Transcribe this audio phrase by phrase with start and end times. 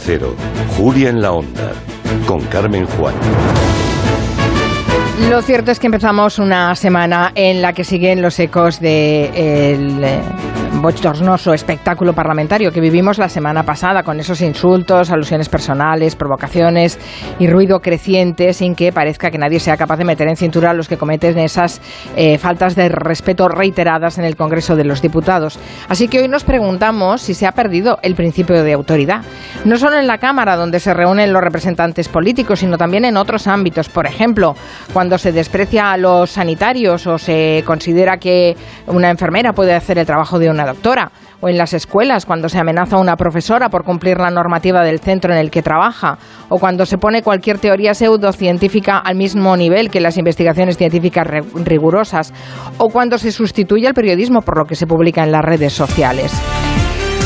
[0.00, 0.34] Cero,
[0.76, 1.72] Julia en la Onda,
[2.26, 3.14] con Carmen Juan.
[5.20, 10.20] Lo cierto es que empezamos una semana en la que siguen los ecos del de
[10.80, 16.98] bochornoso espectáculo parlamentario que vivimos la semana pasada con esos insultos, alusiones personales, provocaciones
[17.38, 20.74] y ruido creciente sin que parezca que nadie sea capaz de meter en cintura a
[20.74, 21.80] los que cometen esas
[22.16, 25.58] eh, faltas de respeto reiteradas en el Congreso de los Diputados.
[25.88, 29.22] Así que hoy nos preguntamos si se ha perdido el principio de autoridad,
[29.64, 33.46] no solo en la Cámara donde se reúnen los representantes políticos, sino también en otros
[33.46, 33.88] ámbitos.
[33.88, 34.54] Por ejemplo,
[34.92, 40.06] cuando se desprecia a los sanitarios o se considera que una enfermera puede hacer el
[40.06, 43.84] trabajo de una doctora, o en las escuelas cuando se amenaza a una profesora por
[43.84, 47.94] cumplir la normativa del centro en el que trabaja, o cuando se pone cualquier teoría
[47.94, 51.26] pseudocientífica al mismo nivel que las investigaciones científicas
[51.64, 52.32] rigurosas,
[52.78, 56.32] o cuando se sustituye al periodismo por lo que se publica en las redes sociales.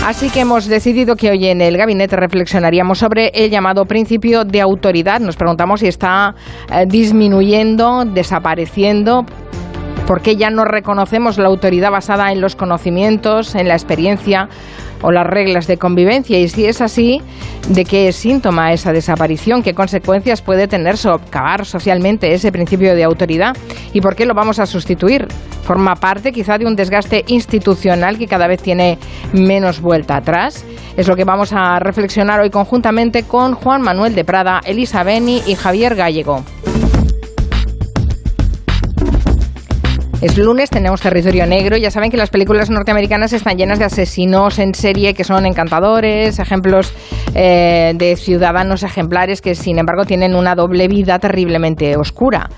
[0.09, 4.63] Así que hemos decidido que hoy en el gabinete reflexionaríamos sobre el llamado principio de
[4.63, 5.21] autoridad.
[5.21, 6.35] Nos preguntamos si está
[6.73, 9.27] eh, disminuyendo, desapareciendo,
[10.07, 14.49] ¿Por qué ya no reconocemos la autoridad basada en los conocimientos, en la experiencia
[15.03, 16.39] o las reglas de convivencia?
[16.39, 17.21] Y si es así,
[17.69, 19.63] ¿de qué es síntoma esa desaparición?
[19.63, 23.57] ¿Qué consecuencias puede tener socavar socialmente ese principio de autoridad?
[23.93, 25.27] ¿Y por qué lo vamos a sustituir?
[25.63, 28.99] ¿Forma parte quizá de un desgaste institucional que cada vez tiene
[29.33, 30.65] menos vuelta atrás?
[30.97, 35.43] Es lo que vamos a reflexionar hoy conjuntamente con Juan Manuel de Prada, Elisa Beni
[35.47, 36.43] y Javier Gallego.
[40.21, 41.77] Es lunes, tenemos territorio negro.
[41.77, 46.41] Ya saben que las películas norteamericanas están llenas de asesinos en serie que son encantadores,
[46.41, 46.93] ejemplos
[47.37, 52.49] eh, de ciudadanos ejemplares que, sin embargo, tienen una doble vida terriblemente oscura.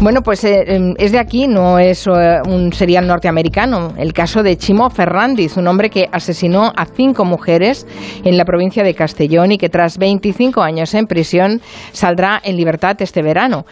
[0.00, 2.10] Bueno, pues eh, em, es de aquí, no es eh,
[2.46, 3.94] un serial norteamericano.
[3.96, 7.86] El caso de Chimo Ferrandiz, un hombre que asesinó a cinco mujeres
[8.24, 12.96] en la provincia de Castellón y que tras 25 años en prisión saldrá en libertad
[13.00, 13.64] este verano,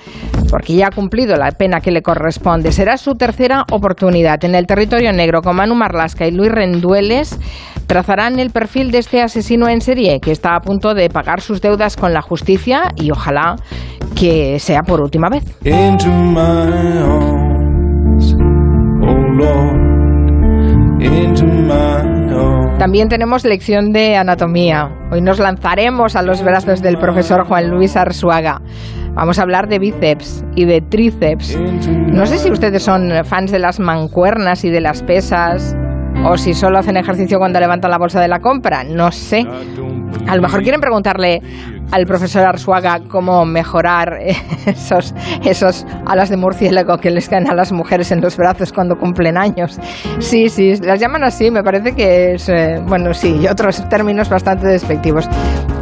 [0.51, 2.73] porque ya ha cumplido la pena que le corresponde.
[2.73, 4.45] Será su tercera oportunidad.
[4.45, 7.39] En el territorio negro, con Manu Marlasca y Luis Rendueles,
[7.87, 11.63] trazarán el perfil de este asesino en serie que está a punto de pagar sus
[11.63, 13.57] deudas con la justicia y ojalá
[14.15, 15.43] que sea por última vez.
[22.79, 24.91] También tenemos lección de anatomía.
[25.11, 28.61] Hoy nos lanzaremos a los brazos del profesor Juan Luis Arzuaga.
[29.15, 31.57] Vamos a hablar de bíceps y de tríceps.
[31.59, 35.77] No sé si ustedes son fans de las mancuernas y de las pesas
[36.27, 38.83] o si solo hacen ejercicio cuando levantan la bolsa de la compra.
[38.85, 39.45] No sé.
[40.27, 41.41] A lo mejor quieren preguntarle
[41.93, 44.19] al profesor Arzuaga cómo mejorar
[44.67, 45.15] esos,
[45.45, 49.37] esos alas de murciélago que les caen a las mujeres en los brazos cuando cumplen
[49.37, 49.79] años.
[50.19, 54.29] Sí, sí, las llaman así, me parece que es, eh, bueno, sí, y otros términos
[54.29, 55.29] bastante despectivos.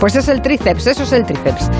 [0.01, 1.71] Pues es el tríceps, eso es el tríceps.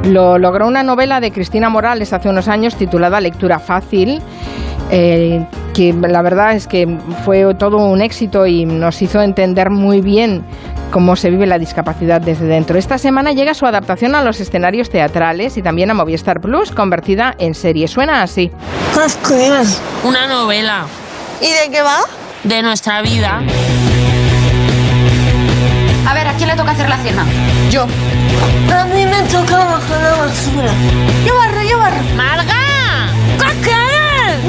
[0.06, 4.22] Lo logró una novela de Cristina Morales hace unos años titulada Lectura Fácil.
[4.92, 6.88] Eh, que la verdad es que
[7.24, 10.44] fue todo un éxito y nos hizo entender muy bien
[10.92, 12.78] cómo se vive la discapacidad desde dentro.
[12.78, 17.36] Esta semana llega su adaptación a los escenarios teatrales y también a Movistar Plus, convertida
[17.38, 17.88] en serie.
[17.88, 18.52] Suena así.
[20.04, 20.86] Una novela.
[21.42, 22.00] ¿Y de qué va?
[22.44, 23.42] De nuestra vida.
[26.08, 27.26] A ver, ¿a quién le toca hacer la cena?
[27.70, 27.84] Yo.
[28.74, 30.72] A mí me toca bajar la basura.
[31.26, 32.02] Yo barro, yo barro.
[32.16, 32.69] ¡Marga!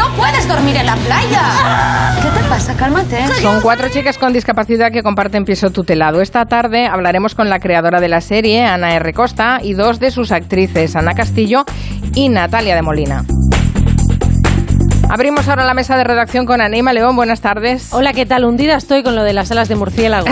[0.00, 2.14] No puedes dormir en la playa.
[2.22, 2.74] ¿Qué te pasa?
[2.74, 3.26] Cálmate.
[3.42, 6.22] Son cuatro chicas con discapacidad que comparten piso tutelado.
[6.22, 9.12] Esta tarde hablaremos con la creadora de la serie, Ana R.
[9.12, 11.64] Costa, y dos de sus actrices, Ana Castillo
[12.14, 13.24] y Natalia de Molina.
[15.12, 17.16] Abrimos ahora la mesa de redacción con Anima León.
[17.16, 17.92] Buenas tardes.
[17.92, 18.44] Hola, ¿qué tal?
[18.44, 20.28] Hundida estoy con lo de las alas de murciélago.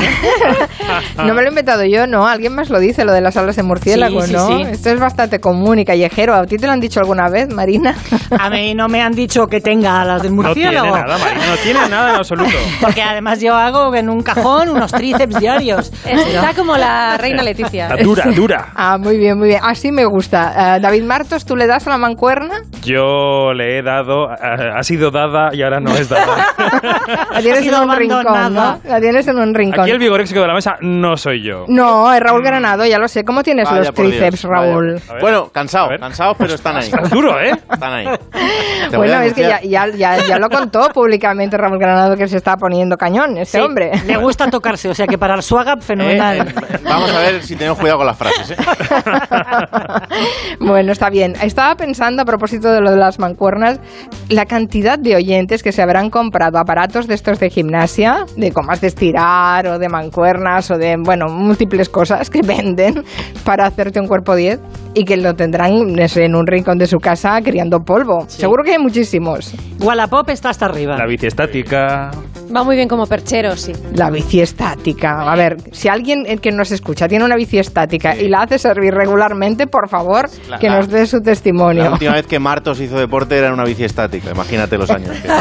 [1.17, 2.29] no me lo he inventado yo, ¿no?
[2.29, 4.47] Alguien más lo dice, lo de las alas de murciélago, Sí, sí, ¿no?
[4.47, 4.63] sí.
[4.71, 6.33] Esto es bastante común y callejero.
[6.37, 7.97] ¿A ti te lo han dicho alguna vez, Marina?
[8.39, 10.97] A mí no me han dicho que tenga alas de No tiene murciélago.
[10.97, 12.51] nada, Marina, no tiene nada en absoluto.
[12.81, 15.93] Porque además yo hago en un cajón unos tríceps diarios.
[16.07, 17.89] Está como la reina Leticia.
[17.89, 18.69] Está dura, dura.
[18.77, 19.61] Ah, muy bien, muy bien.
[19.61, 20.77] Así me gusta.
[20.77, 22.61] Eh, David Martos, ¿tú le das a la mancuerna?
[22.85, 26.47] Yo le he dado, eh, ha sido dada y ahora no es dada.
[27.33, 28.25] La tienes en un rincón.
[28.55, 29.81] La tienes en un rincón.
[29.81, 31.65] Aquí el vigoréxico de la mesa no soy yo.
[31.69, 33.25] No, es Raúl Granado, ya lo sé.
[33.25, 34.43] ¿Cómo tienes Vaya los Dios, tríceps.
[34.45, 35.01] Raúl?
[35.21, 36.85] Bueno, A cansados, pero están ahí.
[36.85, 37.53] Estás duro, ¿eh?
[37.71, 38.07] Están ahí.
[38.91, 42.37] Te Bueno, es que ya, ya, ya, ya lo contó públicamente Raúl Granado que se
[42.37, 43.93] está poniendo cañón, Sí, hombre.
[44.07, 46.49] Le gusta tocarse, o sea que para el swag Eh, fenomenal.
[46.49, 48.51] eh, vamos a ver si tenemos cuidado con las frases.
[48.53, 48.57] ¿eh?
[50.61, 51.35] bueno, está bien.
[51.43, 53.81] Estaba pensando a propósito de lo de las mancuernas,
[54.29, 58.81] la cantidad de oyentes que se habrán comprado aparatos de estos de gimnasia, de comas
[58.81, 63.05] de estirar o de mancuernas o de, bueno, múltiples cosas que venden
[63.45, 64.59] para hacerte un cuerpo 10
[64.95, 68.25] y que lo tendrán no sé, en un rincón de su casa criando polvo.
[68.29, 69.55] Seguro que hay muchísimos.
[69.81, 70.97] Wallapop está hasta arriba.
[70.97, 72.11] La bici estática.
[72.55, 73.73] Va muy bien como perchero, sí.
[73.95, 75.31] La bici estática.
[75.31, 78.95] A ver, si alguien que nos escucha tiene una bici estática y la hace servir
[78.95, 81.93] regularmente, por favor, La- que la- nos dé su La testimonio.
[81.93, 84.31] última vez que Martos hizo deporte era en una bici estática.
[84.31, 85.11] Imagínate los años.
[85.21, 85.29] que-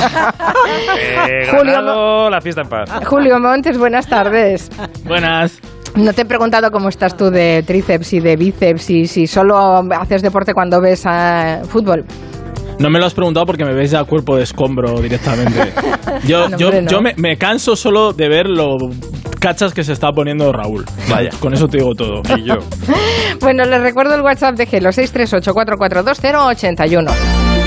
[1.30, 2.90] Eh, Julio, la fiesta en paz.
[3.06, 4.70] Julio Montes, buenas tardes.
[5.06, 5.60] Buenas.
[5.98, 9.58] No te he preguntado cómo estás tú de tríceps y de bíceps y si solo
[10.00, 12.06] haces deporte cuando ves a fútbol.
[12.78, 15.74] No me lo has preguntado porque me veis ya cuerpo de escombro directamente.
[16.28, 16.48] Yo,
[17.02, 18.78] me, me, canso solo de ver lo
[19.40, 20.86] cachas que se está poniendo Raúl.
[21.10, 22.22] Vaya, con eso te digo todo.
[22.38, 22.56] Y yo.
[23.40, 27.67] bueno, les recuerdo el WhatsApp de Gelo 638 442081.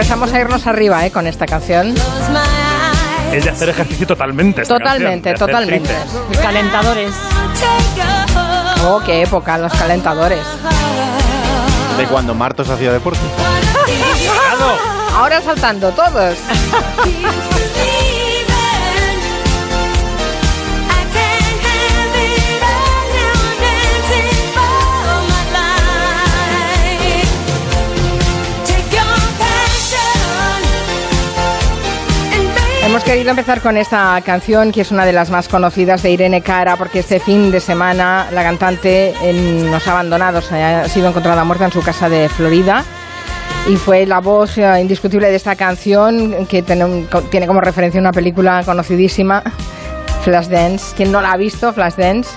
[0.00, 1.10] empezamos a irnos arriba ¿eh?
[1.10, 1.94] con esta canción.
[3.34, 4.62] Es de hacer ejercicio totalmente.
[4.62, 5.94] esta Totalmente, canción, totalmente.
[6.40, 7.12] Calentadores.
[8.86, 10.40] Oh, qué época, los calentadores.
[11.98, 13.20] De cuando Martos hacía deporte.
[15.14, 16.34] Ahora saltando todos.
[32.82, 36.40] Hemos querido empezar con esta canción que es una de las más conocidas de Irene
[36.40, 41.44] Cara porque este fin de semana la cantante eh, nos ha abandonado, ha sido encontrada
[41.44, 42.84] muerta en su casa de Florida
[43.68, 48.62] y fue la voz eh, indiscutible de esta canción que tiene, como referencia una película
[48.64, 49.42] conocidísima,
[50.24, 50.94] Flashdance.
[50.96, 52.30] ¿Quién no la ha visto, Flashdance?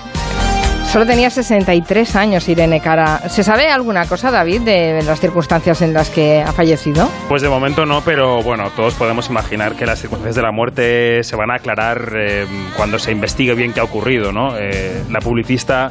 [0.94, 3.28] Solo tenía 63 años Irene Cara.
[3.28, 7.10] ¿Se sabe alguna cosa, David, de las circunstancias en las que ha fallecido?
[7.28, 11.24] Pues de momento no, pero bueno, todos podemos imaginar que las circunstancias de la muerte
[11.24, 12.46] se van a aclarar eh,
[12.76, 14.56] cuando se investigue bien qué ha ocurrido, ¿no?
[14.56, 15.90] Eh, la publicista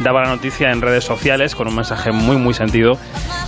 [0.00, 2.98] daba la noticia en redes sociales con un mensaje muy muy sentido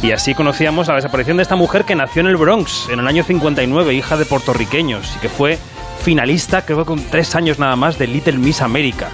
[0.02, 3.06] y así conocíamos la desaparición de esta mujer que nació en el Bronx en el
[3.06, 5.58] año 59, hija de puertorriqueños y que fue
[6.02, 9.10] finalista, creo que con tres años nada más, de Little Miss America.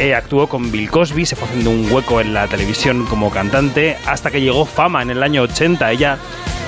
[0.00, 3.98] Eh, actuó con Bill Cosby, se fue haciendo un hueco en la televisión como cantante,
[4.06, 5.92] hasta que llegó fama en el año 80.
[5.92, 6.16] Ella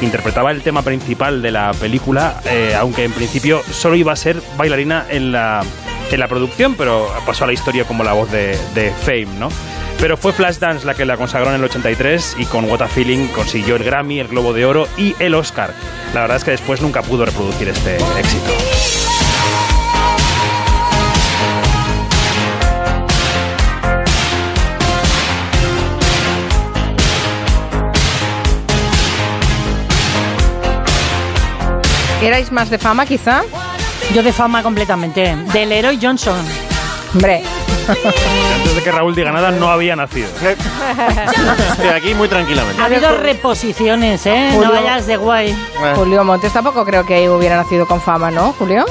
[0.03, 4.43] interpretaba el tema principal de la película, eh, aunque en principio solo iba a ser
[4.59, 5.65] bailarina en la,
[6.11, 9.49] en la producción, pero pasó a la historia como la voz de, de Fame, ¿no?
[9.99, 13.29] Pero fue Flashdance la que la consagró en el 83 y con What a Feeling
[13.29, 15.73] consiguió el Grammy, el Globo de Oro y el Oscar.
[16.13, 19.02] La verdad es que después nunca pudo reproducir este éxito.
[32.23, 33.43] ¿Erais más de fama, quizá?
[34.15, 35.37] Yo de fama completamente.
[35.53, 36.37] Del Leroy Johnson.
[37.15, 37.43] Hombre,
[37.89, 40.29] Antes de que Raúl diga nada, no había nacido.
[41.73, 42.81] Estoy aquí muy tranquilamente.
[42.81, 44.51] Ha habido reposiciones, ¿eh?
[44.53, 44.69] Julio.
[44.69, 45.51] No vayas de guay.
[45.51, 48.87] Eh, Julio Montes tampoco creo que hubiera nacido con fama, ¿no, Julio?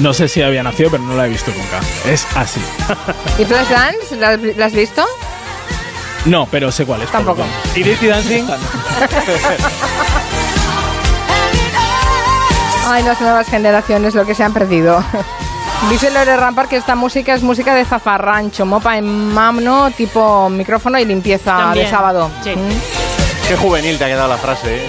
[0.00, 1.80] No sé si había nacido, pero no la he visto nunca.
[2.06, 2.60] Es así.
[3.38, 4.16] ¿Y Flashdance?
[4.16, 5.04] ¿La, la has visto?
[6.24, 7.10] No, pero sé cuál es.
[7.10, 7.44] Tampoco.
[7.76, 8.44] ¿Y Dirty Dancing?
[12.86, 15.02] Ay, las nuevas generaciones lo que se han perdido.
[15.90, 20.98] Dice Lore Rampar que esta música es música de zafarrancho, mopa en mano, tipo micrófono
[20.98, 22.30] y limpieza También, de sábado.
[22.42, 22.50] sí.
[22.50, 23.48] Mm.
[23.48, 24.88] Qué juvenil te ha quedado la frase, ¿eh?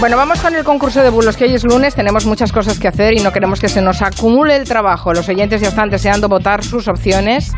[0.00, 2.88] Bueno, vamos con el concurso de bulos, que hoy es lunes, tenemos muchas cosas que
[2.88, 5.12] hacer y no queremos que se nos acumule el trabajo.
[5.12, 7.52] Los oyentes ya están deseando votar sus opciones.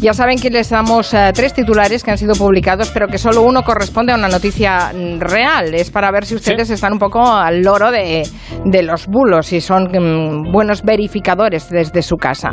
[0.00, 3.42] Ya saben que les damos eh, tres titulares que han sido publicados, pero que solo
[3.42, 5.74] uno corresponde a una noticia mm, real.
[5.74, 8.22] Es para ver si ustedes están un poco al loro de,
[8.64, 12.50] de los bulos y son mm, buenos verificadores desde su casa.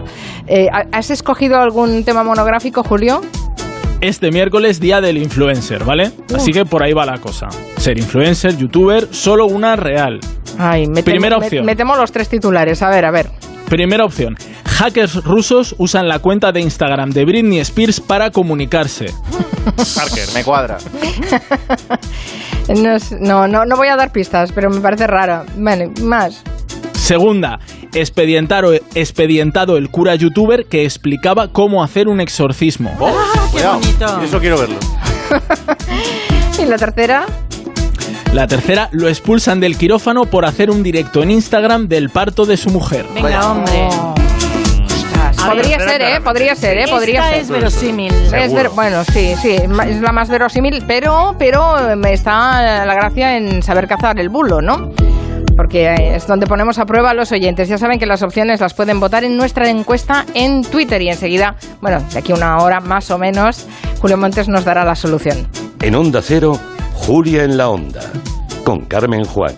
[0.47, 3.21] Eh, ¿Has escogido algún tema monográfico, Julio?
[4.01, 6.11] Este miércoles, día del influencer, ¿vale?
[6.35, 7.47] Así que por ahí va la cosa.
[7.77, 10.19] Ser influencer, youtuber, solo una real.
[10.57, 11.65] Ay, me Primera temo- me- opción.
[11.65, 12.81] me temo los tres titulares.
[12.81, 13.27] A ver, a ver.
[13.69, 14.35] Primera opción.
[14.75, 19.13] Hackers rusos usan la cuenta de Instagram de Britney Spears para comunicarse.
[19.95, 20.77] Parker, me cuadra.
[22.67, 25.45] No, no, no, no voy a dar pistas, pero me parece raro.
[25.55, 26.41] Vale, más.
[26.93, 27.59] Segunda,
[27.93, 32.93] expedientado el cura youtuber que explicaba cómo hacer un exorcismo.
[32.99, 33.13] Oh,
[33.51, 33.79] cuidado.
[33.79, 34.21] bonito.
[34.23, 34.77] Eso quiero verlo.
[36.57, 37.25] Y la tercera.
[38.33, 42.55] La tercera, lo expulsan del quirófano por hacer un directo en Instagram del parto de
[42.55, 43.05] su mujer.
[43.13, 43.89] Venga, hombre.
[45.49, 46.21] Podría ser, ¿eh?
[46.21, 46.85] Podría ser, ¿eh?
[46.89, 47.41] Podría Esta ser.
[47.41, 48.13] es verosímil.
[48.33, 52.93] Es ver- bueno, sí, sí, es la más verosímil, pero, pero eh, me está la
[52.95, 54.91] gracia en saber cazar el bulo, ¿no?
[55.55, 57.69] Porque eh, es donde ponemos a prueba a los oyentes.
[57.69, 61.55] Ya saben que las opciones las pueden votar en nuestra encuesta en Twitter y enseguida,
[61.81, 63.65] bueno, de aquí a una hora más o menos,
[63.99, 65.47] Julio Montes nos dará la solución.
[65.81, 66.59] En Onda Cero,
[66.93, 68.01] Julia en la Onda.
[68.65, 69.53] Con Carmen Juan.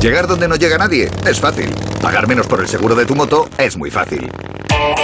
[0.00, 1.70] Llegar donde no llega nadie es fácil.
[2.02, 4.30] Pagar menos por el seguro de tu moto es muy fácil.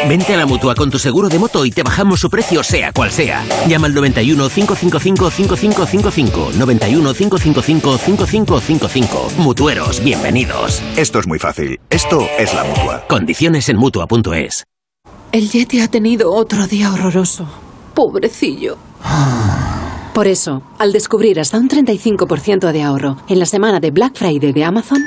[0.09, 2.93] Vente a la mutua con tu seguro de moto y te bajamos su precio, sea
[2.93, 3.45] cual sea.
[3.69, 6.51] Llama al 91 555 5555.
[6.59, 9.31] 91 555 5555.
[9.39, 10.83] Mutueros, bienvenidos.
[10.97, 11.81] Esto es muy fácil.
[11.89, 13.05] Esto es la mutua.
[13.09, 14.65] Condiciones en mutua.es.
[15.31, 17.47] El Yeti ha tenido otro día horroroso.
[17.95, 18.77] Pobrecillo.
[20.13, 24.53] Por eso, al descubrir hasta un 35% de ahorro en la semana de Black Friday
[24.53, 24.99] de Amazon,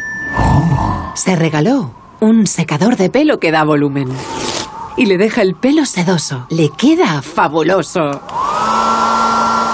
[1.14, 4.10] se regaló un secador de pelo que da volumen.
[4.98, 6.48] Y le deja el pelo sedoso.
[6.50, 8.22] Le queda fabuloso.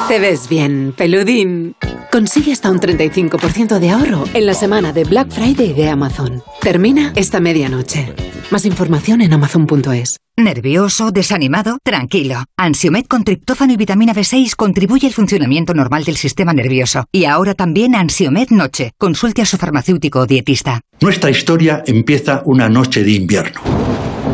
[0.08, 1.76] Te ves bien, peludín.
[2.12, 6.44] Consigue hasta un 35% de ahorro en la semana de Black Friday de Amazon.
[6.60, 8.14] Termina esta medianoche.
[8.50, 10.18] Más información en amazon.es.
[10.36, 11.12] ¿Nervioso?
[11.12, 11.78] ¿Desanimado?
[11.84, 12.44] Tranquilo.
[12.58, 17.06] Ansiomed con triptófano y vitamina B6 contribuye al funcionamiento normal del sistema nervioso.
[17.14, 18.92] Y ahora también Ansiomed Noche.
[18.98, 20.82] Consulte a su farmacéutico o dietista.
[21.00, 23.62] Nuestra historia empieza una noche de invierno.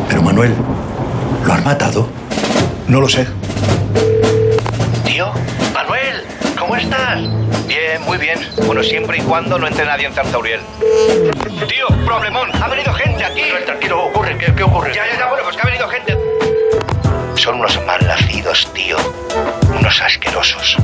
[0.10, 0.54] Pero Manuel,
[1.46, 2.08] ¿lo han matado?
[2.88, 3.28] No lo sé.
[5.06, 5.32] Tío,
[5.74, 6.24] Manuel,
[6.58, 7.20] ¿cómo estás?
[7.68, 8.40] Bien, muy bien.
[8.66, 10.62] Bueno, siempre y cuando no entre nadie en Zarzauriel.
[11.68, 13.42] Tío, problemón, ha venido gente aquí.
[13.66, 14.94] tranquilo, ocurre, ¿qué, qué ocurre?
[14.96, 16.18] Ya, ya, ya, bueno, pues que ha venido gente.
[17.36, 18.98] Son unos malnacidos, tío.
[19.78, 20.78] Unos asquerosos.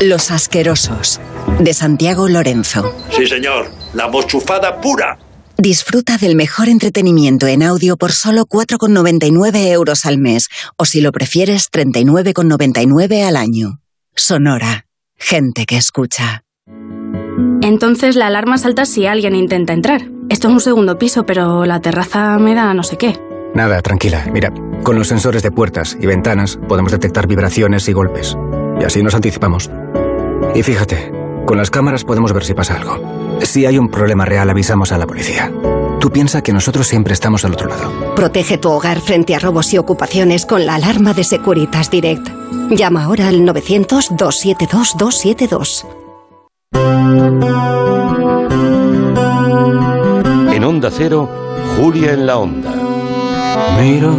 [0.00, 1.20] Los asquerosos,
[1.58, 2.94] de Santiago Lorenzo.
[3.10, 3.70] Sí, señor.
[3.92, 5.18] La mochufada pura.
[5.60, 10.48] Disfruta del mejor entretenimiento en audio por solo 4,99 euros al mes,
[10.78, 13.82] o si lo prefieres, 39,99 al año.
[14.16, 14.86] Sonora.
[15.18, 16.44] Gente que escucha.
[17.60, 20.10] Entonces la alarma salta si alguien intenta entrar.
[20.30, 23.20] Esto es un segundo piso, pero la terraza me da no sé qué.
[23.54, 24.30] Nada, tranquila.
[24.32, 28.34] Mira, con los sensores de puertas y ventanas podemos detectar vibraciones y golpes.
[28.80, 29.70] Y así nos anticipamos.
[30.54, 31.12] Y fíjate,
[31.44, 33.19] con las cámaras podemos ver si pasa algo.
[33.42, 35.52] Si hay un problema real, avisamos a la policía.
[36.00, 38.14] Tú piensa que nosotros siempre estamos al otro lado.
[38.14, 42.28] Protege tu hogar frente a robos y ocupaciones con la alarma de Securitas Direct.
[42.70, 45.86] Llama ahora al 900-272-272.
[50.54, 51.28] En Onda Cero,
[51.76, 52.72] Julia en la Onda.
[53.80, 54.14] Miro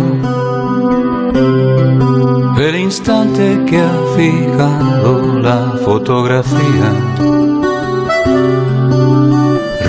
[2.61, 6.91] el instante que ha fijado la fotografía.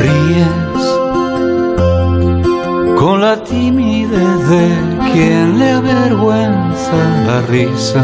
[0.02, 0.82] Ríes
[2.98, 8.02] con la timidez de quien le avergüenza la risa.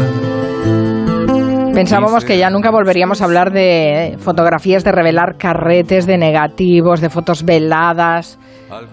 [1.73, 7.09] Pensábamos que ya nunca volveríamos a hablar de fotografías de revelar carretes, de negativos, de
[7.09, 8.39] fotos veladas.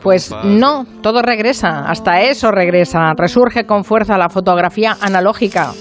[0.02, 3.12] Pues no, todo regresa, hasta eso regresa.
[3.16, 5.72] Resurge con fuerza la fotografía analógica.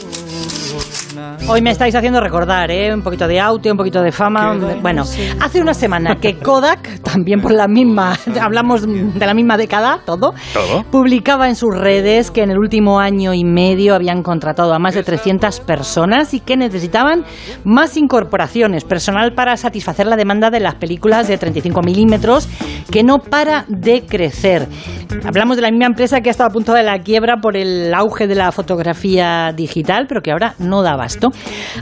[1.48, 2.94] Hoy me estáis haciendo recordar, ¿eh?
[2.94, 4.56] Un poquito de auto, un poquito de fama.
[4.82, 5.04] Bueno,
[5.40, 10.34] hace una semana que Kodak, también por la misma, hablamos de la misma década, todo,
[10.54, 10.84] Todo.
[10.92, 14.96] publicaba en sus redes que en el último año y medio habían contratado a más
[14.96, 17.24] de 300 personas y que necesitaban
[17.64, 22.48] más incorporaciones, personal para satisfacer la demanda de las películas de 35 milímetros,
[22.92, 24.68] que no para de crecer.
[25.26, 27.94] Hablamos de la misma empresa que ha estado a punto de la quiebra por el
[27.94, 30.96] auge de la fotografía digital, pero que ahora no da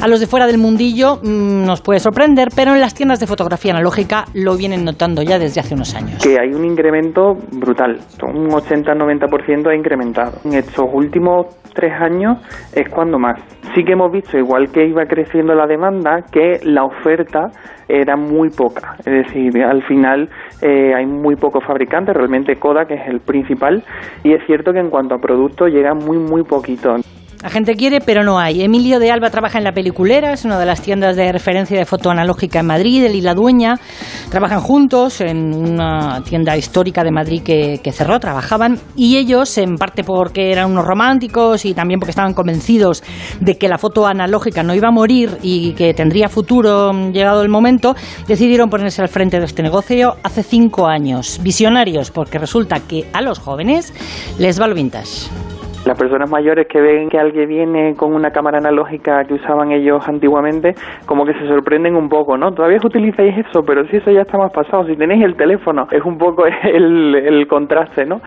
[0.01, 3.27] A los de fuera del mundillo mm, nos puede sorprender, pero en las tiendas de
[3.27, 6.21] fotografía analógica lo vienen notando ya desde hace unos años.
[6.21, 10.39] que hay un incremento brutal, un 80-90% ha incrementado.
[10.45, 12.37] En estos últimos tres años
[12.73, 13.39] es cuando más.
[13.75, 17.51] Sí que hemos visto, igual que iba creciendo la demanda, que la oferta
[17.87, 18.95] era muy poca.
[18.99, 20.29] Es decir, al final
[20.61, 23.83] eh, hay muy pocos fabricantes, realmente Kodak es el principal,
[24.23, 26.95] y es cierto que en cuanto a productos llega muy, muy poquito.
[27.43, 28.61] La gente quiere, pero no hay.
[28.61, 31.83] Emilio de Alba trabaja en La Peliculera, es una de las tiendas de referencia de
[31.83, 33.03] foto analógica en Madrid.
[33.03, 33.77] Él y la dueña
[34.29, 38.79] trabajan juntos en una tienda histórica de Madrid que, que cerró, trabajaban.
[38.95, 43.03] Y ellos, en parte porque eran unos románticos y también porque estaban convencidos
[43.41, 47.41] de que la foto analógica no iba a morir y que tendría futuro mm, llegado
[47.41, 47.93] el momento,
[48.25, 51.41] decidieron ponerse al frente de este negocio hace cinco años.
[51.43, 53.93] Visionarios, porque resulta que a los jóvenes
[54.39, 55.27] les va lo vintage.
[55.85, 60.07] Las personas mayores que ven que alguien viene con una cámara analógica que usaban ellos
[60.07, 60.75] antiguamente,
[61.05, 62.53] como que se sorprenden un poco, ¿no?
[62.53, 66.03] Todavía utilizáis eso, pero si eso ya está más pasado, si tenéis el teléfono, es
[66.03, 68.21] un poco el, el contraste, ¿no?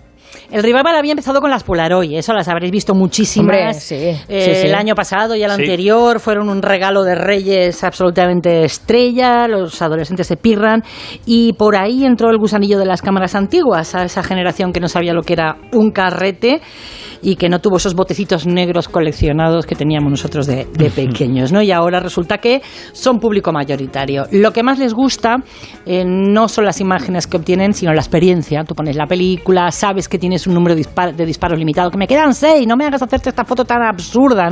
[0.51, 3.47] El revival había empezado con las Polaroid, eso las habréis visto muchísimas.
[3.57, 4.67] Hombre, sí, Eh, sí, sí.
[4.69, 5.61] El año pasado y el Sí.
[5.63, 10.83] anterior fueron un regalo de Reyes absolutamente estrella, los adolescentes se pirran
[11.25, 14.89] y por ahí entró el gusanillo de las cámaras antiguas, a esa generación que no
[14.89, 16.61] sabía lo que era un carrete
[17.23, 21.63] y que no tuvo esos botecitos negros coleccionados que teníamos nosotros de, de pequeños, ¿no?
[21.63, 22.61] Y ahora resulta que
[22.93, 24.25] son público mayoritario.
[24.33, 25.37] Lo que más les gusta
[25.87, 28.63] eh, no son las imágenes que obtienen, sino la experiencia.
[28.65, 32.07] Tú pones la película, sabes que tienes un número de, de disparos limitado, que me
[32.07, 34.51] quedan seis, no me hagas hacerte esta foto tan absurda.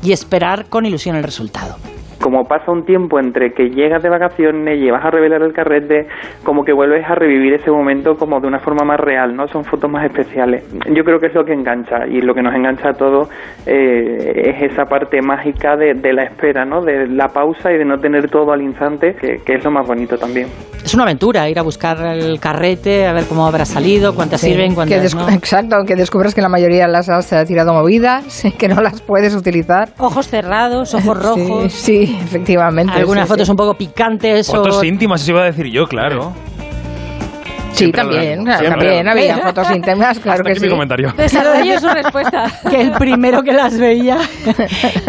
[0.00, 1.76] Y esperar con ilusión el resultado.
[2.20, 6.06] Como pasa un tiempo entre que llegas de vacaciones, llevas a revelar el carrete,
[6.44, 9.46] como que vuelves a revivir ese momento como de una forma más real, ¿no?
[9.48, 10.64] Son fotos más especiales.
[10.94, 13.28] Yo creo que es lo que engancha y lo que nos engancha a todos
[13.66, 16.82] eh, es esa parte mágica de, de la espera, ¿no?
[16.82, 19.86] De la pausa y de no tener todo al instante, que, que es lo más
[19.86, 20.48] bonito también.
[20.84, 24.48] Es una aventura ir a buscar el carrete, a ver cómo habrá salido, cuántas Sí,
[24.48, 25.28] sirven, cuántas no.
[25.28, 29.90] Exacto, que descubres que la mayoría las has tirado movidas, que no las puedes utilizar.
[29.98, 31.72] Ojos cerrados, ojos rojos.
[31.72, 32.92] Sí, sí, efectivamente.
[32.92, 33.50] Algunas sí, fotos sí.
[33.50, 36.32] un poco picantes Fotos o íntimas, eso iba a decir yo, claro.
[37.72, 40.66] Sí, Siempre también, claro, también había fotos íntimas, claro Hasta que aquí sí.
[40.66, 41.12] mi comentario.
[41.16, 42.50] Desarrolle su respuesta.
[42.68, 44.18] que el primero que las veía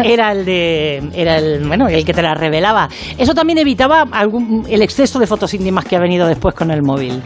[0.04, 2.88] era el de era el bueno el que te las revelaba.
[3.18, 6.82] Eso también evitaba algún el exceso de fotos íntimas que ha venido después con el
[6.82, 7.20] móvil.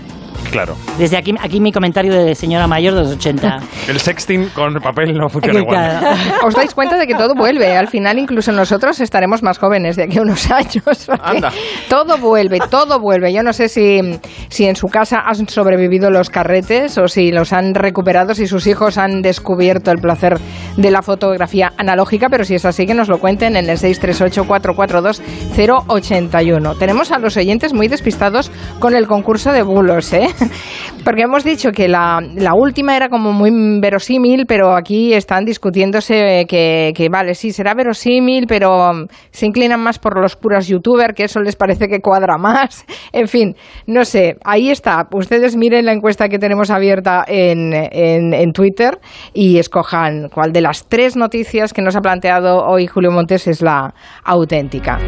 [0.54, 0.76] Claro.
[0.98, 3.58] Desde aquí aquí mi comentario de señora mayor de los 80.
[3.88, 5.98] El sexting con papel no funciona igual.
[5.98, 6.16] claro.
[6.46, 7.76] Os dais cuenta de que todo vuelve.
[7.76, 11.08] Al final, incluso nosotros estaremos más jóvenes de aquí a unos años.
[11.20, 11.50] Anda.
[11.88, 13.32] Todo vuelve, todo vuelve.
[13.32, 14.00] Yo no sé si,
[14.48, 18.68] si en su casa han sobrevivido los carretes o si los han recuperado, si sus
[18.68, 20.38] hijos han descubierto el placer
[20.76, 26.78] de la fotografía analógica, pero si es así, que nos lo cuenten en el 638-442-081.
[26.78, 30.28] Tenemos a los oyentes muy despistados con el concurso de bulos, ¿eh?
[31.04, 32.20] Porque hemos dicho que la,
[32.54, 38.92] última era como muy verosímil, pero aquí están discutiéndose que, vale, sí, será verosímil, pero
[38.92, 42.85] mm, se inclinan más por los puros youtubers, que eso les parece que cuadra más.
[43.12, 43.54] En fin,
[43.87, 45.07] no sé, ahí está.
[45.12, 48.98] Ustedes miren la encuesta que tenemos abierta en, en Twitter
[49.33, 53.62] y escojan cuál de las tres noticias que nos ha planteado hoy Julio Montes es
[53.62, 54.98] la auténtica.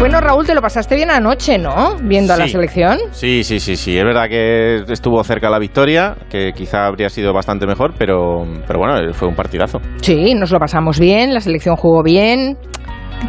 [0.00, 1.96] Bueno, Raúl, te lo pasaste bien anoche, ¿no?
[2.02, 2.96] Viendo a la selección.
[3.10, 3.98] Sí, sí, sí, sí.
[3.98, 8.78] Es verdad que estuvo cerca la victoria, que quizá habría sido bastante mejor, pero, pero
[8.78, 9.78] bueno, fue un partidazo.
[10.00, 12.56] Sí, nos lo pasamos bien, la selección jugó bien,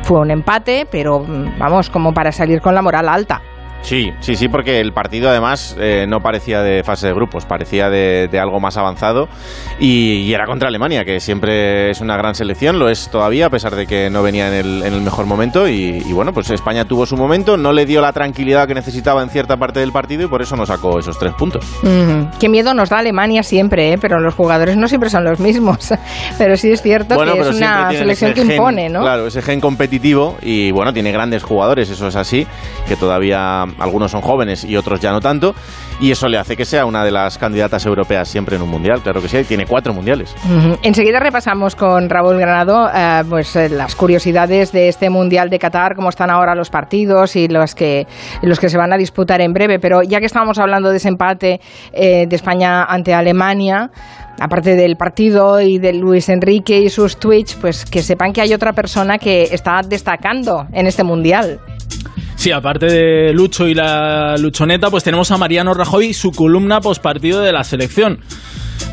[0.03, 3.41] fue un empate, pero mm, vamos, como para salir con la moral alta.
[3.81, 7.89] Sí, sí, sí, porque el partido además eh, no parecía de fase de grupos, parecía
[7.89, 9.27] de, de algo más avanzado
[9.79, 13.49] y, y era contra Alemania, que siempre es una gran selección, lo es todavía, a
[13.49, 16.49] pesar de que no venía en el, en el mejor momento y, y bueno, pues
[16.51, 19.91] España tuvo su momento, no le dio la tranquilidad que necesitaba en cierta parte del
[19.91, 21.65] partido y por eso no sacó esos tres puntos.
[21.83, 22.29] Ujú.
[22.39, 23.97] Qué miedo nos da Alemania siempre, ¿eh?
[23.99, 25.89] pero los jugadores no siempre son los mismos.
[26.37, 29.01] pero sí es cierto Bueno, que es una selección que gen, impone, ¿no?
[29.01, 32.45] Claro, ese gen competitivo y bueno, tiene grandes jugadores, eso es así,
[32.87, 35.53] que todavía algunos son jóvenes y otros ya no tanto,
[35.99, 39.01] y eso le hace que sea una de las candidatas europeas siempre en un mundial,
[39.01, 40.35] claro que sí, tiene cuatro mundiales.
[40.45, 40.77] Ujú.
[40.83, 45.95] Enseguida repasamos con Raúl Granado eh, pues, eh, las curiosidades de este Mundial de Qatar,
[45.95, 48.07] cómo están ahora los partidos y los que,
[48.41, 49.79] los que se van a disputar en breve.
[49.79, 51.59] Pero ya que estábamos hablando de ese empate
[51.93, 53.91] eh, de España ante Alemania,
[54.39, 58.53] aparte del partido y de Luis Enrique y sus tweets, pues que sepan que hay
[58.53, 61.59] otra persona que está destacando en este Mundial.
[62.41, 67.39] Sí, aparte de Lucho y la Luchoneta, pues tenemos a Mariano Rajoy su columna postpartido
[67.39, 68.17] de la selección.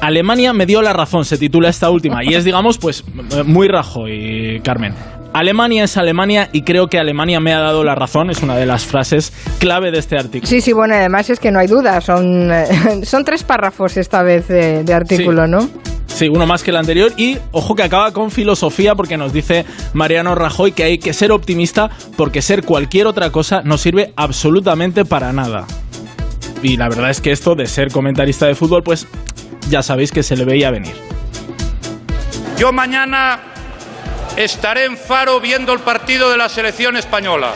[0.03, 2.23] Alemania me dio la razón, se titula esta última.
[2.23, 3.07] Y es, digamos, pues
[3.47, 4.93] muy Rajoy, Carmen.
[5.33, 8.67] Alemania es Alemania y creo que Alemania me ha dado la razón, es una de
[8.67, 10.47] las frases clave de este artículo.
[10.49, 12.67] Sí, sí, bueno, además es que no hay duda, son, eh,
[13.05, 15.51] son tres párrafos esta vez de, de artículo, Sí.
[15.51, 15.69] ¿no?
[16.07, 19.65] Sí, uno más que el anterior y ojo que acaba con filosofía porque nos dice
[19.93, 25.05] Mariano Rajoy que hay que ser optimista porque ser cualquier otra cosa no sirve absolutamente
[25.05, 25.67] para nada.
[26.61, 29.07] Y la verdad es que esto de ser comentarista de fútbol pues
[29.71, 30.95] ya sabéis que se le veía venir.
[32.57, 33.39] Yo mañana
[34.45, 37.53] estaré en Faro viendo el partido de la selección española.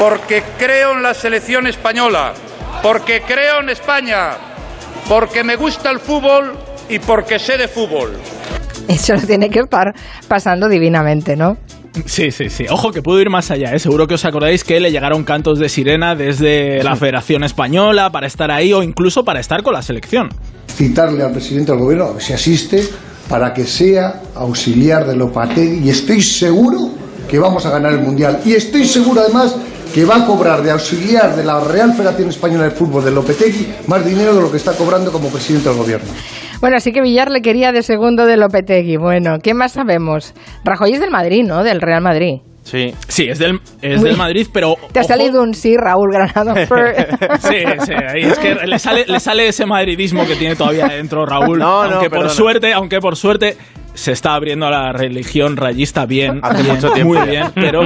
[0.00, 2.34] Porque creo en la selección española,
[2.82, 4.32] porque creo en España,
[5.08, 6.54] porque me gusta el fútbol
[6.88, 8.14] y porque sé de fútbol.
[8.88, 9.94] Eso lo tiene que estar
[10.28, 11.56] pasando divinamente, ¿no?
[12.04, 12.66] Sí, sí, sí.
[12.68, 13.78] Ojo que puedo ir más allá, ¿eh?
[13.78, 18.26] Seguro que os acordáis que le llegaron cantos de sirena desde la Federación Española para
[18.26, 20.28] estar ahí o incluso para estar con la selección.
[20.68, 22.86] citarle al presidente del gobierno, a ver si asiste,
[23.28, 26.90] para que sea auxiliar de Lopategui y estoy seguro
[27.28, 28.40] que vamos a ganar el Mundial.
[28.44, 29.56] Y estoy seguro además
[29.92, 33.66] que va a cobrar de auxiliar de la Real Federación Española de Fútbol de Lopetegui
[33.86, 36.08] más dinero de lo que está cobrando como presidente del gobierno.
[36.60, 38.96] Bueno, así que Villar le quería de segundo de Lopetegui.
[38.96, 40.34] Bueno, ¿qué más sabemos?
[40.64, 41.64] Rajoy es del Madrid, ¿no?
[41.64, 42.40] Del Real Madrid.
[42.66, 42.92] Sí.
[43.06, 44.08] Sí, es del, es Uy.
[44.08, 44.74] del Madrid, pero...
[44.92, 46.52] Te ha ojo- salido un sí, Raúl Granado.
[47.40, 51.24] Sí, sí, ahí es que le sale, le sale ese madridismo que tiene todavía dentro
[51.24, 51.60] Raúl.
[51.60, 52.34] No, no, aunque por perdona.
[52.34, 53.56] suerte, aunque por suerte
[53.94, 57.82] se está abriendo a la religión rayista bien, Hace bien, mucho tiempo muy bien, pero,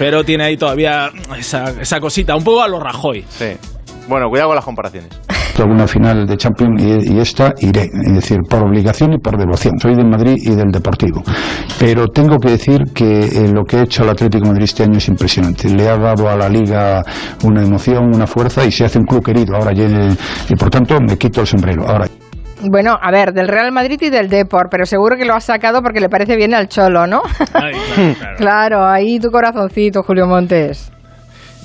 [0.00, 3.24] pero tiene ahí todavía esa, esa cosita, un poco a lo Rajoy.
[3.28, 3.52] Sí.
[4.08, 5.10] Bueno, cuidado con las comparaciones.
[5.62, 9.78] Alguna final de Champions y, y esta iré, es decir, por obligación y por devoción.
[9.78, 11.22] Soy del Madrid y del Deportivo.
[11.78, 14.82] Pero tengo que decir que eh, lo que ha hecho el Atlético de Madrid este
[14.84, 15.68] año es impresionante.
[15.68, 17.04] Le ha dado a la liga
[17.44, 19.56] una emoción, una fuerza y se hace un club querido.
[19.56, 21.86] Ahora, y, y por tanto, me quito el sombrero.
[21.86, 22.06] Ahora,
[22.70, 25.80] Bueno, a ver, del Real Madrid y del Depor, pero seguro que lo has sacado
[25.82, 27.22] porque le parece bien al Cholo, ¿no?
[28.36, 30.92] claro, ahí tu corazoncito, Julio Montes.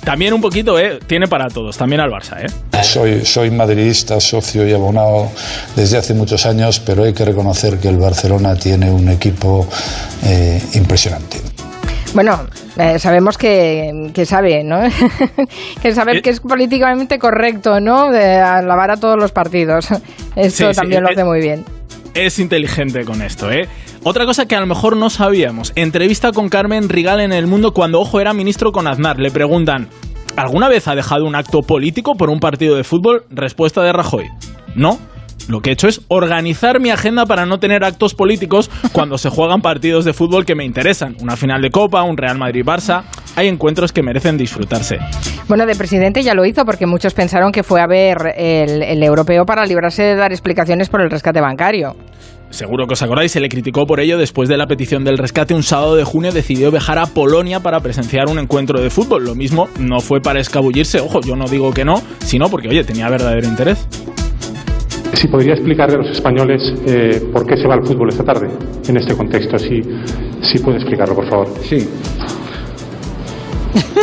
[0.04, 0.98] También un poquito, ¿eh?
[1.06, 2.82] Tiene para todos, también al Barça, ¿eh?
[2.82, 5.30] Soy, soy madridista, socio y abonado
[5.74, 9.66] desde hace muchos años, pero hay que reconocer que el Barcelona tiene un equipo
[10.24, 11.38] eh, impresionante.
[12.12, 12.46] Bueno,
[12.78, 14.82] eh, sabemos que, que sabe, ¿no?
[15.82, 18.12] que sabe que es políticamente correcto, ¿no?
[18.12, 19.88] De alabar a todos los partidos.
[20.36, 21.64] Esto Sí, sí, también lo eh, hace muy bien.
[22.14, 23.68] Es inteligente con esto, ¿eh?
[24.06, 25.72] Otra cosa que a lo mejor no sabíamos.
[25.76, 29.18] Entrevista con Carmen Rigal en El Mundo cuando Ojo era ministro con Aznar.
[29.18, 29.88] Le preguntan,
[30.36, 33.24] ¿alguna vez ha dejado un acto político por un partido de fútbol?
[33.30, 34.26] Respuesta de Rajoy.
[34.74, 34.98] No.
[35.48, 39.30] Lo que he hecho es organizar mi agenda para no tener actos políticos cuando se
[39.30, 41.16] juegan partidos de fútbol que me interesan.
[41.22, 43.04] Una final de Copa, un Real Madrid-Barça.
[43.36, 44.98] Hay encuentros que merecen disfrutarse.
[45.48, 49.02] Bueno, de presidente ya lo hizo porque muchos pensaron que fue a ver el, el
[49.02, 51.96] europeo para librarse de dar explicaciones por el rescate bancario.
[52.54, 55.54] Seguro que os acordáis, se le criticó por ello después de la petición del rescate.
[55.54, 59.24] Un sábado de junio decidió viajar a Polonia para presenciar un encuentro de fútbol.
[59.24, 62.84] Lo mismo no fue para escabullirse, ojo, yo no digo que no, sino porque, oye,
[62.84, 63.88] tenía verdadero interés.
[65.14, 68.48] Si podría explicarle a los españoles eh, por qué se va al fútbol esta tarde,
[68.86, 69.82] en este contexto, si,
[70.40, 71.48] si puede explicarlo, por favor.
[71.60, 71.88] Sí.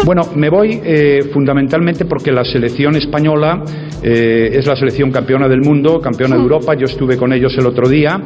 [0.06, 3.64] Bueno, me voy eh, fundamentalmente porque la selección española
[4.02, 6.74] eh, es la selección campeona del mundo, campeona de Europa.
[6.74, 8.20] Yo estuve con ellos el otro día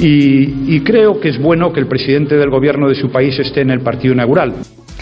[0.00, 3.60] y, y creo que es bueno que el presidente del gobierno de su país esté
[3.60, 4.54] en el partido inaugural.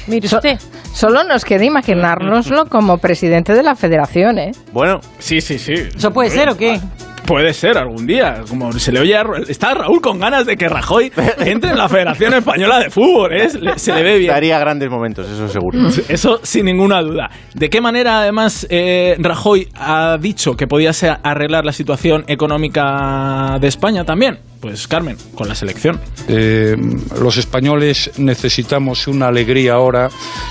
[0.09, 0.59] Mire usted.
[0.93, 4.53] solo nos queda imaginárnoslo como presidente de la federación, ¿eh?
[4.73, 5.01] Bueno.
[5.19, 5.75] Sí, sí, sí.
[5.75, 6.81] ¿Eso puede ser o qué?
[7.27, 8.43] Puede ser algún día.
[8.49, 11.79] Como se le oye a Ra- Está Raúl con ganas de que Rajoy entre en
[11.79, 13.49] la Federación Española de Fútbol, ¿eh?
[13.61, 14.33] Le- Se le ve bien.
[14.33, 15.79] Daría grandes momentos, eso seguro.
[16.09, 17.31] Eso sin ninguna duda.
[17.55, 23.57] ¿De qué manera, además, eh, Rajoy ha dicho que podía ser arreglar la situación económica
[23.61, 24.39] de España también?
[24.61, 25.99] Pues, Carmen, con la selección.
[26.29, 26.77] Eh,
[27.21, 30.09] los españoles necesitamos una alegría ahora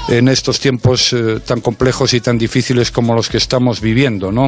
[0.09, 4.47] en estos tiempos eh, tan complejos y tan difíciles como los que estamos viviendo, ¿no?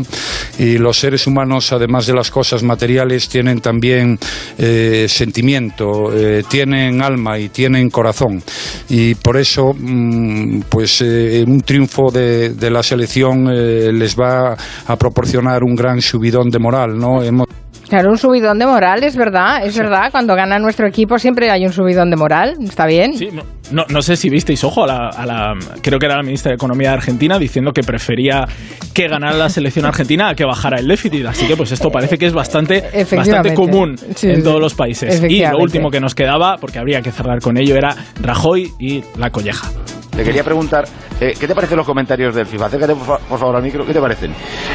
[0.60, 4.18] Y los seres humanos, además de las cosas materiales tienen también
[4.58, 8.42] eh, sentimiento, eh, tienen alma y tienen corazón.
[8.90, 14.56] Y por eso, mm, pues eh, un triunfo de, de la selección les va
[14.88, 17.22] a proporcionar un gran subidón de moral, ¿no?
[17.24, 17.48] Hemos
[17.94, 20.10] Claro, un subidón de moral, es verdad, es verdad.
[20.10, 23.16] Cuando gana nuestro equipo siempre hay un subidón de moral, está bien.
[23.16, 26.16] Sí, no, no, no sé si visteis, ojo, a la, a la- creo que era
[26.18, 28.48] la ministra de Economía de Argentina diciendo que prefería
[28.96, 31.24] que ganara la selección argentina a que bajara el déficit.
[31.28, 32.84] Así que pues esto parece que es bastante,
[33.16, 34.42] bastante común Sí, en sí.
[34.44, 35.22] todos los países.
[35.30, 39.04] Y lo último que nos quedaba, porque habría que cerrar con ello, era Rajoy y
[39.20, 39.70] la colleja.
[40.16, 40.86] Te quería preguntar,
[41.22, 42.66] eh, ¿qué te parecen los comentarios del FIFA?
[42.66, 44.34] Acércate por, por favor al micro, ¿qué te parecen?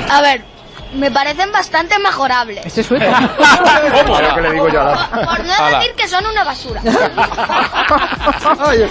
[0.09, 0.40] A ver,
[0.94, 2.64] me parecen bastante mejorables.
[2.64, 3.05] Este es suyo.
[3.07, 5.79] Pero que le digo yo a la- Por no Ala.
[5.79, 6.81] decir que son una basura.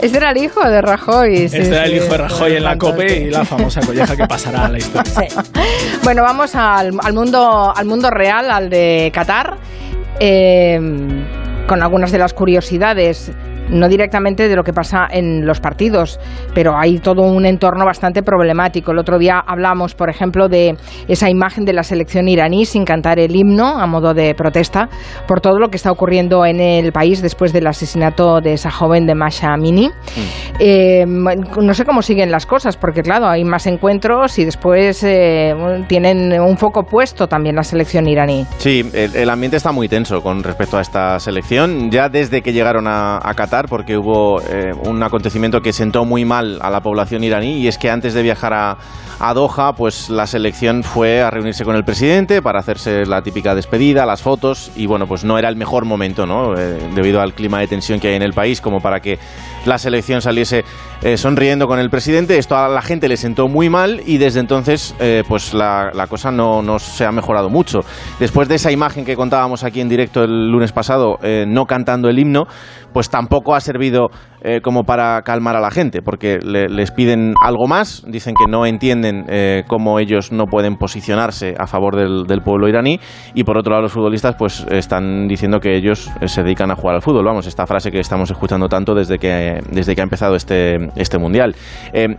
[0.00, 1.48] Este era el hijo de Rajoy.
[1.48, 2.78] sí, este era el sí, hijo de Rajoy en la.
[2.78, 5.12] COPE y la famosa colleja que pasará a la historia.
[6.04, 9.56] Bueno, vamos al, al mundo, al mundo real, al de Qatar,
[10.20, 10.78] eh,
[11.66, 13.32] con algunas de las curiosidades.
[13.70, 16.18] No directamente de lo que pasa en los partidos,
[16.54, 18.92] pero hay todo un entorno bastante problemático.
[18.92, 20.76] El otro día hablamos, por ejemplo, de
[21.08, 24.88] esa imagen de la selección iraní sin cantar el himno a modo de protesta
[25.26, 29.06] por todo lo que está ocurriendo en el país después del asesinato de esa joven
[29.06, 29.90] de Masha Amini.
[30.60, 35.54] Eh, no sé cómo siguen las cosas, porque claro, hay más encuentros y después eh,
[35.88, 38.46] tienen un foco puesto también la selección iraní.
[38.58, 41.90] Sí, el, el ambiente está muy tenso con respecto a esta selección.
[41.90, 46.24] Ya desde que llegaron a, a Qatar, porque hubo eh, un acontecimiento que sentó muy
[46.24, 48.78] mal a la población iraní, y es que antes de viajar a,
[49.20, 53.54] a Doha, pues la selección fue a reunirse con el presidente para hacerse la típica
[53.54, 56.56] despedida, las fotos, y bueno, pues no era el mejor momento, ¿no?
[56.56, 59.18] Eh, debido al clima de tensión que hay en el país, como para que
[59.66, 60.64] la selección saliese
[61.02, 62.38] eh, sonriendo con el presidente.
[62.38, 66.30] Esto a la gente le sentó muy mal y desde entonces eh, pues la, cosa
[66.30, 67.80] no, se ha mejorado mucho.
[68.20, 72.18] Después de esa imagen que contábamos aquí en directo el lunes pasado, no cantando el
[72.18, 72.46] himno,
[72.92, 74.10] pues tampoco ha servido
[74.42, 78.50] eh, como para calmar a la gente, porque le- les piden algo más, dicen que
[78.50, 83.00] no entienden eh, cómo ellos no pueden posicionarse a favor del, pueblo iraní
[83.34, 86.76] y por otro lado los futbolistas pues están diciendo que ellos eh, se dedican a
[86.76, 90.04] jugar al fútbol, vamos, esta frase que estamos escuchando tanto desde que, desde que ha
[90.04, 91.54] empezado este, este mundial.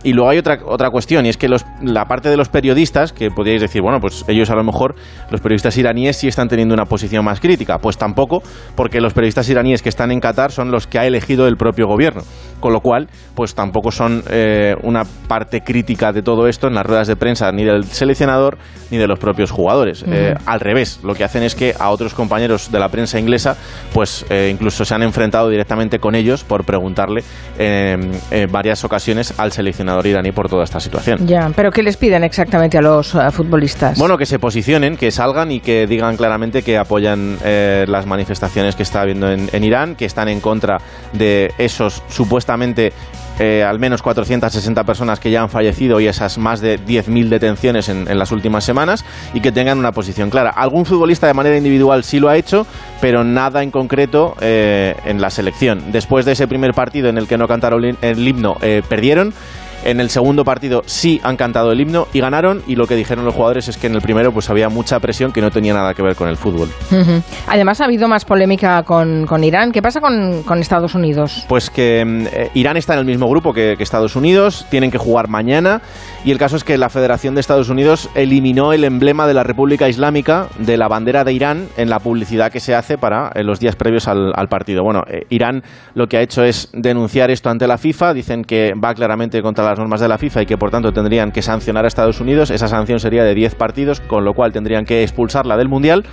[0.04, 3.12] Y luego hay otra, otra cuestión y es que los, la parte de los periodistas,
[3.12, 4.94] que podríais decir, bueno, pues ellos a lo mejor,
[5.30, 8.42] los periodistas iraníes sí están teniendo una posición más crítica, pues tampoco,
[8.76, 11.86] porque los periodistas iraníes que están en Qatar son los que ha elegido el propio
[11.86, 12.09] gobierno.
[12.10, 12.24] верно.
[12.60, 16.86] Con lo cual, pues tampoco son eh, una parte crítica de todo esto en las
[16.86, 18.58] ruedas de prensa ni del seleccionador
[18.90, 20.04] ni de los propios jugadores.
[20.06, 23.56] Eh, al revés, lo que hacen es que a otros compañeros de la prensa inglesa,
[23.92, 27.22] pues eh, incluso se han enfrentado directamente con ellos por preguntarle
[27.58, 27.96] eh,
[28.30, 31.26] en varias ocasiones al seleccionador iraní por toda esta situación.
[31.26, 33.98] Ya, pero ¿qué les piden exactamente a los futbolistas?
[33.98, 38.82] Bueno, que se posicionen, que salgan y que digan claramente que apoyan las manifestaciones que
[38.82, 40.78] está habiendo en, en Irán, que están en contra
[41.12, 42.02] de esos
[43.38, 47.88] eh, al menos 460 personas que ya han fallecido y esas más de 10.000 detenciones
[47.88, 50.50] en, las últimas semanas y que tengan una posición clara.
[50.50, 52.66] Algún futbolista de manera individual sí lo ha hecho,
[53.00, 55.90] pero nada en concreto eh, en la selección.
[55.92, 59.32] Después de ese primer partido en el que no cantaron el- el himno, eh, perdieron.
[59.84, 63.24] En el segundo partido sí han cantado el himno y ganaron y lo que dijeron
[63.24, 65.94] los jugadores es que en el primero pues había mucha presión que no tenía nada
[65.94, 66.68] que ver con el fútbol.
[66.90, 67.22] Ujú.
[67.46, 69.72] Además ha habido más polémica con, con Irán.
[69.72, 71.44] ¿Qué pasa con, con Estados Unidos?
[71.48, 74.90] Pues que mm, eh, Irán está en el mismo grupo que, que Estados Unidos, tienen
[74.90, 75.80] que jugar mañana
[76.24, 79.44] y el caso es que la Federación de Estados Unidos eliminó el emblema de la
[79.44, 83.42] República Islámica de la bandera de Irán en la publicidad que se hace para eh,
[83.42, 84.82] los días previos al, al partido.
[84.82, 85.62] Bueno, eh, Irán
[85.94, 89.69] lo que ha hecho es denunciar esto ante la FIFA, dicen que va claramente contra
[89.70, 92.50] las normas de la FIFA y que por tanto tendrían que sancionar a Estados Unidos.
[92.50, 96.04] Esa sanción sería de 10 partidos, con lo cual tendrían que expulsarla del Mundial.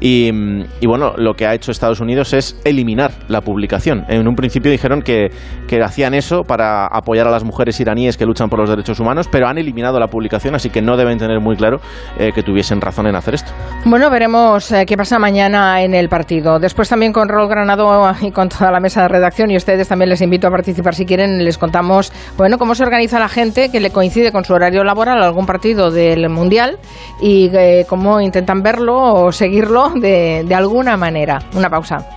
[0.00, 4.04] Y, mm, y bueno, lo que ha hecho Estados Unidos es eliminar la publicación.
[4.08, 5.30] En un principio dijeron que,
[5.68, 9.28] que hacían eso para apoyar a las mujeres iraníes que luchan por los derechos humanos,
[9.30, 11.80] pero han eliminado la publicación, así que no deben tener muy claro
[12.18, 13.52] eh, que tuviesen razón en hacer esto.
[13.84, 16.58] Bueno, veremos eh, qué pasa mañana en el partido.
[16.58, 20.10] Después también con Rol Granado y con toda la mesa de redacción y ustedes también
[20.10, 21.44] les invito a participar si quieren.
[21.44, 25.22] Les contamos, bueno, cómo se organiza la gente que le coincide con su horario laboral
[25.22, 26.78] algún partido del Mundial
[27.20, 31.40] y eh, cómo intentan verlo o seguirlo de alguna manera.
[31.54, 32.08] Una pausa.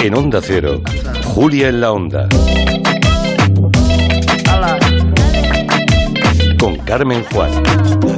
[0.00, 0.80] En Onda Cero,
[1.24, 2.28] Julia en la Onda.
[6.58, 8.17] Con Carmen Juan.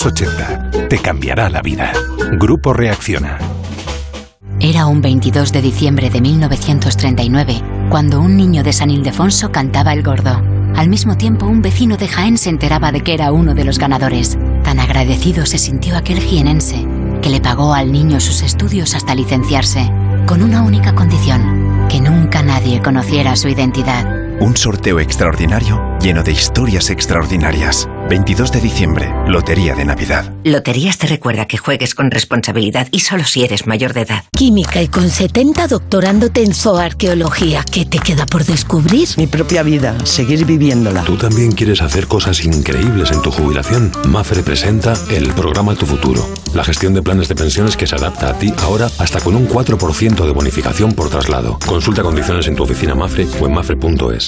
[0.89, 1.93] Te cambiará la vida.
[2.31, 3.37] Grupo Reacciona.
[4.59, 7.61] Era un 22 de diciembre de 1939
[7.91, 10.41] cuando un niño de San Ildefonso cantaba el gordo.
[10.75, 13.77] Al mismo tiempo, un vecino de Jaén se enteraba de que era uno de los
[13.77, 14.39] ganadores.
[14.63, 16.83] Tan agradecido se sintió aquel jienense
[17.21, 19.87] que le pagó al niño sus estudios hasta licenciarse,
[20.25, 24.03] con una única condición, que nunca nadie conociera su identidad.
[24.39, 27.87] Un sorteo extraordinario lleno de historias extraordinarias.
[28.11, 30.33] 22 de diciembre, Lotería de Navidad.
[30.43, 34.25] Loterías te recuerda que juegues con responsabilidad y solo si eres mayor de edad.
[34.35, 37.63] Química y con 70 doctorándote en zooarqueología.
[37.63, 39.07] ¿Qué te queda por descubrir?
[39.15, 41.05] Mi propia vida, seguir viviéndola.
[41.05, 43.93] ¿Tú también quieres hacer cosas increíbles en tu jubilación?
[44.09, 46.27] Mafre presenta el programa Tu Futuro.
[46.53, 49.47] La gestión de planes de pensiones que se adapta a ti ahora hasta con un
[49.47, 51.57] 4% de bonificación por traslado.
[51.65, 54.27] Consulta condiciones en tu oficina Mafre o en mafre.es.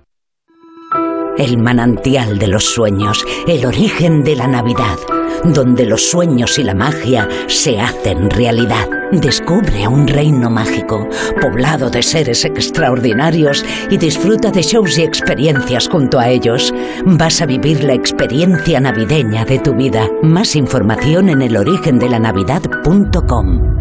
[1.37, 4.97] El manantial de los sueños, el origen de la Navidad,
[5.43, 8.87] donde los sueños y la magia se hacen realidad.
[9.11, 11.07] Descubre un reino mágico,
[11.41, 16.73] poblado de seres extraordinarios y disfruta de shows y experiencias junto a ellos.
[17.05, 20.07] Vas a vivir la experiencia navideña de tu vida.
[20.21, 23.80] Más información en elorigendelanavidad.com.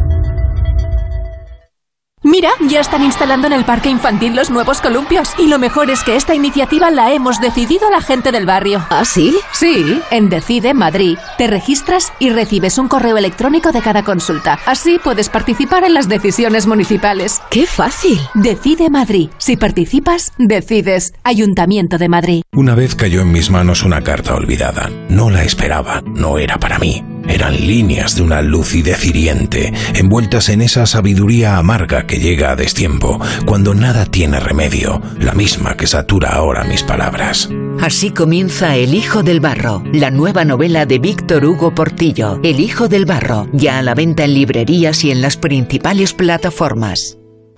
[2.31, 5.31] Mira, ya están instalando en el parque infantil los nuevos columpios.
[5.37, 8.87] Y lo mejor es que esta iniciativa la hemos decidido la gente del barrio.
[8.89, 9.37] ¿Ah, sí?
[9.51, 11.19] Sí, en Decide Madrid.
[11.39, 14.61] Te registras y recibes un correo electrónico de cada consulta.
[14.65, 17.43] Así puedes participar en las decisiones municipales.
[17.51, 18.21] ¡Qué fácil!
[18.35, 19.29] Decide Madrid.
[19.39, 21.15] Si participas, decides.
[21.25, 22.43] Ayuntamiento de Madrid.
[22.53, 24.89] Una vez cayó en mis manos una carta olvidada.
[25.09, 27.03] No la esperaba, no era para mí.
[27.29, 33.21] Eran líneas de una lucidez hiriente, envueltas en esa sabiduría amarga que llega a destiempo,
[33.47, 37.49] cuando nada tiene remedio, la misma que satura ahora mis palabras.
[37.81, 42.41] Así comienza El Hijo del Barro, la nueva novela de Víctor Hugo Portillo.
[42.43, 47.20] El Hijo del Barro, ya a la venta en librerías y en las principales plataformas.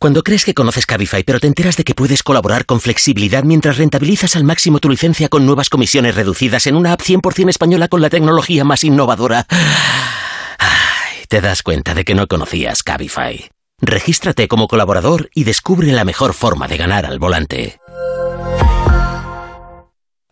[0.00, 3.78] Cuando crees que conoces Cabify, pero te enteras de que puedes colaborar con flexibilidad mientras
[3.78, 8.00] rentabilizas al máximo tu licencia con nuevas comisiones reducidas en una app 100% española con
[8.00, 13.50] la tecnología más innovadora, Ay, te das cuenta de que no conocías Cabify.
[13.80, 17.80] Regístrate como colaborador y descubre la mejor forma de ganar al volante.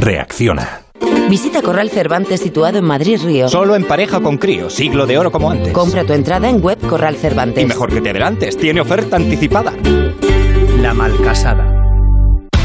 [0.00, 0.86] Reacciona.
[1.28, 3.50] Visita Corral Cervantes situado en Madrid Río.
[3.50, 5.74] Solo en pareja con crío, siglo de oro como antes.
[5.74, 7.62] Compra tu entrada en web Corral Cervantes.
[7.62, 9.74] Y mejor que te adelantes, tiene oferta anticipada.
[10.80, 11.89] La Malcasada.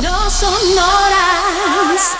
[0.00, 2.16] No son horas.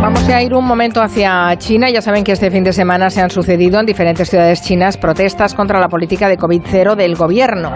[0.00, 1.90] Vamos a ir un momento hacia China.
[1.90, 5.52] Ya saben que este fin de semana se han sucedido en diferentes ciudades chinas protestas
[5.52, 7.70] contra la política de COVID-0 del gobierno.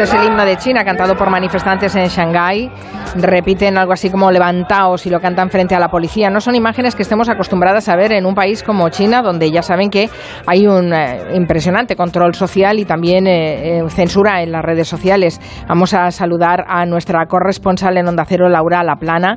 [0.00, 2.70] Este es el himno de China cantado por manifestantes en Shanghái.
[3.16, 6.30] Repiten algo así como levantaos y lo cantan frente a la policía.
[6.30, 9.60] No son imágenes que estemos acostumbradas a ver en un país como China, donde ya
[9.60, 10.08] saben que
[10.46, 15.38] hay un eh, impresionante control social y también eh, eh, censura en las redes sociales.
[15.68, 19.36] Vamos a saludar a nuestra corresponsal en Onda Cero, Laura Laplana,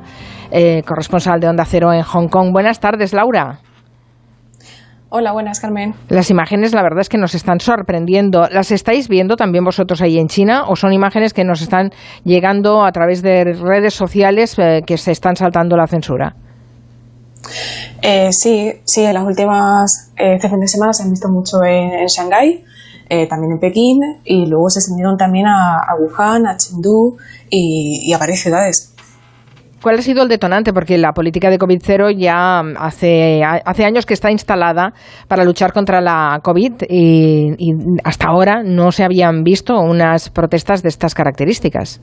[0.50, 2.52] eh, corresponsal de Onda Cero en Hong Kong.
[2.52, 3.58] Buenas tardes, Laura.
[5.16, 5.94] Hola, buenas, Carmen.
[6.08, 8.48] Las imágenes, la verdad es que nos están sorprendiendo.
[8.50, 11.92] ¿Las estáis viendo también vosotros ahí en China o son imágenes que nos están
[12.24, 16.34] llegando a través de redes sociales eh, que se están saltando la censura?
[18.02, 21.62] Eh, sí, sí, en las últimas, eh, este fin de semana se han visto mucho
[21.64, 22.64] en, en Shanghái,
[23.08, 27.18] eh, también en Pekín, y luego se extendieron también a, a Wuhan, a Chengdu
[27.50, 28.93] y, y a varias ciudades.
[29.84, 30.72] ¿Cuál ha sido el detonante?
[30.72, 34.94] Porque la política de COVID-0 ya hace, hace años que está instalada
[35.28, 37.72] para luchar contra la COVID y, y
[38.02, 42.00] hasta ahora no se habían visto unas protestas de estas características.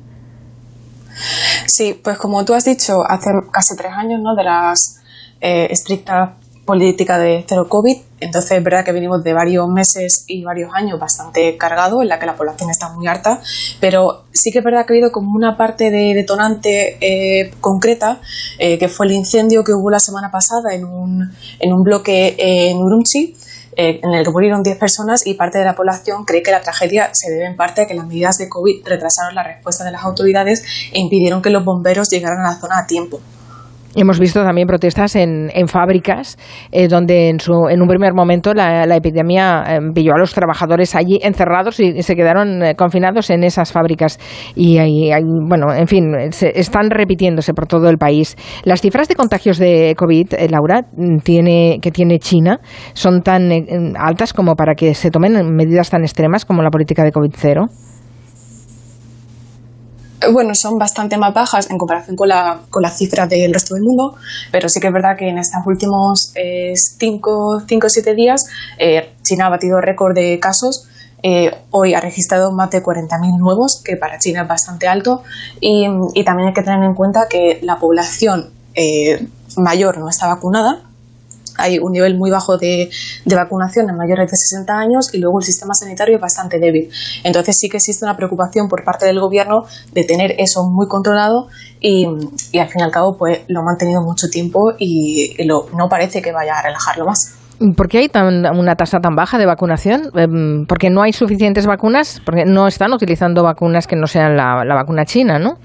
[1.66, 4.36] Sí, pues como tú has dicho, hace casi tres años ¿no?
[4.36, 5.02] de las
[5.42, 6.34] eh, estrictas
[6.72, 10.98] políticas de cero COVID, entonces es verdad que venimos de varios meses y varios años
[10.98, 13.42] bastante cargados, en la que la población está muy harta,
[13.82, 18.22] pero sí que es verdad que ha habido como una parte de detonante eh, concreta,
[18.58, 22.38] eh, que fue el incendio que hubo la semana pasada en un, en un bloque
[22.40, 23.36] en Urumqi,
[23.76, 26.62] eh, en el que murieron 10 personas y parte de la población cree que la
[26.62, 29.92] tragedia se debe en parte a que las medidas de COVID retrasaron la respuesta de
[29.92, 30.64] las autoridades
[30.94, 33.20] e impidieron que los bomberos llegaran a la zona a tiempo.
[33.94, 36.38] Hemos visto también protestas en, en fábricas,
[36.72, 40.34] eh, donde en, su, en un primer momento la, la epidemia eh, pilló a los
[40.34, 44.18] trabajadores allí encerrados y, se quedaron eh, confinados en esas fábricas.
[44.56, 45.12] Y hay,
[45.46, 48.38] bueno, en fin, se, están repitiéndose por todo el país.
[48.64, 50.84] Las cifras de contagios de COVID, eh, Laura,
[51.24, 52.60] tiene, que tiene China,
[52.94, 53.52] son tan
[53.98, 57.66] altas como para que se tomen medidas tan extremas como la política de COVID cero.
[60.32, 63.84] Bueno, son bastante más bajas en comparación con, la, con las cifras del resto del
[63.84, 64.16] mundo,
[64.52, 68.46] pero sí que es verdad que en estos últimos 5 o 7 días
[68.78, 70.88] eh, China ha batido récord de casos.
[71.24, 75.24] Eh, hoy ha registrado más de 40.000 nuevos, que para China es bastante alto.
[75.60, 80.28] Y, y, también hay que tener en cuenta que la población eh, mayor no está
[80.28, 80.82] vacunada,
[81.58, 82.90] hay un nivel muy bajo de,
[83.26, 86.90] de, vacunación en mayores de 60 años y luego el sistema sanitario es bastante débil.
[87.24, 91.48] Entonces sí que existe una preocupación por parte del gobierno de tener eso muy controlado
[91.80, 92.08] y,
[92.52, 95.68] y al fin y al cabo pues lo ha mantenido mucho tiempo y, y lo,
[95.78, 97.36] no parece que vaya a relajarlo más.
[97.76, 100.12] ¿Por qué hay tan, una tasa tan baja de vacunación?
[100.68, 102.20] ¿Porque no hay suficientes vacunas?
[102.26, 105.58] Porque no están utilizando vacunas que no sean la, la vacuna china, ¿no?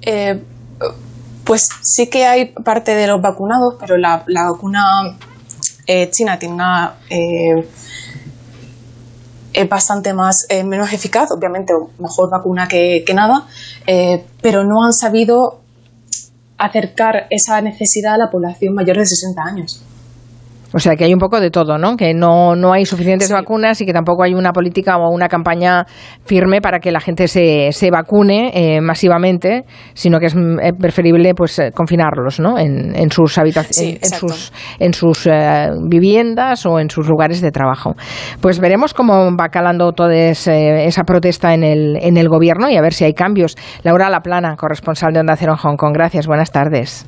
[0.00, 0.40] Eh,
[1.46, 5.16] pues sí que hay parte de los vacunados, pero la, la vacuna
[5.86, 7.68] eh, china tiene una eh,
[9.52, 13.46] es bastante más eh, menos eficaz, obviamente mejor vacuna que, que nada,
[14.42, 15.60] pero no han sabido
[16.58, 19.82] acercar esa necesidad a la población mayor de 60 años.
[20.72, 21.96] O sea que hay un poco de todo, ¿no?
[21.96, 25.86] Que no, no hay suficientes vacunas y que tampoco hay una política o una campaña
[26.24, 29.64] firme para que la gente se, se vacune eh, masivamente,
[29.94, 32.58] sino que es eh, preferible pues eh, confinarlos, ¿no?
[32.58, 35.28] En, en sus habitaciones, en, sus, en sus
[35.88, 37.94] viviendas o en sus lugares de trabajo.
[38.40, 42.82] Pues veremos cómo va calando toda esa protesta en el, en el gobierno y a
[42.82, 43.56] ver si hay cambios.
[43.82, 45.92] Laura Laplana, corresponsal de Onda Cero en Hong Kong.
[45.94, 47.06] Gracias, buenas tardes.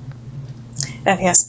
[1.05, 1.48] Gracias.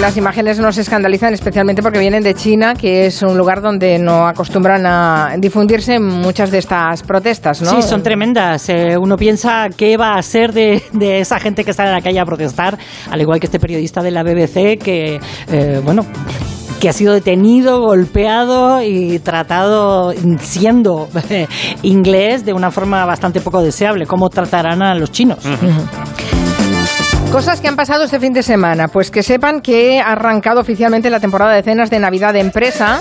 [0.00, 4.26] Las imágenes nos escandalizan especialmente porque vienen de China, que es un lugar donde no
[4.26, 7.70] acostumbran a difundirse muchas de estas protestas, ¿no?
[7.70, 8.70] Sí, son tremendas.
[8.70, 10.82] Eh, uno piensa qué va a ser de,
[11.20, 12.78] esa gente que sale a la calle a protestar,
[13.10, 15.20] al igual que este periodista de la BBC que,
[15.52, 16.06] eh, bueno,
[16.80, 21.08] que ha sido detenido, golpeado y tratado siendo
[21.82, 24.06] inglés de una forma bastante poco deseable.
[24.06, 25.38] ¿Cómo tratarán a los chinos?
[27.30, 28.88] Cosas que han pasado este fin de semana.
[28.88, 33.00] Pues que sepan que ha arrancado oficialmente la temporada de cenas de Navidad de empresa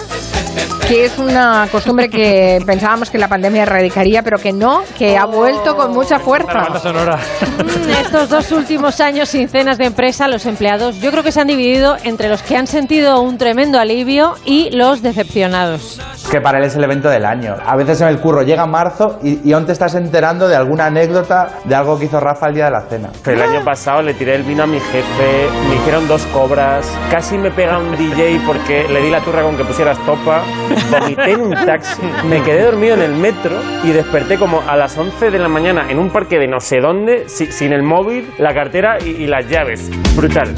[0.88, 5.26] que es una costumbre que pensábamos que la pandemia erradicaría, pero que no, que ha
[5.26, 6.68] vuelto con mucha fuerza.
[6.70, 11.42] Mm, estos dos últimos años sin cenas de empresa, los empleados yo creo que se
[11.42, 16.00] han dividido entre los que han sentido un tremendo alivio y los decepcionados.
[16.32, 17.56] Que para él es el evento del año.
[17.66, 20.86] A veces en el curro llega marzo y, y aún te estás enterando de alguna
[20.86, 23.10] anécdota de algo que hizo Rafa el día de la cena.
[23.26, 27.38] El año pasado le tiré el vino a mi jefe, me hicieron dos cobras, casi
[27.38, 30.44] me pega un DJ porque le di la turra con que pusieras topa
[30.92, 34.98] vomité en un taxi, me quedé dormido en el metro y desperté como a las
[34.98, 38.54] 11 de la mañana en un parque de no sé dónde, sin el móvil, la
[38.54, 39.90] cartera y, las llaves.
[40.16, 40.54] Brutal.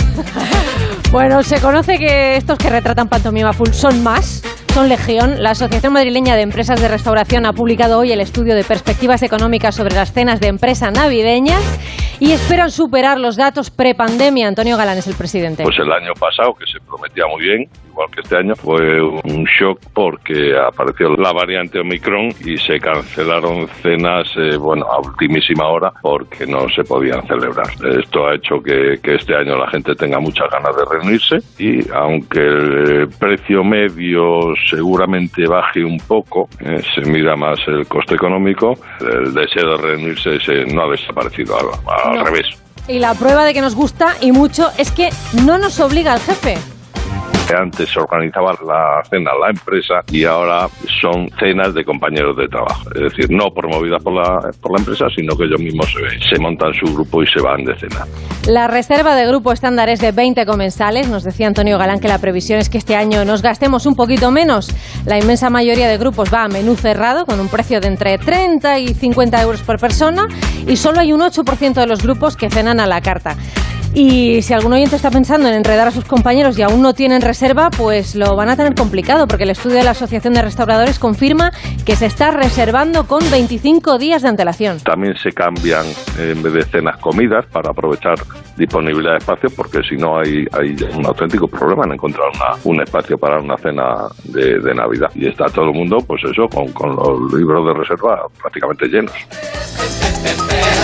[1.11, 4.41] Bueno, se conoce que estos que retratan Pantomima Full son más,
[4.73, 5.43] son legión.
[5.43, 9.75] La Asociación Madrileña de Empresas de Restauración ha publicado hoy el estudio de perspectivas económicas
[9.75, 11.61] sobre las cenas de empresa navideñas
[12.21, 14.47] y esperan superar los datos prepandemia.
[14.47, 15.63] Antonio Galán es el presidente.
[15.63, 19.45] Pues el año pasado, que se prometía muy bien, igual que este año, fue un
[19.45, 25.91] shock porque apareció la variante Omicron y se cancelaron cenas, eh, bueno, a ultimísima hora
[26.01, 27.67] porque no se podían celebrar.
[27.99, 32.39] Esto ha hecho que, este año la gente tenga muchas ganas de reunirse y aunque
[32.39, 39.33] el precio medio seguramente baje un poco, eh, se mira más el coste económico, el
[39.33, 40.39] deseo de reunirse
[40.73, 42.47] no ha desaparecido, al, revés.
[42.87, 45.09] Y la prueba de que nos gusta y mucho es que
[45.45, 46.57] no nos obliga el jefe
[47.53, 50.67] antes organizaba la cena la empresa y ahora
[51.01, 52.89] son cenas de compañeros de trabajo.
[52.95, 56.41] Es decir, no promovidas por la, por la empresa, sino que ellos mismos se, se
[56.41, 58.05] montan su grupo y se van de cena.
[58.47, 61.07] La reserva de grupo estándar es de 20 comensales.
[61.09, 64.31] Nos decía Antonio Galán que la previsión es que este año nos gastemos un poquito
[64.31, 64.69] menos.
[65.05, 68.79] La inmensa mayoría de grupos va a menú cerrado con un precio de entre 30
[68.79, 70.27] y 50 euros por persona
[70.67, 73.35] y solo hay un 8% de los grupos que cenan a la carta.
[73.93, 77.21] Y si algún oyente está pensando en enredar a sus compañeros y aún no tienen
[77.21, 80.97] reserva, pues lo van a tener complicado, porque el estudio de la Asociación de Restauradores
[80.97, 81.51] confirma
[81.85, 84.79] que se está reservando con 25 días de antelación.
[84.79, 85.85] También se cambian
[86.17, 88.15] en vez de cenas comidas para aprovechar
[88.55, 92.29] disponibilidad de espacio, porque si no hay, hay un auténtico problema en encontrar
[92.63, 95.11] un espacio para una cena de, Navidad.
[95.15, 99.13] Y está todo el mundo, pues eso, con, con los libros de reserva prácticamente llenos.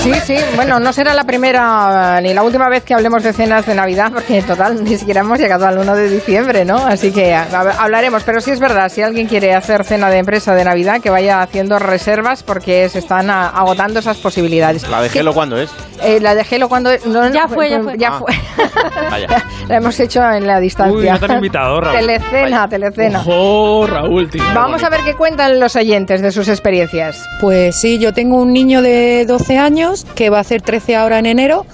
[0.04, 3.66] Sí, sí, bueno, no será la primera ni la última vez que hablemos de cenas
[3.66, 6.78] de Navidad, porque en total ni siquiera hemos llegado al 1 de diciembre, ¿no?
[6.78, 10.64] Así que hablaremos, pero sí es verdad, si alguien quiere hacer cena de empresa de
[10.64, 14.88] Navidad, que vaya haciendo reservas porque se están agotando esas posibilidades.
[14.88, 15.70] ¿La de Gelo cuándo es?
[16.02, 17.98] Eh, la de Gelo cuando no, ya fue, ya fue.
[17.98, 18.20] Ya ah.
[18.20, 18.34] fue.
[19.68, 20.98] la hemos hecho en la distancia.
[20.98, 21.98] Uy, no te han invitado, Raúl.
[21.98, 23.24] Telecena, telecena.
[23.26, 24.44] Oh, Raúl, tío.
[24.54, 27.28] Vamos a ver qué cuentan los oyentes de sus experiencias.
[27.42, 31.20] Pues sí, yo tengo un niño de 12 años que va a hacer 13 ahora
[31.20, 31.66] en enero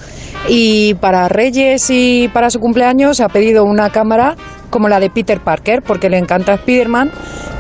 [0.48, 4.36] y para Reyes y para su cumpleaños ha pedido una cámara
[4.70, 7.12] como la de Peter Parker porque le encanta Spiderman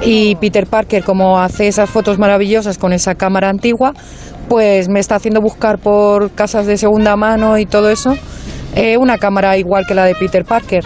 [0.03, 3.93] y Peter Parker como hace esas fotos maravillosas con esa cámara antigua
[4.49, 8.15] pues me está haciendo buscar por casas de segunda mano y todo eso
[8.75, 10.83] eh, una cámara igual que la de Peter Parker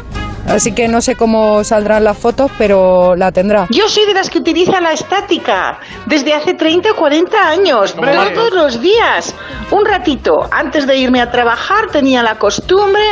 [0.47, 3.67] Así que no sé cómo saldrán las fotos, pero la tendrá.
[3.69, 8.53] Yo soy de las que utiliza la estática desde hace 30 o 40 años, todos
[8.53, 9.35] los días.
[9.71, 13.03] Un ratito antes de irme a trabajar tenía la costumbre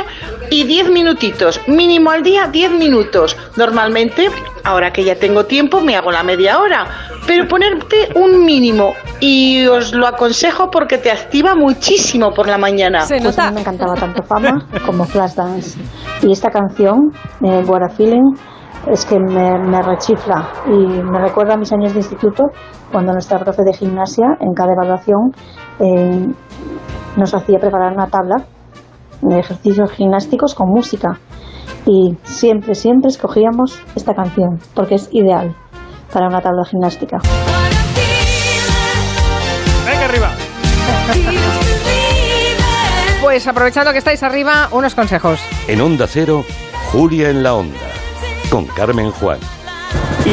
[0.49, 3.37] y 10 minutitos, mínimo al día 10 minutos.
[3.57, 4.29] Normalmente,
[4.63, 6.87] ahora que ya tengo tiempo, me hago la media hora,
[7.27, 13.01] pero ponerte un mínimo y os lo aconsejo porque te activa muchísimo por la mañana.
[13.01, 15.79] Se pues a mí me encantaba tanto Fama como Flashdance
[16.21, 17.11] y esta canción
[17.43, 18.35] eh, What a Feeling,
[18.91, 22.43] es que me, rechifla y me recuerda a mis años de instituto,
[22.91, 25.31] cuando nuestra profe de gimnasia, en cada evaluación,
[25.79, 26.27] eh,
[27.17, 28.35] nos hacía preparar una tabla
[29.31, 31.19] ejercicios gimnásticos con música.
[31.85, 35.55] Y siempre, siempre escogíamos esta canción, porque es ideal
[36.11, 37.17] para una tabla gimnástica.
[39.85, 40.31] Venga arriba.
[43.21, 45.39] Pues aprovechando que estáis arriba, unos consejos.
[45.67, 46.43] En Onda Cero,
[46.91, 47.87] Julia en la Onda,
[48.49, 49.39] con Carmen Juan.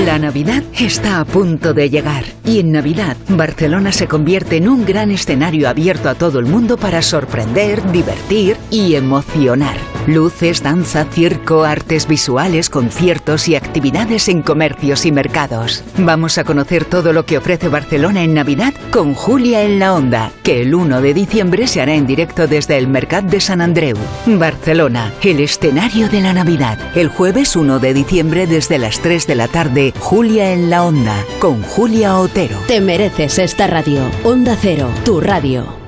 [0.04, 4.84] La Navidad está a punto de llegar y en Navidad Barcelona se convierte en un
[4.84, 9.91] gran escenario abierto a todo el mundo para sorprender, divertir y emocionar.
[10.06, 15.84] Luces, danza, circo, artes visuales, conciertos y actividades en comercios y mercados.
[15.96, 20.32] Vamos a conocer todo lo que ofrece Barcelona en Navidad con Julia en la Onda,
[20.42, 23.96] que el 1 de diciembre se hará en directo desde el Mercat de San Andreu.
[24.26, 26.78] Barcelona, el escenario de la Navidad.
[26.96, 31.24] El jueves 1 de diciembre desde las 3 de la tarde, Julia en la Onda,
[31.38, 32.58] con Julia Otero.
[32.66, 34.02] Te mereces esta radio.
[34.24, 35.81] Onda Cero, tu radio.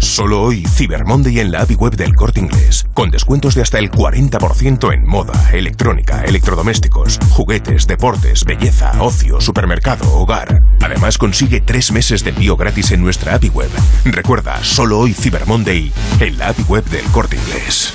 [0.00, 3.78] Solo hoy, Cyber Monday en la API web del Corte Inglés, con descuentos de hasta
[3.78, 10.62] el 40% en moda, electrónica, electrodomésticos, juguetes, deportes, belleza, ocio, supermercado, hogar.
[10.80, 13.70] Además, consigue tres meses de envío gratis en nuestra API web.
[14.06, 17.92] Recuerda, solo hoy Cyber Monday en la API web del Corte Inglés.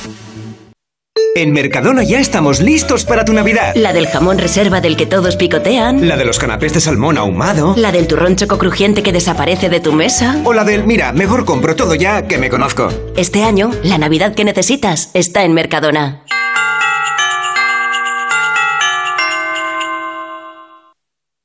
[1.37, 3.73] En Mercadona ya estamos listos para tu Navidad.
[3.75, 6.07] La del jamón reserva del que todos picotean.
[6.07, 7.73] La de los canapés de salmón ahumado.
[7.77, 10.41] La del turrón choco crujiente que desaparece de tu mesa.
[10.43, 12.89] O la del, mira, mejor compro todo ya que me conozco.
[13.15, 16.23] Este año, la Navidad que necesitas está en Mercadona.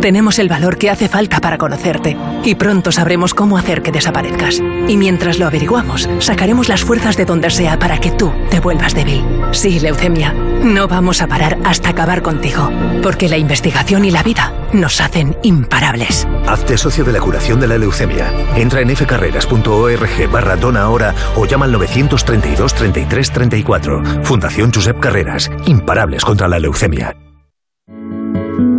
[0.00, 4.60] Tenemos el valor que hace falta para conocerte y pronto sabremos cómo hacer que desaparezcas.
[4.88, 8.94] Y mientras lo averiguamos, sacaremos las fuerzas de donde sea para que tú te vuelvas
[8.94, 9.24] débil.
[9.52, 12.70] Sí, leucemia, no vamos a parar hasta acabar contigo,
[13.02, 16.26] porque la investigación y la vida nos hacen imparables.
[16.46, 18.32] Hazte socio de la curación de la leucemia.
[18.56, 24.02] Entra en fcarreras.org barra dona ahora o llama al 932 33 34.
[24.24, 25.50] Fundación Josep Carreras.
[25.66, 27.14] Imparables contra la leucemia.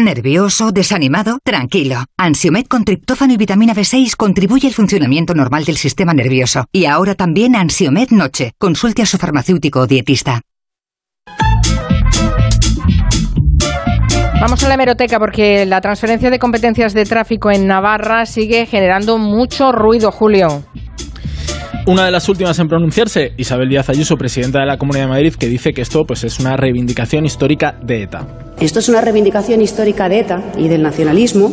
[0.00, 0.72] ¿Nervioso?
[0.72, 1.38] ¿Desanimado?
[1.44, 2.04] Tranquilo.
[2.16, 6.66] Ansiomed con triptófano y vitamina B6 contribuye al funcionamiento normal del sistema nervioso.
[6.72, 8.52] Y ahora también Ansiomed Noche.
[8.58, 10.40] Consulte a su farmacéutico o dietista.
[14.40, 19.18] Vamos a la hemeroteca porque la transferencia de competencias de tráfico en Navarra sigue generando
[19.18, 20.64] mucho ruido, Julio.
[21.86, 25.34] Una de las últimas en pronunciarse, Isabel Díaz Ayuso, presidenta de la Comunidad de Madrid,
[25.34, 28.26] que dice que esto pues, es una reivindicación histórica de ETA.
[28.60, 31.50] Esto es una reivindicación histórica de ETA y del nacionalismo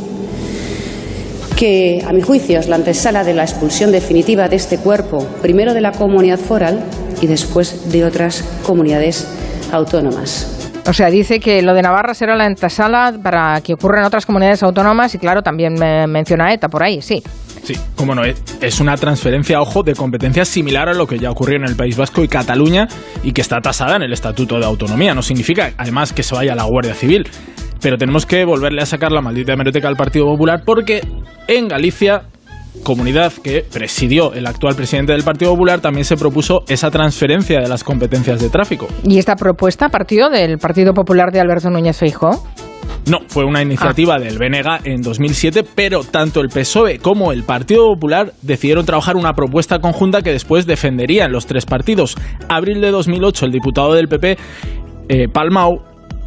[1.55, 5.73] que, a mi juicio, es la antesala de la expulsión definitiva de este cuerpo, primero
[5.73, 6.83] de la comunidad foral
[7.21, 9.27] y después de otras comunidades
[9.71, 10.53] autónomas.
[10.85, 14.25] O sea, dice que lo de Navarra será la antesala para que ocurra en otras
[14.25, 17.23] comunidades autónomas y claro, también me menciona ETA por ahí, sí.
[17.67, 21.57] Sí, como no, es una transferencia, ojo, de competencias similar a lo que ya ocurrió
[21.57, 22.87] en el País Vasco y Cataluña
[23.23, 25.13] y que está tasada en el Estatuto de Autonomía.
[25.13, 27.27] No significa, además, que se vaya a la Guardia Civil.
[27.81, 31.05] Pero tenemos que volverle a sacar la maldita hemeroteca al Partido Popular porque
[31.49, 32.21] en Galicia
[32.83, 37.67] comunidad que presidió el actual presidente del Partido Popular, también se propuso esa transferencia de
[37.67, 38.87] las competencias de tráfico.
[39.03, 42.47] ¿Y esta propuesta partió del Partido Popular de Alberto Núñez Feijóo?
[43.07, 44.19] No, fue una iniciativa ah.
[44.19, 49.33] del BNG en 2007, pero tanto el PSOE como el Partido Popular decidieron trabajar una
[49.33, 52.15] propuesta conjunta que después defenderían los tres partidos.
[52.49, 54.37] Abril de 2008, el diputado del PP,
[55.07, 55.83] eh, Palmau,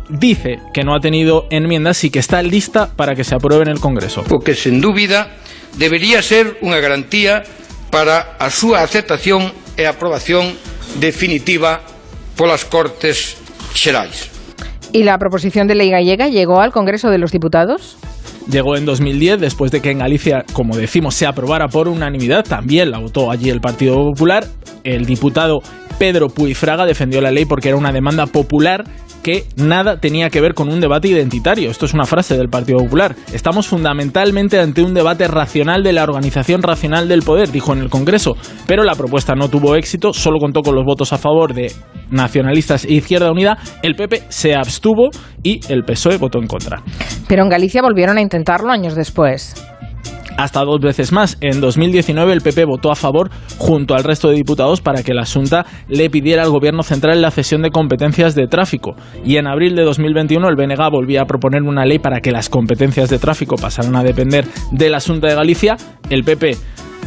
[0.08, 3.68] dice que no ha tenido enmiendas y que está lista para que se apruebe en
[3.68, 4.24] el Congreso.
[4.26, 5.36] Porque sin duda
[5.76, 7.44] debería ser unha garantía
[7.92, 10.56] para a súa aceptación e aprobación
[10.98, 11.84] definitiva
[12.34, 13.36] polas Cortes
[13.76, 14.39] Xerais.
[14.92, 17.96] ¿Y la proposición de ley gallega llegó al Congreso de los Diputados?
[18.50, 22.44] Llegó en 2010 después de que en Galicia, como decimos, se aprobara por unanimidad.
[22.44, 24.44] También la votó allí el Partido Popular.
[24.82, 25.60] El diputado
[26.00, 28.84] Pedro Puigfraga defendió la ley porque era una demanda popular
[29.22, 31.70] que nada tenía que ver con un debate identitario.
[31.70, 33.14] Esto es una frase del Partido Popular.
[33.34, 37.90] Estamos fundamentalmente ante un debate racional de la organización racional del poder, dijo en el
[37.90, 38.34] Congreso.
[38.66, 41.70] Pero la propuesta no tuvo éxito, solo contó con los votos a favor de
[42.10, 43.58] nacionalistas e Izquierda Unida.
[43.82, 45.10] El PP se abstuvo
[45.42, 46.82] y el PSOE votó en contra.
[47.28, 49.54] Pero en Galicia volvieron a intentarlo años después
[50.42, 51.36] hasta dos veces más.
[51.40, 55.22] En 2019 el PP votó a favor junto al resto de diputados para que la
[55.22, 58.96] Asunta le pidiera al gobierno central la cesión de competencias de tráfico.
[59.24, 62.48] Y en abril de 2021 el BNG volvía a proponer una ley para que las
[62.48, 65.76] competencias de tráfico pasaran a depender de la Asunta de Galicia.
[66.08, 66.56] El PP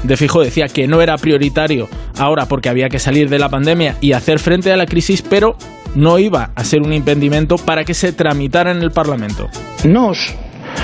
[0.04, 1.88] de fijo decía que no era prioritario
[2.20, 5.56] ahora porque había que salir de la pandemia y hacer frente a la crisis, pero
[5.96, 9.48] no iba a ser un impedimento para que se tramitara en el Parlamento.
[9.86, 10.36] Nos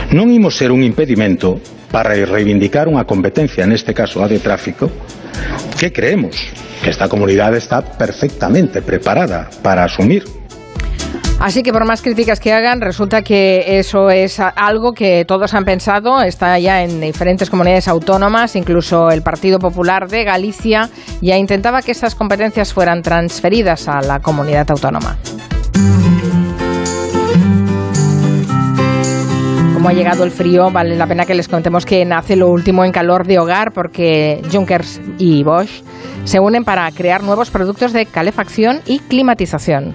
[0.09, 1.61] non imos ser un impedimento
[1.91, 4.89] para reivindicar unha competencia, neste caso a de tráfico,
[5.77, 6.37] que creemos
[6.83, 10.23] que esta comunidade está perfectamente preparada para asumir.
[11.39, 15.63] Así que por más críticas que hagan, resulta que eso es algo que todos han
[15.63, 20.89] pensado, está ya en diferentes comunidades autónomas, incluso el Partido Popular de Galicia
[21.21, 25.17] ya intentaba que esas competencias fueran transferidas a la comunidad autónoma.
[29.79, 32.83] Como ha llegado el frío, vale la pena que les contemos que nace lo último
[32.83, 35.69] en calor de hogar porque Junkers y Bosch
[36.25, 39.93] se unen para crear nuevos productos de calefacción y climatización.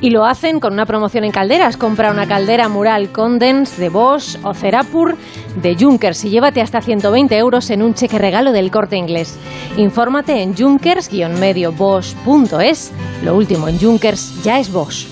[0.00, 1.76] Y lo hacen con una promoción en calderas.
[1.76, 5.18] Compra una caldera mural Condense de Bosch o Cerapur
[5.60, 9.38] de Junkers y llévate hasta 120 euros en un cheque regalo del corte inglés.
[9.76, 12.92] Infórmate en junkers-bosch.es.
[13.22, 15.08] Lo último en Junkers ya es Bosch.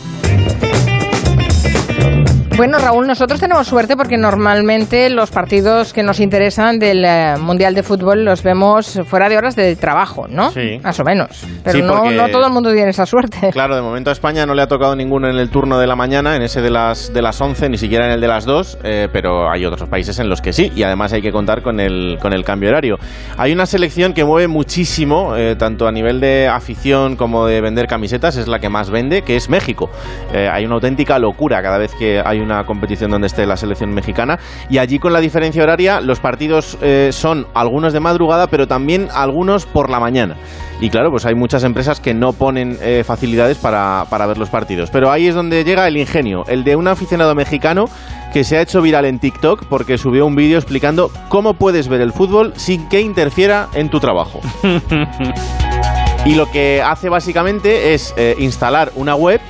[2.58, 7.72] Bueno, Raúl, nosotros tenemos suerte porque normalmente los partidos que nos interesan del eh, Mundial
[7.72, 10.50] de Fútbol los vemos fuera de horas de trabajo, ¿no?
[10.50, 10.80] Sí.
[10.82, 11.46] Más o menos.
[11.62, 13.50] Pero no, no, todo el mundo tiene esa suerte.
[13.58, 15.94] Claro, de momento a España no le ha tocado ninguno en el turno de la
[15.94, 18.78] mañana, en ese de las, de las 11, ni siquiera en el de las 2,
[18.82, 21.78] eh, pero hay otros países en los que sí, y además hay que contar con
[21.78, 22.96] el, con el cambio horario.
[23.36, 27.86] Hay una selección que mueve muchísimo, eh, tanto a nivel de afición como de vender
[27.86, 29.90] camisetas, es la que más vende, que es México.
[30.32, 33.92] hay una auténtica locura cada vez que hay un una competición donde esté la selección
[33.92, 34.38] mexicana.
[34.70, 39.08] Y allí con la diferencia horaria, los partidos eh, son algunos de madrugada, pero también
[39.12, 40.36] algunos por la mañana.
[40.80, 44.48] Y claro, pues hay muchas empresas que no ponen eh, facilidades para, para ver los
[44.48, 44.90] partidos.
[44.90, 47.86] Pero ahí es donde llega el ingenio, el de un aficionado mexicano
[48.32, 52.00] que se ha hecho viral en TikTok porque subió un vídeo explicando cómo puedes ver
[52.00, 54.40] el fútbol sin que interfiera en tu trabajo.
[56.24, 59.40] y lo que hace básicamente es eh, instalar una web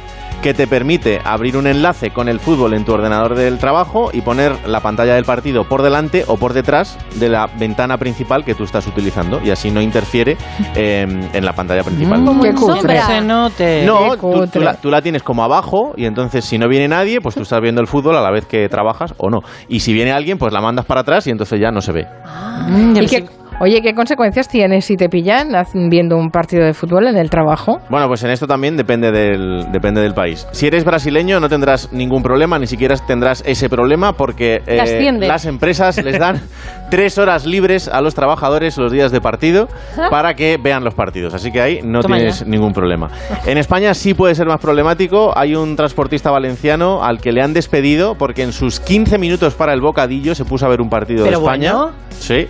[0.42, 4.20] que te permite abrir un enlace con el fútbol en tu ordenador del trabajo y
[4.20, 8.54] poner la pantalla del partido por delante o por detrás de la ventana principal que
[8.54, 10.36] tú estás utilizando y así no interfiere
[10.74, 12.20] em, en la pantalla principal.
[12.20, 13.00] Mm, qué cutre.
[13.02, 13.84] Se note.
[13.84, 17.60] No, tú, la, tienes como abajo y entonces si no viene nadie, pues tú estás
[17.60, 19.40] viendo el fútbol a la vez que trabajas o no.
[19.68, 22.06] Y si viene alguien, pues la mandas para atrás y entonces ya no se ve.
[22.24, 23.26] Ah, ¿Y qué,
[23.60, 25.48] Oye, ¿qué consecuencias tienes si te pillan
[25.90, 27.80] viendo un partido de fútbol en el trabajo?
[27.90, 30.46] Bueno, pues en esto también depende del, depende del país.
[30.52, 35.44] Si eres brasileño no tendrás ningún problema, ni siquiera tendrás ese problema porque eh, las
[35.44, 36.40] empresas les dan
[36.90, 39.68] tres horas libres a los trabajadores los días de partido
[40.08, 41.34] para que vean los partidos.
[41.34, 43.08] Así que ahí no tienes ningún problema.
[43.44, 45.36] En España sí puede ser más problemático.
[45.36, 49.72] Hay un transportista valenciano al que le han despedido porque en sus 15 minutos para
[49.72, 51.74] el bocadillo se puso a ver un partido de España.
[52.20, 52.46] Sí.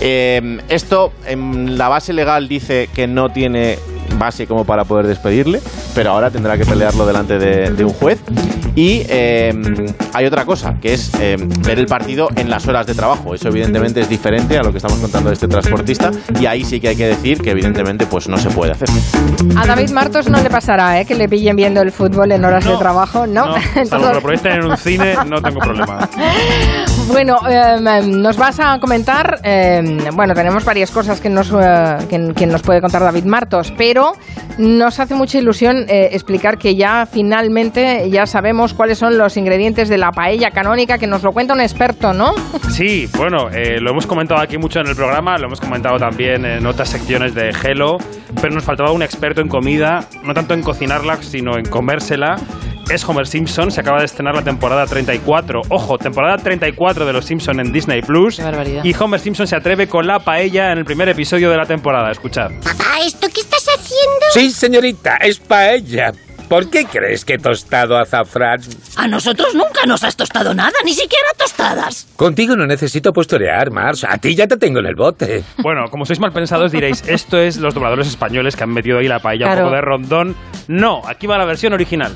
[0.00, 0.31] Eh,
[0.68, 3.78] esto en la base legal dice que no tiene
[4.22, 5.60] base como para poder despedirle,
[5.94, 8.20] pero ahora tendrá que pelearlo delante de, un juez.
[8.74, 12.94] Y em, hay otra cosa, que es em, ver el partido en las horas de
[12.94, 13.34] trabajo.
[13.34, 16.10] Eso evidentemente es diferente a lo que estamos contando de este transportista
[16.40, 18.88] y ahí sí que hay que decir que evidentemente pues no se puede hacer.
[19.56, 21.04] A David Martos no le pasará ¿eh?
[21.04, 23.46] que le pillen viendo el fútbol en horas de trabajo, ¿no?
[23.46, 26.08] no que lo en un cine, no tengo problema.
[27.08, 29.40] Bueno, em, nos vas a comentar,
[30.14, 34.11] bueno, tenemos varias cosas que nos, eh, que, nos puede contar David Martos, pero
[34.58, 39.88] nos hace mucha ilusión eh, explicar que ya finalmente ya sabemos cuáles son los ingredientes
[39.88, 42.34] de la paella canónica, que nos lo cuenta un experto, ¿no?
[42.72, 46.46] Sí, bueno, eh, lo hemos comentado aquí mucho en el programa, lo hemos comentado también
[46.46, 47.98] en otras secciones de Hello,
[48.40, 52.36] pero nos faltaba un experto en comida, no tanto en cocinarla, sino en comérsela
[52.92, 53.70] es Homer Simpson.
[53.70, 55.62] Se acaba de estrenar la temporada 34.
[55.68, 58.40] Ojo, temporada 34 de Los Simpson en Disney Plus.
[58.82, 62.10] Y Homer Simpson se atreve con la paella en el primer episodio de la temporada.
[62.10, 62.50] Escuchad.
[62.62, 64.26] Papá, ¿esto qué estás haciendo?
[64.32, 66.12] Sí, señorita, es paella.
[66.48, 68.60] ¿Por qué crees que he tostado azafrán?
[68.96, 72.08] A nosotros nunca nos has tostado nada, ni siquiera tostadas.
[72.14, 74.04] Contigo no necesito posturear, Mars.
[74.04, 75.44] A ti ya te tengo en el bote.
[75.62, 79.08] Bueno, como sois mal pensados diréis, esto es los dobladores españoles que han metido ahí
[79.08, 80.36] la paella un poco de rondón.
[80.68, 82.12] No, aquí va la versión original.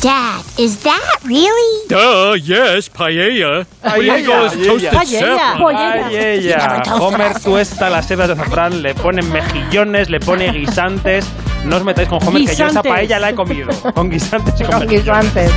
[0.00, 1.86] Dad, is that really?
[1.86, 3.66] Duh, yes, paella.
[3.82, 4.48] Paella.
[4.90, 5.58] paella.
[5.58, 6.82] Paella.
[6.98, 11.26] Homer tuesta las sebas de azafrán, le pone mejillones, le pone guisantes.
[11.66, 13.68] No os metáis con Homer, que yo esa paella la he comido.
[13.94, 15.52] Con guisantes y con, guisantes.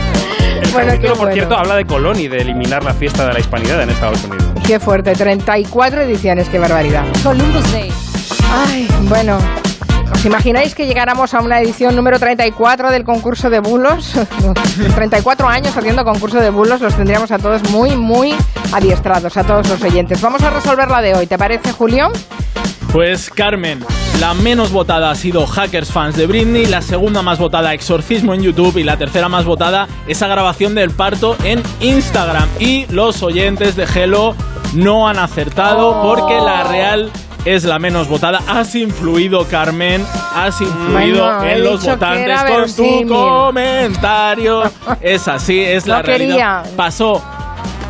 [0.62, 3.40] El bueno, capítulo, por cierto, habla de Colón y de eliminar la fiesta de la
[3.40, 4.46] hispanidad en Estados Unidos.
[4.68, 7.06] Qué fuerte, 34 ediciones, qué barbaridad.
[7.24, 7.90] Columbus Day.
[8.52, 9.38] Ay, bueno,
[10.12, 14.14] ¿Os imagináis que llegáramos a una edición número 34 del concurso de bulos?
[14.96, 18.34] 34 años haciendo concurso de bulos, los tendríamos a todos muy, muy
[18.72, 20.22] adiestrados, a todos los oyentes.
[20.22, 22.12] Vamos a resolver la de hoy, ¿te parece, Julio?
[22.92, 23.84] Pues Carmen,
[24.20, 28.44] la menos votada ha sido Hackers Fans de Britney, la segunda más votada Exorcismo en
[28.44, 32.48] YouTube y la tercera más votada esa grabación del parto en Instagram.
[32.60, 34.36] Y los oyentes de Hello
[34.74, 37.12] no han acertado porque la real
[37.46, 38.42] es la menos votada.
[38.48, 44.64] Has influido, Carmen, has influido en los votantes con tu comentario.
[45.02, 46.66] Es así, es la realidad.
[46.76, 47.22] Pasó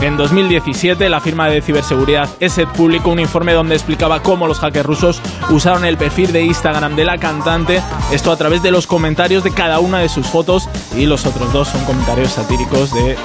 [0.06, 4.86] en 2017, la firma de ciberseguridad ESET publicó un informe donde explicaba cómo los hackers
[4.86, 7.82] rusos usaron el perfil de Instagram de la cantante,
[8.12, 11.54] esto a través de los comentarios de cada una de sus fotos y los otros
[11.54, 13.16] dos son comentarios satíricos de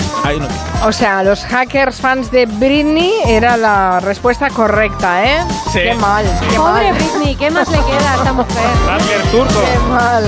[0.85, 5.45] O sea, los hackers fans de Britney era la respuesta correcta, ¿eh?
[5.73, 5.81] Sí.
[5.81, 8.71] Qué mal, qué Pobre Britney, ¿qué más le queda a esta mujer?
[8.87, 9.61] Hacker turco.
[9.61, 10.25] Qué mal.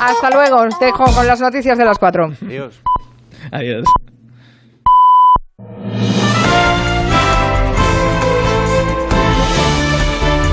[0.00, 2.32] Hasta luego, os dejo con las noticias de las cuatro.
[2.46, 2.80] Adiós.
[3.52, 3.84] Adiós.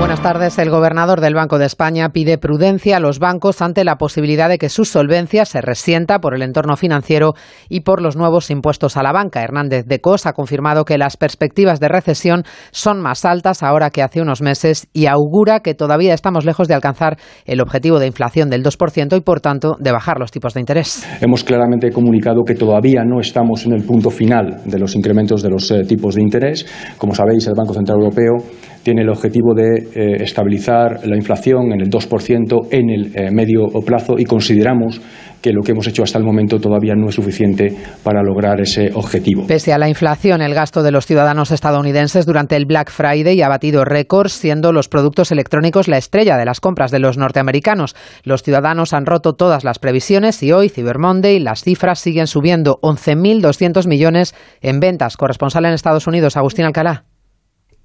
[0.00, 0.58] Buenas tardes.
[0.58, 4.56] El gobernador del Banco de España pide prudencia a los bancos ante la posibilidad de
[4.56, 7.34] que su solvencia se resienta por el entorno financiero
[7.68, 9.42] y por los nuevos impuestos a la banca.
[9.42, 14.02] Hernández de Cos ha confirmado que las perspectivas de recesión son más altas ahora que
[14.02, 18.48] hace unos meses y augura que todavía estamos lejos de alcanzar el objetivo de inflación
[18.48, 21.06] del 2% y, por tanto, de bajar los tipos de interés.
[21.20, 25.50] Hemos claramente comunicado que todavía no estamos en el punto final de los incrementos de
[25.50, 26.64] los eh, tipos de interés.
[26.96, 28.38] Como sabéis, el Banco Central Europeo
[28.82, 33.66] tiene el objetivo de eh, estabilizar la inflación en el 2% en el eh, medio
[33.84, 35.00] plazo y consideramos
[35.40, 38.90] que lo que hemos hecho hasta el momento todavía no es suficiente para lograr ese
[38.94, 39.46] objetivo.
[39.46, 43.48] Pese a la inflación, el gasto de los ciudadanos estadounidenses durante el Black Friday ha
[43.48, 47.96] batido récords, siendo los productos electrónicos la estrella de las compras de los norteamericanos.
[48.22, 52.78] Los ciudadanos han roto todas las previsiones y hoy, Cyber Monday, las cifras siguen subiendo
[52.82, 55.16] 11.200 millones en ventas.
[55.16, 57.04] Corresponsal en Estados Unidos, Agustín Alcalá.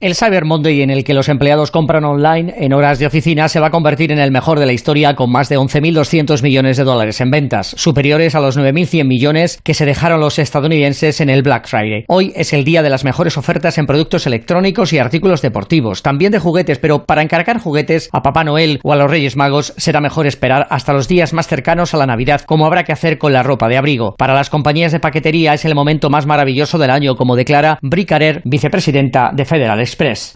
[0.01, 3.61] El Cyber Monday en el que los empleados compran online en horas de oficina se
[3.61, 6.83] va a convertir en el mejor de la historia con más de 11.200 millones de
[6.83, 11.43] dólares en ventas, superiores a los 9.100 millones que se dejaron los estadounidenses en el
[11.43, 12.03] Black Friday.
[12.09, 16.33] Hoy es el día de las mejores ofertas en productos electrónicos y artículos deportivos, también
[16.33, 20.01] de juguetes, pero para encargar juguetes a Papá Noel o a los Reyes Magos será
[20.01, 23.31] mejor esperar hasta los días más cercanos a la Navidad, como habrá que hacer con
[23.31, 24.15] la ropa de abrigo.
[24.17, 28.41] Para las compañías de paquetería es el momento más maravilloso del año, como declara Bricarer,
[28.43, 30.33] vicepresidenta de Federal Express.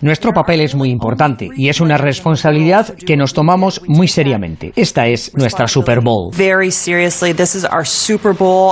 [0.00, 4.72] Nuestro papel es muy importante y es una responsabilidad que nos tomamos muy seriamente.
[4.74, 6.30] Esta es nuestra Super Bowl.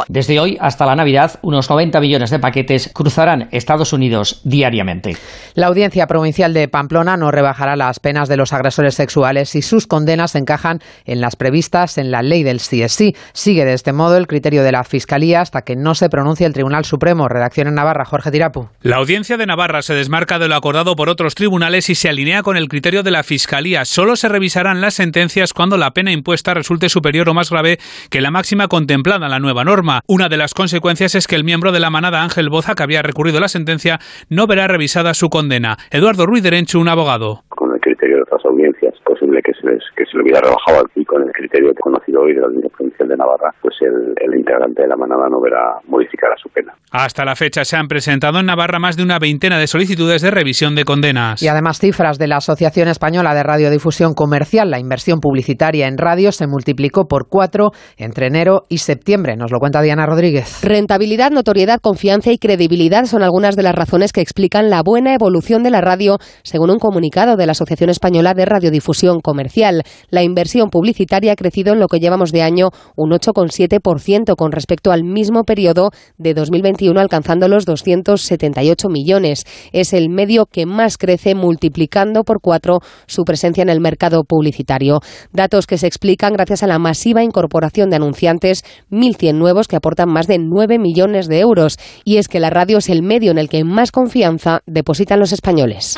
[0.08, 5.14] Desde hoy hasta la Navidad, unos 90 millones de paquetes cruzarán Estados Unidos diariamente.
[5.54, 9.86] La Audiencia Provincial de Pamplona no rebajará las penas de los agresores sexuales y sus
[9.86, 13.14] condenas encajan en las previstas en la ley del CSI.
[13.34, 16.54] Sigue de este modo el criterio de la Fiscalía hasta que no se pronuncie el
[16.54, 17.28] Tribunal Supremo.
[17.28, 18.68] Redacción en Navarra, Jorge Tirapu.
[18.80, 22.44] La Audiencia de Navarra se desmarca de lo acordado por otros tribunales y se alinea
[22.44, 23.84] con el criterio de la Fiscalía.
[23.84, 27.78] Solo se revisarán las sentencias cuando la pena impuesta resulte superior o más grave
[28.10, 30.02] que la máxima contemplada en la nueva norma.
[30.06, 33.02] Una de las consecuencias es que el miembro de la manada Ángel Boza, que había
[33.02, 33.98] recurrido la sentencia,
[34.28, 35.78] no verá revisada su condena.
[35.90, 37.42] Eduardo Ruiz Derencho, un abogado.
[37.48, 41.04] Con el criterio de audiencias, posible que se, les, que se le hubiera rebajado y
[41.04, 44.82] con el criterio conocido hoy de la Audiencia Provincial de Navarra, pues el, el integrante
[44.82, 46.74] de la manada no verá modificada su pena.
[46.90, 50.30] Hasta la fecha se han presentado en Navarra más de una veintena de solicitudes de
[50.30, 51.42] revisión de condenas.
[51.42, 56.32] Y además cifras de la Asociación Española de Radiodifusión Comercial, la inversión publicitaria en radio
[56.32, 59.36] se multiplicó por cuatro entre enero y septiembre.
[59.36, 60.62] Nos lo cuenta Diana Rodríguez.
[60.62, 65.62] Rentabilidad, notoriedad, confianza y credibilidad son algunas de las razones que explican la buena evolución
[65.62, 68.91] de la radio, según un comunicado de la Asociación Española de Radiodifusión
[69.22, 69.82] Comercial.
[70.10, 74.92] La inversión publicitaria ha crecido en lo que llevamos de año un 8,7% con respecto
[74.92, 79.44] al mismo periodo de 2021, alcanzando los 278 millones.
[79.72, 85.00] Es el medio que más crece, multiplicando por cuatro su presencia en el mercado publicitario.
[85.32, 90.10] Datos que se explican gracias a la masiva incorporación de anunciantes, 1.100 nuevos que aportan
[90.10, 91.78] más de 9 millones de euros.
[92.04, 95.32] Y es que la radio es el medio en el que más confianza depositan los
[95.32, 95.96] españoles.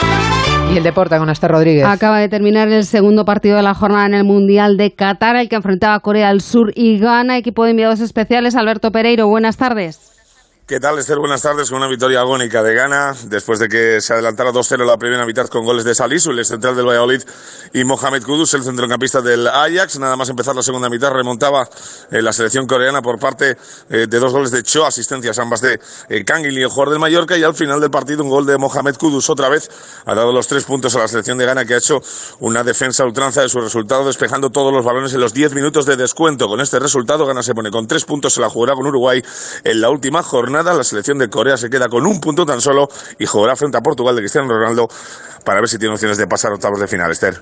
[0.73, 1.85] Y el deporte con Esther Rodríguez.
[1.85, 5.49] Acaba de terminar el segundo partido de la jornada en el Mundial de Qatar, el
[5.49, 7.37] que enfrentaba a Corea del Sur y Ghana.
[7.37, 9.29] Equipo de enviados especiales, Alberto Pereiro.
[9.29, 10.14] Buenas tardes.
[10.67, 11.19] ¿Qué tal, Esther?
[11.19, 11.69] Buenas tardes.
[11.69, 15.47] Con una victoria agónica de Ghana, después de que se adelantara 2-0 la primera mitad
[15.49, 17.21] con goles de Salisu, el central del Valladolid,
[17.75, 19.99] y Mohamed Kudus, el centrocampista del Ajax.
[19.99, 21.69] Nada más empezar la segunda mitad, remontaba
[22.11, 23.59] eh, la selección coreana por parte
[23.91, 26.99] eh, de dos goles de Cho, asistencias ambas de eh, Kangin y el jugador del
[26.99, 29.69] Mallorca, y al final del partido un gol de Mohamed Kudus otra vez.
[30.07, 32.01] Ha dado los tres puntos a la selección de Ghana, que ha hecho
[32.41, 35.97] una defensa ultranza de su resultado, despejando todos los balones en los 10 minutos de
[35.99, 36.49] descuento.
[36.49, 39.23] Con este resultado, Ghana se pone con tres puntos, se la jugará con Uruguay
[39.63, 40.54] en la última jornada.
[40.63, 42.89] La selección de Corea se queda con un punto tan solo
[43.19, 44.87] y jugará frente a Portugal de Cristiano Ronaldo
[45.45, 47.35] para ver si tiene opciones de pasar octavos de final, Esther.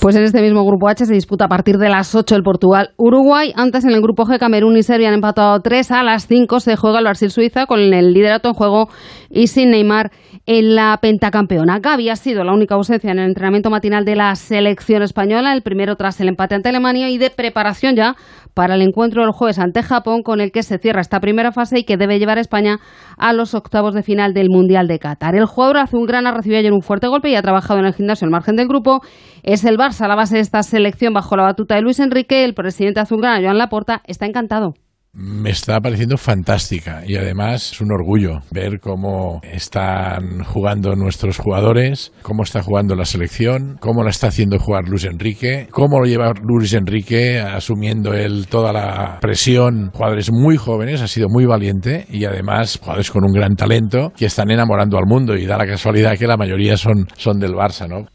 [0.00, 3.52] Pues en este mismo grupo H se disputa a partir de las 8 el Portugal-Uruguay.
[3.54, 5.92] Antes en el grupo G, Camerún y Serbia han empatado 3.
[5.92, 8.88] A las 5 se juega el Brasil-Suiza con el liderato en juego
[9.30, 10.10] y sin Neymar
[10.46, 11.78] en la pentacampeona.
[11.78, 15.62] Gaby ha sido la única ausencia en el entrenamiento matinal de la selección española, el
[15.62, 18.16] primero tras el empate ante Alemania y de preparación ya
[18.54, 21.78] para el encuentro del jueves ante Japón con el que se cierra esta primera fase
[21.78, 22.80] y que debe llevar a España
[23.16, 25.34] a los octavos de final del Mundial de Qatar.
[25.34, 28.30] El jugador azulgrana recibió ayer un fuerte golpe y ha trabajado en el gimnasio al
[28.30, 29.00] margen del grupo.
[29.42, 32.44] Es el Barça la base de esta selección bajo la batuta de Luis Enrique.
[32.44, 34.74] El presidente azulgrana, Joan Laporta, está encantado
[35.14, 42.12] me está pareciendo fantástica y además es un orgullo ver cómo están jugando nuestros jugadores,
[42.22, 46.32] cómo está jugando la selección, cómo la está haciendo jugar Luis Enrique, cómo lo lleva
[46.42, 49.90] Luis Enrique asumiendo él toda la presión.
[49.92, 54.26] Jugadores muy jóvenes, ha sido muy valiente y además jugadores con un gran talento que
[54.26, 57.86] están enamorando al mundo y da la casualidad que la mayoría son, son del Barça,
[57.86, 58.06] ¿no?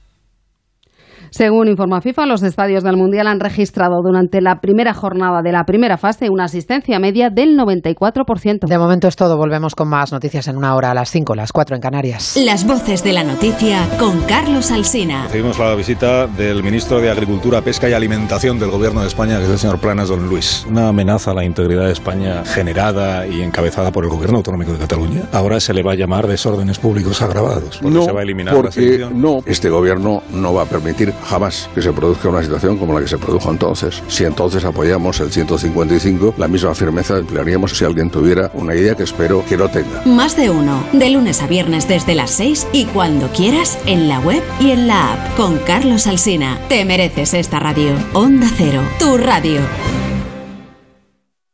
[1.30, 5.66] Según informa FIFA, los estadios del Mundial han registrado durante la primera jornada de la
[5.66, 8.68] primera fase una asistencia media del 94%.
[8.68, 9.38] De momento es todo.
[9.38, 12.38] Volvemos con más noticias en una hora a las 5, las 4 en Canarias.
[12.44, 15.28] Las voces de la noticia con Carlos Alsina.
[15.30, 19.46] Seguimos la visita del ministro de Agricultura, Pesca y Alimentación del Gobierno de España, que
[19.46, 20.66] es el señor Planas, don Luis.
[20.70, 24.80] Una amenaza a la integridad de España generada y encabezada por el Gobierno Autonómico de
[24.80, 25.24] Cataluña.
[25.34, 27.80] Ahora se le va a llamar desórdenes públicos agravados.
[27.82, 29.40] Porque no, se va a eliminar porque la no.
[29.46, 33.08] Este Gobierno no va a permitir jamás que se produzca una situación como la que
[33.08, 34.02] se produjo entonces.
[34.08, 39.04] Si entonces apoyamos el 155, la misma firmeza emplearíamos si alguien tuviera una idea que
[39.04, 40.02] espero que no tenga.
[40.06, 44.20] Más de uno, de lunes a viernes desde las 6 y cuando quieras en la
[44.20, 46.60] web y en la app con Carlos Alsina.
[46.70, 47.94] Te mereces esta radio.
[48.14, 49.62] Onda Cero, tu radio.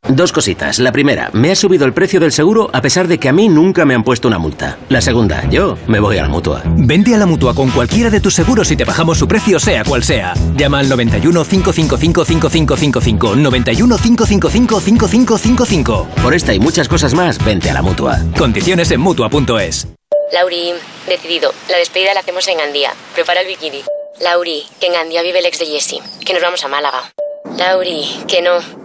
[0.08, 0.78] Dos cositas.
[0.78, 3.48] La primera, me ha subido el precio del seguro a pesar de que a mí
[3.48, 4.76] nunca me han puesto una multa.
[4.90, 6.62] La segunda, yo me voy a la mutua.
[6.66, 9.82] Vente a la mutua con cualquiera de tus seguros y te bajamos su precio, sea
[9.82, 10.34] cual sea.
[10.56, 13.36] Llama al 91 555 5555.
[13.36, 16.08] 91 555 5555.
[16.22, 18.18] Por esta y muchas cosas más, vente a la mutua.
[18.36, 19.88] Condiciones en mutua.es.
[20.32, 20.72] Lauri,
[21.08, 21.52] decidido.
[21.70, 22.92] La despedida la hacemos en Gandía.
[23.14, 23.82] Prepara el bikini.
[24.20, 26.00] Lauri, que en Gandía vive el ex de Jesse.
[26.24, 27.10] Que nos vamos a Málaga.
[27.56, 28.58] Lauri, que no,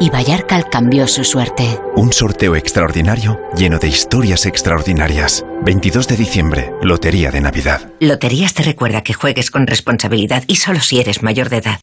[0.00, 1.80] y Vallarcal cambió su suerte.
[1.96, 5.44] Un sorteo extraordinario lleno de historias extraordinarias.
[5.64, 7.90] 22 de diciembre, Lotería de Navidad.
[8.00, 11.80] Loterías te recuerda que juegues con responsabilidad y solo si eres mayor de edad.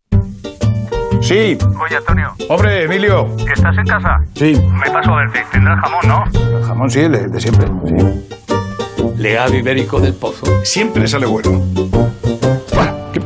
[1.21, 1.57] Sí.
[1.83, 2.33] Oye, Antonio.
[2.49, 3.35] Hombre, Emilio.
[3.51, 4.21] ¿Estás en casa?
[4.35, 4.53] Sí.
[4.71, 5.43] Me paso a verte.
[5.51, 6.57] Tendrás jamón, ¿no?
[6.57, 7.67] El jamón sí, el de siempre.
[7.87, 8.35] Sí.
[9.17, 10.45] Legado ibérico del pozo.
[10.63, 11.63] Siempre sale bueno.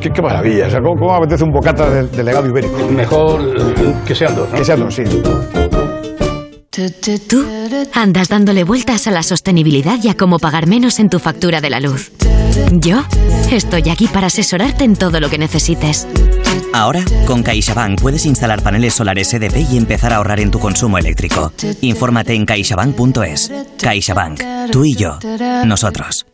[0.02, 0.68] Qué, qué, maravilla.
[0.68, 2.78] O sea, ¿cómo, ¿cómo, apetece un bocata de, de, legado ibérico?
[2.90, 3.42] Mejor
[4.06, 4.58] que sean dos, ¿no?
[4.58, 5.04] Que sean dos, sí.
[7.28, 7.46] Tú
[7.94, 11.70] andas dándole vueltas a la sostenibilidad y a cómo pagar menos en tu factura de
[11.70, 12.12] la luz.
[12.72, 13.04] Yo
[13.52, 16.08] estoy aquí para asesorarte en todo lo que necesites.
[16.74, 20.98] Ahora, con CaixaBank puedes instalar paneles solares EDP y empezar a ahorrar en tu consumo
[20.98, 21.52] eléctrico.
[21.82, 23.52] Infórmate en caixabank.es.
[23.82, 24.42] CaixaBank.
[24.72, 25.18] Tú y yo.
[25.66, 26.26] Nosotros.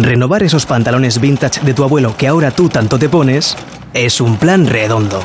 [0.00, 3.56] Renovar esos pantalones vintage de tu abuelo que ahora tú tanto te pones
[3.94, 5.20] es un plan redondo.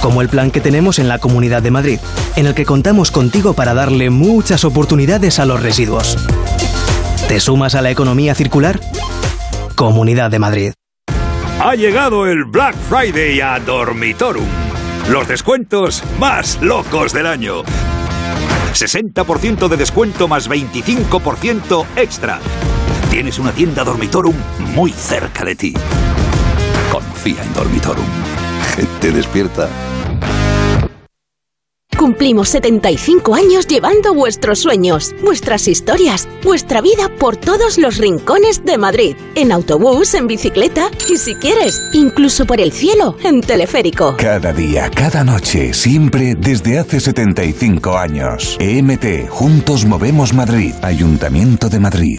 [0.00, 1.98] Como el plan que tenemos en la Comunidad de Madrid,
[2.36, 6.16] en el que contamos contigo para darle muchas oportunidades a los residuos.
[7.28, 8.80] ¿Te sumas a la economía circular?
[9.74, 10.72] Comunidad de Madrid.
[11.60, 14.46] Ha llegado el Black Friday a Dormitorum.
[15.10, 17.62] Los descuentos más locos del año.
[18.72, 22.40] 60% de descuento más 25% extra.
[23.16, 24.34] Tienes una tienda Dormitorum
[24.74, 25.72] muy cerca de ti.
[26.92, 28.04] Confía en Dormitorum.
[28.74, 29.70] Gente despierta.
[31.96, 38.76] Cumplimos 75 años llevando vuestros sueños, vuestras historias, vuestra vida por todos los rincones de
[38.76, 39.16] Madrid.
[39.34, 44.14] En autobús, en bicicleta y si quieres, incluso por el cielo, en teleférico.
[44.18, 48.58] Cada día, cada noche, siempre desde hace 75 años.
[48.60, 52.18] EMT, Juntos Movemos Madrid, Ayuntamiento de Madrid.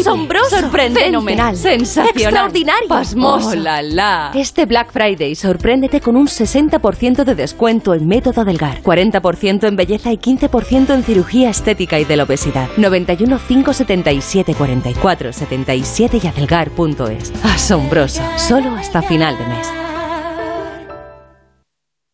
[0.00, 3.50] Asombroso, sorprendente, fenomenal, sensacional, extraordinario, pasmoso.
[3.50, 4.32] Oh, la, la.
[4.34, 10.12] Este Black Friday sorpréndete con un 60% de descuento en método Delgar, 40% en belleza
[10.12, 12.68] y 15% en cirugía estética y de la obesidad.
[12.76, 17.32] 91 577 44 77 y adelgar.es.
[17.44, 19.68] Asombroso, solo hasta final de mes.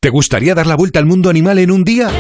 [0.01, 2.11] ¿Te gustaría dar la vuelta al mundo animal en un día?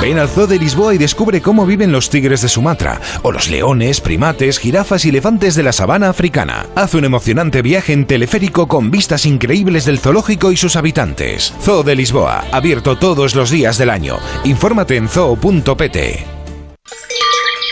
[0.00, 3.48] Ven al Zoo de Lisboa y descubre cómo viven los tigres de Sumatra, o los
[3.48, 6.66] leones, primates, jirafas y elefantes de la sabana africana.
[6.74, 11.54] Haz un emocionante viaje en teleférico con vistas increíbles del zoológico y sus habitantes.
[11.62, 14.18] Zoo de Lisboa, abierto todos los días del año.
[14.44, 15.96] Infórmate en zoo.pt.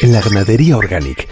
[0.00, 1.31] En la ganadería Organic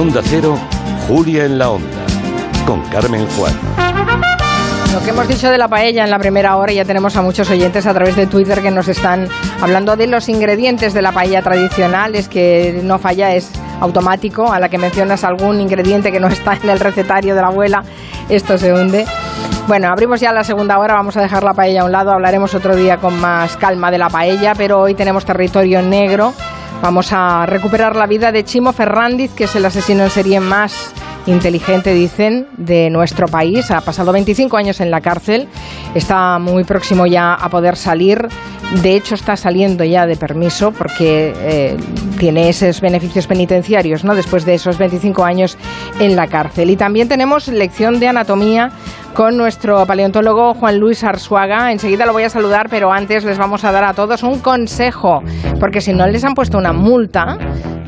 [0.00, 0.56] Onda Cero,
[1.06, 2.06] Julia en la Onda,
[2.66, 3.52] con Carmen Juan.
[4.94, 7.50] Lo que hemos dicho de la paella en la primera hora, ya tenemos a muchos
[7.50, 9.28] oyentes a través de Twitter que nos están
[9.60, 13.50] hablando de los ingredientes de la paella tradicional, es que no falla, es
[13.82, 17.48] automático, a la que mencionas algún ingrediente que no está en el recetario de la
[17.48, 17.84] abuela,
[18.30, 19.04] esto se hunde.
[19.68, 22.54] Bueno, abrimos ya la segunda hora, vamos a dejar la paella a un lado, hablaremos
[22.54, 26.32] otro día con más calma de la paella, pero hoy tenemos territorio negro.
[26.82, 30.92] Vamos a recuperar la vida de Chimo Ferrandiz, que es el asesino en serie más
[31.26, 33.70] inteligente, dicen, de nuestro país.
[33.70, 35.48] Ha pasado 25 años en la cárcel,
[35.94, 38.28] está muy próximo ya a poder salir.
[38.82, 41.76] De hecho, está saliendo ya de permiso porque eh,
[42.18, 44.14] tiene esos beneficios penitenciarios, ¿no?
[44.14, 45.58] Después de esos 25 años
[45.98, 46.70] en la cárcel.
[46.70, 48.70] Y también tenemos lección de anatomía
[49.14, 51.72] con nuestro paleontólogo Juan Luis Arzuaga.
[51.72, 55.22] Enseguida lo voy a saludar, pero antes les vamos a dar a todos un consejo,
[55.58, 57.36] porque si no les han puesto una multa,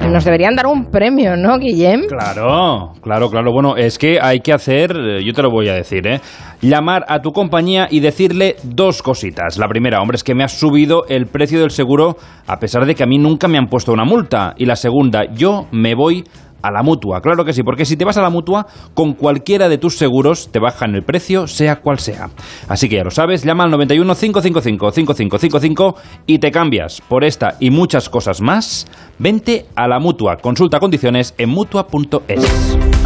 [0.08, 2.06] nos deberían dar un premio, ¿no, Guillem?
[2.06, 3.52] Claro, claro, claro.
[3.52, 6.20] Bueno, es que hay que hacer, eh, yo te lo voy a decir, ¿eh?
[6.60, 9.58] Llamar a tu compañía y decirle dos cositas.
[9.58, 12.16] La primera, hombre, es que me has subido el precio del seguro
[12.46, 14.54] a pesar de que a mí nunca me han puesto una multa.
[14.56, 17.20] Y la segunda, yo me voy a la mutua.
[17.20, 20.50] Claro que sí, porque si te vas a la mutua, con cualquiera de tus seguros
[20.52, 22.30] te bajan el precio, sea cual sea.
[22.68, 27.56] Así que ya lo sabes, llama al 91 555 5555 y te cambias por esta
[27.60, 28.86] y muchas cosas más.
[29.18, 30.36] Vente a la mutua.
[30.36, 33.01] Consulta condiciones en mutua.es.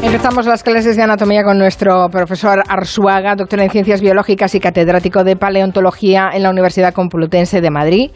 [0.00, 5.24] Empezamos las clases de anatomía con nuestro profesor Arzuaga, doctor en ciencias biológicas y catedrático
[5.24, 8.10] de paleontología en la Universidad Complutense de Madrid.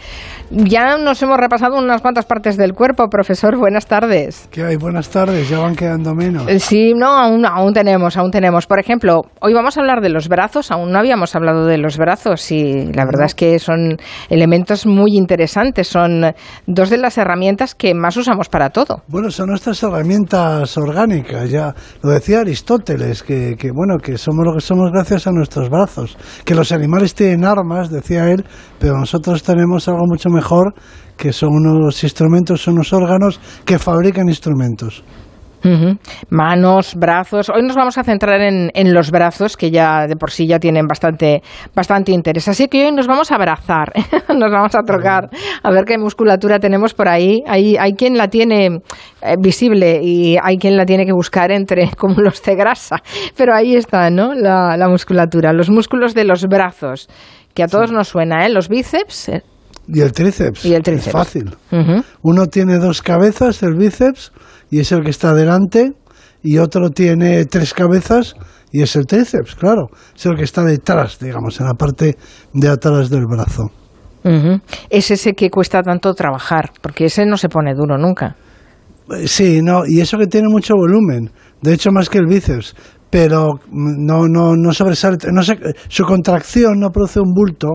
[0.51, 3.59] Ya nos hemos repasado unas cuantas partes del cuerpo, profesor.
[3.59, 4.49] Buenas tardes.
[4.53, 4.77] ¿Qué hay?
[4.77, 5.49] Buenas tardes.
[5.49, 6.49] Ya van quedando menos.
[6.49, 8.67] Eh, sí, no, aún, aún tenemos, aún tenemos.
[8.67, 10.71] Por ejemplo, hoy vamos a hablar de los brazos.
[10.71, 13.97] Aún no habíamos hablado de los brazos y la verdad es que son
[14.31, 15.89] elementos muy interesantes.
[15.89, 16.33] Son
[16.67, 19.03] dos de las herramientas que más usamos para todo.
[19.09, 21.51] Bueno, son nuestras herramientas orgánicas.
[21.51, 21.72] Ya
[22.03, 26.17] lo decía Aristóteles, que, que, bueno, que somos lo que somos gracias a nuestros brazos,
[26.45, 28.45] que los animales tienen armas, decía él,
[28.79, 30.75] pero nosotros tenemos algo mucho mejor,
[31.17, 35.05] que son unos instrumentos, son unos órganos que fabrican instrumentos.
[36.29, 37.49] Manos, brazos.
[37.49, 40.59] Hoy nos vamos a centrar en, en, los brazos, que ya de por sí ya
[40.59, 41.43] tienen bastante,
[41.75, 42.49] bastante interés.
[42.49, 43.93] Así que hoy nos vamos a abrazar,
[44.29, 45.31] nos vamos a trocar,
[45.63, 47.43] a ver qué musculatura tenemos por ahí.
[47.47, 48.81] Hay, hay quien la tiene
[49.23, 52.97] eh, visible y hay quien la tiene que buscar entre cúmulos de grasa.
[53.37, 54.35] Pero ahí está, ¿no?
[54.35, 57.09] La, la musculatura, los músculos de los brazos,
[57.55, 57.95] que a todos sí.
[57.95, 58.49] nos suena, ¿eh?
[58.49, 59.29] Los bíceps.
[59.29, 59.43] Eh.
[59.89, 60.65] Y el tríceps.
[60.65, 61.07] Y el tríceps.
[61.09, 61.55] Es fácil.
[61.71, 62.05] Uh -huh.
[62.23, 64.32] Uno tiene dos cabezas, el bíceps
[64.73, 65.93] y es el que está delante,
[66.43, 68.35] y otro tiene tres cabezas
[68.73, 72.17] y es el tríceps, claro, es el que está detrás, digamos, en la parte
[72.55, 73.65] de atrás del brazo.
[74.25, 74.63] Uh -huh.
[74.89, 78.35] Es ese que cuesta tanto trabajar, porque ese no se pone duro nunca.
[79.27, 81.31] Sí, no, y eso que tiene mucho volumen,
[81.61, 82.75] de hecho más que el bíceps,
[83.11, 85.59] pero no, no, no sobresale, no sé,
[85.89, 87.69] su contracción no produce un bulto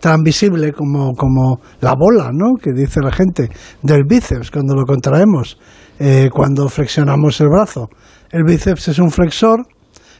[0.00, 2.56] tan visible como, como la bola, ¿no?
[2.60, 3.48] Que dice la gente,
[3.82, 5.56] del bíceps cuando lo contraemos
[5.98, 7.88] eh, cuando flexionamos el brazo.
[8.30, 9.66] El bíceps es un flexor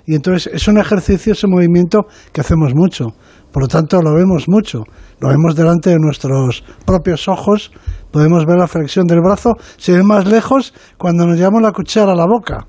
[0.06, 3.14] y entonces es un ejercicio, ese movimiento que hacemos mucho.
[3.52, 4.84] Por lo tanto, lo vemos mucho.
[5.20, 7.70] Lo vemos delante de nuestros propios ojos.
[8.10, 9.52] Podemos ver la flexión del brazo.
[9.76, 12.66] Se ve más lejos cuando nos llevamos la cuchara a la boca.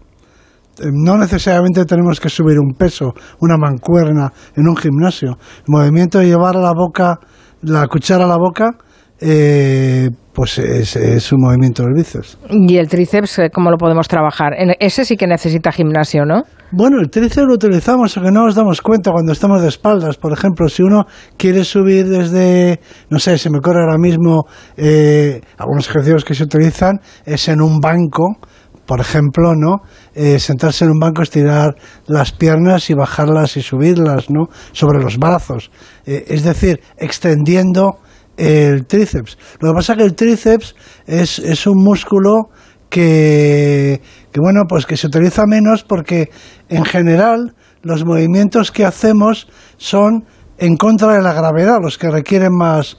[0.80, 5.38] Eh, No necesariamente tenemos que subir un peso, una mancuerna en un gimnasio.
[5.60, 7.18] El movimiento de llevar a la boca,
[7.62, 8.72] la cuchara a la boca,
[9.26, 12.38] eh, pues es, es, un movimiento del bíceps.
[12.50, 14.54] ¿Y el tríceps cómo lo podemos trabajar?
[14.80, 16.44] Ese sí que necesita gimnasio, ¿no?
[16.72, 20.18] Bueno, el tríceps lo utilizamos, aunque no nos damos cuenta cuando estamos de espaldas.
[20.18, 21.06] Por ejemplo, si uno
[21.38, 24.46] quiere subir desde, no sé, se me ocurre ahora mismo,
[24.76, 28.38] eh, algunos ejercicios que se utilizan es en un banco,
[28.86, 29.78] por ejemplo, ¿no?
[30.16, 31.76] Eh, sentarse en un banco, estirar
[32.08, 34.48] las piernas y bajarlas y subirlas, ¿no?
[34.74, 35.72] Sobre los brazos.
[36.06, 38.00] Eh, es decir, extendiendo
[38.38, 39.38] el tríceps.
[39.60, 42.50] Lo que pasa es que el tríceps es, es un músculo
[42.90, 44.02] que,
[44.32, 46.30] que, bueno, pues que se utiliza menos porque
[46.70, 49.48] en general los movimientos que hacemos
[49.78, 50.26] son
[50.58, 52.98] en contra de la gravedad, los que requieren más,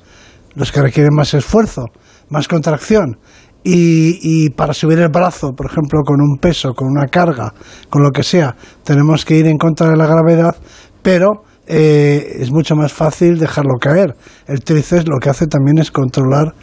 [0.55, 1.87] los que requieren más esfuerzo,
[2.29, 3.19] más contracción.
[3.67, 7.55] Y, y, para subir el brazo, por ejemplo, con un peso, con una carga,
[7.89, 10.55] con lo que sea, tenemos que ir en contra de la gravedad,
[11.03, 14.15] pero eh, es mucho más fácil dejarlo caer.
[14.47, 16.55] El tríceps lo que hace también es controlar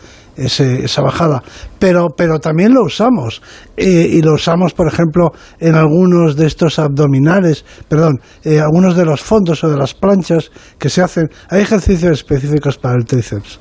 [0.46, 1.42] ese- esa bajada.
[1.80, 3.42] Pero, pero también lo usamos.
[3.78, 9.06] Eh, y lo usamos, por ejemplo, en algunos de estos abdominales, perdón, eh, algunos de
[9.06, 11.30] los fondos o de las planchas que se hacen.
[11.50, 13.60] Hay ejercicios específicos para el tríceps.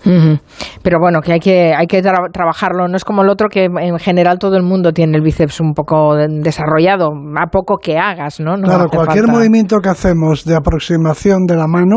[0.83, 2.89] Pero bueno, que hay que, hay que tra- trabajarlo.
[2.89, 5.73] No es como el otro que en general todo el mundo tiene el bíceps un
[5.73, 8.57] poco de- desarrollado, a poco que hagas, ¿no?
[8.57, 11.97] No claro, cualquier falta- movimiento que hacemos de aproximación de la mano.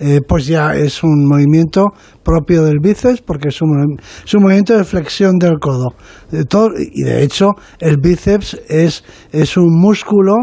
[0.00, 1.86] Eh, pues ya es un movimiento
[2.24, 5.94] propio del bíceps porque es un, es un movimiento de flexión del codo.
[6.30, 10.34] De todo- y de hecho, el bíceps es, es un músculo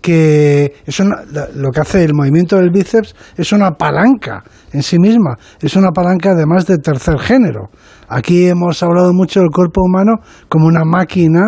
[0.00, 1.22] que es una-
[1.54, 5.90] lo que hace el movimiento del bíceps es una palanca en sí misma, es una
[5.92, 7.68] palanca además de tercer género.
[8.08, 10.14] Aquí hemos hablado mucho del cuerpo humano
[10.48, 11.42] como una máquina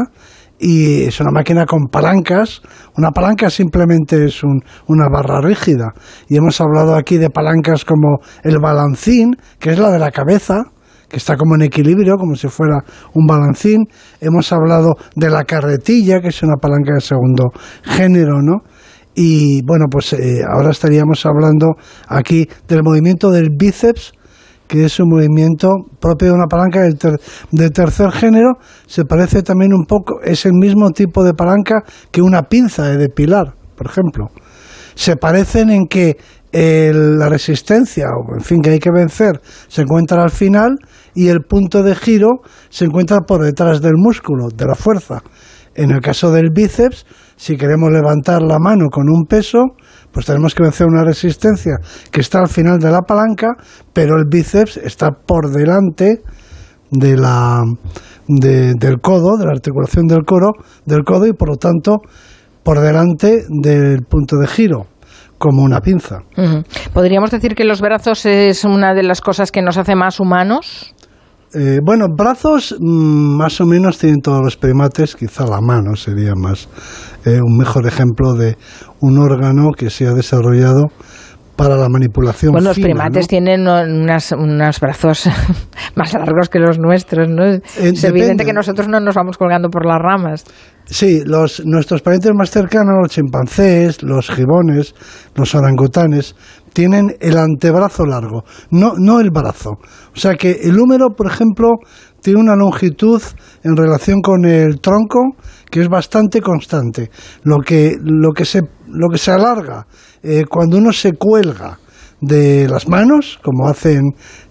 [0.58, 2.62] y es una máquina con palancas.
[2.96, 5.92] Una palanca simplemente es un- una barra rígida.
[6.28, 10.62] Y hemos hablado aquí de palancas como el balancín, que es la de la cabeza,
[11.08, 12.78] que está como en equilibrio, como si fuera
[13.14, 13.84] un balancín.
[14.20, 17.50] Hemos hablado de la carretilla, que es una palanca de segundo
[17.82, 18.62] género, ¿no?
[19.14, 21.74] Y bueno, pues eh, ahora estaríamos hablando
[22.08, 24.12] aquí del movimiento del bíceps,
[24.66, 25.68] que es un movimiento
[26.00, 27.20] propio de una palanca ter-
[27.50, 28.54] de tercer género,
[28.86, 32.96] se parece también un poco, es el mismo tipo de palanca que una pinza de
[32.96, 34.28] depilar, por ejemplo.
[34.94, 36.16] Se parecen en que
[36.52, 40.76] la resistencia, o en fin, que hay que vencer, se encuentra al final
[41.12, 42.28] y el punto de giro
[42.70, 45.22] se encuentra por detrás del músculo, de la fuerza.
[45.74, 49.64] En el caso del bíceps, si queremos levantar la mano con un peso,
[50.14, 51.74] pues tenemos que vencer una resistencia
[52.10, 53.48] que está al final de la palanca,
[53.92, 56.22] pero el bíceps está por delante
[56.90, 57.60] de la,
[58.28, 60.52] de- del codo, de la articulación del, coro,
[60.86, 61.96] del codo y por lo tanto
[62.62, 64.86] por delante del punto de giro,
[65.36, 66.20] como una pinza.
[66.94, 70.93] ¿Podríamos decir que los brazos es una de las cosas que nos hace más humanos?
[71.54, 76.32] Eh, bueno, brazos mm, más o menos tienen todos los primates, quizá la mano sería
[76.34, 76.68] más
[77.24, 78.56] eh, un mejor ejemplo de
[79.00, 80.86] un órgano que se ha desarrollado
[81.56, 82.52] para la manipulación.
[82.52, 83.28] Bueno, los fina, primates ¿no?
[83.28, 85.28] tienen unas, unos brazos
[85.94, 87.44] más largos que los nuestros, ¿no?
[87.44, 90.44] es evidente Eh, que nosotros no nos vamos colgando por las ramas.
[90.86, 94.94] Sí, los, nuestros parientes más cercanos, los chimpancés, los gibones,
[95.34, 96.34] los orangutanes,
[96.74, 99.78] tienen el antebrazo largo, no, no el brazo.
[100.14, 101.70] O sea que el húmero, por ejemplo,
[102.20, 103.22] tiene una longitud
[103.62, 105.36] en relación con el tronco
[105.70, 107.10] que es bastante constante.
[107.44, 109.86] Lo que, lo que, se, lo que se alarga
[110.22, 111.78] eh, cuando uno se cuelga
[112.20, 114.02] de las manos, como hacen,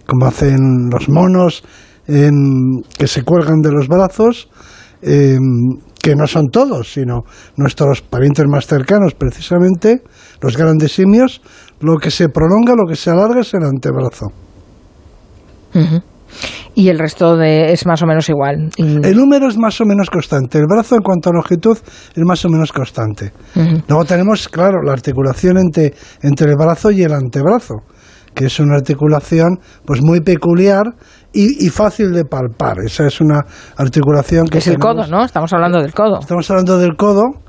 [0.06, 1.62] como hacen los monos
[2.06, 4.48] en- que se cuelgan de los brazos,
[5.02, 5.36] eh,
[6.00, 7.22] que no son todos, sino
[7.56, 10.02] nuestros parientes más cercanos, precisamente,
[10.42, 11.40] los grandes simios,
[11.80, 14.26] lo que se prolonga, lo que se alarga es el antebrazo.
[16.74, 18.70] Y el resto de, es más o menos igual.
[18.76, 21.78] El número es más o menos constante, el brazo en cuanto a longitud
[22.14, 23.32] es más o menos constante.
[23.88, 27.74] Luego tenemos, claro, la articulación entre, entre el brazo y el antebrazo,
[28.34, 30.82] que es una articulación pues muy peculiar
[31.32, 32.78] y, y fácil de palpar.
[32.84, 33.40] Esa es una
[33.76, 35.24] articulación que es el codo, ¿no?
[35.24, 36.18] Estamos hablando del codo.
[36.20, 37.43] Estamos hablando del codo,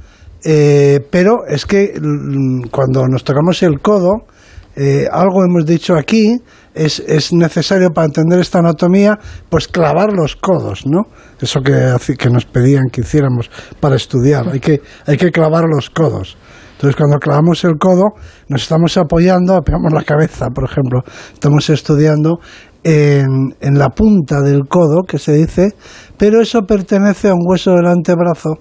[0.48, 4.28] eh, pero es que mm, cuando nos tocamos el codo,
[4.76, 6.38] eh, algo hemos dicho aquí,
[6.76, 9.18] es, es necesario para entender esta anatomía,
[9.50, 11.06] pues clavar los codos, ¿no?
[11.42, 13.50] Eso que, que nos pedían que hiciéramos
[13.80, 16.38] para estudiar, hay que, hay que clavar los codos.
[16.74, 18.04] Entonces, cuando clavamos el codo,
[18.48, 21.02] nos estamos apoyando, apoyamos la cabeza, por ejemplo,
[21.34, 22.38] estamos estudiando
[22.84, 25.74] en la punta del codo, que se dice,
[26.18, 28.60] pero eso pertenece a un hueso del antebrazo,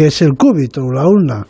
[0.00, 1.46] que es el cúbito, o la ulna.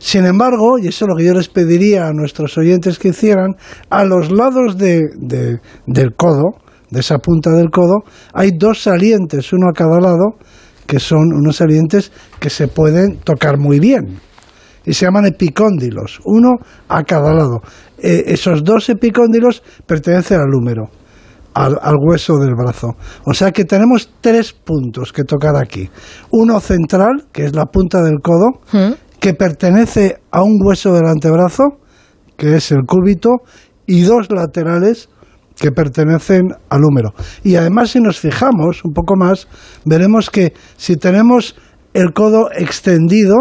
[0.00, 3.54] Sin embargo, y eso es lo que yo les pediría a nuestros oyentes que hicieran,
[3.88, 6.56] a los lados de- de- del codo,
[6.90, 8.02] de esa punta del codo,
[8.32, 10.38] hay dos salientes, uno a cada lado,
[10.88, 12.10] que son unos salientes
[12.40, 14.18] que se pueden tocar muy bien
[14.84, 16.50] y se llaman epicóndilos, uno
[16.88, 17.60] a cada lado.
[17.98, 20.90] Eh, esos dos epicóndilos pertenecen al húmero,
[21.54, 22.96] al, al hueso del brazo.
[23.24, 25.88] O sea que tenemos tres puntos que tocar aquí.
[26.30, 28.60] Uno central, que es la punta del codo,
[29.20, 31.78] que pertenece a un hueso del antebrazo,
[32.36, 33.30] que es el cúbito,
[33.86, 35.08] y dos laterales
[35.56, 37.14] que pertenecen al húmero.
[37.44, 39.46] Y además, si nos fijamos un poco más,
[39.84, 41.56] veremos que si tenemos
[41.92, 43.36] el codo extendido,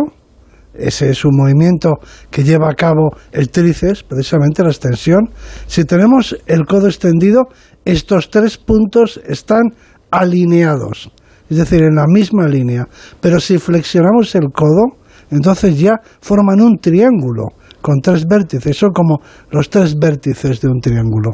[0.73, 1.93] ese es un movimiento
[2.31, 5.29] que lleva a cabo el tríceps, precisamente la extensión.
[5.67, 7.43] Si tenemos el codo extendido,
[7.85, 9.63] estos tres puntos están
[10.09, 11.11] alineados,
[11.49, 12.87] es decir, en la misma línea.
[13.21, 14.97] Pero si flexionamos el codo,
[15.31, 17.49] entonces ya forman un triángulo
[17.84, 19.19] con tres vértices, son como
[19.51, 21.31] los tres vértices de un triángulo.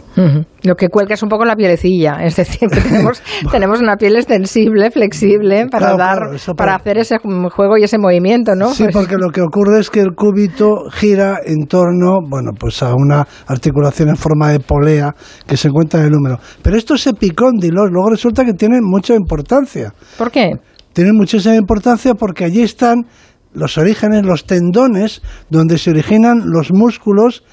[0.63, 3.21] Lo que cuelga es un poco la pielecilla, es decir, que tenemos,
[3.51, 7.77] tenemos una piel extensible, flexible, para Claro, dar, claro, eso para para- hacer ese juego
[7.77, 8.73] y ese movimiento, ¿no?
[8.73, 12.93] Sí, porque lo que ocurre es que el cúbito gira en torno, bueno, pues a
[12.95, 15.13] una articulación en forma de polea
[15.47, 16.39] que se encuentra en el húmero.
[16.63, 19.93] Pero estos epicóndilos luego resulta que tienen mucha importancia.
[20.17, 20.53] ¿Por qué?
[20.91, 23.05] Tienen muchísima importancia porque allí están
[23.53, 27.43] los orígenes, los tendones, donde se originan los músculos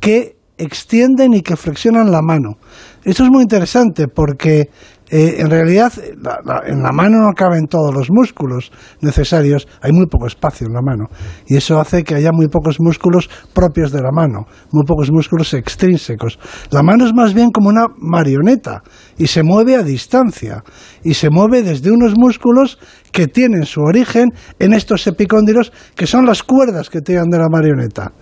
[0.00, 2.58] que extienden y que flexionan la mano.
[3.04, 4.70] Esto es muy interesante porque
[5.10, 9.92] eh, en realidad la- la- en la mano no caben todos los músculos necesarios, hay
[9.92, 11.06] muy poco espacio en la mano
[11.46, 15.54] y eso hace que haya muy pocos músculos propios de la mano, muy pocos músculos
[15.54, 16.38] extrínsecos.
[16.70, 18.82] La mano es más bien como una marioneta
[19.16, 20.64] y se mueve a distancia
[21.04, 22.78] y se mueve desde unos músculos
[23.12, 27.48] que tienen su origen en estos epicóndilos que son las cuerdas que tiran de la
[27.48, 28.12] marioneta.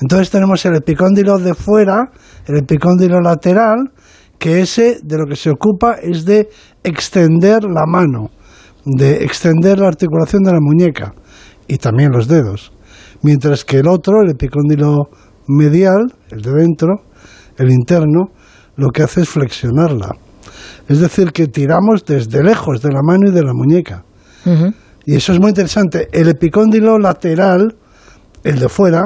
[0.00, 2.10] Entonces tenemos el epicóndilo de fuera,
[2.46, 3.92] el epicóndilo lateral,
[4.38, 6.48] que ese de lo que se ocupa es de
[6.84, 8.30] extender la mano,
[8.84, 11.14] de extender la articulación de la muñeca
[11.66, 12.72] y también los dedos.
[13.22, 15.08] Mientras que el otro, el epicóndilo
[15.48, 17.02] medial, el de dentro,
[17.56, 18.30] el interno,
[18.76, 20.10] lo que hace es flexionarla.
[20.88, 24.04] Es decir, que tiramos desde lejos de la mano y de la muñeca.
[25.04, 26.08] Y eso es muy interesante.
[26.12, 27.76] El epicóndilo lateral,
[28.44, 29.02] el de fuera,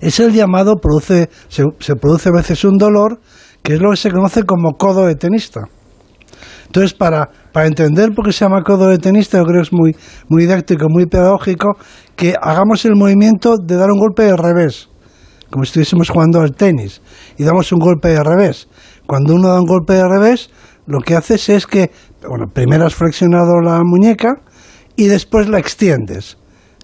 [0.00, 3.20] es el llamado, produce, se, se produce a veces un dolor,
[3.62, 5.68] que es lo que se conoce como codo de tenista.
[6.66, 9.72] Entonces, para, para entender por qué se llama codo de tenista, yo creo que es
[9.72, 9.96] muy,
[10.28, 11.76] muy didáctico, muy pedagógico,
[12.14, 14.88] que hagamos el movimiento de dar un golpe de revés,
[15.50, 17.00] como si estuviésemos jugando al tenis,
[17.38, 18.68] y damos un golpe de revés.
[19.06, 20.50] Cuando uno da un golpe de revés,
[20.86, 21.90] lo que haces es que,
[22.28, 24.42] bueno, primero has flexionado la muñeca
[24.96, 26.36] y después la extiendes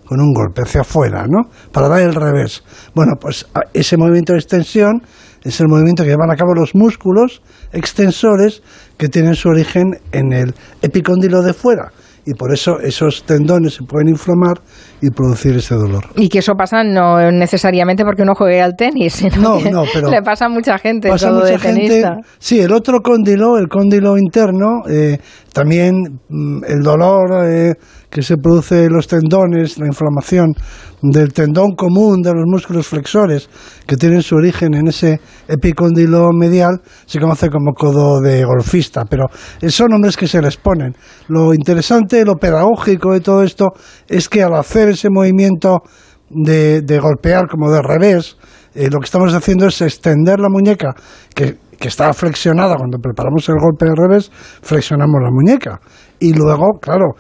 [0.07, 1.51] con un golpe hacia afuera, ¿no?
[1.73, 2.63] Para dar el revés.
[2.95, 5.03] Bueno, pues ese movimiento de extensión
[5.45, 7.43] es el movimiento que llevan a cabo los músculos
[7.73, 8.63] extensores
[8.97, 11.93] que tienen su origen en el epicóndilo de fuera.
[12.27, 14.63] Y por eso esos tendones se pueden inflamar
[15.01, 16.05] y producir ese dolor.
[16.17, 19.85] Y que eso pasa no necesariamente porque uno juegue al tenis, sino No, que no,
[19.93, 22.03] pero le pasa a mucha gente Pasa todo mucha de gente.
[22.39, 25.19] Sí, el otro cóndilo, el cóndilo interno, eh,
[25.53, 27.75] también mm, el dolor eh,
[28.11, 30.55] que se produce en los tendones, la inflamación
[31.03, 33.49] del tendón común de los músculos flexores,
[33.87, 39.27] que tienen su origen en ese epicóndilo medial, se conoce como codo de golfista, pero
[39.69, 40.95] son nombres que se les ponen.
[41.29, 43.73] Lo interesante, lo pedagógico de todo esto
[44.09, 45.83] es que al hacer ese movimiento
[46.31, 48.37] de, golpear como de revés,
[48.75, 50.95] eh, lo que estamos haciendo es extender la muñeca,
[51.35, 54.31] que, que estaba flexionada cuando preparamos el golpe de revés,
[54.63, 55.81] flexionamos la muñeca.
[56.19, 57.15] Y luego, claro,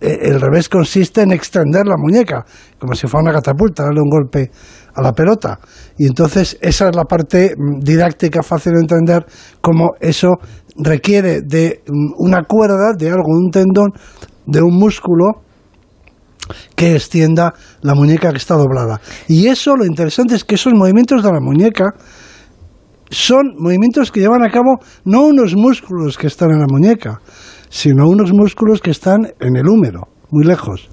[0.00, 2.44] eh, el revés consiste en extender la muñeca,
[2.78, 4.50] como si fuera una catapulta, darle un golpe
[4.94, 5.58] a la pelota.
[5.98, 9.26] Y entonces esa es la parte mm, didáctica fácil de entender,
[9.60, 10.34] cómo eso
[10.76, 13.92] requiere de mm, una cuerda, de algo, un tendón,
[14.46, 15.42] de un músculo
[16.74, 19.00] que extienda la muñeca que está doblada.
[19.28, 21.94] Y eso lo interesante es que esos movimientos de la muñeca
[23.10, 27.20] son movimientos que llevan a cabo no unos músculos que están en la muñeca,
[27.68, 30.88] sino unos músculos que están en el húmero, muy lejos.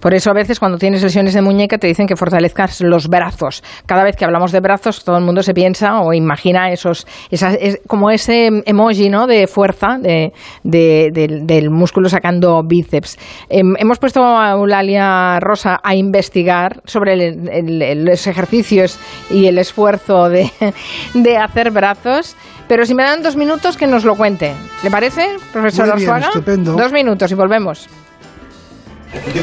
[0.00, 3.62] Por eso a veces cuando tienes lesiones de muñeca te dicen que fortalezcas los brazos.
[3.86, 7.56] Cada vez que hablamos de brazos todo el mundo se piensa o imagina esos, esas,
[7.60, 9.26] es, como ese emoji ¿no?
[9.26, 10.32] de fuerza de,
[10.62, 13.18] de- del- del músculo sacando bíceps.
[13.48, 18.98] Em, hemos puesto a Eulalia Rosa a investigar sobre el- los ejercicios
[19.30, 20.50] y el esfuerzo de,
[21.14, 22.36] de hacer brazos.
[22.68, 24.52] Pero si me dan dos minutos que nos lo cuente.
[24.82, 25.86] ¿Le parece, profesor
[26.28, 26.72] estupendo.
[26.76, 27.88] Dos minutos y volvemos.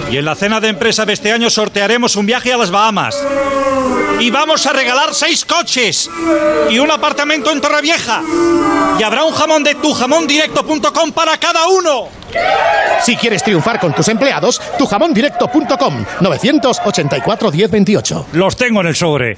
[0.10, 3.16] Y en la cena de empresa de este año sortearemos un viaje a las Bahamas.
[4.20, 6.10] Y vamos a regalar seis coches
[6.70, 8.22] y un apartamento en Torrevieja.
[9.00, 12.10] Y habrá un jamón de tujamondirecto.com para cada uno.
[13.02, 18.26] Si quieres triunfar con tus empleados, tujamondirecto.com 984 1028.
[18.34, 19.38] Los tengo en el sobre.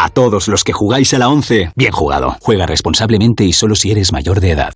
[0.00, 2.36] A todos los que jugáis a la 11, bien jugado.
[2.40, 4.72] Juega responsablemente y solo si eres mayor de edad.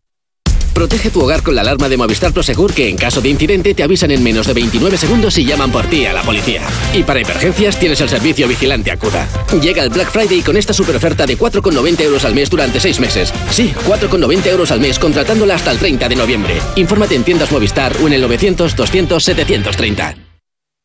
[0.74, 3.84] Protege tu hogar con la alarma de Movistar Prosegur que en caso de incidente te
[3.84, 6.62] avisan en menos de 29 segundos y llaman por ti a la policía.
[6.92, 9.28] Y para emergencias tienes el servicio Vigilante Acuda.
[9.60, 12.98] Llega el Black Friday con esta super oferta de 4,90 euros al mes durante 6
[12.98, 13.32] meses.
[13.50, 16.54] Sí, 4,90 euros al mes contratándola hasta el 30 de noviembre.
[16.74, 20.16] Infórmate en tiendas Movistar o en el 900 200 730.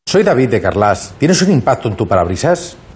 [0.05, 1.15] Soy David de Carlas.
[1.17, 2.77] ¿Tienes un impacto en tu parabrisas?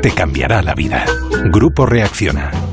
[0.00, 1.04] Te cambiará la vida.
[1.50, 2.71] Grupo Reacciona.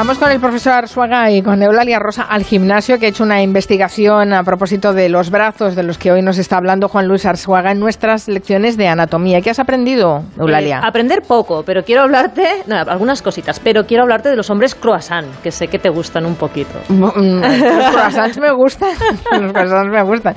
[0.00, 3.42] Vamos con el profesor Arzuaga y con Eulalia Rosa al gimnasio, que ha hecho una
[3.42, 7.26] investigación a propósito de los brazos de los que hoy nos está hablando Juan Luis
[7.26, 9.42] Arzuaga en nuestras lecciones de anatomía.
[9.42, 10.78] ¿Qué has aprendido, Eulalia?
[10.78, 14.74] Eh, aprender poco, pero quiero hablarte, no, algunas cositas, pero quiero hablarte de los hombres
[14.74, 16.80] croissant, que sé que te gustan un poquito.
[16.88, 18.94] Mm, los croissants me gustan,
[19.38, 20.34] los croissants me gustan.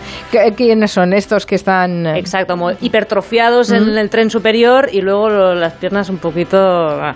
[0.57, 2.06] ¿Quiénes son estos que están...?
[2.06, 2.19] Eh?
[2.19, 6.57] Exacto, como hipertrofiados en el tren superior y luego las piernas un poquito...
[6.60, 7.15] Ah.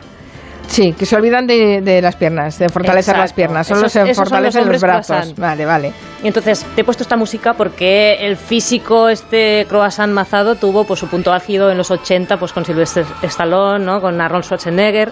[0.67, 4.81] Sí, que se olvidan de, las piernas, de fortalecer las piernas, solo se fortalecen los,
[4.81, 5.35] brazos.
[5.35, 5.93] Vale, vale.
[6.23, 10.99] Y entonces te he puesto esta música porque el físico, este croissant mazado, tuvo pues,
[10.99, 14.01] su punto álgido en los 80 pues, con Sylvester Stallone, ¿no?
[14.01, 15.11] con Arnold Schwarzenegger.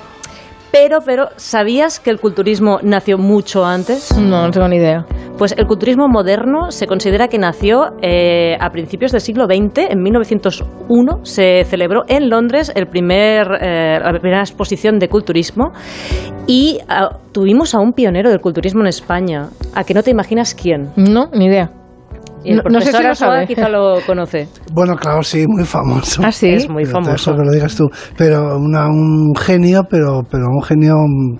[0.77, 4.13] Pero, pero, ¿sabías que el culturismo nació mucho antes?
[4.17, 5.05] No, no tengo ni idea.
[5.37, 9.91] Pues el culturismo moderno se considera que nació eh, a principios del siglo XX.
[9.91, 15.71] En 1901 se celebró en Londres el primer, eh, la primera exposición de culturismo
[16.45, 19.47] y ah, tuvimos a un pionero del culturismo en España.
[19.75, 20.91] ¿A que no te imaginas quién?
[20.97, 21.71] No, ni idea
[22.45, 23.47] no, sé si lo sabe.
[23.47, 24.47] quizá lo conoce.
[24.71, 26.21] Bueno, claro, sí, muy famoso.
[26.23, 26.49] Ah, sí.
[26.49, 27.15] Es muy famoso.
[27.15, 27.89] Eso que lo digas tú.
[28.17, 30.95] Pero un genio, pero, pero un genio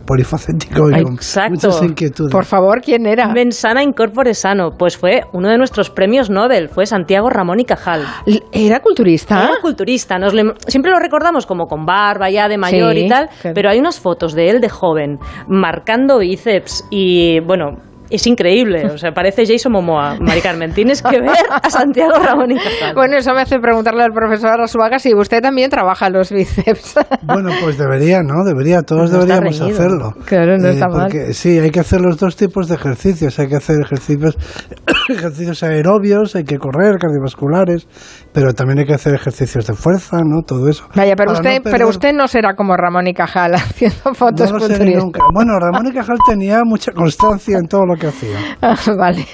[0.06, 1.18] polifacético y con
[1.50, 2.32] muchas inquietudes.
[2.32, 3.28] Por favor, ¿quién era?
[3.34, 4.72] Mensana Incorpore Sano.
[4.78, 6.70] Pues fue uno de nuestros premios Nobel.
[6.70, 8.04] Fue Santiago Ramón y Cajal.
[8.52, 9.44] ¿Era culturista?
[9.44, 10.18] Era culturista.
[10.18, 10.34] Nos
[10.68, 13.30] siempre lo recordamos como con barba ya de mayor y tal.
[13.54, 18.98] Pero hay unas fotos de él de joven, marcando bíceps y, bueno es increíble, o
[18.98, 20.74] sea, parece Jason Momoa, Mari Carmen.
[20.74, 22.96] Tienes que ver a Santiago Ramón y Cajal.
[22.96, 26.96] Bueno, eso me hace preguntarle al profesor Arzuaga si usted también trabaja los bíceps.
[27.24, 28.44] Bueno, pues debería, ¿no?
[28.46, 30.14] Debería, todos deberíamos hacerlo.
[30.26, 31.12] Claro, no está mal.
[31.34, 33.40] Sí, hay que hacer los dos tipos de ejercicios.
[33.40, 34.38] Hay que hacer ejercicios,
[35.10, 37.88] ejercicios aerobios, hay que correr, cardiovasculares,
[38.32, 40.44] pero también hay que hacer ejercicios de fuerza, ¿no?
[40.46, 40.88] Todo eso.
[40.96, 44.60] Vaya, pero usted, no pero usted no será como Ramón y Cajal haciendo fotos no
[44.60, 45.22] nunca.
[45.34, 48.38] Bueno, Ramón y Cajal tenía mucha constancia en todo lo que hacía.
[48.62, 49.26] Ah, vale.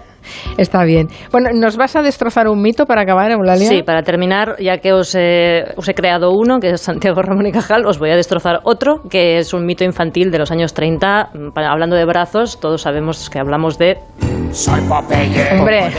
[0.56, 1.08] Está bien.
[1.30, 3.68] Bueno, ¿nos vas a destrozar un mito para acabar, Eulalia?
[3.68, 7.52] Sí, para terminar, ya que os, os he creado uno, que es Santiago Ramón y
[7.52, 11.30] Cajal, os voy a destrozar otro, que es un mito infantil de los años 30.
[11.54, 13.98] Hablando de brazos, todos sabemos que hablamos de...
[14.52, 15.58] Soy Popeye.
[15.58, 15.90] Hombre,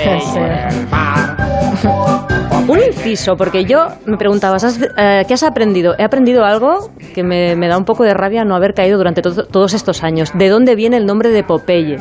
[1.84, 4.58] un inciso, porque yo me preguntaba,
[4.98, 5.94] eh, ¿qué has aprendido?
[5.98, 9.74] He aprendido algo que me, da un poco de rabia no haber caído durante todos
[9.74, 10.32] estos años.
[10.34, 11.98] ¿De dónde viene el nombre de Popeye?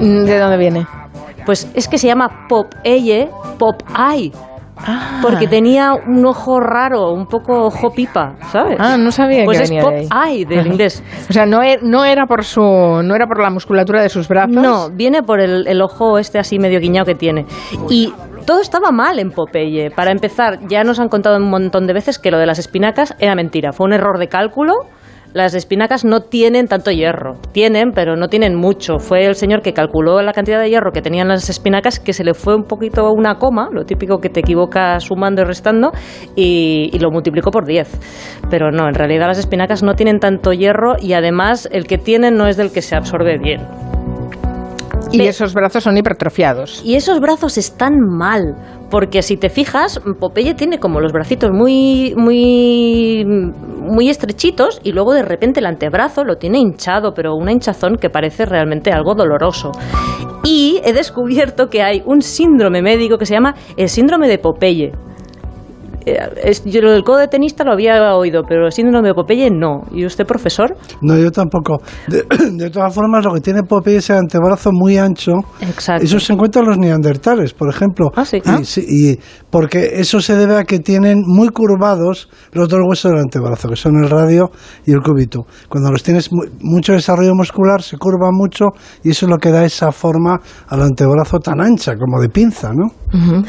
[0.00, 0.86] ¿De dónde viene?
[1.46, 4.32] Pues es que se llama Popeye, Popeye.
[4.76, 5.20] Ah.
[5.22, 8.76] Porque tenía un ojo raro, un poco ojo pipa, ¿sabes?
[8.78, 9.94] Ah, no sabía pues que es venía pop
[10.26, 11.02] eye del inglés.
[11.30, 14.26] o sea, no, e, no, era por su, no era por la musculatura de sus
[14.26, 14.52] brazos.
[14.52, 17.46] No, viene por el, el ojo este así medio guiñado que tiene.
[17.88, 18.12] Y
[18.44, 19.90] todo estaba mal en Popeye.
[19.90, 23.14] Para empezar, ya nos han contado un montón de veces que lo de las espinacas
[23.18, 23.72] era mentira.
[23.72, 24.74] Fue un error de cálculo
[25.34, 27.34] las espinacas no tienen tanto hierro.
[27.50, 29.00] Tienen, pero no tienen mucho.
[29.00, 32.22] Fue el señor que calculó la cantidad de hierro que tenían las espinacas que se
[32.22, 35.90] le fue un poquito una coma, lo típico que te equivocas sumando y restando,
[36.36, 38.42] y, lo multiplicó por 10.
[38.48, 42.36] Pero no, en realidad las espinacas no tienen tanto hierro y además el que tienen
[42.36, 43.60] no es del que se absorbe bien.
[45.12, 46.82] Y esos brazos son hipertrofiados.
[46.84, 48.56] Y esos brazos están mal,
[48.90, 55.14] porque si te fijas, Popeye tiene como los bracitos muy, muy, muy estrechitos y luego
[55.14, 59.72] de repente el antebrazo lo tiene hinchado, pero una hinchazón que parece realmente algo doloroso.
[60.44, 64.92] Y he descubierto que hay un síndrome médico que se llama el síndrome de Popeye
[66.66, 69.82] yo lo del codo de tenista lo había oído, pero el síndrome de Popeye no.
[69.92, 70.76] ¿Y usted, profesor?
[71.02, 71.78] No, yo tampoco.
[72.08, 75.32] De, de todas formas, lo que tiene Popeye es el antebrazo muy ancho.
[75.60, 76.04] Exacto.
[76.04, 78.10] Eso se encuentra en los neandertales, por ejemplo.
[78.16, 78.42] Ah, sí.
[78.60, 79.18] Y, sí, y
[79.50, 83.76] porque eso se debe a que tienen muy curvados los dos huesos del antebrazo, que
[83.76, 84.50] son el radio
[84.86, 85.46] y el cúbito.
[85.68, 88.66] Cuando los tienes mu- mucho desarrollo muscular, se curvan mucho
[89.02, 92.70] y eso es lo que da esa forma al antebrazo tan ancha, como de pinza,
[92.74, 92.88] ¿no?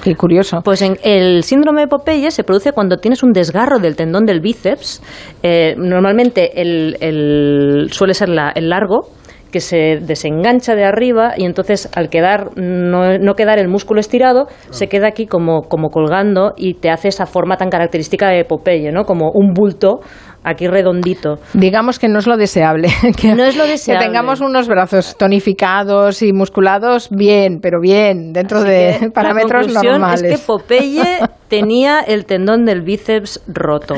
[0.03, 0.59] qué curioso.
[0.63, 4.39] Pues en el síndrome de Popeye se produce cuando tienes un desgarro del tendón del
[4.39, 5.01] bíceps.
[5.43, 9.09] Eh, normalmente el, el- suele ser la- el largo
[9.51, 14.47] que se desengancha de arriba y entonces al quedar no, no quedar el músculo estirado
[14.69, 18.91] se queda aquí como, como colgando y te hace esa forma tan característica de Popeye,
[18.91, 19.05] ¿no?
[19.05, 19.99] Como un bulto
[20.45, 21.39] aquí redondito.
[21.53, 22.89] Digamos que no es lo deseable.
[23.17, 24.05] Que, No es lo deseable.
[24.05, 29.93] Que tengamos unos brazos tonificados y musculados bien, pero bien, dentro de La parámetros conclusión
[29.93, 30.23] normales.
[30.23, 33.95] es que Popeye tenía el tendón del bíceps roto.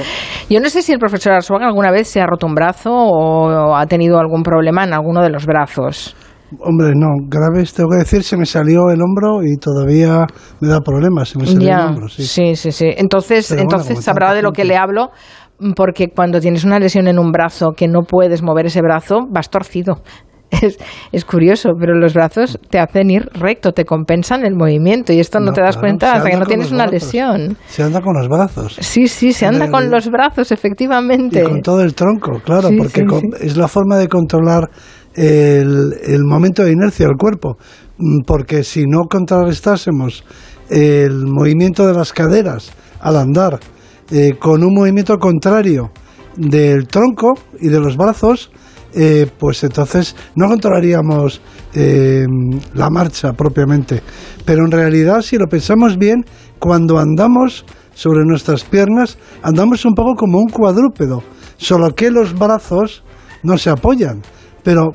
[0.50, 3.76] Yo no sé si el profesor Arzuaga alguna vez se ha roto un brazo o
[3.76, 6.16] ha tenido algún problema en alguno de los brazos.
[6.62, 10.26] Hombre, no, graves, tengo que decir, se me salió el hombro y todavía
[10.62, 12.24] me da problemas, se me salió Ya, el hombro, sí.
[12.24, 12.86] sí, sí, sí.
[12.96, 15.10] Entonces, Pero entonces sabrá de lo que le hablo,
[15.76, 19.50] porque cuando tienes una lesión en un brazo que no puedes mover ese brazo, vas
[19.50, 20.02] torcido.
[20.50, 20.78] Es,
[21.12, 25.42] es curioso, pero los brazos te hacen ir recto, te compensan el movimiento y esto
[25.42, 27.04] no, No, te das claro, cuenta hasta que no tienes una brazos.
[27.04, 27.58] lesión.
[27.68, 28.78] Se anda con los brazos.
[28.80, 31.42] Sí, sí, se anda El- con los brazos, efectivamente.
[31.42, 33.28] Y con todo el tronco, claro, Sí, porque sí, con- sí.
[33.42, 34.70] es la forma de controlar
[35.16, 37.58] el, el momento de inercia del cuerpo.
[37.98, 40.24] Mm, Porque si no contrarrestásemos
[40.70, 42.72] el movimiento de las caderas
[43.02, 43.60] al andar
[44.10, 45.92] eh, con un movimiento contrario
[46.36, 48.52] del tronco y de los brazos,
[48.94, 51.42] eh, pues entonces no controlaríamos
[51.74, 52.26] eh,
[52.74, 54.02] la marcha propiamente.
[54.46, 56.24] Pero en realidad, si lo pensamos bien,
[56.60, 61.22] cuando andamos sobre nuestras piernas, andamos un poco como un cuadrúpedo,
[61.58, 63.04] solo que los brazos
[63.44, 64.22] no se apoyan.
[64.64, 64.92] Pero,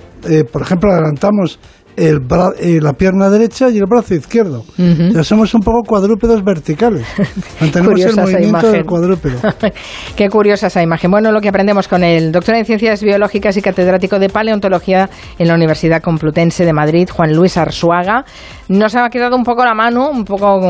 [0.52, 1.58] por ejemplo, adelantamos
[1.96, 4.64] el bra- eh, la pierna derecha y el brazo izquierdo.
[4.78, 7.06] Ya somos un poco cuadrúpedos verticales.
[7.60, 9.38] Mantenemos el movimiento del cuadrúpedo.
[10.16, 11.10] Qué curiosa esa imagen.
[11.10, 15.08] Bueno, lo que aprendemos con el doctor en Ciencias Biológicas y catedrático de Paleontología
[15.38, 18.24] en la Universidad Complutense de Madrid, Juan Luis Arzuaga.
[18.72, 20.60] Nos ha quedado un poco la mano, un poco,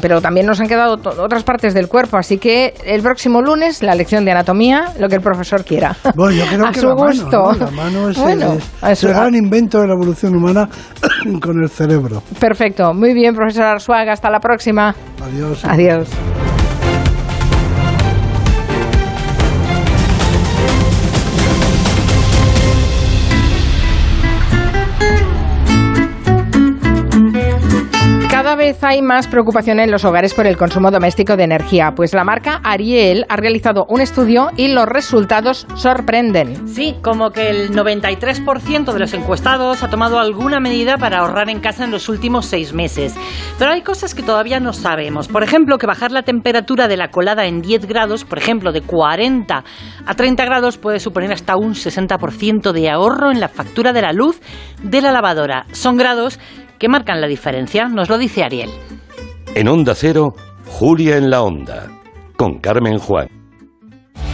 [0.00, 2.16] pero también nos han quedado otras partes del cuerpo.
[2.16, 5.96] Así que el próximo lunes, la lección de anatomía, lo que el profesor quiera.
[6.14, 7.52] Bueno, yo creo a que su la mano, gusto.
[7.52, 7.52] ¿no?
[7.66, 10.36] La mano es, el- Bueno, es- a es su- el gran invento de la evolución
[10.36, 10.68] humana
[11.42, 12.22] con el cerebro.
[12.38, 12.94] Perfecto.
[12.94, 14.12] Muy bien, profesor Arzuaga.
[14.12, 14.94] Hasta la próxima.
[15.24, 15.64] Adiós.
[15.64, 16.08] Adiós.
[28.82, 32.60] Hay más preocupación en los hogares por el consumo doméstico de energía, pues la marca
[32.62, 36.68] Ariel ha realizado un estudio y los resultados sorprenden.
[36.68, 41.60] Sí, como que el 93% de los encuestados ha tomado alguna medida para ahorrar en
[41.60, 43.14] casa en los últimos seis meses.
[43.58, 45.28] Pero hay cosas que todavía no sabemos.
[45.28, 48.82] Por ejemplo, que bajar la temperatura de la colada en 10 grados, por ejemplo, de
[48.82, 49.64] 40
[50.06, 54.12] a 30 grados, puede suponer hasta un 60% de ahorro en la factura de la
[54.12, 54.40] luz
[54.82, 55.64] de la lavadora.
[55.72, 56.38] Son grados
[56.78, 58.70] que marcan la diferencia, nos lo dice Ariel.
[59.54, 60.34] En Onda Cero,
[60.66, 61.88] Julia en la Onda,
[62.36, 63.28] con Carmen Juan.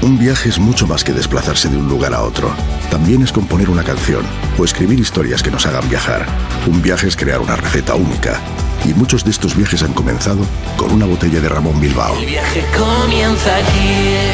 [0.02, 2.50] Un viaje es mucho más que desplazarse de un lugar a otro.
[2.90, 4.22] También es componer una canción
[4.58, 6.26] o escribir historias que nos hagan viajar.
[6.66, 8.38] Un viaje es crear una receta única.
[8.84, 10.44] Y muchos de estos viajes han comenzado
[10.76, 12.16] con una botella de Ramón Bilbao.
[12.20, 14.33] viaje comienza aquí.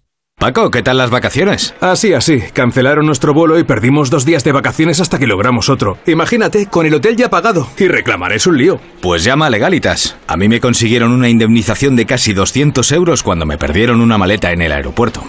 [0.41, 1.75] Paco, ¿qué tal las vacaciones?
[1.81, 2.41] Así, así.
[2.51, 5.99] Cancelaron nuestro vuelo y perdimos dos días de vacaciones hasta que logramos otro.
[6.07, 7.67] Imagínate, con el hotel ya pagado.
[7.77, 8.81] Y reclamar es un lío.
[9.01, 10.17] Pues llama a Legalitas.
[10.25, 14.51] A mí me consiguieron una indemnización de casi 200 euros cuando me perdieron una maleta
[14.51, 15.23] en el aeropuerto.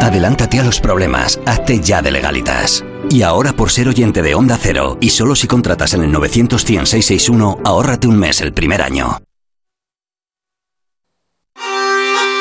[0.00, 2.84] Adelántate a los problemas, hazte ya de legalitas.
[3.10, 6.64] Y ahora por ser oyente de Onda Cero, y solo si contratas en el 900
[6.64, 9.20] 100 661, ahórrate un mes el primer año.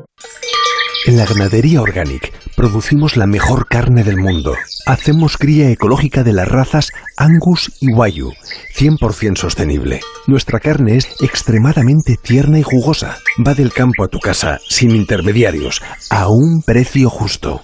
[1.05, 4.55] En la ganadería Organic producimos la mejor carne del mundo.
[4.85, 8.33] Hacemos cría ecológica de las razas Angus y Wayu,
[8.75, 10.01] 100% sostenible.
[10.27, 13.17] Nuestra carne es extremadamente tierna y jugosa.
[13.47, 17.63] Va del campo a tu casa, sin intermediarios, a un precio justo.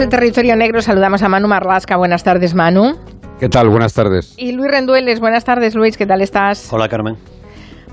[0.00, 1.96] El territorio negro, saludamos a Manu Marlasca.
[1.96, 2.96] Buenas tardes, Manu.
[3.38, 3.68] ¿Qué tal?
[3.68, 4.34] Buenas tardes.
[4.36, 5.20] Y Luis Rendueles.
[5.20, 5.96] Buenas tardes, Luis.
[5.96, 6.72] ¿Qué tal estás?
[6.72, 7.16] Hola, Carmen.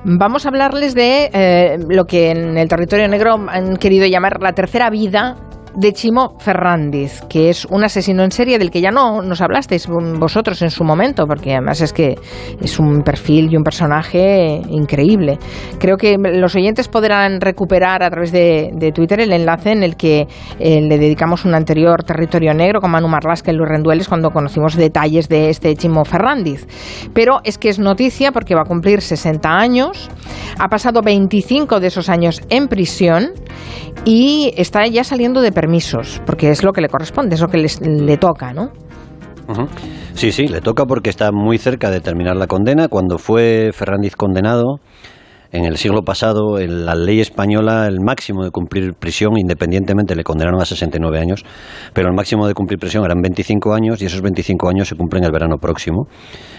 [0.03, 4.53] Vamos a hablarles de eh, lo que en el territorio negro han querido llamar la
[4.53, 5.37] tercera vida
[5.75, 9.87] de Chimo Fernández, que es un asesino en serie del que ya no nos hablasteis
[9.87, 12.15] vosotros en su momento, porque además es que
[12.61, 15.37] es un perfil y un personaje increíble.
[15.79, 20.27] Creo que los oyentes podrán recuperar a través de, Twitter el enlace en el que
[20.59, 24.75] eh, le dedicamos un anterior territorio negro con Manu Marlasca y Luis Rendueles cuando conocimos
[24.75, 26.67] detalles de este Chimo Fernández.
[27.13, 30.09] Pero es que es noticia porque va a cumplir 60 años,
[30.59, 33.31] ha pasado 25 de esos años en prisión
[34.05, 37.57] y está ya saliendo de permisos, porque es lo que le corresponde, es lo que
[37.59, 38.71] les- le toca, ¿no?
[40.15, 42.87] Sí, sí, le toca porque está muy cerca de terminar la condena.
[42.87, 44.79] Cuando fue Ferrandiz condenado,
[45.51, 50.23] En el siglo pasado, en la ley española, el máximo de cumplir prisión, independientemente, le
[50.23, 51.43] condenaron a 69 años,
[51.93, 55.25] pero el máximo de cumplir prisión eran 25 años y esos 25 años se cumplen
[55.25, 56.07] el verano próximo.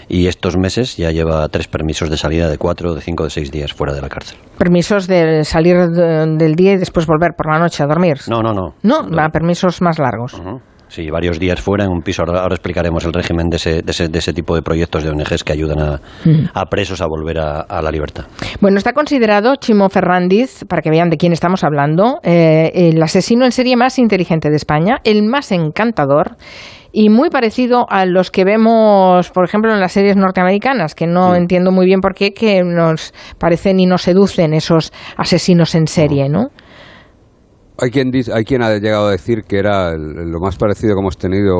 [0.08, 3.50] Y estos meses ya lleva tres permisos de salida de cuatro, de cinco, de seis
[3.50, 4.38] días fuera de la cárcel.
[4.58, 8.18] Permisos de salir del día y después volver por la noche a dormir.
[8.28, 8.74] No, no, no.
[8.82, 9.28] No, no.
[9.30, 10.34] permisos más largos.
[10.92, 12.22] Sí, varios días fuera en un piso.
[12.22, 15.80] Ahora, explicaremos el régimen de ese, de, ese, tipo de proyectos de ONGs que ayudan
[15.80, 16.68] a, mm.
[16.68, 18.24] presos a volver a, la libertad.
[18.60, 23.46] Bueno, está considerado Chimo Ferrandiz, para que vean de quién estamos hablando, eh, el asesino
[23.46, 26.36] en serie más inteligente de España, el más encantador
[26.92, 31.30] y muy parecido a los que vemos, por ejemplo, en las series norteamericanas, que no
[31.30, 31.36] mm.
[31.36, 36.28] entiendo muy bien por qué que nos parecen y nos seducen esos asesinos en serie,
[36.28, 36.48] ¿no?
[37.82, 41.56] Hay quien, ha llegado a decir que era lo más parecido que hemos tenido,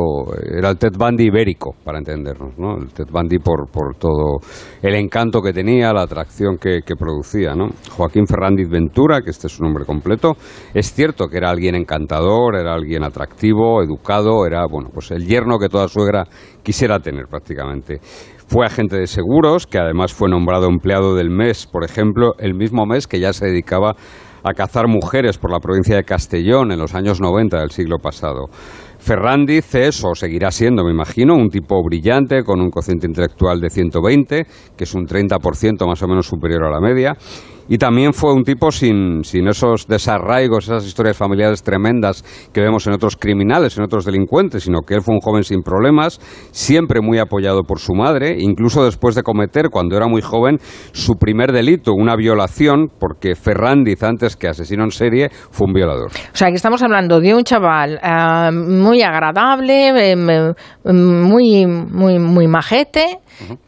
[0.57, 2.77] era el Ted Bundy ibérico, para entendernos, ¿no?
[2.77, 4.39] El Ted Bundy por, por todo
[4.82, 7.70] el encanto que tenía, la atracción que, producía, ¿no?
[7.97, 10.35] Joaquín Ferrandiz Ventura, que este es su nombre completo,
[10.73, 15.59] es cierto que era alguien encantador, era alguien atractivo, educado, era, bueno, pues el yerno
[15.59, 16.28] que toda suegra
[16.62, 17.99] quisiera tener prácticamente.
[18.47, 22.86] Fue agente de seguros, que además fue nombrado empleado del mes, por ejemplo, el mismo
[22.86, 23.97] mes que ya se dedicaba
[24.44, 28.48] a cazar mujeres por la provincia de Castellón en los años 90 del siglo pasado.
[28.98, 33.69] Ferrandiz es, o seguirá siendo, me imagino, un tipo brillante con un cociente intelectual de
[33.69, 34.47] 120,
[34.77, 37.16] que es un 30% más o menos superior a la media,
[37.68, 42.86] y también fue un tipo sin, sin esos desarraigos, esas historias familiares tremendas que vemos
[42.86, 46.20] en otros criminales, en otros delincuentes, sino que él fue un joven sin problemas,
[46.51, 50.59] siempre muy apoyado por su madre, incluso después de cometer, cuando era muy joven,
[50.93, 56.10] su primer delito, una violación, porque Ferrandiz, antes que asesino en serie, fue un violador.
[56.10, 62.47] O sea, que estamos hablando de un chaval eh, muy agradable, em, muy, muy, muy
[62.47, 63.20] majete,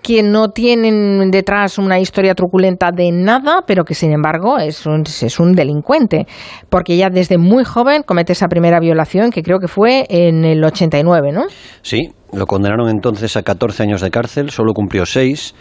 [0.03, 5.03] que no tienen detrás una historia truculenta de nada, pero que sin embargo es un,
[5.03, 6.27] es un delincuente,
[6.69, 10.63] porque ya desde muy joven comete esa primera violación que creo que fue en el
[10.63, 11.45] 89, ¿no?
[11.83, 15.55] Sí, lo condenaron entonces a 14 años de cárcel, solo cumplió 6.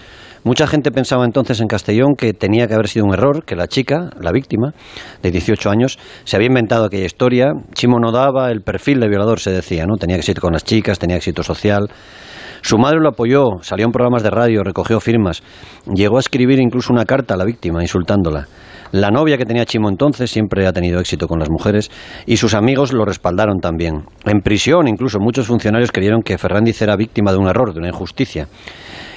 [0.43, 3.67] Mucha gente pensaba entonces en Castellón que tenía que haber sido un error, que la
[3.67, 4.73] chica, la víctima,
[5.21, 7.53] de 18 años, se había inventado aquella historia.
[7.73, 9.95] Chimo no daba el perfil de violador, se decía, ¿no?
[9.95, 11.89] Tenía éxito con las chicas, tenía éxito social.
[12.63, 15.43] Su madre lo apoyó, salió en programas de radio, recogió firmas,
[15.93, 18.47] llegó a escribir incluso una carta a la víctima insultándola.
[18.93, 21.91] La novia que tenía Chimo entonces siempre ha tenido éxito con las mujeres
[22.25, 24.05] y sus amigos lo respaldaron también.
[24.23, 27.89] En prisión incluso muchos funcionarios creyeron que Ferrandiz era víctima de un error, de una
[27.89, 28.47] injusticia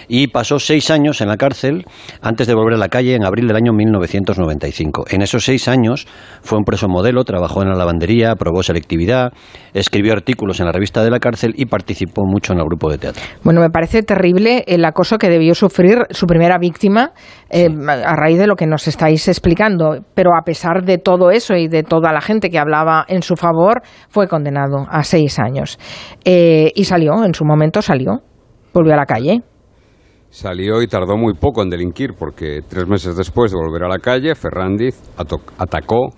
[0.09, 1.85] y pasó seis años en la cárcel
[2.21, 5.07] antes de volver a la calle en abril del año 1995.
[5.11, 6.07] En esos seis años
[6.43, 9.33] fue un preso modelo, trabajó en la lavandería, probó selectividad,
[9.75, 12.99] escribió artículos en la revista de la cárcel y participó mucho en el grupo de
[12.99, 13.23] teatro.
[13.43, 17.13] Bueno, me parece terrible el acoso que debió sufrir su primera víctima
[17.51, 21.55] eh, a raíz de lo que nos estáis explicando, pero a pesar de todo eso
[21.55, 25.79] y de toda la gente que hablaba en su favor, fue condenado a seis años.
[26.25, 28.23] Eh, y salió, en su momento salió,
[28.73, 29.43] volvió a la calle.
[30.37, 33.99] Salió y tardó muy poco en delinquir porque tres meses después de volver a la
[33.99, 36.11] calle, Ferrandiz atacó,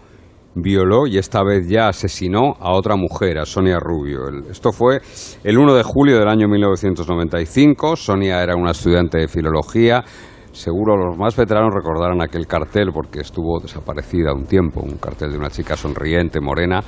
[0.57, 4.23] violó y esta vez ya asesinó a otra mujer, a Sonia Rubio.
[4.51, 4.99] esto fue
[5.45, 7.95] el 1 de julio del año 1995.
[7.95, 10.03] Sonia era una estudiante de filología.
[10.51, 15.39] Seguro los más veteranos recordarán aquel cartel porque estuvo desaparecida un tiempo, un cartel de
[15.39, 16.81] una chica sonriente, morena.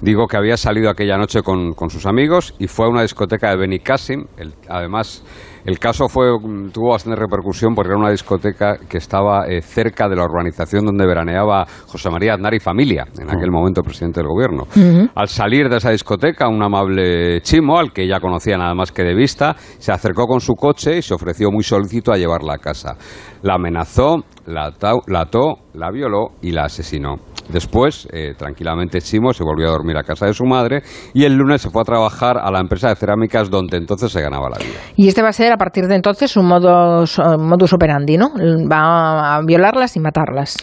[0.00, 3.56] Digo que había salido aquella noche con, sus amigos y fue a una discoteca de
[3.56, 4.26] Benicassim.
[4.68, 5.24] además,
[5.68, 6.28] el caso fue,
[6.72, 11.06] tuvo bastante repercusión porque era una discoteca que estaba eh, cerca de la urbanización donde
[11.06, 14.66] veraneaba José María Aznar y familia, en aquel momento presidente del gobierno.
[15.14, 19.02] Al salir de esa discoteca, un amable chimo, al que ella conocía nada más que
[19.02, 22.58] de vista, se acercó con su coche y se ofreció muy solícito a llevarla a
[22.58, 22.96] casa.
[23.42, 24.72] La amenazó, la,
[25.06, 27.16] la ató, la violó y la asesinó.
[27.48, 30.82] Después, eh, tranquilamente, Chimo se volvió a dormir a casa de su madre
[31.14, 34.20] y el lunes se fue a trabajar a la empresa de cerámicas donde entonces se
[34.20, 34.78] ganaba la vida.
[34.96, 38.30] Y este va a ser a partir de entonces un modus, eh, modus operandi, ¿no?
[38.70, 40.56] Va a violarlas y matarlas.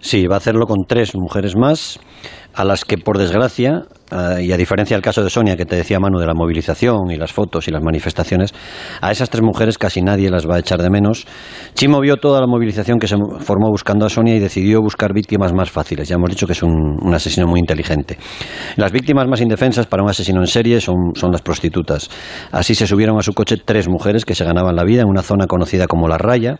[0.00, 2.00] Sí, va a hacerlo con tres mujeres más
[2.54, 5.76] a las que, por desgracia, eh, y a diferencia del caso de Sonia, que te
[5.76, 8.52] decía Manu, de la movilización y las fotos y las manifestaciones,
[9.00, 11.26] a esas tres mujeres casi nadie las va a echar de menos.
[11.74, 15.52] Chimo vio toda la movilización que se formó buscando a Sonia y decidió buscar víctimas
[15.52, 16.08] más fáciles.
[16.08, 18.18] Ya hemos dicho que es un, asesino muy inteligente.
[18.76, 22.10] Las víctimas más indefensas para un asesino en serie son, son las prostitutas.
[22.50, 25.22] Así se subieron a su coche tres mujeres que se ganaban la vida en una
[25.22, 26.58] zona conocida como La Raya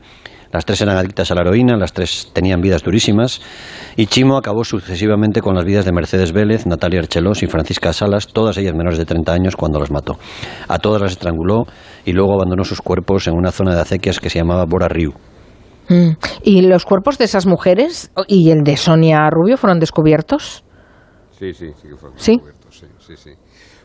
[0.53, 3.41] las tres eran adictas a la heroína, las tres tenían vidas durísimas
[3.97, 8.29] y Chimo acabó sucesivamente con las vidas de Mercedes Vélez, Natalia Archelós y Francisca Salas,
[8.29, 10.19] todas ellas menores de 30 años cuando las mató.
[10.69, 11.65] A todas las estranguló
[12.05, 15.13] y luego abandonó sus cuerpos en una zona de acequias que se llamaba Bora Riu.
[15.89, 16.13] Mm.
[16.43, 20.65] ¿Y los cuerpos de esas mujeres y el de Sonia Rubio fueron descubiertos?
[21.31, 22.33] Sí, sí, sí que fueron ¿Sí?
[22.33, 23.31] descubiertos, sí, sí, sí.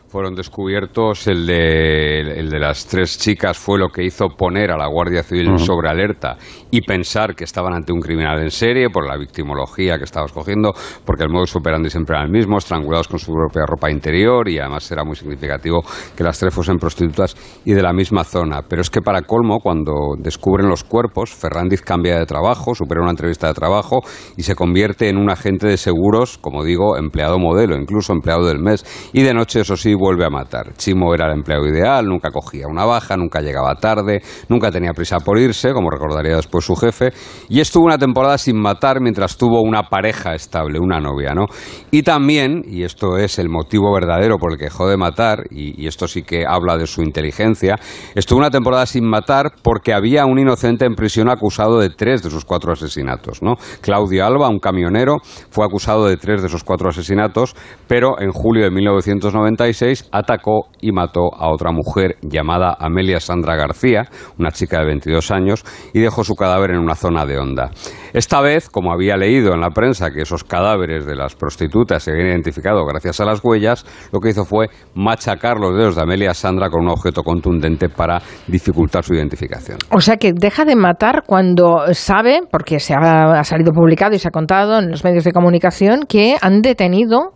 [0.08, 4.78] Fueron descubiertos, el de, el de las tres chicas fue lo que hizo poner a
[4.78, 5.58] la Guardia Civil Ujú.
[5.58, 6.38] sobre alerta
[6.70, 10.72] y pensar que estaban ante un criminal en serie por la victimología que estaba escogiendo,
[11.04, 14.58] porque el modus operandi siempre era el mismo, estrangulados con su propia ropa interior y
[14.58, 15.82] además era muy significativo
[16.16, 17.36] que las tres fuesen prostitutas
[17.66, 18.62] y de la misma zona.
[18.66, 23.10] Pero es que para colmo, cuando descubren los cuerpos, Ferrandiz cambia de trabajo, supera una
[23.10, 24.00] entrevista de trabajo
[24.38, 28.58] y se convierte en un agente de seguros, como digo, empleado modelo, incluso empleado del
[28.58, 28.86] mes.
[29.12, 30.72] Y de noche, eso sí, vuelve a matar.
[30.74, 35.18] Chimo era el empleado ideal, nunca cogía una baja, nunca llegaba tarde, nunca tenía prisa
[35.18, 37.12] por irse, como recordaría después su jefe,
[37.48, 41.46] y estuvo una temporada sin matar mientras tuvo una pareja estable, una novia, ¿no?
[41.90, 45.86] Y también, y esto es el motivo verdadero por el que dejó de matar, y,
[45.88, 47.76] esto sí que habla de su inteligencia,
[48.14, 52.30] estuvo una temporada sin matar porque había un inocente en prisión acusado de tres de
[52.30, 53.54] sus cuatro asesinatos, ¿no?
[53.80, 55.16] Claudio Alba, un camionero,
[55.50, 57.56] fue acusado de tres de esos cuatro asesinatos,
[57.86, 64.04] pero en julio de 1996 atacó y mató a otra mujer llamada Amelia Sandra García,
[64.38, 67.70] una chica de 22 años, y dejó su cadáver en una zona de onda.
[68.12, 72.12] Esta vez, como había leído en la prensa que esos cadáveres de las prostitutas se
[72.12, 76.34] habían identificado gracias a las huellas, lo que hizo fue machacar los dedos de Amelia
[76.34, 79.78] Sandra con un objeto contundente para dificultar su identificación.
[79.90, 84.18] O sea que deja de matar cuando sabe, porque se ha, ha salido publicado y
[84.18, 87.32] se ha contado en los medios de comunicación, que han detenido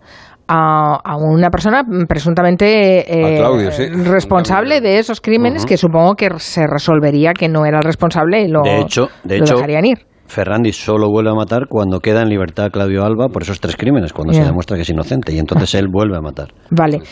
[0.48, 3.86] a, a una persona presuntamente eh, A Claudio, sí.
[3.88, 8.48] responsable de esos crímenes que supongo que se resolvería que no era el responsable y
[8.48, 9.98] lo, de hecho, de lo hecho dejarían ir.
[10.32, 14.14] Ferrandi solo vuelve a matar cuando queda en libertad Claudio Alba por esos tres crímenes,
[14.14, 16.48] cuando se demuestra que es inocente, y entonces él vuelve a matar.
[16.70, 17.02] Vale.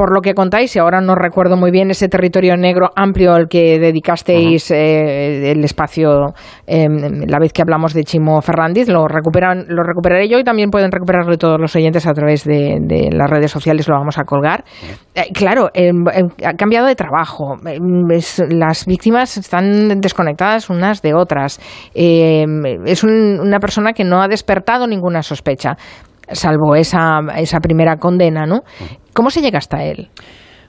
[0.00, 3.48] Por lo que contáis, y ahora no recuerdo muy bien ese territorio negro amplio al
[3.48, 6.28] que dedicasteis eh, el espacio
[6.66, 6.86] eh,
[7.28, 10.90] la vez que hablamos de Chimo Ferrandiz, lo, recuperan, lo recuperaré yo y también pueden
[10.90, 14.64] recuperarlo todos los oyentes a través de, de las redes sociales, lo vamos a colgar.
[15.14, 17.56] Eh, claro, eh, eh, ha cambiado de trabajo,
[18.10, 21.60] es- las víctimas están desconectadas unas de otras,
[21.92, 25.76] es un- una persona que no ha despertado ninguna sospecha
[26.32, 28.60] salvo esa, esa primera condena, ¿no?
[29.14, 30.10] ¿Cómo se llega hasta él?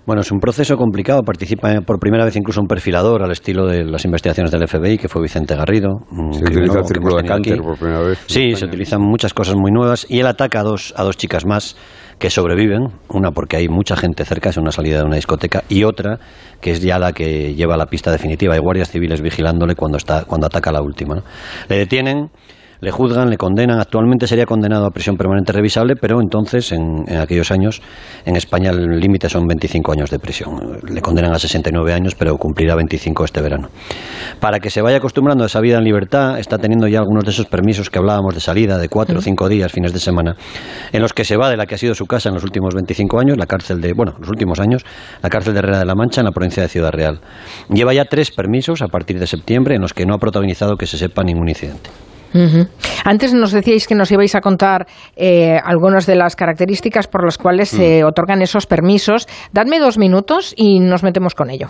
[0.05, 1.21] Bueno, es un proceso complicado.
[1.21, 5.07] Participa por primera vez incluso un perfilador al estilo de las investigaciones del FBI, que
[5.07, 5.99] fue Vicente Garrido.
[6.31, 8.23] Se utiliza el círculo de Canter por primera vez.
[8.25, 11.45] Sí, se utilizan muchas cosas muy nuevas y él ataca a dos, a dos chicas
[11.45, 11.77] más
[12.17, 15.83] que sobreviven, una porque hay mucha gente cerca, es una salida de una discoteca, y
[15.83, 16.19] otra
[16.61, 18.53] que es ya la que lleva la pista definitiva.
[18.53, 21.15] Hay guardias civiles vigilándole cuando, está, cuando ataca a la última.
[21.15, 21.23] ¿no?
[21.67, 22.29] Le detienen,
[22.81, 23.79] le juzgan, le condenan.
[23.79, 27.81] Actualmente sería condenado a prisión permanente revisable, pero entonces, en, en aquellos años,
[28.25, 30.79] en España el límite son 25 años de prisión.
[30.87, 33.69] Le condenan a 69 años, pero cumplirá 25 este verano.
[34.39, 37.31] Para que se vaya acostumbrando a esa vida en libertad, está teniendo ya algunos de
[37.31, 40.35] esos permisos que hablábamos de salida, de cuatro o cinco días, fines de semana,
[40.91, 42.73] en los que se va de la que ha sido su casa en los últimos
[42.73, 44.83] 25 años, la cárcel de, bueno, los últimos años,
[45.21, 47.21] la cárcel de Herrera de la Mancha, en la provincia de Ciudad Real.
[47.69, 50.87] Lleva ya tres permisos a partir de septiembre en los que no ha protagonizado que
[50.87, 51.89] se sepa ningún incidente.
[53.03, 57.37] Antes nos decíais que nos ibais a contar eh, algunas de las características por las
[57.37, 59.27] cuales se otorgan esos permisos.
[59.51, 61.69] Dadme dos minutos y nos metemos con ello.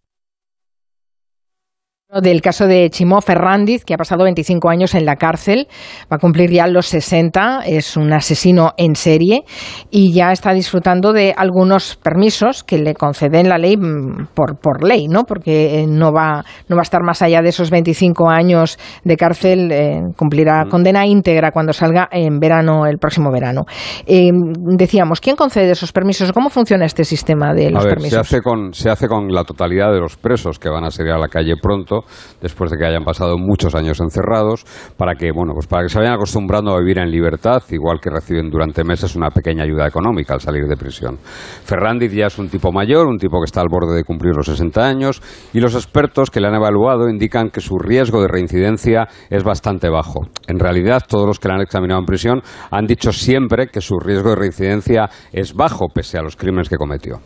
[2.11, 5.69] Del caso de Chimó Ferrandiz, que ha pasado 25 años en la cárcel,
[6.11, 9.45] va a cumplir ya los 60, es un asesino en serie
[9.91, 14.83] y ya está disfrutando de algunos permisos que le conceden la ley mm, por, por
[14.83, 15.23] ley, ¿no?
[15.23, 19.15] Porque eh, no va, no va a estar más allá de esos 25 años de
[19.15, 23.61] cárcel, eh, cumplirá condena íntegra cuando salga en verano, el próximo verano.
[24.05, 24.31] Eh,
[24.75, 26.33] decíamos, ¿quién concede esos permisos?
[26.33, 28.27] ¿Cómo funciona este sistema de los a ver, permisos?
[28.27, 31.13] Se hace, con, se hace con la totalidad de los presos que van a salir
[31.13, 32.00] a la calle pronto
[32.41, 34.65] después de que hayan pasado muchos años encerrados,
[34.97, 38.09] para que, bueno, pues para que se vayan acostumbrando a vivir en libertad, igual que
[38.09, 41.17] reciben durante meses una pequeña ayuda económica al salir de prisión.
[41.63, 44.45] Ferrandiz ya es un tipo mayor, un tipo que está al borde de cumplir los
[44.45, 45.21] 60 años,
[45.53, 49.89] y los expertos que le han evaluado indican que su riesgo de reincidencia es bastante
[49.89, 50.27] bajo.
[50.47, 53.99] En realidad, todos los que le han examinado en prisión han dicho siempre que su
[53.99, 57.19] riesgo de reincidencia es bajo, pese a los crímenes que cometió.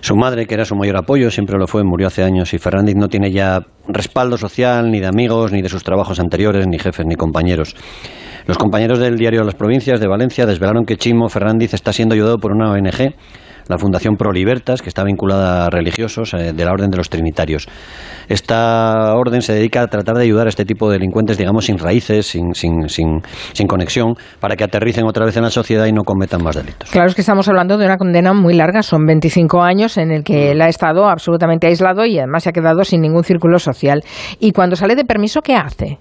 [0.00, 2.96] Su madre, que era su mayor apoyo, siempre lo fue, murió hace años y Ferrandiz
[2.96, 3.60] no tiene ya
[4.06, 7.74] respaldo social, ni de amigos, ni de sus trabajos anteriores, ni jefes, ni compañeros.
[8.46, 12.38] Los compañeros del diario Las Provincias de Valencia desvelaron que Chimo Ferrandiz está siendo ayudado
[12.38, 13.14] por una ONG,
[13.68, 17.10] la Fundación Pro Libertas, que está vinculada a religiosos eh, de la Orden de los
[17.10, 17.66] Trinitarios.
[18.28, 21.78] Esta orden se dedica a tratar de ayudar a este tipo de delincuentes, digamos, sin
[21.78, 23.22] raíces, sin, sin, sin,
[23.52, 26.90] sin conexión, para que aterricen otra vez en la sociedad y no cometan más delitos.
[26.90, 30.24] Claro, es que estamos hablando de una condena muy larga, son 25 años en el
[30.24, 34.02] que él ha estado absolutamente aislado y además se ha quedado sin ningún círculo social.
[34.40, 35.98] Y cuando sale de permiso, ¿qué hace?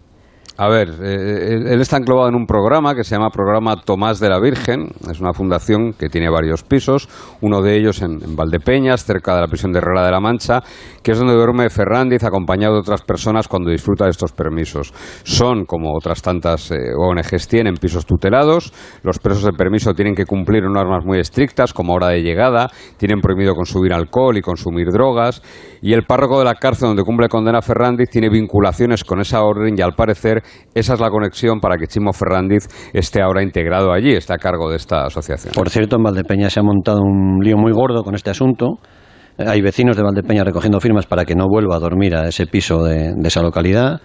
[0.57, 4.29] A ver, eh, él está enclavado en un programa que se llama Programa Tomás de
[4.29, 4.87] la Virgen.
[5.11, 7.09] Es una fundación que tiene varios pisos,
[7.41, 10.63] uno de ellos en, Valdepeñas, cerca de la prisión de Herrera de la Mancha,
[11.03, 14.93] que es donde duerme Ferrandiz acompañado de otras personas cuando disfruta de estos permisos.
[15.23, 18.71] Son, como otras tantas eh, ONGs tienen, pisos tutelados.
[19.03, 23.19] Los presos de permiso tienen que cumplir normas muy estrictas, como hora de llegada, tienen
[23.19, 25.41] prohibido consumir alcohol y consumir drogas.
[25.81, 29.75] Y el párroco de la cárcel donde cumple condena Ferrandiz tiene vinculaciones con esa orden
[29.77, 34.11] y al parecer esa es la conexión para que Chimo Ferrandiz esté ahora integrado allí,
[34.13, 35.53] esté a cargo de esta asociación.
[35.53, 38.79] Por cierto, en Valdepeña se ha montado un lío muy gordo con este asunto.
[39.37, 42.83] Hay vecinos de Valdepeña recogiendo firmas para que no vuelva a dormir a ese piso
[42.83, 44.01] de esa localidad.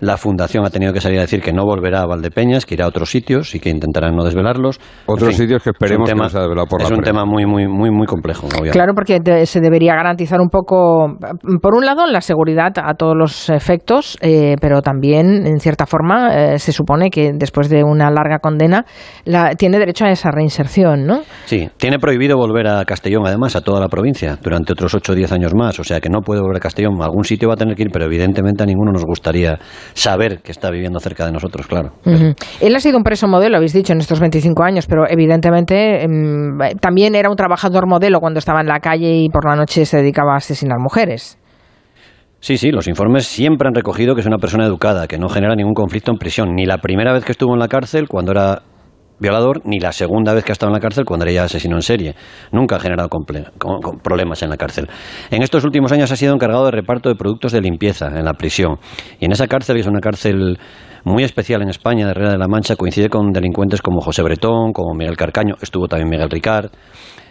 [0.00, 2.84] La fundación ha tenido que salir a decir que no volverá a Valdepeñas, que irá
[2.84, 4.78] a otros sitios y que intentarán no desvelarlos.
[5.06, 6.90] Otros En fin, sitios que esperemos es un que tema, no sea desvelado por Es
[6.90, 7.12] la un prensa.
[7.20, 8.46] tema muy, muy, muy, muy complejo.
[8.46, 8.72] obviamente.
[8.72, 11.16] Claro, porque de- se debería garantizar un poco,
[11.62, 16.34] por un lado, la seguridad a todos los efectos, eh, pero también, en cierta forma,
[16.54, 18.84] eh, se supone que después de una larga condena
[19.24, 21.20] la, tiene derecho a esa reinserción, ¿no?
[21.46, 25.14] Sí, tiene prohibido volver a Castellón, además, a toda la provincia, durante otros 8 o
[25.14, 25.78] 10 años más.
[25.80, 27.00] O sea que no puede volver a Castellón.
[27.00, 29.58] A algún sitio va a tener que ir, pero evidentemente a ninguno nos gustaría
[29.94, 31.92] saber que está viviendo cerca de nosotros, claro.
[32.60, 36.58] Él ha sido un preso modelo, habéis dicho, en estos 25 años, pero evidentemente em,
[36.80, 39.98] también era un trabajador modelo cuando estaba en la calle y por la noche se
[39.98, 41.38] dedicaba a asesinar mujeres.
[42.40, 45.56] Sí, sí, los informes siempre han recogido que es una persona educada, que no genera
[45.56, 46.54] ningún conflicto en prisión.
[46.54, 48.62] Ni la primera vez que estuvo en la cárcel, cuando era
[49.18, 51.76] violador, ni la segunda vez que ha estado en la cárcel, cuando era ya asesino
[51.76, 52.14] en serie.
[52.52, 53.08] Nunca ha generado
[54.02, 54.88] problemas en la cárcel.
[55.30, 58.34] En estos últimos años ha sido encargado de reparto de productos de limpieza en la
[58.34, 58.78] prisión.
[59.20, 60.58] Y en esa cárcel, es una cárcel
[61.04, 64.72] muy especial en España, de Herrera de la Mancha, coincide con delincuentes como José Bretón,
[64.72, 66.70] como Miguel Carcaño, estuvo también Miguel Ricard.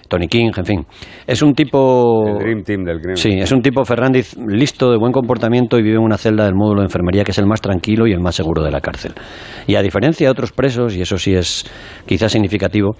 [0.07, 0.85] Tony King, en fin.
[1.25, 2.27] Es un tipo.
[2.27, 3.17] El Dream Team del crimen.
[3.17, 6.53] Sí, es un tipo Fernández listo, de buen comportamiento y vive en una celda del
[6.55, 9.13] módulo de enfermería que es el más tranquilo y el más seguro de la cárcel.
[9.67, 11.65] Y a diferencia de otros presos, y eso sí es
[12.05, 12.95] quizás significativo,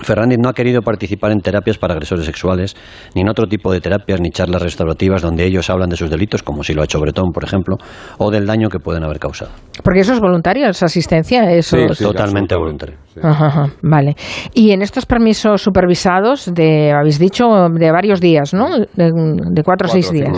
[0.00, 2.74] Fernández no ha querido participar en terapias para agresores sexuales,
[3.14, 6.42] ni en otro tipo de terapias ni charlas restaurativas donde ellos hablan de sus delitos,
[6.42, 7.76] como si lo ha hecho Bretón, por ejemplo,
[8.18, 9.52] o del daño que pueden haber causado.
[9.84, 12.96] Porque eso es voluntario, esa asistencia, eso es- totalmente voluntario.
[13.22, 14.14] Ajá, ajá, vale.
[14.54, 18.68] Y en estos permisos supervisados de, habéis dicho, de varios días, ¿no?
[18.78, 20.30] De, de cuatro o seis días.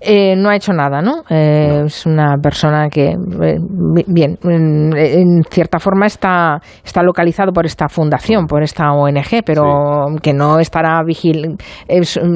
[0.00, 1.22] Eh, no ha hecho nada, ¿no?
[1.28, 7.52] Eh, Es una persona que, eh, bi- bien, en, en cierta forma está, está localizado
[7.52, 11.56] por esta fundación, por esta ONG, pero que no estará vigil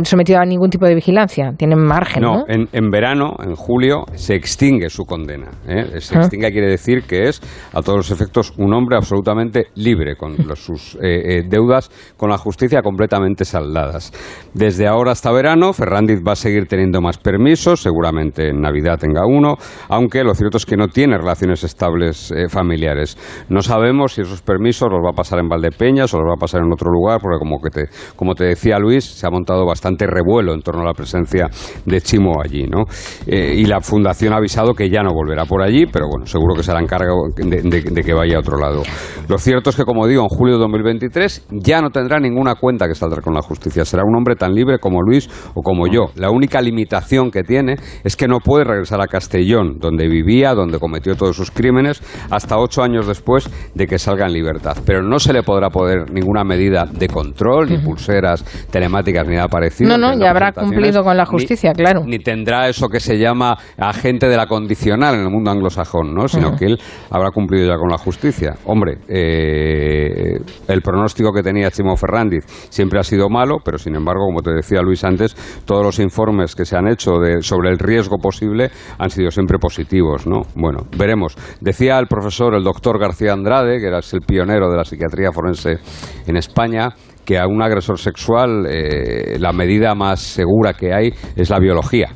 [0.02, 1.52] sometido a ningún tipo de vigilancia.
[1.56, 2.38] Tiene margen, ¿no?
[2.38, 5.47] No, en, en verano, en julio, se extingue su condena.
[5.68, 6.01] ¿eh?
[6.01, 6.20] Se Ah.
[6.20, 7.40] extingue quiere decir que es,
[7.72, 12.28] a todos los efectos, un hombre absolutamente libre, con los- sus eh, eh, deudas con
[12.31, 14.12] la justicia completamente saldadas.
[14.53, 19.24] Desde ahora hasta verano, Ferrandiz va a seguir teniendo más permisos, seguramente en Navidad tenga
[19.27, 19.57] uno,
[19.89, 23.16] aunque lo cierto es que no tiene relaciones estables eh, familiares.
[23.49, 26.41] No sabemos si esos permisos los va a pasar en Valdepeñas o los va a
[26.41, 27.85] pasar en otro lugar, porque como, que te,
[28.16, 31.49] como te decía Luis, se ha montado bastante revuelo en torno a la presencia
[31.85, 32.85] de Chimo allí, ¿no?
[33.27, 36.62] Y la fundación ha avisado que ya no volverá por allí, pero bueno, seguro que
[36.62, 38.83] se hará encargo de, de- de que vaya a otro lado.
[39.28, 42.86] Lo cierto es que, como digo, en julio de 2023 ya no tendrá ninguna cuenta
[42.89, 43.85] que saldrá con la justicia.
[43.85, 46.06] Será un hombre tan libre como Luis o como yo.
[46.16, 50.78] La única limitación que tiene es que no puede regresar a Castellón, donde vivía, donde
[50.78, 54.77] cometió todos sus crímenes, hasta ocho años después de que salga en libertad.
[54.85, 59.48] Pero no se le podrá poner ninguna medida de control, ni pulseras telemáticas, ni nada
[59.48, 59.90] parecido.
[59.90, 62.02] No, no, ya habrá cumplido con la ni- justicia, claro.
[62.06, 66.28] ni tendrá eso que se llama agente de la condicional en el mundo anglosajón, ¿no?
[66.28, 66.78] Sino que él
[67.10, 68.55] habrá cumplido ya con la justicia.
[68.64, 70.39] Hombre, eh,
[70.69, 74.53] el pronóstico que tenía Chimo Ferrandiz siempre ha sido malo, pero sin embargo, como te
[74.53, 75.35] decía Luis antes,
[75.65, 80.27] todos los informes que se han hecho sobre el riesgo posible han sido siempre positivos,
[80.27, 80.43] ¿no?
[80.55, 81.37] Bueno, veremos.
[81.61, 85.79] Decía el profesor, el doctor García Andrade, que era el pionero de la psiquiatría forense
[86.27, 86.91] en España,
[87.25, 92.09] que a un agresor sexual eh, la medida más segura que hay es la biología.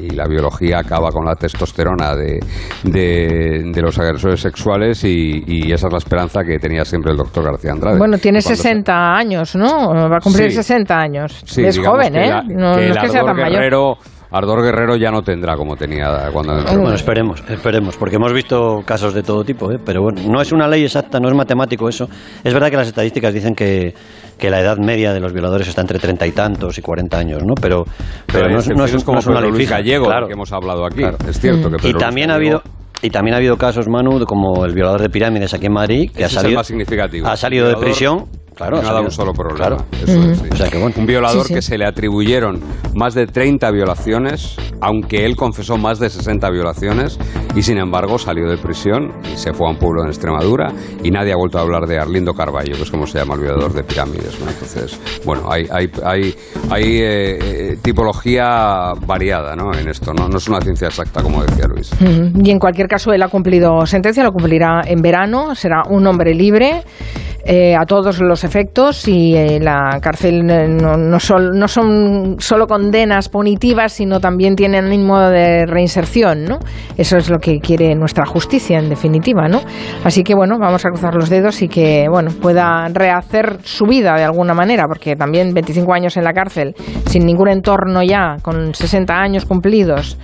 [0.00, 2.38] Y la biología acaba con la testosterona de,
[2.84, 7.16] de, de los agresores sexuales y, y esa es la esperanza que tenía siempre el
[7.18, 7.98] doctor García Andrade.
[7.98, 10.08] Bueno, tiene Cuando se- 60 años, ¿no?
[10.10, 10.56] Va a cumplir Sí.
[10.56, 11.42] 60 años.
[11.44, 12.28] Sí, es joven, ¿eh?
[12.28, 13.62] la- no, no es que sea tan mayor.
[14.30, 16.80] Ardor Guerrero ya no tendrá como tenía cuando entró.
[16.80, 19.78] Bueno, esperemos, esperemos, porque hemos visto casos de todo tipo, ¿eh?
[19.84, 22.08] pero bueno, no es una ley exacta, no es matemático eso.
[22.42, 23.94] Es verdad que las estadísticas dicen que,
[24.38, 27.42] que la edad media de los violadores está entre treinta y tantos y cuarenta años,
[27.44, 27.54] ¿no?
[27.60, 27.84] Pero,
[28.32, 29.70] pero, no, es, no es- como no es una Pedro ley Luis.
[29.70, 30.26] Gallego, claro.
[30.26, 30.98] que hemos hablado aquí.
[30.98, 31.18] Claro.
[31.28, 32.62] Es cierto que Y Luis también ha habido
[33.02, 36.24] y también ha habido casos, Manu, como el violador de pirámides aquí en Madrid, que
[36.24, 37.26] Ese ha salido, más significativo.
[37.28, 38.24] ha salido de prisión.
[38.56, 39.58] Claro, no ha dado un solo problema.
[39.58, 39.76] Claro.
[40.02, 40.44] Eso es, sí.
[40.50, 40.94] O sea que bueno.
[40.96, 41.54] Un violador Sí, sí.
[41.54, 42.58] que se le atribuyeron
[42.94, 47.18] más de 30 violaciones, aunque él confesó más de 60 violaciones,
[47.54, 50.72] y sin embargo salió de prisión y se fue a un pueblo en Extremadura
[51.02, 53.40] y nadie ha vuelto a hablar de Arlindo Carballo, que es como se llama el
[53.42, 54.40] violador de pirámides.
[54.40, 54.50] ¿no?
[54.50, 56.34] Entonces, bueno, hay, hay, hay,
[56.70, 57.38] hay eh,
[57.72, 59.72] eh, tipología variada ¿no?
[59.74, 60.28] en esto, ¿no?
[60.28, 61.92] no es una ciencia exacta, como decía Luis.
[61.92, 62.32] Ujú.
[62.42, 66.34] Y en cualquier caso, él ha cumplido sentencia, lo cumplirá en verano, será un hombre
[66.34, 66.82] libre
[67.46, 72.36] eh, a todos los efectos y eh, la cárcel eh, no, no, sol- no son
[72.38, 76.58] solo condenas punitivas, sino también tienen ánimo de reinserción, ¿no?
[76.96, 79.60] Eso es lo que quiere nuestra justicia, en definitiva, ¿no?
[80.04, 84.14] Así que, bueno, vamos a cruzar los dedos y que, bueno, pueda rehacer su vida
[84.16, 86.74] de alguna manera, porque también 25 años en la cárcel,
[87.06, 90.18] sin ningún entorno ya, con 60 años cumplidos.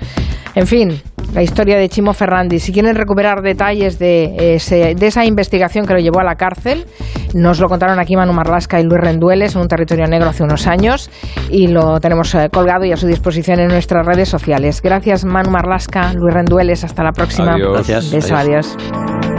[0.54, 1.00] En fin,
[1.32, 2.58] la historia de Chimo Ferrandi.
[2.58, 6.86] Si quieren recuperar detalles de, ese- de esa investigación que lo llevó a la cárcel,
[7.34, 10.66] nos lo contaron aquí Manu Marlasca y Luis Rendueles en un territorio negro hace unos
[10.66, 11.10] años
[11.50, 14.82] y lo tenemos eh, colgado y a su disposición en nuestras redes sociales.
[14.82, 17.54] Gracias Manu Marlasca, Luis Rendueles, hasta la próxima.
[17.54, 17.72] Adiós.
[17.72, 18.10] Gracias.
[18.12, 18.76] Beso, Adiós.
[18.76, 19.31] adiós.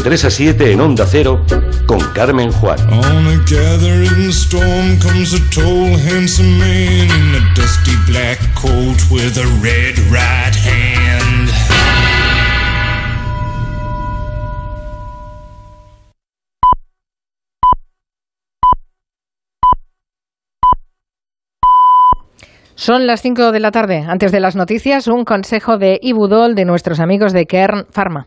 [0.00, 1.44] De 3 a 7 en Onda Cero
[1.84, 2.78] con Carmen Juan.
[2.90, 9.36] On a gathering storm comes a tall, handsome man in a dusty black coat with
[9.36, 11.50] a red right hand.
[22.74, 24.06] Son las 5 de la tarde.
[24.08, 28.26] Antes de las noticias, un consejo de Ibudol de nuestros amigos de Kern Pharma.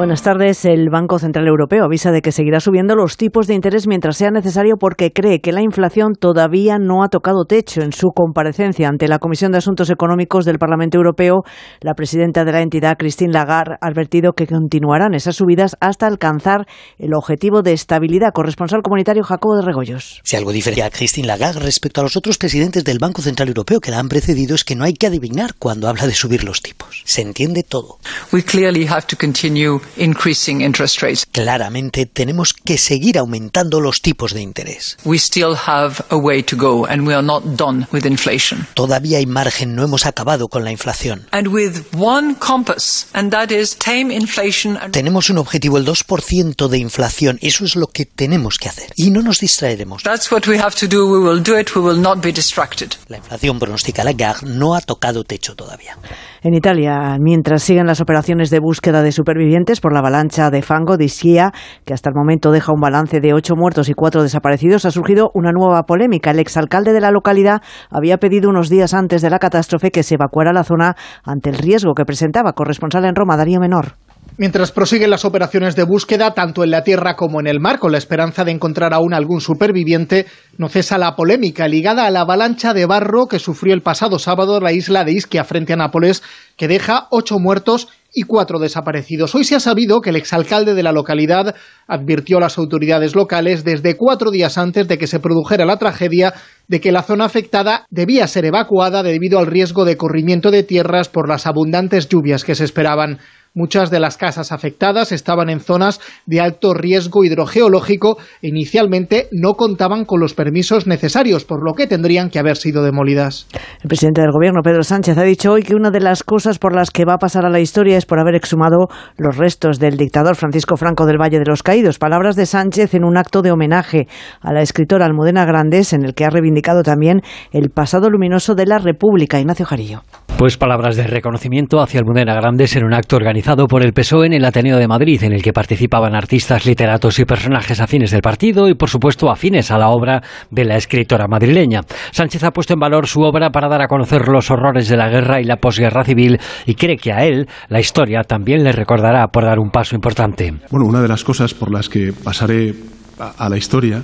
[0.00, 0.64] Buenas tardes.
[0.64, 4.30] El Banco Central Europeo avisa de que seguirá subiendo los tipos de interés mientras sea
[4.30, 7.82] necesario porque cree que la inflación todavía no ha tocado techo.
[7.82, 11.42] En su comparecencia ante la Comisión de Asuntos Económicos del Parlamento Europeo,
[11.82, 16.66] la presidenta de la entidad, Christine Lagarde, ha advertido que continuarán esas subidas hasta alcanzar
[16.98, 18.32] el objetivo de estabilidad.
[18.32, 20.22] Corresponsal comunitario Jacobo de Regoyos.
[20.24, 23.80] Si algo diferencia a Christine Lagarde respecto a los otros presidentes del Banco Central Europeo
[23.80, 26.62] que la han precedido es que no hay que adivinar cuando habla de subir los
[26.62, 27.02] tipos.
[27.04, 27.98] Se entiende todo.
[28.32, 31.26] We clearly have to continue increasing interest rates.
[31.26, 34.96] Claramente tenemos que seguir aumentando los tipos de interés.
[35.04, 38.66] We still have a way to go and we are not done with inflation.
[38.74, 41.26] Todavía hay margen, no hemos acabado con la inflación.
[41.32, 46.68] And with one compass and that is tame inflation and Tenemos un objetivo, el 2%
[46.68, 47.38] de inflación.
[47.42, 48.90] Eso es lo que tenemos que hacer.
[48.96, 50.02] Y no nos distraeremos.
[50.02, 51.06] That's what we have to do.
[51.06, 51.74] We will do it.
[51.74, 52.92] We will not be distracted.
[53.08, 55.96] La inflación, pronostica Lagarde, no ha tocado techo todavía.
[56.42, 60.96] En Italia, mientras siguen las operaciones de búsqueda de supervivientes por la avalancha de fango
[60.96, 61.52] de Ischia,
[61.84, 65.30] que hasta el momento deja un balance de ocho muertos y cuatro desaparecidos, ha surgido
[65.34, 66.30] una nueva polémica.
[66.30, 70.14] El exalcalde de la localidad había pedido unos días antes de la catástrofe que se
[70.14, 72.52] evacuara la zona ante el riesgo que presentaba.
[72.52, 73.94] Corresponsal en Roma, Darío Menor.
[74.36, 77.92] Mientras prosiguen las operaciones de búsqueda, tanto en la tierra como en el mar, con
[77.92, 80.26] la esperanza de encontrar aún algún superviviente,
[80.56, 84.60] no cesa la polémica ligada a la avalancha de barro que sufrió el pasado sábado
[84.60, 86.22] la isla de Ischia frente a Nápoles,
[86.56, 89.34] que deja ocho muertos y cuatro desaparecidos.
[89.34, 91.54] Hoy se ha sabido que el exalcalde de la localidad
[91.86, 96.34] advirtió a las autoridades locales desde cuatro días antes de que se produjera la tragedia
[96.68, 101.08] de que la zona afectada debía ser evacuada debido al riesgo de corrimiento de tierras
[101.08, 103.18] por las abundantes lluvias que se esperaban.
[103.52, 109.54] Muchas de las casas afectadas estaban en zonas de alto riesgo hidrogeológico e inicialmente no
[109.54, 113.48] contaban con los permisos necesarios, por lo que tendrían que haber sido demolidas.
[113.82, 116.76] El presidente del gobierno, Pedro Sánchez, ha dicho hoy que una de las cosas por
[116.76, 118.86] las que va a pasar a la historia es por haber exhumado
[119.16, 121.98] los restos del dictador Francisco Franco del Valle de los Caídos.
[121.98, 124.06] Palabras de Sánchez en un acto de homenaje
[124.42, 128.66] a la escritora Almudena Grandes, en el que ha reivindicado también el pasado luminoso de
[128.66, 129.40] la República.
[129.40, 130.02] Ignacio Jarillo.
[130.38, 134.34] Pues palabras de reconocimiento hacia Almudena Grandes en un acto organizado por el PSOE en
[134.34, 138.68] el Ateneo de Madrid, en el que participaban artistas, literatos y personajes afines del partido
[138.68, 141.80] y, por supuesto, afines a la obra de la escritora madrileña.
[142.12, 145.08] Sánchez ha puesto en valor su obra para dar a conocer los horrores de la
[145.08, 149.26] guerra y la posguerra civil y cree que a él la historia también le recordará
[149.28, 150.52] por dar un paso importante.
[150.70, 152.74] Bueno, una de las cosas por las que pasaré
[153.18, 154.02] a, la historia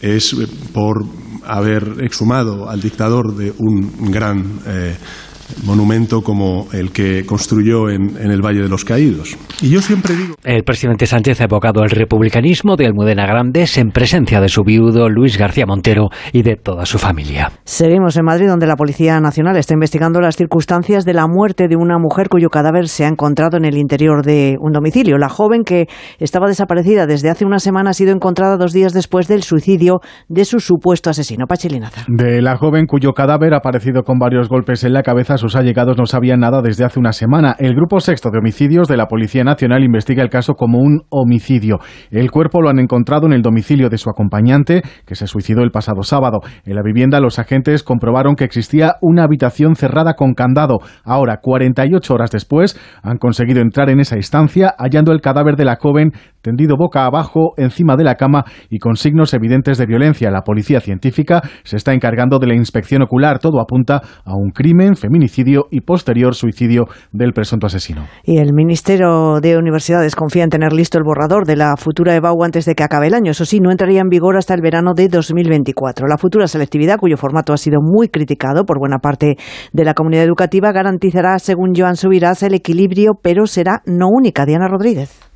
[0.00, 1.04] es eh, por
[1.44, 4.96] haber exhumado al dictador de un gran eh,
[5.64, 9.36] monumento como el que construyó en, en, el Valle de los Caídos.
[9.60, 10.34] Y yo siempre digo...
[10.44, 15.08] El presidente Sánchez ha evocado el republicanismo de Almudena Grandes en presencia de su viudo
[15.08, 17.52] Luis García Montero y de toda su familia.
[17.64, 21.76] Seguimos en Madrid, donde la Policía Nacional está investigando las circunstancias de la muerte de
[21.76, 25.18] una mujer cuyo cadáver se ha encontrado en el interior de un domicilio.
[25.18, 25.86] La joven que
[26.18, 30.44] estaba desaparecida desde hace una semana ha sido encontrada dos días después del suicidio de
[30.44, 32.04] su supuesto asesino, Pachilinaza.
[32.08, 35.96] De la joven cuyo cadáver ha aparecido con varios golpes en la cabeza sus allegados
[35.98, 37.56] no sabían nada desde hace una semana.
[37.58, 41.78] El Grupo Sexto de Homicidios de la Policía Nacional investiga el caso como un homicidio.
[42.10, 45.70] El cuerpo lo han encontrado en el domicilio de su acompañante, que se suicidó el
[45.70, 46.40] pasado sábado.
[46.64, 50.78] En la vivienda, los agentes comprobaron que existía una habitación cerrada con candado.
[51.04, 55.76] Ahora, 48 horas después, han conseguido entrar en esa instancia, hallando el cadáver de la
[55.76, 56.12] joven
[56.42, 60.30] tendido boca abajo encima de la cama y con signos evidentes de violencia.
[60.30, 63.38] La policía científica se está encargando de la inspección ocular.
[63.38, 68.06] Todo apunta a un crimen, feminicidio y posterior suicidio del presunto asesino.
[68.24, 72.42] Y el Ministerio de Universidades confía en tener listo el borrador de la futura EBAU
[72.44, 73.30] antes de que acabe el año.
[73.30, 76.06] Eso sí, no entraría en vigor hasta el verano de 2024.
[76.06, 79.36] La futura selectividad, cuyo formato ha sido muy criticado por buena parte
[79.72, 84.46] de la comunidad educativa, garantizará, según Joan Subirás, el equilibrio, pero será no única.
[84.46, 85.29] Diana Rodríguez.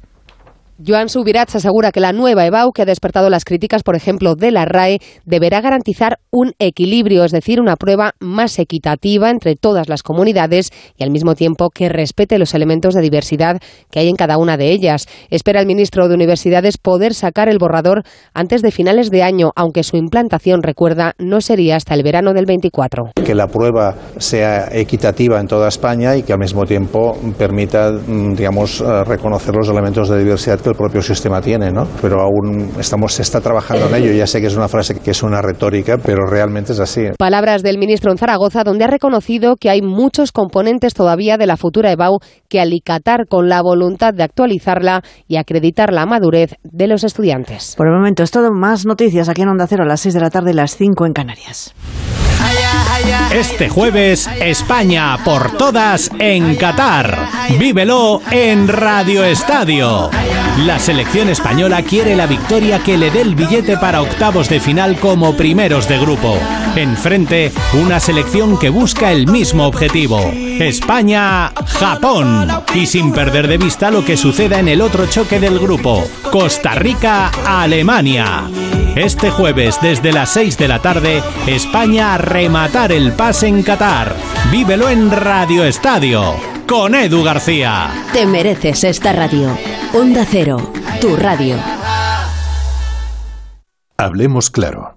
[0.85, 4.51] Joan Subirats asegura que la nueva EBAU, que ha despertado las críticas, por ejemplo, de
[4.51, 10.03] la RAE, deberá garantizar un equilibrio, es decir, una prueba más equitativa entre todas las
[10.03, 13.61] comunidades y al mismo tiempo que respete los elementos de diversidad
[13.93, 15.07] que hay en cada una de ellas.
[15.31, 18.03] Espera el ministro de Universidades poder sacar el borrador
[18.33, 22.47] antes de finales de año, aunque su implantación, recuerda, no sería hasta el verano del
[22.47, 23.13] 24.
[23.25, 28.81] Que la prueba sea equitativa en toda España y que al mismo tiempo permita, digamos,
[28.81, 31.87] reconocer los elementos de diversidad que el propio sistema tiene, ¿no?
[32.03, 34.13] Pero aún estamos, se está trabajando en ello.
[34.13, 37.03] Ya sé que es una frase que es una retórica, pero realmente es así.
[37.19, 41.57] Palabras del ministro en Zaragoza, donde ha reconocido que hay muchos componentes todavía de la
[41.57, 42.19] futura EBAU
[42.49, 47.75] que alicatar con la voluntad de actualizarla y acreditar la madurez de los estudiantes.
[47.77, 48.51] Por el momento es todo.
[48.51, 51.13] Más noticias aquí en Onda Cero a las 6 de la tarde, las 5 en
[51.13, 51.75] Canarias.
[53.33, 57.29] Este jueves, España por todas en Qatar.
[57.59, 60.11] Vívelo en Radio Estadio.
[60.59, 64.99] La selección española quiere la victoria que le dé el billete para octavos de final
[65.01, 66.39] como primeros de grupo.
[66.77, 70.21] Enfrente, una selección que busca el mismo objetivo.
[70.61, 72.49] España-Japón.
[72.75, 76.05] Y sin perder de vista lo que suceda en el otro choque del grupo.
[76.31, 78.45] Costa Rica-Alemania.
[78.97, 84.15] Este jueves desde las 6 de la tarde, España rematar el pase en Qatar.
[84.53, 86.35] Vívelo en Radio Estadio
[86.69, 87.91] con Edu García.
[88.13, 89.49] Te mereces esta radio.
[89.95, 91.57] Onda Cero, tu radio.
[93.97, 94.97] Hablemos claro.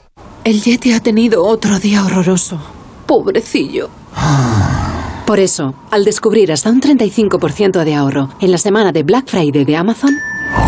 [0.43, 2.59] El Yeti ha tenido otro día horroroso.
[3.05, 3.89] Pobrecillo.
[5.25, 9.63] Por eso, al descubrir hasta un 35% de ahorro en la semana de Black Friday
[9.63, 10.17] de Amazon,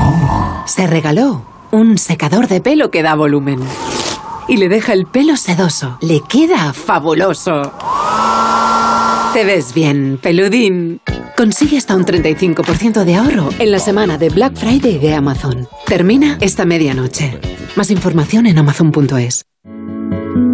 [0.68, 1.41] se regaló
[1.72, 3.60] un secador de pelo que da volumen.
[4.48, 5.98] Y le deja el pelo sedoso.
[6.02, 7.74] Le queda fabuloso.
[9.34, 11.02] Te ves bien, peludín.
[11.35, 15.68] Consigue hasta un 35% de ahorro en la semana de Black Friday de Amazon.
[15.88, 17.39] Termina esta medianoche.
[17.76, 19.45] Más información en amazon.es.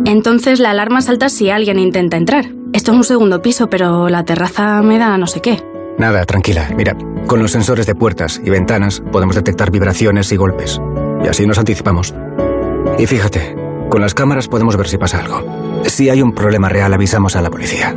[0.06, 2.45] Entonces la alarma salta si alguien intenta entrar.
[2.72, 5.61] Esto es un segundo piso, pero la terraza me da no sé qué.
[5.97, 6.69] Nada, tranquila.
[6.76, 6.95] Mira,
[7.27, 10.80] con los sensores de puertas y ventanas podemos detectar vibraciones y golpes.
[11.26, 12.15] Y así nos anticipamos.
[12.97, 13.53] Y fíjate,
[13.89, 15.84] con las cámaras podemos ver si pasa algo.
[15.85, 17.95] Si hay un problema real, avisamos a la policía.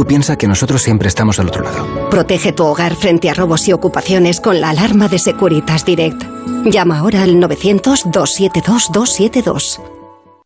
[0.00, 2.08] Tú piensa que nosotros siempre estamos al otro lado.
[2.08, 6.22] Protege tu hogar frente a robos y ocupaciones con la alarma de Securitas Direct.
[6.64, 9.78] Llama ahora al 900-272-272.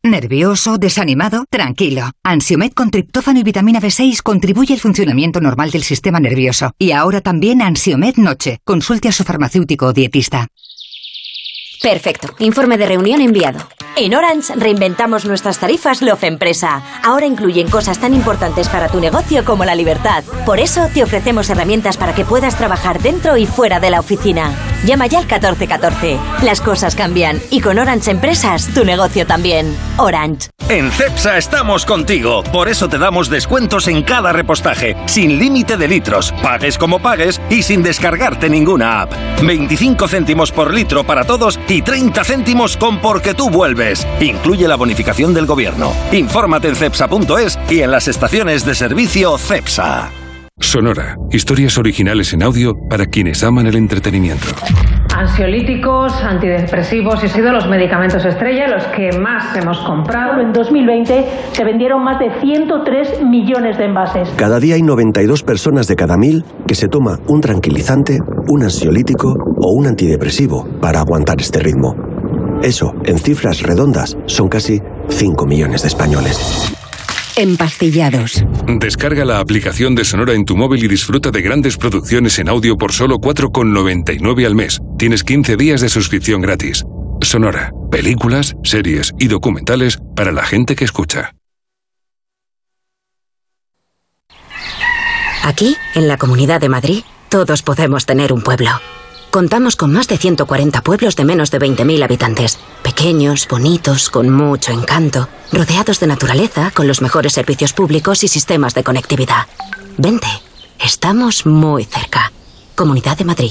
[0.02, 0.76] ¿Nervioso?
[0.76, 1.44] ¿Desanimado?
[1.48, 2.10] Tranquilo.
[2.24, 6.72] Ansiomed con triptófano y vitamina B6 contribuye al funcionamiento normal del sistema nervioso.
[6.76, 8.58] Y ahora también Ansiomed Noche.
[8.64, 10.48] Consulte a su farmacéutico o dietista.
[11.80, 12.34] Perfecto.
[12.40, 13.60] Informe de reunión enviado.
[13.96, 16.82] En Orange reinventamos nuestras tarifas Love Empresa.
[17.04, 20.24] Ahora incluyen cosas tan importantes para tu negocio como la libertad.
[20.44, 24.50] Por eso te ofrecemos herramientas para que puedas trabajar dentro y fuera de la oficina.
[24.84, 26.18] Llama ya al 1414.
[26.42, 29.74] Las cosas cambian y con Orange Empresas tu negocio también.
[29.96, 30.50] Orange.
[30.68, 32.42] En CEPSA estamos contigo.
[32.42, 37.40] Por eso te damos descuentos en cada repostaje, sin límite de litros, pagues como pagues
[37.48, 39.12] y sin descargarte ninguna app.
[39.42, 43.83] 25 céntimos por litro para todos y 30 céntimos con porque tú vuelves.
[44.20, 45.92] Incluye la bonificación del gobierno.
[46.12, 50.10] Infórmate en cepsa.es y en las estaciones de servicio CEPSA.
[50.60, 51.16] Sonora.
[51.30, 54.46] Historias originales en audio para quienes aman el entretenimiento.
[55.16, 60.40] Ansiolíticos, antidepresivos y han sido los medicamentos estrella los que más hemos comprado.
[60.40, 64.28] En 2020 se vendieron más de 103 millones de envases.
[64.36, 69.34] Cada día hay 92 personas de cada mil que se toma un tranquilizante, un ansiolítico
[69.60, 72.13] o un antidepresivo para aguantar este ritmo.
[72.64, 74.80] Eso, en cifras redondas, son casi
[75.10, 76.72] 5 millones de españoles.
[77.36, 78.42] Empastillados.
[78.80, 82.78] Descarga la aplicación de Sonora en tu móvil y disfruta de grandes producciones en audio
[82.78, 84.80] por solo 4,99 al mes.
[84.96, 86.84] Tienes 15 días de suscripción gratis.
[87.20, 91.34] Sonora, películas, series y documentales para la gente que escucha.
[95.42, 98.70] Aquí, en la Comunidad de Madrid, todos podemos tener un pueblo.
[99.34, 104.70] Contamos con más de 140 pueblos de menos de 20.000 habitantes, pequeños, bonitos, con mucho
[104.70, 109.48] encanto, rodeados de naturaleza, con los mejores servicios públicos y sistemas de conectividad.
[109.98, 110.28] Vente,
[110.78, 112.30] estamos muy cerca.
[112.76, 113.50] Comunidad de Madrid.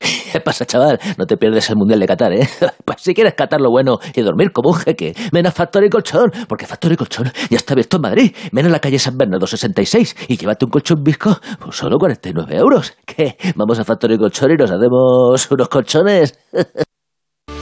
[0.32, 0.98] ¿Qué pasa, chaval?
[1.18, 2.48] No te pierdes el Mundial de Qatar, ¿eh?
[2.84, 6.30] Pues si quieres catar lo bueno y dormir como un jeque, ven a Factory Colchón,
[6.48, 8.36] porque Factory Colchón ya está abierto en Madrid.
[8.52, 12.56] Ven a la calle San Bernardo 66 y llévate un colchón visco por solo 49
[12.56, 12.94] euros.
[13.04, 13.36] ¿Qué?
[13.56, 16.38] Vamos a Factory Colchón y nos hacemos unos colchones.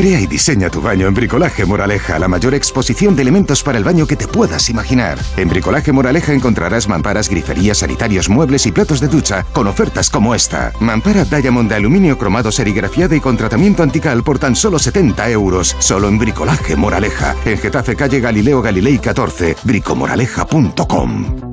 [0.00, 3.84] Crea y diseña tu baño en Bricolaje Moraleja, la mayor exposición de elementos para el
[3.84, 5.18] baño que te puedas imaginar.
[5.36, 10.34] En Bricolaje Moraleja encontrarás mamparas, griferías, sanitarios, muebles y platos de ducha con ofertas como
[10.34, 10.72] esta.
[10.80, 15.76] Mampara Diamond de aluminio cromado serigrafiada y con tratamiento antical por tan solo 70 euros.
[15.80, 17.36] Solo en Bricolaje Moraleja.
[17.44, 19.56] En Getafe Calle Galileo Galilei 14.
[19.64, 21.49] bricomoraleja.com.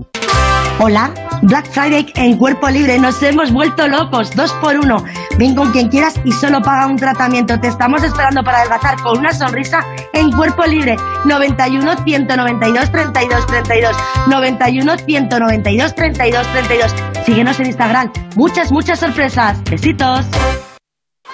[0.79, 5.03] Hola, Black Friday en Cuerpo Libre, nos hemos vuelto locos, dos por uno.
[5.39, 7.59] Ven con quien quieras y solo paga un tratamiento.
[7.59, 9.83] Te estamos esperando para adelgazar con una sonrisa
[10.13, 10.95] en Cuerpo Libre.
[11.25, 13.97] 91 192 32 32.
[14.27, 16.95] 91 192 32 32.
[17.25, 18.11] Síguenos en Instagram.
[18.35, 19.63] Muchas, muchas sorpresas.
[19.63, 20.27] Besitos.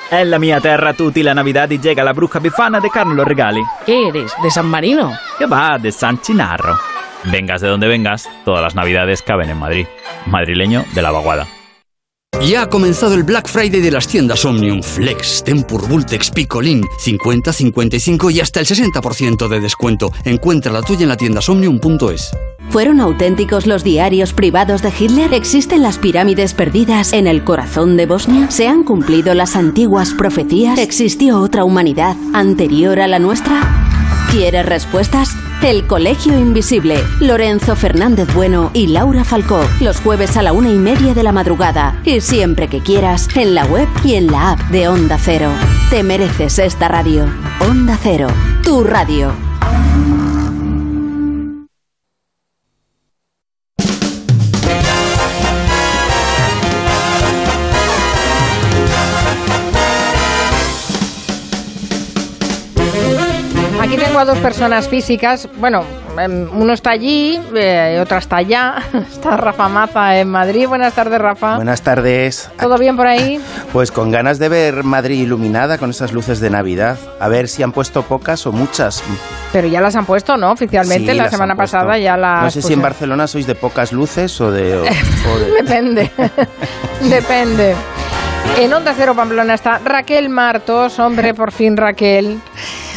[0.09, 3.27] En la mia terra tutti la Navidad y llega la bruja bifana de Carlos los
[3.27, 3.61] regali.
[3.85, 4.31] ¿Qué eres?
[4.41, 5.11] ¿De San Marino?
[5.37, 6.77] Que va, de San Chinarro.
[7.31, 9.87] Vengas de donde vengas, todas las navidades caben en Madrid.
[10.25, 11.47] Madrileño de la vaguada.
[12.41, 17.53] Ya ha comenzado el Black Friday de las tiendas Omnium Flex, Tempur, Vultex, Picolín, 50,
[17.53, 20.11] 55 y hasta el 60% de descuento.
[20.25, 22.31] Encuentra la tuya en la tienda somnium.es.
[22.69, 25.33] ¿Fueron auténticos los diarios privados de Hitler?
[25.33, 28.51] ¿Existen las pirámides perdidas en el corazón de Bosnia?
[28.51, 30.77] ¿Se han cumplido las antiguas profecías?
[30.79, 33.61] ¿Existió otra humanidad anterior a la nuestra?
[34.31, 35.29] ¿Quieres respuestas?
[35.63, 40.77] El Colegio Invisible, Lorenzo Fernández Bueno y Laura Falcó, los jueves a la una y
[40.77, 44.59] media de la madrugada y siempre que quieras en la web y en la app
[44.71, 45.49] de Onda Cero.
[45.89, 47.27] Te mereces esta radio.
[47.61, 48.27] Onda Cero,
[48.61, 49.42] tu radio.
[63.81, 65.49] Aquí tengo a dos personas físicas.
[65.57, 65.83] Bueno,
[66.17, 68.75] em, uno está allí, eh, otra está allá.
[69.11, 70.67] Está Rafa Maza en Madrid.
[70.67, 71.55] Buenas tardes, Rafa.
[71.55, 72.49] Buenas tardes.
[72.59, 73.41] ¿Todo bien por ahí?
[73.73, 76.97] Pues con ganas de ver Madrid iluminada con esas luces de Navidad.
[77.19, 79.03] A ver si han puesto pocas o muchas.
[79.51, 80.51] Pero ya las han puesto, ¿no?
[80.51, 82.43] Oficialmente Sí, la semana pasada ya las.
[82.43, 82.83] No sé si en pusieron.
[82.83, 84.77] Barcelona sois de pocas luces o de...
[84.77, 86.11] o- o de- Depende.
[87.09, 87.75] Depende.
[88.59, 90.99] En Onda Cero Pamplona está Raquel Martos.
[90.99, 92.39] Hombre, por fin Raquel.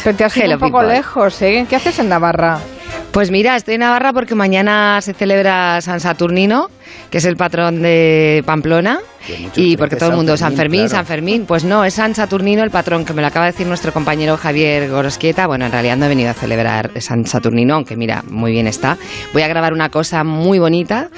[0.03, 0.95] Pero te has ido un poco people.
[0.95, 1.65] lejos, ¿eh?
[1.69, 2.59] ¿Qué haces en Navarra?
[3.11, 6.69] Pues mira, estoy en Navarra porque mañana se celebra San Saturnino,
[7.09, 8.99] que es el patrón de Pamplona.
[9.55, 11.45] Y porque todo el mundo, San San Fermín, San Fermín.
[11.45, 14.37] Pues no, es San Saturnino el patrón, que me lo acaba de decir nuestro compañero
[14.37, 15.47] Javier Gorosquieta.
[15.47, 18.97] Bueno, en realidad no he venido a celebrar San Saturnino, aunque mira, muy bien está.
[19.33, 21.09] Voy a grabar una cosa muy bonita,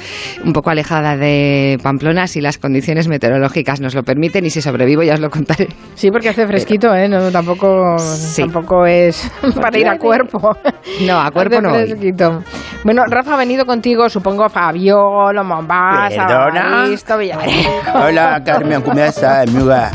[0.43, 5.03] un poco alejada de Pamplona, si las condiciones meteorológicas nos lo permiten y si sobrevivo
[5.03, 5.67] ya os lo contaré.
[5.93, 7.07] Sí, porque hace fresquito, ¿eh?
[7.07, 7.95] No, tampoco,
[8.35, 9.29] tampoco es
[9.61, 10.57] para ir a cuerpo.
[11.05, 12.43] No, a cuerpo Hace no fresquito.
[12.83, 16.67] Bueno, Rafa ha venido contigo, supongo, Fabiolo, Mombasa, Perdona.
[16.83, 17.71] Evaristo, Villarejo.
[17.95, 19.91] Hola, Carmen, ¿cómo estás, amiga?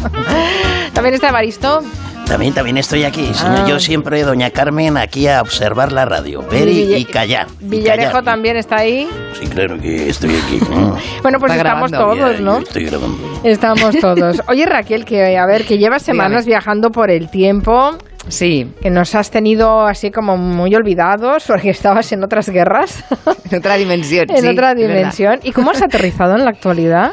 [0.93, 1.82] También está Evaristo.
[2.27, 3.61] También, también estoy aquí, señor.
[3.61, 3.66] Ah.
[3.69, 7.47] Yo siempre, doña Carmen, aquí a observar la radio, ver y, Villa- y callar.
[7.61, 8.24] y Villarejo callar.
[8.24, 9.09] también está ahí.
[9.39, 10.61] Sí, claro que estoy aquí.
[10.74, 10.97] Mm.
[11.23, 12.16] Bueno, pues Está estamos grabando.
[12.24, 12.59] todos, ¿no?
[12.59, 13.41] Estoy grabando.
[13.45, 14.43] Estamos todos.
[14.49, 17.97] Oye, Raquel, que a ver, que llevas semanas viajando por el tiempo.
[18.28, 18.72] Sí.
[18.80, 23.05] Que nos has tenido así como muy olvidados porque estabas en otras guerras.
[23.51, 24.26] En otra dimensión.
[24.30, 24.88] en sí, otra verdad.
[24.88, 25.40] dimensión.
[25.42, 27.12] ¿Y cómo has aterrizado en la actualidad?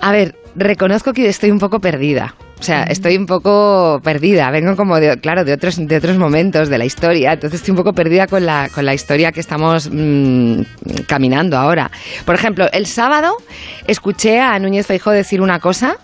[0.00, 2.34] A ver, reconozco que estoy un poco perdida.
[2.64, 4.50] O sea, estoy un poco perdida.
[4.50, 7.34] Vengo como de, claro, de otros, de otros momentos de la historia.
[7.34, 10.62] Entonces estoy un poco perdida con la, con la historia que estamos mm,
[11.06, 11.90] caminando ahora.
[12.24, 13.36] Por ejemplo, el sábado
[13.86, 15.98] escuché a Núñez Feijóo decir una cosa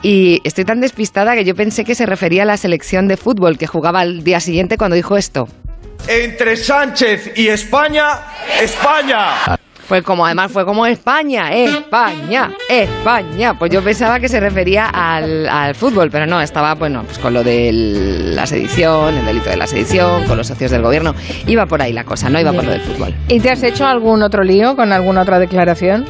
[0.00, 3.58] y estoy tan despistada que yo pensé que se refería a la selección de fútbol
[3.58, 5.48] que jugaba al día siguiente cuando dijo esto.
[6.08, 8.20] Entre Sánchez y España,
[8.58, 9.58] España.
[9.86, 13.54] Fue como, además fue como España, España, España.
[13.56, 17.32] Pues yo pensaba que se refería al, al fútbol, pero no, estaba, bueno, pues con
[17.32, 21.14] lo de la sedición, el delito de la sedición, con los socios del gobierno.
[21.46, 23.14] Iba por ahí la cosa, no iba por lo del fútbol.
[23.28, 26.04] ¿Y te has hecho algún otro lío con alguna otra declaración?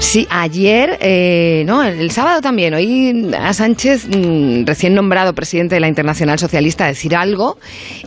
[0.00, 5.80] Sí, ayer, eh, no, el sábado también, oí a Sánchez, mm, recién nombrado presidente de
[5.80, 7.58] la Internacional Socialista, decir algo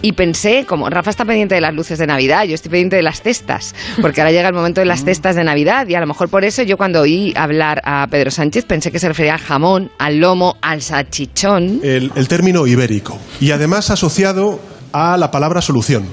[0.01, 3.03] y pensé, como Rafa está pendiente de las luces de Navidad, yo estoy pendiente de
[3.03, 6.07] las cestas, porque ahora llega el momento de las cestas de Navidad y a lo
[6.07, 9.39] mejor por eso yo cuando oí hablar a Pedro Sánchez pensé que se refería al
[9.39, 11.79] jamón, al lomo, al salchichón.
[11.83, 14.59] el, el término ibérico y además asociado
[14.93, 16.05] a la palabra solución.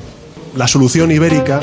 [0.56, 1.60] La solución ibérica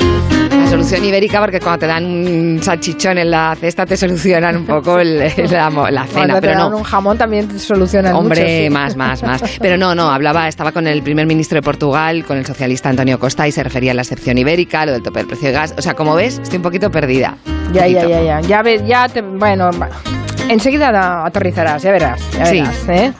[0.50, 4.66] la solución ibérica, porque cuando te dan un salchichón en la cesta te solucionan un
[4.66, 5.18] poco el-
[5.50, 6.76] la, la Cuando cena, te pero dan no.
[6.76, 8.68] un jamón también te solucionan Hombre, mucho, sí.
[8.70, 9.42] más, más, más.
[9.60, 13.18] Pero no, no, hablaba, estaba con el primer ministro de Portugal, con el socialista Antonio
[13.18, 15.74] Costa y se refería a la excepción ibérica, lo del tope del precio de gas.
[15.78, 17.38] O sea, como ves, estoy un poquito perdida.
[17.72, 18.40] Ya, ya, ya, ya.
[18.42, 19.70] Ya, ves, ya te, bueno.
[20.48, 22.20] Enseguida la aterrizarás, ya verás.
[22.32, 22.60] ya Sí.
[22.60, 23.12] verás, ¿eh?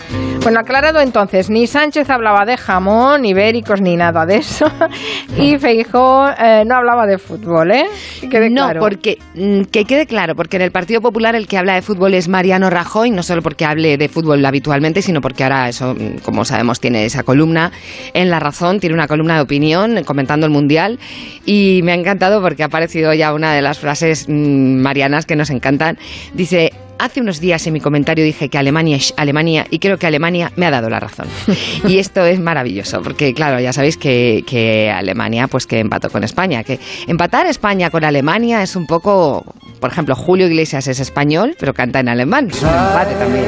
[0.43, 4.71] Bueno, aclarado entonces, ni Sánchez hablaba de jamón, ibéricos, ni nada de eso.
[5.37, 7.85] Y Feijó eh, no hablaba de fútbol, ¿eh?
[8.21, 8.81] Que quede no, claro.
[8.81, 12.15] porque mm, que quede claro, porque en el Partido Popular el que habla de fútbol
[12.15, 16.19] es Mariano Rajoy, no solo porque hable de fútbol habitualmente, sino porque ahora eso, mm,
[16.25, 17.71] como sabemos, tiene esa columna
[18.15, 20.99] en La Razón, tiene una columna de opinión comentando el Mundial
[21.45, 25.37] y me ha encantado porque ha aparecido ya una de las frases mm, marianas que
[25.37, 25.99] nos encantan.
[26.33, 30.07] Dice, Hace unos días en mi comentario dije que Alemania es Alemania y creo que
[30.07, 31.29] Alemania me ha dado la razón.
[31.89, 36.25] Y esto es maravilloso, porque claro, ya sabéis que, que Alemania pues que empató con
[36.25, 39.45] España, que empatar España con Alemania es un poco,
[39.81, 43.47] por ejemplo, Julio Iglesias es español, pero canta en alemán, es un empate también.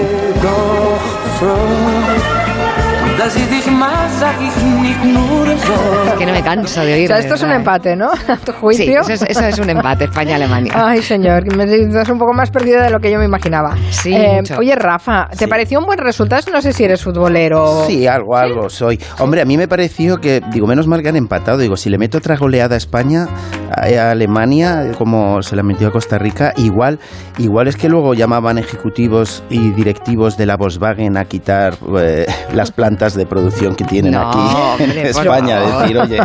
[6.18, 7.06] Que no me canso de O oír.
[7.06, 8.08] sea, esto es un empate, ¿no?
[8.10, 9.00] A tu Sí, juicio.
[9.00, 10.72] eso es, eso es un empate, España-Alemania.
[10.74, 13.76] Ay, señor, me estás un poco más perdida de lo que yo me imaginaba.
[13.90, 14.56] Sí, Eh, mucho.
[14.58, 16.42] oye, Rafa, ¿te pareció un buen resultado?
[16.52, 17.84] No sé si eres futbolero.
[17.86, 18.98] Sí, algo, algo soy.
[19.18, 21.58] Hombre, a mí me pareció que, digo, menos mal que han empatado.
[21.58, 23.26] Digo, si le meto otra goleada a España,
[23.70, 26.98] a, a Alemania, como se la metió a Costa Rica, igual,
[27.38, 32.72] igual es que luego llamaban ejecutivos y directivos de la Volkswagen a quitar eh, las
[32.72, 35.60] plantas de producción que tienen No, aquí hombre, en España.
[35.60, 35.82] favor.
[35.82, 36.18] Decir, oye,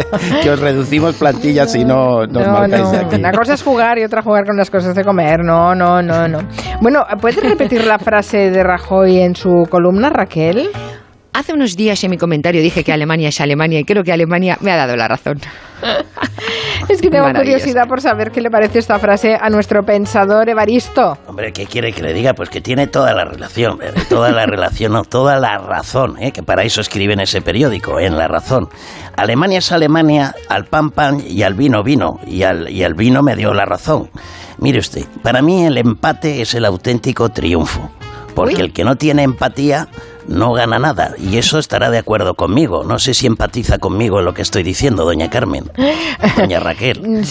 [0.43, 3.15] que os reducimos plantillas y no nos No, marcáis de aquí.
[3.15, 5.39] Una cosa es jugar y otra jugar con las cosas de comer.
[5.43, 6.39] No, no, no, no.
[6.81, 10.69] Bueno, ¿puedes repetir la frase de Rajoy en su columna, Raquel?
[11.33, 14.57] Hace unos días en mi comentario dije que Alemania es Alemania y creo que Alemania
[14.61, 15.39] me ha dado la razón.
[16.89, 21.17] Es que tengo curiosidad por saber qué le parece esta frase a nuestro pensador Evaristo.
[21.27, 22.33] Hombre, ¿qué quiere que le diga?
[22.33, 26.31] Pues que tiene toda la relación, eh, toda la relación, no, toda la razón, ¿eh?
[26.31, 28.69] que para eso escribe en ese periódico, en La Razón.
[29.15, 33.21] Alemania es Alemania, al pan pan y al vino vino, y al, y al vino
[33.23, 34.09] me dio la razón.
[34.57, 37.91] Mire usted, para mí el empate es el auténtico triunfo,
[38.33, 38.61] porque Uy.
[38.61, 39.87] el que no tiene empatía
[40.27, 42.83] no gana nada, y eso estará de acuerdo conmigo.
[42.83, 45.71] No sé si empatiza conmigo en lo que estoy diciendo, doña Carmen,
[46.37, 47.01] doña Raquel.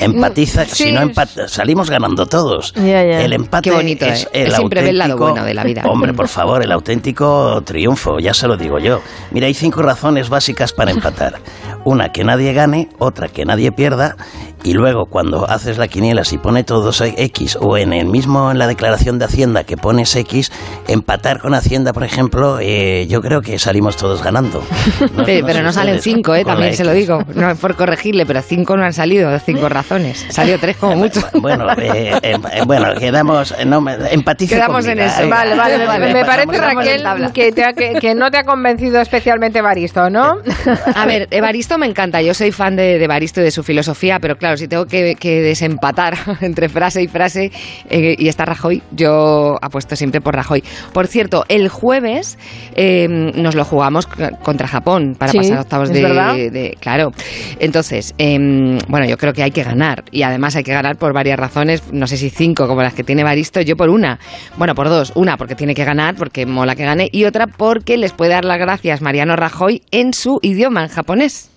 [0.00, 0.84] Empatiza, Sí.
[0.84, 2.72] si no empata, salimos ganando todos.
[2.74, 3.22] Ya, ya.
[3.22, 4.28] El empate Qué bonito, es ¿eh?
[4.32, 5.82] el Él siempre ve el lado auténtico- bueno de la vida.
[5.86, 9.00] Hombre, por favor, el auténtico triunfo, ya se lo digo yo.
[9.30, 11.40] Mira, hay cinco razones básicas para empatar.
[11.84, 14.16] Una, que nadie gane, otra, que nadie pierda,
[14.64, 18.58] y luego cuando haces la quiniela, si pone todos X, o en el mismo, en
[18.58, 20.50] la declaración de Hacienda que pones X,
[20.88, 24.62] empatar con Hacienda, por ejemplo, eh, yo creo que salimos todos ganando.
[25.16, 26.44] No- Pe- no pero no salen cinco, ¿eh?
[26.44, 27.22] también se lo digo.
[27.34, 30.26] No es por corregirle, pero cinco no han salido, cinco razones.
[30.30, 31.20] Salió tres como mucho.
[31.40, 35.28] Bueno, eh, eh, bueno, quedamos, no, me- empatice Quedamos conmigo, en eso.
[35.28, 38.44] Vale, vale, me- Vale, me parece, Raquel, que, te ha- que- que no te ha
[38.44, 40.38] convencido especialmente Evaristo, ¿no?
[40.94, 42.22] A ver, Evaristo me encanta.
[42.22, 45.14] Yo soy fan de, de Evaristo y de su filosofía, pero claro, si tengo que,
[45.16, 47.50] que desempatar entre frase y frase
[47.90, 50.62] eh, y está Rajoy, yo apuesto siempre por Rajoy.
[50.92, 52.38] Por cierto, el jueves
[52.74, 56.34] eh, nos lo jugamos contra Japón para Sí, pasar octavos de, verdad.
[56.34, 57.10] de- Claro.
[57.58, 60.04] Entonces, em, bueno, yo creo que hay que ganar.
[60.12, 61.82] Y además hay que ganar por varias razones.
[61.92, 64.18] No sé si cinco como las que tiene Evaristo, yo por una.
[64.56, 65.12] Bueno, por dos.
[65.16, 67.08] Una porque tiene que ganar, porque mola que gane.
[67.10, 71.50] Y otra porque les puede dar las gracias Mariano Rajoy en su idioma, en japonés.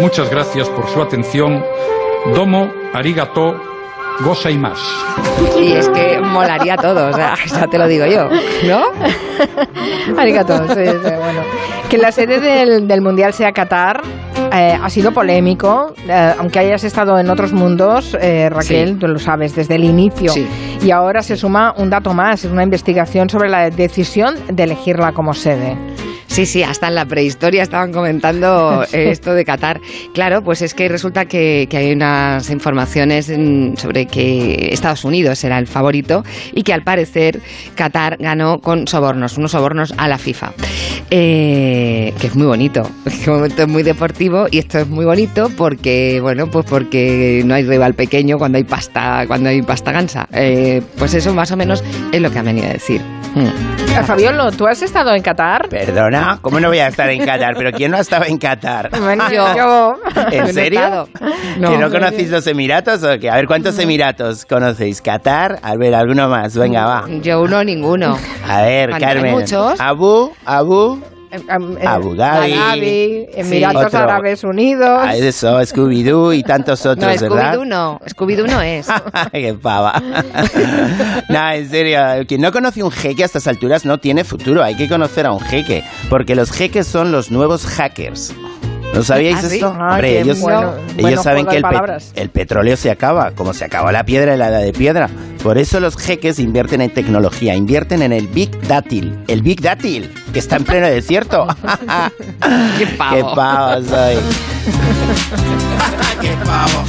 [0.00, 1.62] Muchas gracias por su atención.
[2.34, 3.54] Domo, arigato,
[4.20, 4.82] gozaimasu.
[5.60, 8.28] Y es que molaría todo, o sea, ya te lo digo yo,
[8.66, 8.82] ¿no?
[10.20, 11.42] Arigato, sí, sí, bueno.
[11.88, 14.02] Que la sede del, del Mundial sea Qatar
[14.52, 18.94] eh, ha sido polémico, eh, aunque hayas estado en otros mundos, eh, Raquel, Sí.
[18.94, 20.30] tú lo sabes, desde el inicio.
[20.32, 20.46] Sí.
[20.82, 25.12] Y ahora se suma un dato más, es una investigación sobre la decisión de elegirla
[25.12, 25.76] como sede.
[26.28, 29.80] Sí, sí, hasta en la prehistoria estaban comentando eh, esto de Qatar.
[30.14, 33.26] Claro, pues es que resulta que, que hay unas informaciones
[33.76, 37.40] sobre que Estados Unidos era el favorito y que al parecer
[37.74, 40.52] Qatar ganó con sobornos, unos sobornos a la FIFA.
[41.10, 46.50] Eh, que es muy bonito, es muy deportivo y esto es muy bonito porque, bueno,
[46.50, 50.28] pues porque no hay rival pequeño cuando hay pasta, cuando hay pasta gansa.
[50.32, 51.82] Eh, pues eso más o menos
[52.12, 53.00] es lo que han venido a decir.
[53.34, 54.04] Mm.
[54.04, 55.68] Fabiolo, ¿tú has estado en Qatar?
[55.68, 57.54] Perdona, ¿cómo no voy a estar en Qatar?
[57.56, 58.90] ¿Pero quién no ha estado en Qatar?
[59.00, 59.96] Bueno, Yo.
[60.32, 61.08] ¿En serio?
[61.58, 61.70] No.
[61.70, 63.30] ¿Que no conocéis los Emiratos o qué?
[63.30, 65.00] A ver, ¿cuántos Emiratos conocéis?
[65.00, 65.58] ¿Qatar?
[65.62, 66.56] A ver, alguno más.
[66.56, 67.04] Venga, va.
[67.22, 68.18] Yo uno, ninguno.
[68.46, 69.32] A ver, Carmen.
[69.32, 69.80] muchos.
[69.80, 71.00] Abu, Abu.
[71.48, 73.98] Abu Dhabi, Dhabi, Emiratos Otro.
[73.98, 75.00] Árabes Unidos.
[75.02, 77.54] Ah, eso, Scooby-Doo y tantos No, otros, ¿verdad?
[77.54, 78.00] Scooby-Doo no.
[78.06, 78.86] Scooby-Doo no es.
[79.32, 80.00] Qué pava.
[81.28, 84.62] no, en serio, quien no conoce un jeque a estas alturas no tiene futuro.
[84.62, 88.34] Hay que conocer a un jeque, porque los jeques son los nuevos hackers.
[88.98, 89.54] ¿No sabíais ¿Ah, sí?
[89.54, 89.76] esto?
[89.78, 93.30] Ah, Hombre, ellos, bueno- ellos bueno saben que de el, pe- el petróleo se acaba,
[93.30, 95.08] como se acabó la piedra en la edad de piedra.
[95.42, 99.16] Por eso los jeques invierten en tecnología, invierten en el Big Dátil.
[99.28, 101.46] El Big Dátil, que está en pleno desierto.
[102.78, 103.16] Qué pavo.
[103.16, 104.16] Qué pavo soy.
[106.20, 106.84] Qué pavo.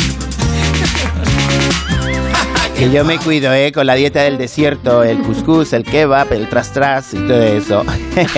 [2.80, 3.74] Que yo me cuido, ¿eh?
[3.74, 7.84] Con la dieta del desierto, el couscous, el kebab, el tras tras y todo eso.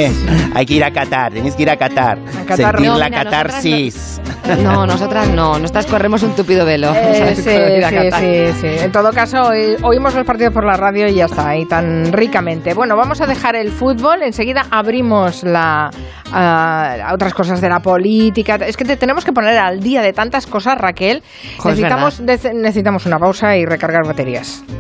[0.56, 2.18] Hay que ir a Qatar, tenéis que ir a Qatar.
[2.48, 2.58] Qatar.
[2.58, 4.22] Sentir No, la mira, nosotras catarsis.
[4.64, 5.60] No, nosotras no.
[5.60, 6.92] Nosotras corremos un tupido velo.
[6.92, 7.44] Eh, ¿sabes?
[7.44, 7.50] sí,
[7.84, 8.84] a sí, sí, sí.
[8.84, 12.12] En todo caso, hoy- oímos los partidos por la radio y ya está, y tan
[12.12, 12.74] ricamente.
[12.74, 15.92] Bueno, vamos a dejar el fútbol, enseguida abrimos la,
[16.34, 18.56] ah, a otras cosas de la política.
[18.56, 21.22] Es que te tenemos que poner al día de tantas cosas, Raquel.
[21.64, 24.02] Necesitamos, nece- necesitamos una pausa y recargar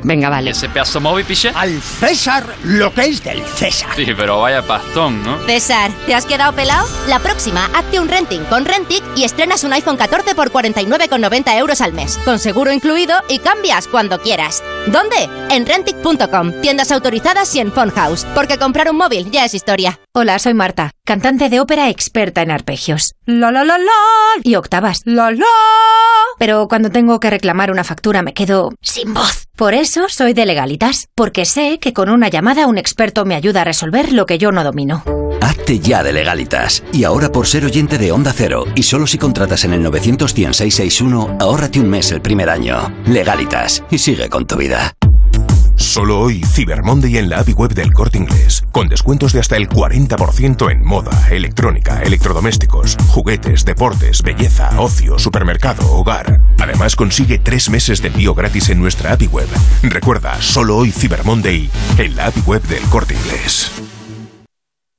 [0.03, 0.51] Venga, vale.
[0.51, 1.51] ¿Ese pedazo móvil, piche?
[1.55, 3.91] Al César lo que es del César.
[3.95, 5.37] Sí, pero vaya pastón, ¿no?
[5.45, 6.87] César, ¿te has quedado pelado?
[7.07, 11.81] La próxima, hazte un renting con Rentic y estrenas un iPhone 14 por 49,90 euros
[11.81, 14.63] al mes, con seguro incluido y cambias cuando quieras.
[14.87, 15.29] ¿Dónde?
[15.49, 19.99] En Rentic.com, tiendas autorizadas y en Phone House, porque comprar un móvil ya es historia.
[20.13, 23.13] Hola, soy Marta, cantante de ópera experta en arpegios.
[23.25, 23.91] La la la la
[24.43, 25.01] y octavas.
[25.05, 25.45] La la.
[26.41, 29.47] Pero cuando tengo que reclamar una factura me quedo sin voz.
[29.55, 33.61] Por eso soy de Legalitas, porque sé que con una llamada un experto me ayuda
[33.61, 35.03] a resolver lo que yo no domino.
[35.39, 36.83] Hazte ya de legalitas.
[36.93, 41.37] Y ahora por ser oyente de Onda Cero y solo si contratas en el 91661,
[41.39, 42.91] ahórrate un mes el primer año.
[43.05, 43.83] Legalitas.
[43.91, 44.95] Y sigue con tu vida.
[45.81, 49.57] Solo hoy, Cyber Monday en la API web del Corte Inglés, con descuentos de hasta
[49.57, 56.39] el 40% en moda, electrónica, electrodomésticos, juguetes, deportes, belleza, ocio, supermercado, hogar.
[56.59, 59.49] Además, consigue tres meses de envío gratis en nuestra API web.
[59.81, 63.80] Recuerda, solo hoy Cyber Monday en la API web del Corte Inglés.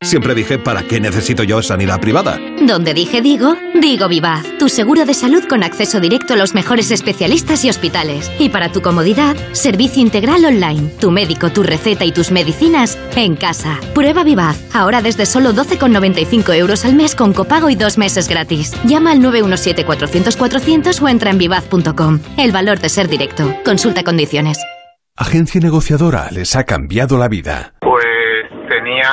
[0.03, 2.39] Siempre dije, ¿para qué necesito yo sanidad privada?
[2.61, 6.91] Donde dije digo, digo Vivaz, tu seguro de salud con acceso directo a los mejores
[6.91, 8.31] especialistas y hospitales.
[8.39, 13.37] Y para tu comodidad, servicio integral online, tu médico, tu receta y tus medicinas en
[13.37, 13.79] casa.
[13.95, 18.73] Prueba Vivaz, ahora desde solo 12,95 euros al mes con copago y dos meses gratis.
[18.85, 22.21] Llama al 917-400-400 o entra en vivaz.com.
[22.37, 23.55] El valor de ser directo.
[23.65, 24.59] Consulta condiciones.
[25.17, 27.75] Agencia negociadora les ha cambiado la vida.
[27.81, 28.03] Pues
[28.69, 29.13] tenía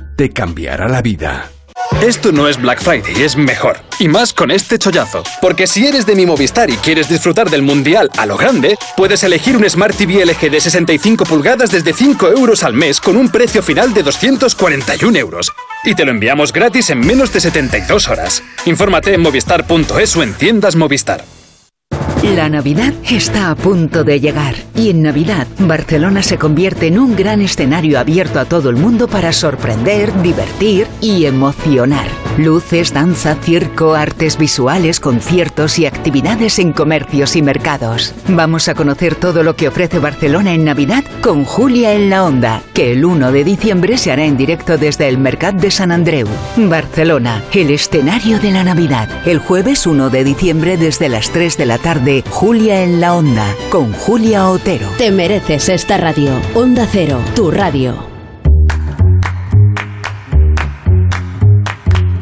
[0.21, 1.49] Te cambiará la vida.
[1.99, 3.77] Esto no es Black Friday, es mejor.
[3.97, 5.23] Y más con este chollazo.
[5.41, 9.23] Porque si eres de mi Movistar y quieres disfrutar del Mundial a lo grande, puedes
[9.23, 13.29] elegir un Smart TV LG de 65 pulgadas desde 5 euros al mes con un
[13.29, 15.51] precio final de 241 euros.
[15.83, 18.43] Y te lo enviamos gratis en menos de 72 horas.
[18.65, 21.25] Infórmate en movistar.es o en tiendas Movistar.
[22.23, 27.15] La Navidad está a punto de llegar y en Navidad Barcelona se convierte en un
[27.15, 32.05] gran escenario abierto a todo el mundo para sorprender, divertir y emocionar.
[32.37, 38.13] Luces, danza, circo, artes visuales, conciertos y actividades en comercios y mercados.
[38.27, 42.61] Vamos a conocer todo lo que ofrece Barcelona en Navidad con Julia en la Onda,
[42.73, 46.27] que el 1 de diciembre se hará en directo desde el Mercat de San Andreu.
[46.55, 49.09] Barcelona, el escenario de la Navidad.
[49.25, 53.45] El jueves 1 de diciembre desde las 3 de la tarde Julia en la Onda,
[53.69, 54.87] con Julia Otero.
[54.97, 56.31] Te mereces esta radio.
[56.53, 57.95] Onda Cero, tu radio.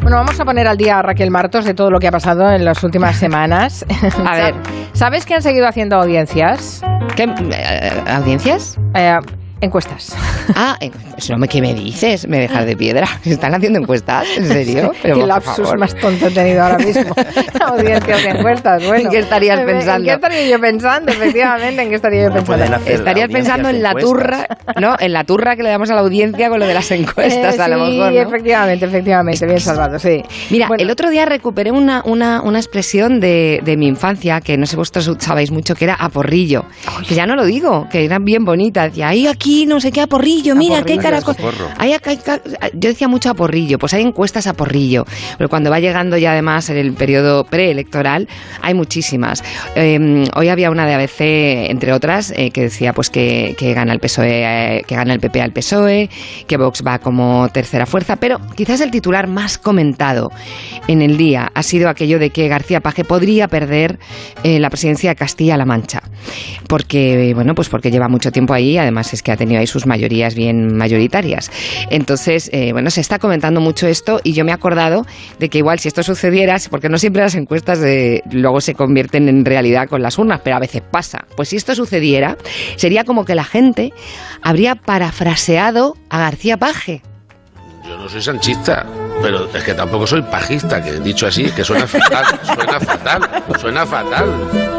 [0.02, 2.52] Bueno, vamos a poner al día a Raquel Martos de todo lo que ha pasado
[2.52, 3.84] en las últimas semanas.
[4.26, 4.56] A ver.
[4.94, 6.82] ¿Sabes que han seguido haciendo audiencias?
[7.16, 7.24] ¿Qué?
[7.24, 8.78] eh, ¿Audiencias?
[8.94, 9.18] Eh,
[9.62, 10.16] encuestas.
[10.56, 12.28] Ah, en- eso no me, ¿qué me dices?
[12.28, 13.06] Me dejas de piedra.
[13.24, 14.26] ¿Se están haciendo encuestas?
[14.36, 14.92] ¿En serio?
[15.02, 15.78] Pero, Qué por lapsus favor.
[15.78, 17.14] más tonto he tenido ahora mismo.
[17.66, 19.06] audiencias de encuestas, bueno.
[19.06, 20.06] ¿En qué estarías ¿En pensando?
[20.08, 21.12] qué estaría yo pensando?
[21.12, 22.78] Efectivamente, ¿en qué estaría yo pensando?
[22.86, 24.48] Estarías pensando en la turra,
[24.80, 24.96] ¿no?
[25.00, 27.62] En la turra que le damos a la audiencia con lo de las encuestas, Eh,
[27.62, 28.20] a lo sí, mejor, ¿no?
[28.20, 30.24] efectivamente, efectivamente, bien salvado, sí.
[30.50, 34.66] Mira, el otro día recuperé una, una, una expresión de, de mi infancia, que no
[34.66, 36.66] sé vosotros sabéis mucho, que era aporrillo.
[37.08, 38.90] Que ya no lo digo, que eran bien bonitas.
[38.92, 41.36] Decía, ahí aquí aquí no sé qué a porrillo, mira qué caracol.
[41.78, 42.20] Hay hay
[42.74, 45.06] yo decía mucho a porrillo, pues hay encuestas a porrillo,
[45.38, 48.28] pero cuando va llegando ya además en el periodo preelectoral
[48.62, 49.44] hay muchísimas.
[49.76, 53.92] Eh, hoy había una de ABC, entre otras, eh, que decía pues que, que gana
[53.94, 56.10] el PSOE, eh, que gana el PP al PSOE,
[56.46, 60.32] que Vox va como tercera fuerza, pero quizás el titular más comentado
[60.88, 63.98] en el día ha sido aquello de que García Paje podría perder
[64.44, 66.04] eh, la presidencia de Castilla-La Mancha,
[66.68, 69.88] porque bueno, pues porque lleva mucho tiempo ahí, además es que ha tenido ahí sus
[69.88, 71.50] mayorías bien mayoritarias.
[71.90, 75.06] Entonces, eh, bueno, se está comentando mucho esto y yo me he acordado
[75.40, 77.80] de que igual si esto sucediera, porque no siempre las encuestas
[78.32, 81.26] luego se convierten en realidad con las urnas, pero a veces pasa.
[81.36, 82.38] Pues si esto sucediera,
[82.76, 83.92] sería como que la gente
[84.42, 87.02] habría parafraseado a García Paje.
[87.90, 88.86] Yo no soy sanchista,
[89.20, 93.84] pero es que tampoco soy pajista, que dicho así, que suena fatal, suena fatal, suena
[93.84, 94.30] fatal.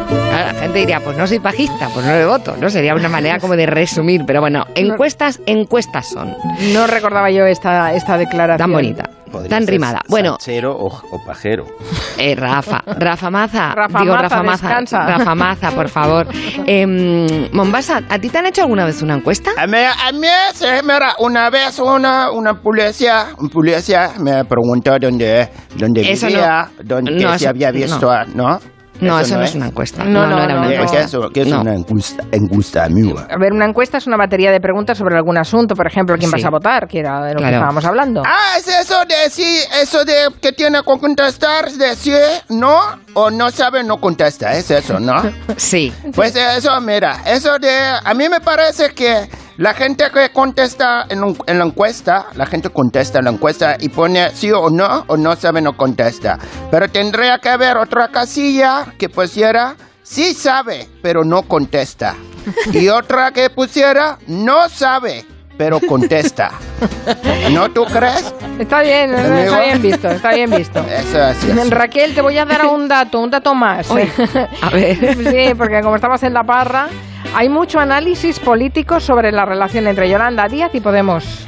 [0.07, 2.69] Claro, la gente diría, pues no soy pajista, pues no le voto, ¿no?
[2.69, 6.33] Sería una manera como de resumir, pero bueno, encuestas, encuestas son.
[6.71, 8.59] No recordaba yo esta, esta declaración.
[8.59, 10.01] Tan bonita, Podría tan rimada.
[10.07, 11.65] Bueno, Sanchero o, o pajero.
[12.17, 15.05] Eh, Rafa, Rafa Maza, Rafa digo Maza, Rafa Maza, descansa.
[15.07, 16.27] Rafa Maza, por favor.
[16.67, 19.49] Em, Mombasa, ¿a ti te han hecho alguna vez una encuesta?
[19.57, 24.99] A mí, a mí sí, mira, una vez una, una policía, un policía me preguntó
[24.99, 26.83] dónde, dónde Eso vivía, no.
[26.83, 28.59] dónde No, se había visto, no.
[29.01, 29.19] ¿No?
[29.19, 30.03] Eso no es una encuesta.
[30.03, 30.97] No, no, era una no, encuesta.
[30.97, 31.29] ¿Qué es eso?
[31.33, 31.61] ¿Qué es No.
[31.61, 33.27] una encuesta, encuesta amiga?
[33.29, 36.29] A ver, una encuesta es una batería de preguntas sobre algún asunto, por ejemplo, quién
[36.29, 36.37] Sí.
[36.37, 38.23] vas a votar, que era de lo que estábamos hablando.
[38.25, 42.11] Ah, es eso de sí, eso de que tiene que contestar, de sí,
[42.49, 42.77] no,
[43.13, 45.21] o no sabe, no contesta, es eso, ¿no?
[45.57, 45.93] Sí.
[46.15, 47.71] Pues eso, mira, eso de,
[48.03, 52.45] a mí me parece que la gente que contesta en, un- en la encuesta, la
[52.45, 56.37] gente contesta en la encuesta y pone sí o no, o no sabe, no contesta.
[56.69, 62.15] Pero tendría que haber otra casilla que pusiera sí sabe, pero no contesta.
[62.73, 65.23] Y otra que pusiera no sabe,
[65.57, 66.49] pero contesta.
[67.51, 68.33] ¿No tú crees?
[68.57, 69.59] Está bien, está Amigo.
[69.63, 70.79] bien visto, está bien visto.
[70.89, 71.69] Eso así es.
[71.69, 73.87] Raquel, te voy a dar un dato, un dato más.
[73.91, 74.97] a ver.
[75.17, 76.87] Sí, porque como estamos en la parra,
[77.33, 81.47] hay mucho análisis político sobre la relación entre Yolanda Díaz y Podemos.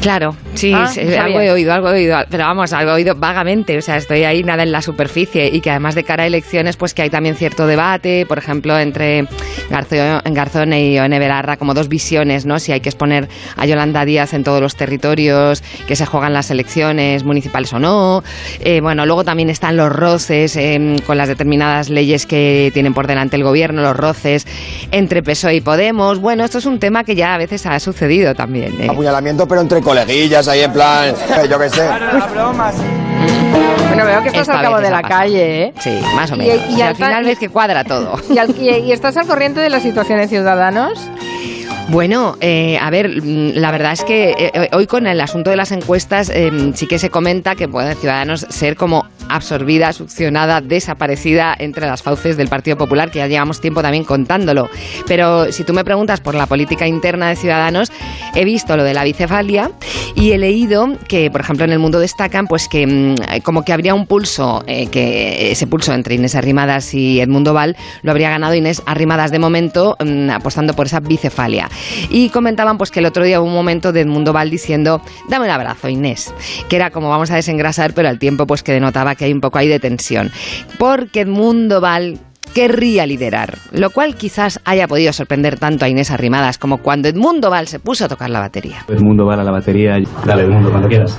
[0.00, 3.14] Claro, sí, Ah, sí, algo he oído, algo he oído, pero vamos, algo he oído
[3.14, 6.26] vagamente, o sea, estoy ahí nada en la superficie y que además de cara a
[6.26, 9.26] elecciones, pues que hay también cierto debate, por ejemplo, entre
[9.70, 12.58] Garzón, Garzón y Ione Belarra, como dos visiones, ¿no?
[12.58, 16.50] Si hay que exponer a Yolanda Díaz en todos los territorios que se juegan las
[16.50, 18.24] elecciones municipales o no.
[18.60, 23.06] Eh, bueno, luego también están los roces eh, con las determinadas leyes que tienen por
[23.06, 24.46] delante el gobierno, los roces
[24.90, 26.18] entre PSOE y Podemos.
[26.18, 28.80] Bueno, esto es un tema que ya a veces ha sucedido también.
[28.80, 28.88] ¿eh?
[28.90, 31.88] Apuñalamiento, pero entre coleguillas ahí en plan, eh, yo qué sé.
[33.88, 35.20] Bueno, veo que estás al cabo de la pasado.
[35.20, 35.72] calle, ¿eh?
[35.80, 36.60] Sí, más o menos.
[36.70, 38.18] y Y, al final ves que cuadra todo.
[38.30, 40.98] ¿Y, al- y- y estás al corriente de la situación de Ciudadanos?
[41.88, 45.56] Bueno, eh, a ver, mm, la verdad es que eh, hoy con el asunto de
[45.56, 51.54] las encuestas eh, sí que se comenta que puede Ciudadanos ser como absorbida, succionada, desaparecida
[51.58, 54.68] entre las fauces del Partido Popular, que ya llevamos tiempo también contándolo.
[55.06, 57.90] Pero si tú me preguntas por la política interna de Ciudadanos,
[58.34, 59.70] he visto lo de la bicefalia
[60.14, 63.72] y he leído que, por ejemplo, en el mundo destacan pues que mm, como que
[63.72, 68.30] habría un pulso, eh, que ese pulso entre Inés Arrimadas y Edmundo Val lo habría
[68.30, 71.68] ganado Inés Arrimadas de momento mm, apostando por esa bicefalia.
[72.10, 75.46] Y comentaban pues que el otro día hubo un momento de Edmundo Val diciendo, dame
[75.46, 76.32] un abrazo Inés,
[76.68, 79.40] que era como vamos a desengrasar, pero al tiempo pues que denotaba que hay un
[79.40, 80.30] poco ahí de tensión.
[80.78, 82.18] Porque Edmundo Val
[82.54, 87.50] querría liderar, lo cual quizás haya podido sorprender tanto a Inés Arrimadas como cuando Edmundo
[87.50, 88.84] Val se puso a tocar la batería.
[88.88, 89.96] Edmundo va a la batería.
[90.24, 91.18] Dale, Edmundo, cuando quieras.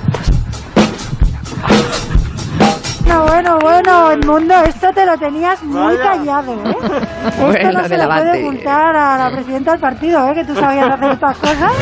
[3.14, 6.76] Bueno, bueno, bueno, Edmundo, esto te lo tenías muy callado, ¿eh?
[7.28, 10.34] Esto Bueno, no se lo puede ocultar a la presidenta del partido, ¿eh?
[10.34, 11.72] Que tú sabías hacer estas cosas.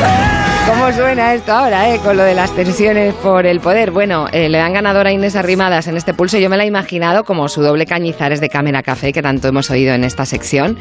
[0.67, 1.99] ¿Cómo suena esto ahora, eh?
[2.03, 3.89] Con lo de las tensiones por el poder.
[3.89, 6.37] Bueno, eh, le dan ganadora a Inés Arrimadas en este pulso.
[6.37, 9.71] Yo me la he imaginado como su doble Cañizares de Cámara Café, que tanto hemos
[9.71, 10.77] oído en esta sección.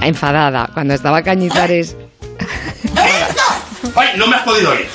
[0.00, 0.70] Enfadada.
[0.74, 1.96] Cuando estaba Cañizares.
[3.94, 4.88] ¡Ay, no me has podido oír!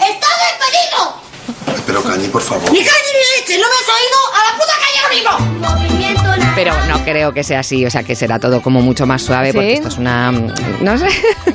[0.00, 1.84] ¡Estás despedido!
[1.86, 2.70] Pero Cañi, por favor.
[2.72, 3.60] ¡Ni caña ni leche!
[3.60, 4.18] ¡No me has oído!
[4.34, 5.68] ¡A la puta calle ahora mismo!
[5.68, 6.22] Movimiento
[6.54, 7.84] Pero no creo que sea así.
[7.86, 10.32] O sea, que será todo como mucho más suave, porque esto es una.
[10.32, 11.08] No sé.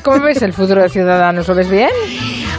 [0.04, 1.48] ¿Cómo ves el futuro de Ciudadanos?
[1.48, 1.90] ¿Lo ves bien?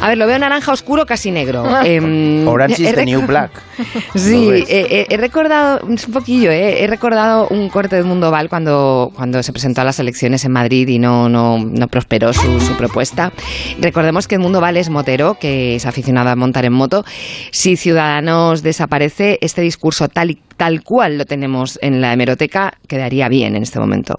[0.01, 1.65] A ver, lo veo naranja oscuro, casi negro.
[1.83, 3.51] Em, Orange is he the new black.
[4.15, 8.49] Sí, eh, eh, he recordado, un poquillo, eh, he recordado un corte de Mundo Val
[8.49, 12.61] cuando, cuando se presentó a las elecciones en Madrid y no, no, no prosperó su,
[12.61, 13.33] su propuesta.
[13.81, 17.05] Recordemos que Mundo Val es motero, que es aficionado a montar en moto.
[17.51, 23.29] Si Ciudadanos desaparece, este discurso tal, y- tal cual lo tenemos en la hemeroteca quedaría
[23.29, 24.19] bien en este momento.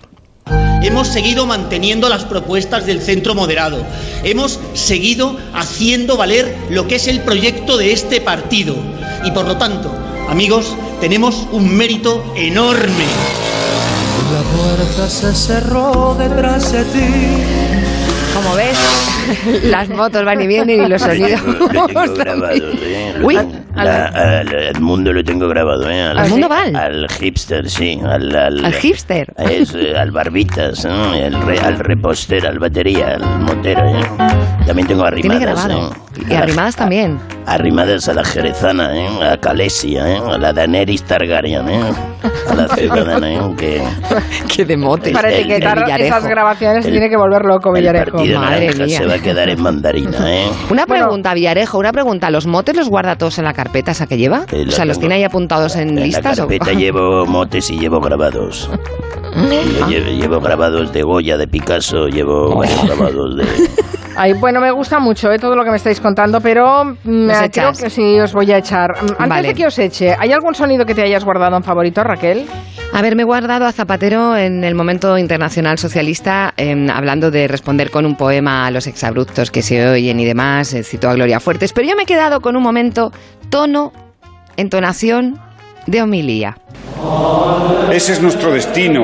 [0.82, 3.84] Hemos seguido manteniendo las propuestas del centro moderado,
[4.24, 8.76] hemos seguido haciendo valer lo que es el proyecto de este partido
[9.26, 9.92] y por lo tanto,
[10.30, 13.06] amigos, tenemos un mérito enorme.
[14.34, 17.08] La puerta se cerró detrás de ti.
[18.34, 18.78] Como ves,
[19.64, 21.42] las motos van y vienen y los sonidos.
[21.46, 23.14] Lo tengo grabado, ¿eh?
[23.18, 26.02] Lo Uy, tengo- la- al, al mundo lo tengo grabado, ¿eh?
[26.02, 26.76] ¿Al mundo Val?
[26.76, 28.00] Al hipster, sí.
[28.04, 29.28] Al, al, ¿Al hipster?
[29.38, 30.90] Es, eh, al barbitas, ¿eh?
[30.90, 34.02] al, re- al repostero, al batería, al motero, ¿eh?
[34.66, 35.92] También tengo arrimadas, Tiene grabado.
[35.92, 36.24] ¿eh?
[36.30, 37.20] Y arrimadas también.
[37.46, 39.08] Arrimadas a la jerezana, ¿eh?
[39.32, 40.18] A Calesia, ¿eh?
[40.34, 41.92] A la Daenerys Targaryen, ¿eh?
[42.50, 43.40] A la ciudadana, ¿eh?
[43.58, 43.82] Que...
[44.54, 45.12] Qué de mote.
[45.12, 48.18] Para etiquetar esas grabaciones se tiene que volver loco Villarejo.
[48.26, 48.98] Madre mía.
[48.98, 50.48] se va a quedar en mandarina, ¿eh?
[50.70, 52.30] Una pregunta, Villarejo, una pregunta.
[52.32, 54.46] ¿Los motes los guarda todos en la carpeta esa que lleva?
[54.52, 56.40] Eh, o sea, ¿los tiene ahí apuntados en, En la listas?
[56.40, 58.70] o- carpeta llevo motes y llevo grabados.
[59.80, 63.46] Yo llevo, llevo grabados de Goya, de Picasso, llevo bueno, grabados de...
[64.20, 67.38] Ay, bueno, me gusta mucho eh, todo lo que me estáis contando, pero mm, ¿Nos
[67.52, 68.92] creo que sí os voy a echar.
[68.94, 69.48] Mm, Antes Vale.
[69.50, 72.48] de que os eche, ¿hay algún sonido que te hayas guardado en favorito, Raquel?
[72.94, 78.16] Haberme guardado a Zapatero en el momento internacional socialista, em, hablando de responder con un
[78.16, 81.88] poema a los exabruptos que se oyen y demás, eh, citó a Gloria Fuertes, pero
[81.88, 83.12] yo me he quedado con un momento,
[83.52, 83.92] tono,
[84.56, 85.40] entonación
[85.88, 86.56] de homilía.
[87.92, 89.02] Ese es nuestro destino,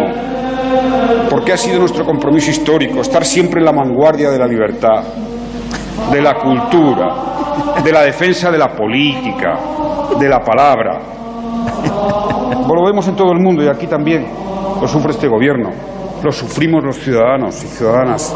[1.30, 5.04] porque ha sido nuestro compromiso histórico, estar siempre en la vanguardia de la libertad,
[6.12, 9.58] de la cultura, de la defensa de la política,
[10.20, 11.00] de la palabra.
[12.68, 14.26] Lo vemos en todo el mundo y aquí también.
[14.82, 15.70] Lo sufre este gobierno,
[16.22, 18.36] lo sufrimos los ciudadanos y ciudadanas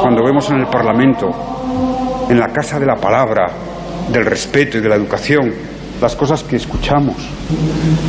[0.00, 1.28] cuando vemos en el Parlamento,
[2.28, 3.46] en la Casa de la Palabra,
[4.12, 5.52] del respeto y de la educación,
[6.00, 7.16] las cosas que escuchamos,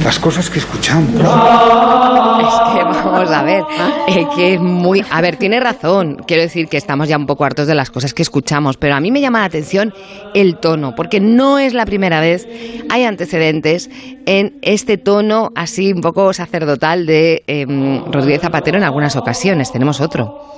[0.04, 1.10] las cosas que escuchamos.
[1.10, 3.64] Es que vamos a ver,
[4.08, 5.04] eh, que es muy...
[5.10, 6.18] A ver, tiene razón.
[6.28, 9.00] Quiero decir que estamos ya un poco hartos de las cosas que escuchamos, pero a
[9.00, 9.94] mí me llama la atención
[10.34, 12.48] el tono, porque no es la primera vez,
[12.90, 13.90] hay antecedentes
[14.26, 19.72] en este tono así un poco sacerdotal de em, Rodríguez Zapatero en algunas ocasiones.
[19.72, 20.58] Tenemos otro.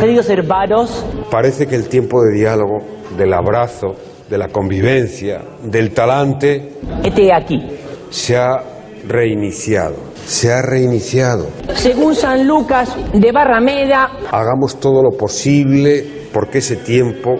[0.00, 2.78] Queridos hermanos, Parece que el tiempo de diálogo,
[3.16, 3.94] del abrazo,
[4.32, 6.70] de la convivencia, del talante,
[7.04, 7.60] este aquí.
[8.08, 8.62] se ha
[9.06, 9.96] reiniciado.
[10.24, 11.48] Se ha reiniciado.
[11.74, 16.02] Según San Lucas de Barrameda, Hagamos todo lo posible
[16.32, 17.34] porque ese tiempo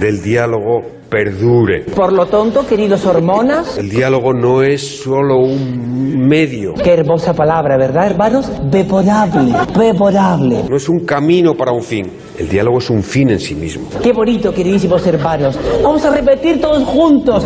[0.00, 1.84] del diálogo perdure.
[1.94, 6.72] por lo tonto, queridos hormonas, El diálogo no es solo un medio.
[6.82, 8.50] qué hermosa palabra, ¿verdad, hermanos?
[8.70, 10.64] Beporable, beporable.
[10.70, 12.06] No es un camino para un fin.
[12.38, 13.88] El diálogo es un fin en sí mismo.
[14.00, 15.58] Qué bonito, queridísimos hermanos.
[15.82, 17.44] Vamos a repetir todos juntos.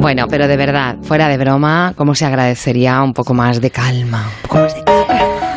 [0.00, 4.30] Bueno, pero de verdad, fuera de broma, ¿cómo se agradecería un poco más de calma?
[4.42, 4.83] Un poco más de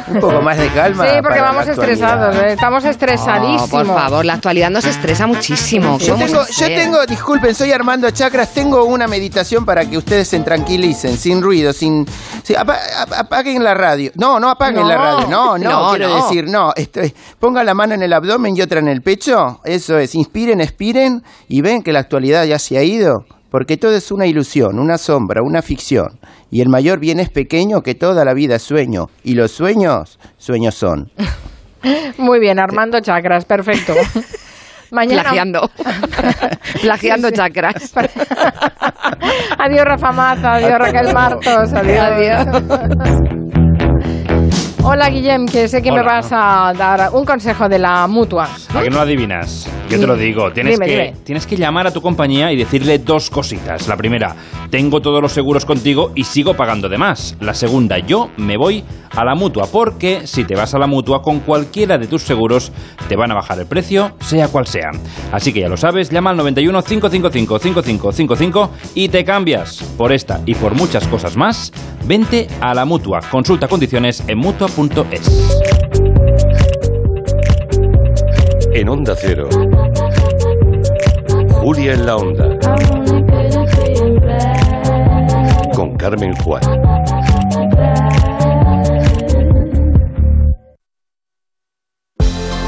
[0.73, 1.05] calma.
[1.05, 3.63] Sí, porque para vamos estresados, eh, estamos estresadísimos.
[3.63, 5.97] Oh, por favor, la actualidad nos estresa muchísimo.
[5.99, 10.27] Yo ¿Cómo tengo, yo tengo, disculpen, soy Armando Chacras, tengo una meditación para que ustedes
[10.27, 12.05] se tranquilicen, sin ruido, sin...
[12.57, 14.11] apa- ap- apaguen la radio.
[14.15, 14.87] No, no apaguen No.
[14.87, 15.27] la radio.
[15.27, 16.15] No, no, No, quiero no.
[16.23, 16.73] decir, no.
[16.75, 19.59] Esto es- pongan la mano en el abdomen y otra en el pecho.
[19.63, 23.25] Eso es, inspiren, expiren y ven que la actualidad ya se ha ido.
[23.49, 26.19] Porque todo es una ilusión, una sombra, una ficción.
[26.51, 29.07] Y el mayor bien es pequeño que toda la vida es sueño.
[29.23, 31.11] Y los sueños, sueños son.
[32.17, 33.93] Muy bien, Armando Chacras, perfecto.
[34.91, 35.23] Mañana...
[35.23, 35.69] Plagiando.
[36.81, 37.93] Plagiando chakras.
[39.57, 42.47] Adiós, Rafa Maza, adiós, Raquel Martos, adiós.
[44.81, 46.21] Hola, Guillem, que sé que me Hola.
[46.21, 48.47] vas a dar un consejo de la mutua.
[48.73, 49.69] ¿A que no adivinas?
[49.89, 50.51] Yo te lo digo.
[50.51, 51.13] Tienes, Dime, que, dime.
[51.23, 53.87] tienes que llamar a tu compañía y decirle dos cositas.
[53.87, 54.35] La primera,
[54.69, 57.35] tengo todos los seguros contigo y sigo pagando de más.
[57.39, 61.21] La segunda, yo me voy a la mutua porque si te vas a la mutua
[61.21, 62.71] con cualquiera de tus seguros
[63.07, 64.91] te van a bajar el precio, sea cual sea.
[65.31, 69.83] Así que ya lo sabes, llama al 91 555 5555 y te cambias.
[69.97, 71.71] Por esta y por muchas cosas más,
[72.05, 73.21] vente a la mutua.
[73.31, 75.61] Consulta condiciones en mutua.es.
[78.73, 79.49] En Onda Cero.
[81.67, 82.57] Julia en la Onda.
[85.75, 86.96] Con Carmen Juan.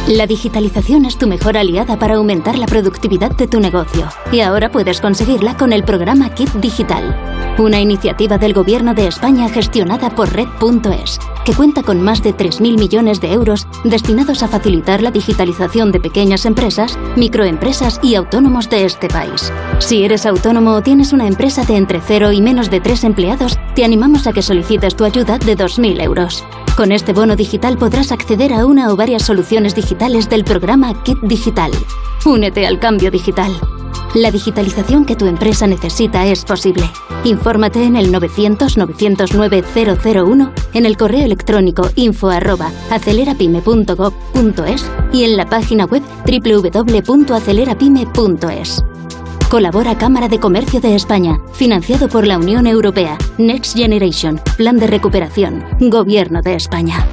[0.09, 4.07] La digitalización es tu mejor aliada para aumentar la productividad de tu negocio.
[4.31, 7.15] Y ahora puedes conseguirla con el programa Kit Digital,
[7.59, 12.79] una iniciativa del Gobierno de España gestionada por Red.es, que cuenta con más de 3.000
[12.79, 18.85] millones de euros destinados a facilitar la digitalización de pequeñas empresas, microempresas y autónomos de
[18.85, 19.53] este país.
[19.77, 23.59] Si eres autónomo o tienes una empresa de entre 0 y menos de 3 empleados,
[23.75, 26.43] te animamos a que solicites tu ayuda de 2.000 euros.
[26.75, 31.19] Con este bono digital podrás acceder a una o varias soluciones digitales del programa Kit
[31.22, 31.72] Digital.
[32.26, 33.52] Únete al cambio digital.
[34.16, 36.90] La digitalización que tu empresa necesita es posible.
[37.26, 42.32] Infórmate en el 900-909-001, en el correo electrónico info
[45.11, 48.86] y en la página web www.acelerapyme.es.
[49.50, 54.88] Colabora Cámara de Comercio de España, financiado por la Unión Europea, Next Generation, Plan de
[54.88, 57.06] Recuperación, Gobierno de España.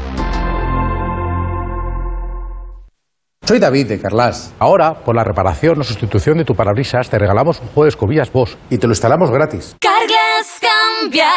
[3.46, 4.52] Soy David de Carlas.
[4.58, 8.32] Ahora, por la reparación o sustitución de tu parabrisas, te regalamos un juego de escobillas
[8.32, 9.76] Bosch y te lo instalamos gratis.
[9.80, 11.30] Carglass cambia,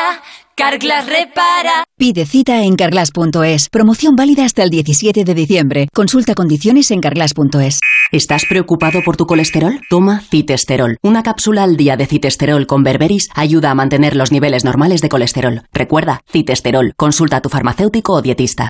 [0.55, 1.83] Carglass repara.
[1.99, 3.69] Pide cita en carglass.es.
[3.69, 5.87] Promoción válida hasta el 17 de diciembre.
[5.93, 7.79] Consulta condiciones en carglass.es.
[8.11, 9.79] ¿Estás preocupado por tu colesterol?
[9.91, 10.97] Toma citesterol.
[11.03, 15.09] Una cápsula al día de citesterol con berberis ayuda a mantener los niveles normales de
[15.09, 15.61] colesterol.
[15.71, 16.91] Recuerda, citesterol.
[16.97, 18.69] Consulta a tu farmacéutico o dietista.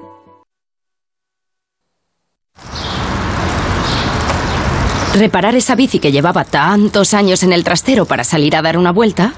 [5.13, 8.91] Reparar esa bici que llevaba tantos años en el trastero para salir a dar una
[8.93, 9.33] vuelta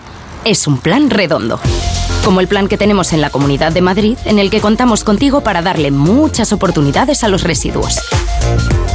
[0.45, 1.59] es un plan redondo.
[2.23, 5.41] Como el plan que tenemos en la Comunidad de Madrid, en el que contamos contigo
[5.41, 7.99] para darle muchas oportunidades a los residuos.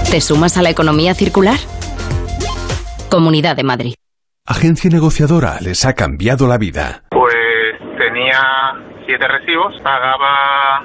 [0.09, 1.59] ¿Te sumas a la economía circular?
[3.11, 3.95] Comunidad de Madrid.
[4.47, 7.03] Agencia negociadora les ha cambiado la vida.
[7.11, 7.35] Pues
[7.99, 8.41] tenía
[9.05, 10.85] siete recibos, pagaba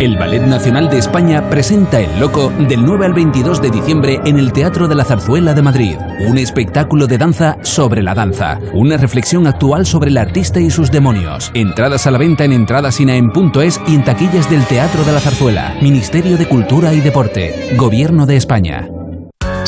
[0.00, 4.38] El Ballet Nacional de España presenta El Loco del 9 al 22 de diciembre en
[4.38, 5.96] el Teatro de la Zarzuela de Madrid.
[6.20, 8.60] Un espectáculo de danza sobre la danza.
[8.74, 11.50] Una reflexión actual sobre el artista y sus demonios.
[11.52, 15.74] Entradas a la venta en entradasinaen.es y en taquillas del Teatro de la Zarzuela.
[15.82, 17.74] Ministerio de Cultura y Deporte.
[17.76, 18.88] Gobierno de España.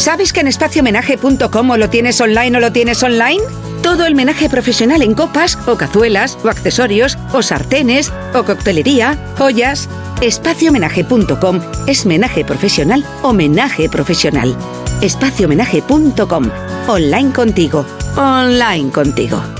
[0.01, 3.43] ¿Sabes que en espaciomenaje.com lo tienes online o lo tienes online?
[3.83, 9.91] Todo el menaje profesional en copas o cazuelas o accesorios o sartenes o coctelería, joyas.
[10.23, 14.57] Espaciomenaje.com es menaje profesional o menaje profesional.
[15.03, 16.51] Espaciomenaje.com.
[16.89, 17.85] Online contigo.
[18.17, 19.60] Online contigo.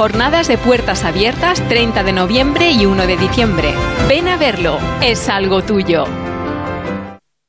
[0.00, 3.74] Jornadas de puertas abiertas 30 de noviembre y 1 de diciembre.
[4.08, 6.06] Ven a verlo, es algo tuyo.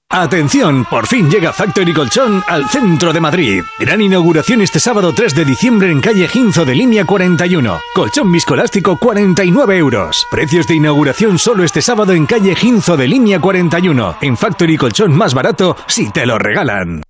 [0.09, 3.63] Atención, por fin llega Factory Colchón al centro de Madrid.
[3.79, 7.79] Gran inauguración este sábado 3 de diciembre en calle Ginzo de línea 41.
[7.95, 10.27] Colchón viscoelástico 49 euros.
[10.29, 14.17] Precios de inauguración solo este sábado en calle Ginzo de línea 41.
[14.19, 17.01] En Factory Colchón más barato si te lo regalan.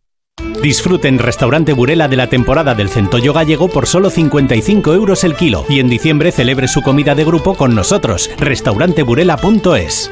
[0.61, 5.65] Disfruten Restaurante Burela de la temporada del centollo gallego por solo 55 euros el kilo
[5.67, 8.30] y en diciembre celebre su comida de grupo con nosotros.
[8.38, 10.11] Restauranteburela.es.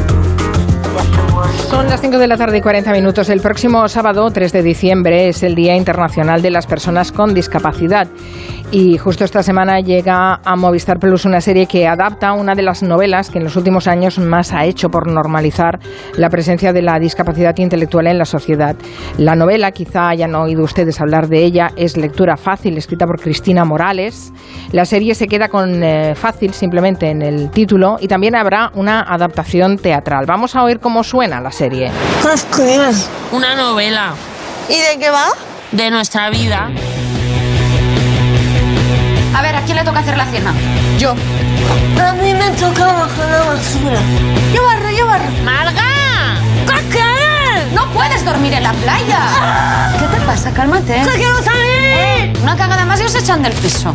[1.69, 3.29] Son las 5 de la tarde y 40 minutos.
[3.29, 8.07] El próximo sábado, 3 de diciembre, es el Día Internacional de las Personas con Discapacidad.
[8.71, 12.83] Y justo esta semana llega a Movistar Plus una serie que adapta una de las
[12.83, 15.79] novelas que en los últimos años más ha hecho por normalizar
[16.15, 18.75] la presencia de la discapacidad intelectual en la sociedad.
[19.17, 23.65] La novela, quizá hayan oído ustedes hablar de ella, es Lectura Fácil, escrita por Cristina
[23.65, 24.31] Morales.
[24.71, 29.01] La serie se queda con eh, fácil simplemente en el título y también habrá una
[29.01, 30.25] adaptación teatral.
[30.25, 31.91] Vamos a oír cómo suena la serie.
[33.31, 34.13] Una novela.
[34.67, 35.27] ¿Y de qué va?
[35.71, 36.69] De nuestra vida.
[39.33, 40.53] A ver, ¿a quién le toca hacer la cena?
[40.97, 41.11] Yo.
[41.11, 43.99] A mí me toca bajar la basura.
[44.53, 45.31] Yo barro, yo barro.
[45.43, 45.81] ¡Marga!
[46.91, 47.73] ¿Qué?
[47.73, 49.93] No puedes dormir en la playa.
[49.97, 50.51] ¿Qué te pasa?
[50.51, 50.93] Cálmate.
[50.93, 52.37] ¡Que quiero salir!
[52.41, 53.93] Una cagada más y os echan del piso.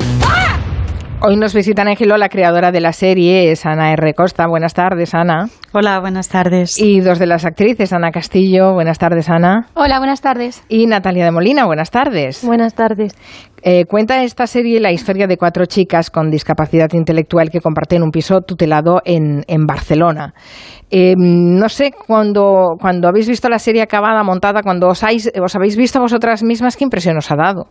[1.22, 4.12] Hoy nos visita en la creadora de la serie, es Ana R.
[4.14, 4.46] Costa.
[4.46, 5.48] Buenas tardes, Ana.
[5.72, 6.78] Hola, buenas tardes.
[6.78, 8.74] Y dos de las actrices, Ana Castillo.
[8.74, 9.66] Buenas tardes, Ana.
[9.74, 10.62] Hola, buenas tardes.
[10.68, 11.64] Y Natalia de Molina.
[11.64, 12.44] Buenas tardes.
[12.44, 13.14] Buenas tardes.
[13.62, 18.10] Eh, cuenta esta serie la historia de cuatro chicas con discapacidad intelectual que comparten un
[18.10, 20.34] piso tutelado en, en Barcelona.
[20.90, 25.56] Eh, no sé, cuando, cuando habéis visto la serie acabada, montada, cuando os, habéis- os
[25.56, 27.64] habéis visto vosotras mismas, ¿qué impresión os ha dado?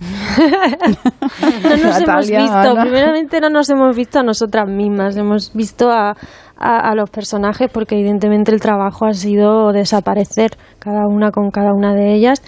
[1.62, 2.82] No nos hemos Natalia, visto, Ana.
[2.82, 6.10] primeramente no nos hemos visto a nosotras mismas, hemos visto a,
[6.58, 11.72] a- a los personajes porque evidentemente el trabajo ha sido desaparecer cada una con cada
[11.74, 12.42] una de ellas.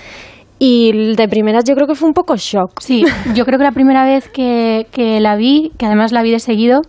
[0.59, 2.81] Y de primeras yo creo que fue un poco shock.
[2.81, 6.31] Sí, yo creo que la primera vez que, que la vi, que además la vi
[6.31, 6.83] de seguido,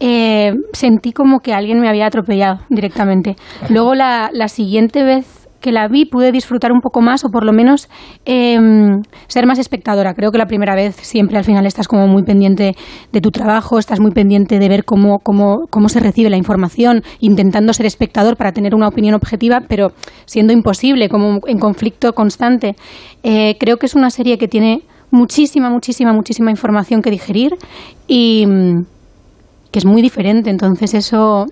[0.00, 3.36] eh, sentí como que alguien me había atropellado directamente.
[3.68, 7.44] Luego la, la siguiente vez que la vi pude disfrutar un poco más o por
[7.44, 7.88] lo menos
[8.26, 8.58] eh,
[9.28, 10.12] ser más espectadora.
[10.12, 12.74] Creo que la primera vez siempre al final estás como muy pendiente
[13.12, 17.02] de tu trabajo, estás muy pendiente de ver cómo, cómo, cómo se recibe la información,
[17.20, 19.92] intentando ser espectador para tener una opinión objetiva, pero
[20.26, 22.74] siendo imposible, como en conflicto constante.
[23.22, 27.52] Eh, creo que es una serie que tiene muchísima, muchísima, muchísima información que digerir
[28.08, 28.84] y mm,
[29.70, 30.50] que es muy diferente.
[30.50, 31.46] Entonces eso,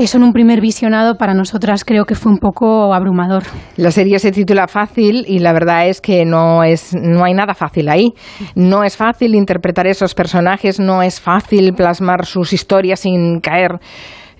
[0.00, 3.42] eso en un primer visionado para nosotras creo que fue un poco abrumador.
[3.76, 7.52] La serie se titula Fácil y la verdad es que no es no hay nada
[7.52, 8.14] fácil ahí.
[8.54, 13.78] No es fácil interpretar esos personajes, no es fácil plasmar sus historias sin caer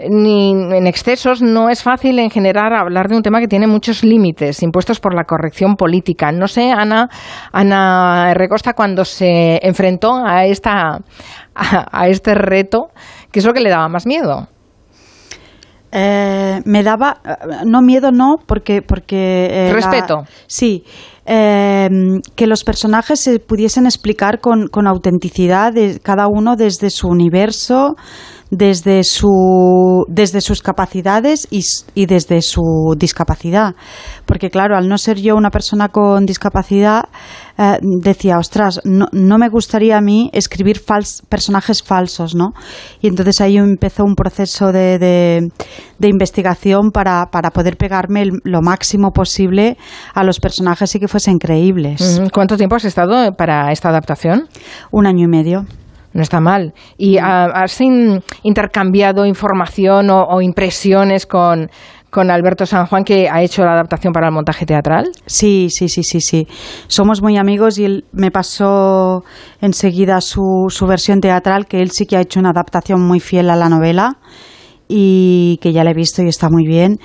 [0.09, 4.03] ni en excesos, no es fácil en general hablar de un tema que tiene muchos
[4.03, 6.33] límites impuestos por la corrección política.
[6.33, 7.11] No sé, Ana,
[7.53, 11.01] Ana Recosta, cuando se enfrentó a, esta,
[11.55, 12.89] a, a este reto,
[13.31, 14.49] ¿qué es lo que le daba más miedo?
[15.93, 17.21] Eh, me daba,
[17.67, 18.81] no miedo, no, porque...
[18.83, 20.23] porque eh, la- Respeto.
[20.47, 20.85] sí,
[21.27, 21.89] eh,
[22.37, 27.97] que los personajes se pudiesen explicar con, con autenticidad, de, cada uno desde su universo,
[28.51, 31.63] desde, su, desde sus capacidades y,
[31.95, 32.63] y desde su
[32.97, 33.75] discapacidad.
[34.27, 37.05] Porque claro, al no ser yo una persona con discapacidad,
[37.59, 42.49] eh, decía, ostras, no, no me gustaría a mí escribir fals- personajes falsos, ¿no?
[43.01, 45.49] Y entonces ahí empezó un proceso de, de,
[45.99, 49.77] de investigación para, para poder pegarme el- lo máximo posible
[50.15, 52.21] a los personajes y que fuesen creíbles.
[52.33, 54.49] ¿Cuánto tiempo has estado para esta adaptación?
[54.91, 55.67] Un año y medio.
[56.13, 56.75] No está mal.
[56.99, 61.71] ¿Y ah, has in- intercambiado información o, o impresiones con,
[62.11, 65.11] con Alberto San Juan, que ha hecho la adaptación para el montaje teatral?
[65.27, 66.49] Sí, sí, sí, sí, sí.
[66.89, 69.23] Somos muy amigos y él me pasó
[69.61, 73.49] enseguida su, su versión teatral, que él sí que ha hecho una adaptación muy fiel
[73.49, 74.17] a la novela
[74.89, 76.99] y que ya la he visto y está muy bien.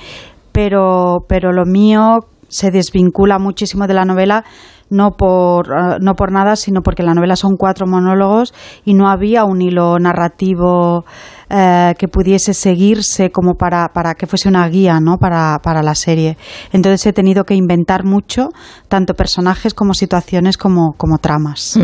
[0.51, 4.45] Pero, pero lo mío se desvincula muchísimo de la novela
[4.89, 9.09] no por, eh, no por nada, sino porque la novela son cuatro monólogos y no
[9.09, 11.05] había un hilo narrativo
[11.49, 15.17] eh, que pudiese seguirse como para, para que fuese una guía ¿no?
[15.17, 16.37] para, para la serie.
[16.71, 18.49] Entonces he tenido que inventar mucho,
[18.87, 21.79] tanto personajes como situaciones como, como tramas.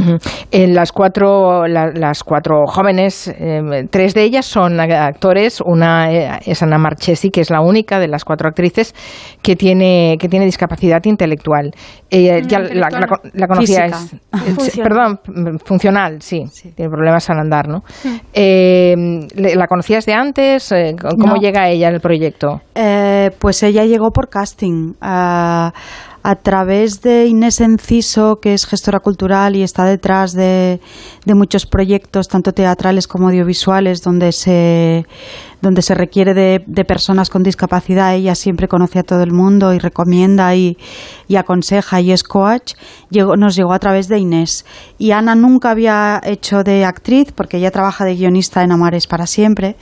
[0.52, 5.62] En las cuatro, las cuatro jóvenes, eh, tres de ellas son actores.
[5.64, 8.96] Una eh, es Ana Marchesi, que es la única de las cuatro actrices
[9.44, 11.72] que tiene, que tiene discapacidad intelectual.
[12.10, 12.90] ya la,
[13.34, 13.88] la, conocía,
[14.84, 15.20] perdón,
[15.64, 17.84] funcional, sí, tiene problemas al andar, ¿no?
[19.56, 20.72] ¿La conocías de antes?
[20.72, 22.62] Eh, ¿Cómo llega ella al proyecto?
[22.76, 24.94] Eh, pues ella llegó por casting.
[26.24, 30.80] A través de Inés Enciso, que es gestora cultural y está detrás de,
[31.26, 35.06] muchos proyectos, tanto teatrales como audiovisuales, donde se
[35.62, 38.16] donde se requiere de, personas con discapacidad.
[38.16, 40.78] Ella siempre conoce a todo el mundo y recomienda y,
[41.38, 42.74] aconseja y es coach.
[43.12, 44.66] nos llegó a través de Inés.
[44.98, 49.28] Y Ana nunca había hecho de actriz porque ella trabaja de guionista en Amares para
[49.28, 49.76] siempre.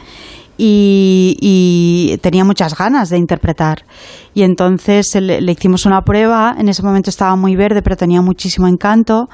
[0.62, 3.86] Y, tenía muchas ganas de interpretar.
[4.34, 8.22] Y entonces le, le, hicimos una prueba, en ese momento estaba muy verde, pero tenía
[8.22, 9.30] muchísimo encanto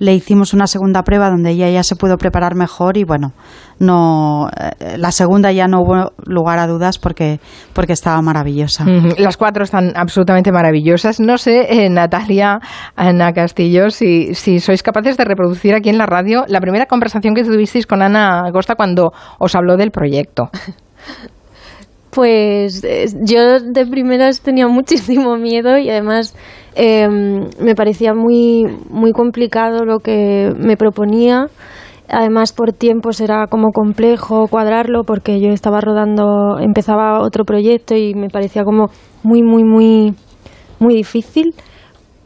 [0.00, 3.34] le hicimos una segunda prueba donde ella ya se pudo preparar mejor y bueno,
[3.78, 7.38] no eh, la segunda ya no hubo lugar a dudas porque,
[7.74, 8.86] porque estaba maravillosa.
[9.18, 11.20] Las cuatro están absolutamente maravillosas.
[11.20, 12.60] No sé, eh, Natalia,
[12.96, 17.34] Ana Castillo, si, si sois capaces de reproducir aquí en la radio la primera conversación
[17.34, 20.50] que tuvisteis con Ana Acosta cuando os habló del proyecto.
[22.10, 26.34] Pues eh, yo de primeras tenía muchísimo miedo y además
[26.74, 31.46] em, me parecía muy, muy complicado lo que me proponía.
[32.08, 38.14] Además, por tiempos era como complejo cuadrarlo porque yo estaba rodando, empezaba otro proyecto y
[38.14, 38.86] me parecía como
[39.22, 40.14] muy, muy, muy,
[40.80, 41.54] muy difícil.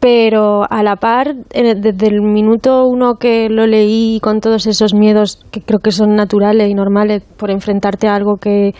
[0.00, 5.42] Pero a la par, desde el minuto uno que lo leí con todos esos miedos
[5.50, 8.72] que creo que son naturales y normales por enfrentarte a algo que,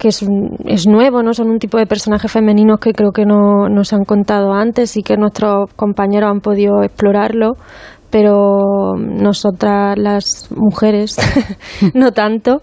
[0.00, 0.26] que es,
[0.64, 1.34] es nuevo, ¿no?
[1.34, 5.02] Son un tipo de personajes femeninos que creo que no nos han contado antes y
[5.02, 7.52] que nuestros compañeros han podido explorarlo,
[8.08, 11.16] pero nosotras las mujeres
[11.94, 12.62] no tanto.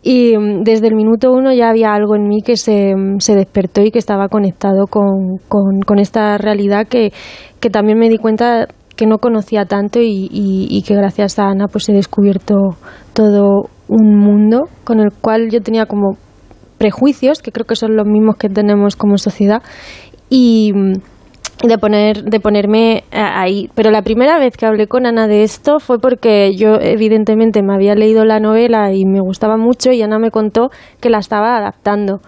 [0.00, 3.90] Y desde el minuto uno ya había algo en mí que se, se despertó y
[3.90, 7.12] que estaba conectado con, con, esta realidad que,
[7.58, 11.66] que, también me di cuenta que no conocía tanto y, y, que gracias a Ana
[11.66, 12.54] pues he descubierto
[13.14, 16.18] todo un mundo con el cual yo tenía como
[16.78, 19.62] prejuicios, que creo que son los mismos que tenemos como sociedad,
[20.28, 20.72] y
[21.64, 25.78] de poner de ponerme ahí pero la primera vez que hablé con Ana de esto
[25.80, 30.18] fue porque yo evidentemente me había leído la novela y me gustaba mucho y Ana
[30.18, 30.68] me contó
[31.00, 32.20] que la estaba adaptando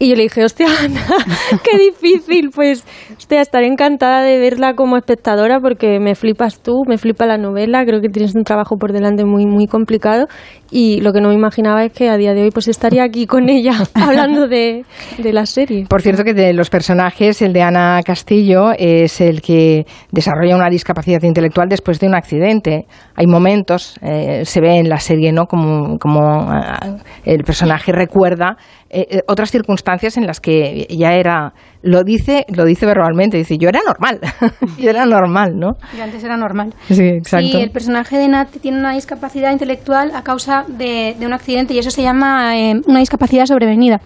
[0.00, 1.00] y yo le dije, hostia, Ana,
[1.64, 2.50] qué difícil.
[2.54, 2.86] Pues,
[3.16, 7.84] hostia, estaré encantada de verla como espectadora porque me flipas tú, me flipa la novela.
[7.84, 10.28] Creo que tienes un trabajo por delante muy, muy complicado.
[10.70, 13.26] Y lo que no me imaginaba es que a día de hoy pues estaría aquí
[13.26, 14.84] con ella hablando de,
[15.18, 15.86] de la serie.
[15.88, 20.68] Por cierto, que de los personajes, el de Ana Castillo es el que desarrolla una
[20.68, 22.86] discapacidad intelectual después de un accidente.
[23.14, 25.46] Hay momentos, eh, se ve en la serie, ¿no?
[25.46, 28.56] Como, como eh, el personaje recuerda
[28.90, 33.56] eh, eh, otras circunstancias en las que ya era lo dice lo dice verbalmente dice
[33.56, 34.18] yo era normal
[34.78, 36.74] yo era normal no yo antes era normal.
[36.88, 37.58] Sí exacto.
[37.58, 41.78] Sí el personaje de Nat tiene una discapacidad intelectual a causa de, un accidente y
[41.78, 44.00] eso se llama eh, una discapacidad sobrevenida.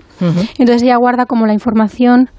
[0.59, 2.31] Entonces ella guarda como la información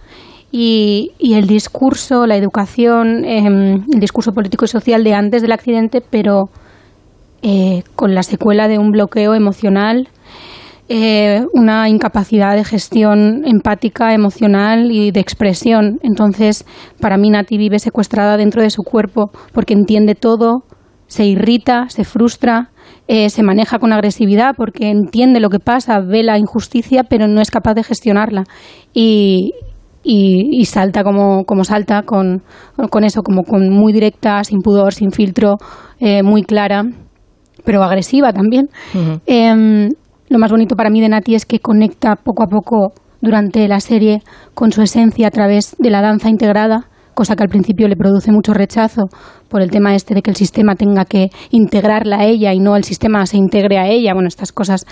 [0.51, 5.51] y, y el discurso la educación em, el discurso político y social de antes del
[5.51, 6.49] accidente pero
[7.95, 10.07] con la secuela de un bloqueo emocional
[10.89, 15.99] eh, una incapacidad de gestión empática, emocional y de expresión.
[16.03, 16.65] Entonces,
[16.99, 20.63] para mí Nati vive secuestrada dentro de su cuerpo porque entiende todo,
[21.07, 22.71] se irrita, se frustra,
[23.07, 27.39] eh, se maneja con agresividad porque entiende lo que pasa, ve la injusticia, pero no
[27.39, 28.43] es capaz de gestionarla.
[28.93, 29.53] Y,
[30.03, 32.43] y, salta como, como salta con,
[32.89, 35.57] con, eso, como con muy directa, sin pudor, sin filtro,
[35.99, 36.83] eh, muy clara,
[37.63, 38.69] pero agresiva también.
[40.33, 43.79] Lo más bonito para mí de Nati es que conecta poco a poco durante la
[43.79, 44.23] serie
[44.55, 48.31] con su esencia a través de la danza integrada, cosa que al principio le produce
[48.31, 49.09] mucho rechazo
[49.47, 52.75] por el tema este de que el sistema tenga que integrarla a ella y no
[52.75, 54.87] el sistema se integre a ella, bueno, estas cosas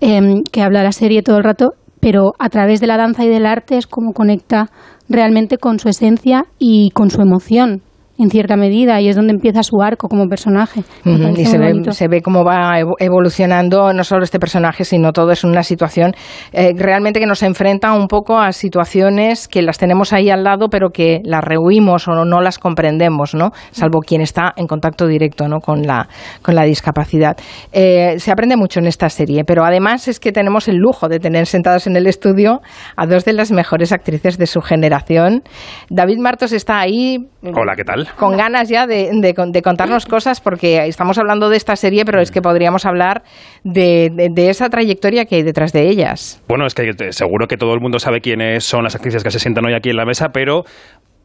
[0.00, 3.28] em, que habla la serie todo el rato, pero a través de la danza y
[3.28, 4.70] del arte es como conecta
[5.10, 7.82] realmente con su esencia y con su emoción
[8.18, 10.82] en cierta medida y es donde empieza su arco como personaje.
[11.04, 15.44] y se ve, se ve, cómo va evolucionando no solo este personaje, sino todo es
[15.44, 16.12] una situación
[16.52, 20.68] eh, realmente que nos enfrenta un poco a situaciones que las tenemos ahí al lado,
[20.68, 23.50] pero que las rehuimos o no, las comprendemos, ¿no?
[23.70, 25.60] Salvo quien está en contacto directo ¿no?
[25.60, 26.08] con, la,
[26.42, 27.36] con la discapacidad.
[27.72, 31.18] Eh, se aprende mucho en esta serie, pero además es que tenemos el lujo de
[31.18, 32.60] tener sentadas en el estudio
[32.96, 35.42] a dos de las mejores actrices de su generación.
[35.90, 37.18] David Martos está ahí.
[37.42, 38.05] Hola, ¿qué tal?
[38.16, 42.30] Con ganas ya de, de, contarnos cosas, porque estamos hablando de esta serie, pero es
[42.30, 43.22] que podríamos hablar
[43.64, 46.42] de, de, esa trayectoria que hay detrás de ellas.
[46.48, 49.38] Bueno, es que seguro que todo el mundo sabe quiénes son las actrices que se
[49.38, 50.64] sientan hoy aquí en la mesa, pero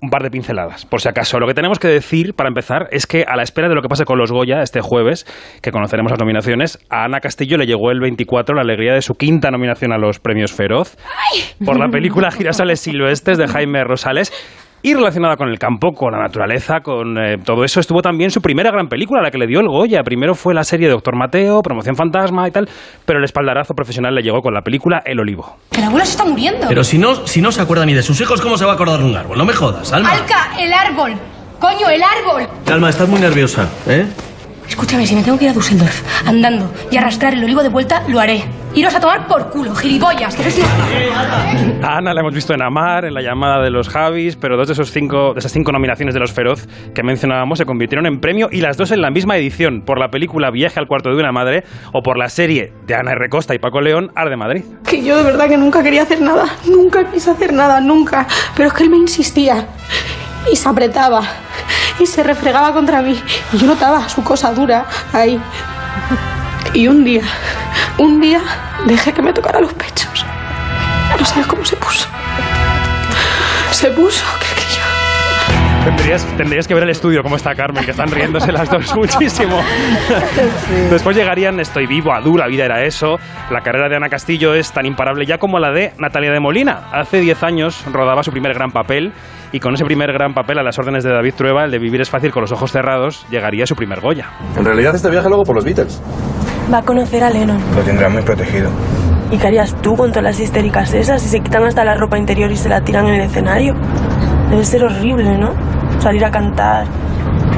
[0.01, 1.39] un par de pinceladas, por si acaso.
[1.39, 3.87] Lo que tenemos que decir, para empezar, es que a la espera de lo que
[3.87, 5.25] pase con los Goya este jueves,
[5.61, 9.13] que conoceremos las nominaciones, a Ana Castillo le llegó el 24 la alegría de su
[9.13, 10.97] quinta nominación a los premios Feroz
[11.63, 14.33] por la película Girasoles Silvestres de Jaime Rosales
[14.83, 18.41] y relacionada con el campo, con la naturaleza, con eh, todo eso, estuvo también su
[18.41, 20.01] primera gran película, la que le dio el Goya.
[20.03, 22.67] Primero fue la serie Doctor Mateo, Promoción Fantasma y tal,
[23.05, 25.57] pero el espaldarazo profesional le llegó con la película El Olivo.
[25.71, 26.67] Que la abuela se está muriendo.
[26.67, 28.75] Pero si no, si no se acuerda ni de sus hijos, ¿cómo se va a
[28.75, 29.37] acordar de un árbol?
[29.37, 30.11] No me jodas, Alma.
[30.11, 31.13] Alca, el árbol.
[31.59, 32.47] Coño, el árbol.
[32.65, 34.07] Alma, estás muy nerviosa, ¿eh?
[34.71, 38.03] Escúchame, si me tengo que ir a Düsseldorf andando y arrastrar el olivo de vuelta,
[38.07, 38.45] lo haré.
[38.73, 40.61] Iros a tomar por culo, gilipollas, que eres
[41.83, 44.67] A Ana la hemos visto en Amar, en la llamada de los Javis, pero dos
[44.67, 48.21] de, esos cinco, de esas cinco nominaciones de los Feroz que mencionábamos se convirtieron en
[48.21, 51.17] premio y las dos en la misma edición, por la película Viaje al cuarto de
[51.17, 53.27] una madre o por la serie de Ana R.
[53.27, 54.63] Costa y Paco León, Arde Madrid.
[54.87, 58.25] Que yo de verdad que nunca quería hacer nada, nunca quise hacer nada, nunca.
[58.55, 59.67] Pero es que él me insistía
[60.49, 61.23] y se apretaba
[62.01, 63.21] y se refregaba contra mí.
[63.53, 65.39] Y yo notaba su cosa dura ahí.
[66.73, 67.23] Y un día,
[67.97, 68.41] un día
[68.87, 70.25] dejé que me tocara los pechos.
[71.19, 72.07] No sabes cómo se puso.
[73.71, 75.85] Se puso que, yo.
[75.85, 79.61] Tendrías, tendrías, que ver el estudio, cómo está Carmen, que están riéndose las dos muchísimo.
[80.89, 83.19] Después llegarían Estoy vivo, a dura vida era eso.
[83.51, 86.89] La carrera de Ana Castillo es tan imparable ya como la de Natalia de Molina.
[86.91, 89.13] Hace 10 años rodaba su primer gran papel
[89.51, 92.01] y con ese primer gran papel a las órdenes de David Trueba, el de Vivir
[92.01, 94.29] es fácil con los ojos cerrados, llegaría su primer Goya.
[94.57, 96.01] En realidad este viaje luego por los Beatles.
[96.71, 97.59] Va a conocer a Lennon.
[97.75, 98.69] Lo tendrá muy protegido.
[99.31, 102.17] ¿Y qué harías tú con todas las histéricas esas si se quitan hasta la ropa
[102.17, 103.75] interior y se la tiran en el escenario?
[104.49, 105.53] Debe ser horrible, ¿no?
[105.99, 106.85] Salir a cantar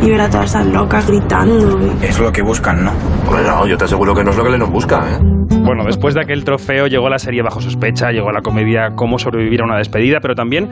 [0.03, 1.79] y ver a todas esas locas gritando.
[2.01, 2.91] Es lo que buscan, ¿no?
[3.25, 5.19] Bueno, yo te aseguro que no es lo que Lennon busca, ¿eh?
[5.63, 9.61] Bueno, después de aquel trofeo llegó la serie Bajo Sospecha, llegó la comedia Cómo sobrevivir
[9.61, 10.69] a una despedida, pero también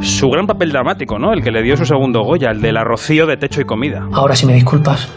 [0.00, 1.32] su gran papel dramático, ¿no?
[1.32, 4.06] El que le dio su segundo Goya, el de la Rocío de Techo y Comida.
[4.12, 5.08] Ahora, si me disculpas,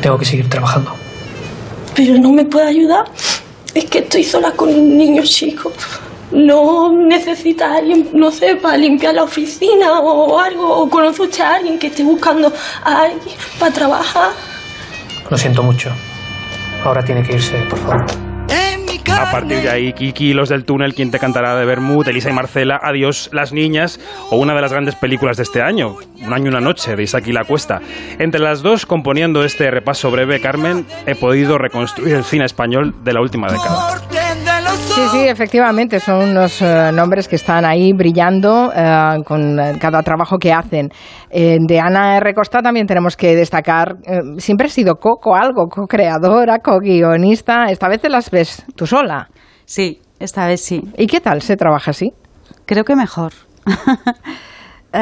[0.00, 0.92] tengo que seguir trabajando.
[1.96, 3.06] Pero no me puede ayudar.
[3.74, 5.72] Es que estoy sola con un niño chico.
[6.32, 11.56] No necesita alguien, no sé, para limpiar la oficina o algo, o conoce usted a
[11.56, 12.52] alguien que esté buscando
[12.84, 14.30] a alguien para trabajar.
[15.28, 15.90] Lo siento mucho.
[16.84, 18.06] Ahora tiene que irse, por favor.
[19.18, 22.32] A partir de ahí, Kiki, Los del Túnel, Quien te cantará de Bermud, Elisa y
[22.32, 24.00] Marcela, Adiós, las niñas,
[24.30, 27.02] o una de las grandes películas de este año, Un año y una noche, de
[27.02, 27.80] Isaac y la Cuesta.
[28.18, 33.12] Entre las dos, componiendo este repaso breve, Carmen, he podido reconstruir el cine español de
[33.12, 34.00] la última década.
[34.90, 40.02] Sí, sí, efectivamente, son unos eh, nombres que están ahí brillando eh, con eh, cada
[40.02, 40.88] trabajo que hacen.
[41.30, 42.34] de Ana R.
[42.34, 43.98] Costa también tenemos que destacar,
[44.38, 49.28] siempre ha sido co, algo, co-creadora, co-guionista, esta vez te las ves tú sola.
[49.64, 50.82] Sí, esta vez sí.
[50.98, 52.12] ¿Y qué tal se trabaja así?
[52.66, 53.32] Creo que mejor.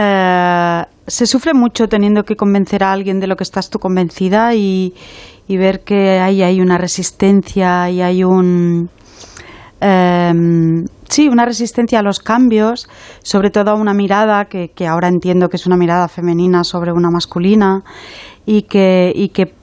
[1.07, 4.92] se sufre mucho teniendo que convencer a alguien de lo que estás tú convencida y,
[5.47, 8.91] y ver que ahí hay una resistencia y hay un
[9.81, 12.89] Em, sí, una resistencia a los cambios,
[13.23, 16.92] sobre todo a una mirada que, que, ahora entiendo que es una mirada femenina sobre
[16.92, 17.84] una masculina
[18.44, 19.55] y que, y que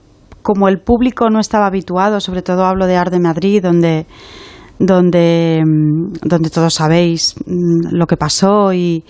[0.41, 4.05] como el público no estaba habituado, sobre todo hablo de Arde Madrid, donde
[4.79, 9.03] donde, em, donde todos sabéis mm, lo que pasó y,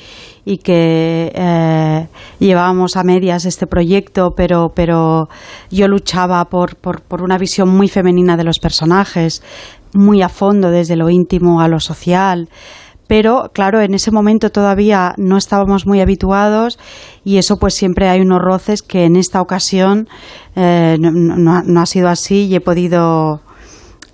[0.46, 2.08] y que eh,
[2.40, 5.28] llevábamos a medias este proyecto, pero, pero
[5.72, 9.42] yo luchaba por, por, por, una visión muy femenina de los personajes,
[9.96, 12.50] muy a fondo desde lo íntimo a lo social.
[13.08, 16.80] Pero claro, en ese momento todavía no estábamos muy habituados
[17.24, 20.08] y eso pues siempre hay unos roces que en esta ocasión
[20.56, 23.42] eh, no, ha sido así y he podido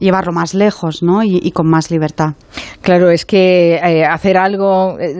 [0.02, 1.24] llevarlo más lejos ¿no?
[1.24, 2.34] y, con más libertad.
[2.82, 5.14] Claro, es que eh, hacer algo eh,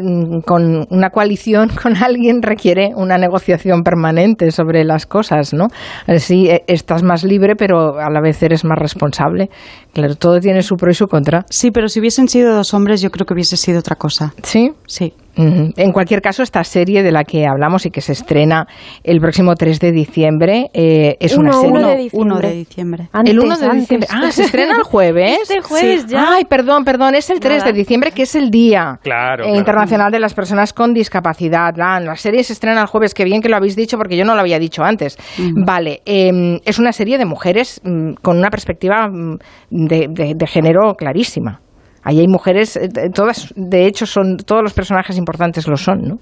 [0.46, 5.68] con una coalición con alguien requiere una negociación permanente sobre las cosas, ¿no?
[6.08, 9.50] Así eh, estás más libre, pero a la vez eres más responsable.
[9.94, 11.46] Claro, todo tiene su pro y su contra.
[11.50, 14.34] Sí, pero si hubiesen sido dos hombres, yo creo que hubiese sido otra cosa.
[14.42, 14.72] ¿Sí?
[14.88, 15.14] Sí.
[15.36, 18.68] En cualquier caso, esta serie de la que hablamos y que se estrena
[19.04, 21.72] el próximo 3 de diciembre eh, es una serie.
[21.72, 22.38] 1 de diciembre.
[22.38, 23.10] 1 de diciembre.
[23.26, 24.08] el 1 de diciembre.
[24.12, 25.40] Ah, se estrena el jueves.
[25.44, 26.34] Este jueves ya.
[26.34, 29.56] Ay, perdón, perdón, es el 3 de diciembre, que es el Día Claro, eh, claro.
[29.58, 31.74] Internacional de las Personas con Discapacidad.
[31.76, 34.26] La, la serie se estrena el jueves, qué bien que lo habéis dicho porque yo
[34.26, 35.18] no lo había dicho antes.
[35.66, 39.38] Vale, eh, es una serie de mujeres mm, con una perspectiva mm,
[39.70, 41.62] de, de- de género clarísima.
[42.04, 46.16] Ahí hay mujeres, eh, todas, de hecho, son todos los personajes importantes lo son, ¿no?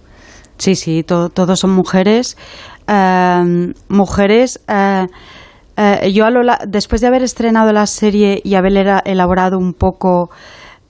[0.57, 2.37] Sí, sí, to- todos son mujeres.
[2.87, 4.59] Eh, mujeres.
[4.67, 5.05] eh,
[5.77, 10.29] eh, yo, a lo después de haber estrenado la serie y haber elaborado un poco.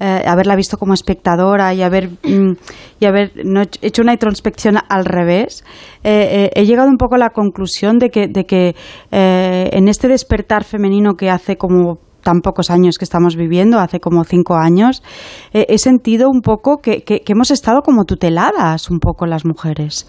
[0.02, 2.54] haberla visto como espectadora y haber, mm,
[3.02, 3.34] y haber
[3.82, 5.66] hecho una introspección al revés,
[6.04, 8.76] he llegado un poco a la conclusión de que, de que
[9.12, 14.24] en este despertar femenino que hace como tan pocos años que estamos viviendo, hace como
[14.24, 15.02] cinco años,
[15.54, 20.08] eh, he sentido un poco que, que- hemos estado como tuteladas un poco las mujeres.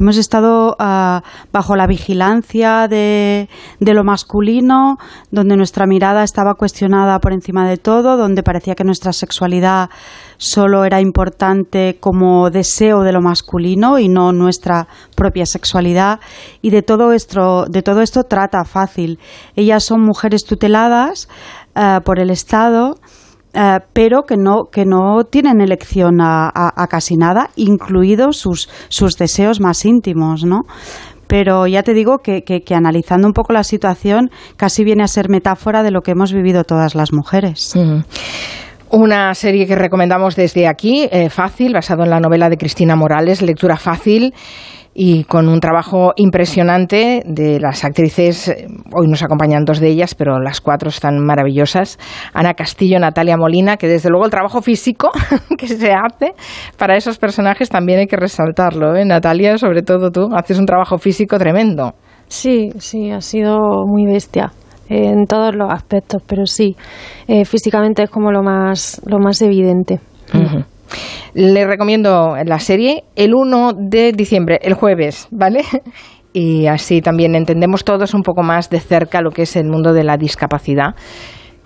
[0.00, 3.48] Hemos estado ah, bajo la vigilancia de,
[3.80, 4.96] de lo masculino,
[5.30, 9.90] donde nuestra mirada estaba cuestionada por encima de todo, donde parecía que nuestra sexualidad
[10.36, 16.18] solo era importante como deseo de lo masculino y no nuestra propia sexualidad.
[16.60, 19.18] Y de todo esto, de todo esto trata fácil.
[19.54, 21.28] Ellas son mujeres tuteladas
[21.74, 22.94] eh, por el Estado.
[23.56, 26.50] eh, pero que no, que no tienen elección a,
[26.90, 30.62] casi nada, incluidos sus, sus deseos más íntimos, ¿no?
[31.28, 35.06] Pero ya te digo que, que- que analizando un poco la situación, casi viene a
[35.06, 37.74] ser metáfora de lo que hemos vivido todas las mujeres.
[38.90, 43.40] Una serie que recomendamos desde aquí, eh, fácil, basado en la novela de Cristina Morales,
[43.42, 44.34] lectura fácil
[44.94, 48.48] y con un trabajo impresionante de las actrices.
[48.48, 51.98] eh, Hoy nos acompañan dos de ellas, pero las cuatro están maravillosas.
[52.32, 55.10] Ana Castillo, Natalia Molina, que desde luego el trabajo físico
[55.58, 56.34] que se hace
[56.78, 58.94] para esos personajes también hay que resaltarlo.
[58.94, 59.04] ¿eh?
[59.04, 61.94] Natalia, sobre todo tú, haces un trabajo físico tremendo.
[62.28, 64.52] Sí, sí, ha sido muy bestia
[64.88, 66.76] eh, en todos los aspectos, pero sí,
[67.26, 70.00] eh, físicamente es como lo más, lo más evidente.
[71.34, 75.62] Le recomiendo la serie el 1 de diciembre, el jueves, ¿vale?
[76.36, 79.92] Y así también entendemos todos un poco más de cerca lo que es el mundo
[79.92, 80.96] de la discapacidad,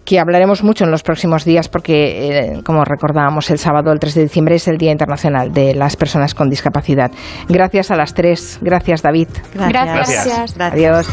[0.05, 4.15] que hablaremos mucho en los próximos días porque, eh, como recordábamos, el sábado, el 3
[4.15, 7.11] de diciembre, es el Día Internacional de las Personas con Discapacidad.
[7.49, 8.59] Gracias a las tres.
[8.61, 9.29] Gracias, David.
[9.55, 10.55] Gracias.
[10.55, 10.61] Gracias.
[10.61, 11.09] Adiós.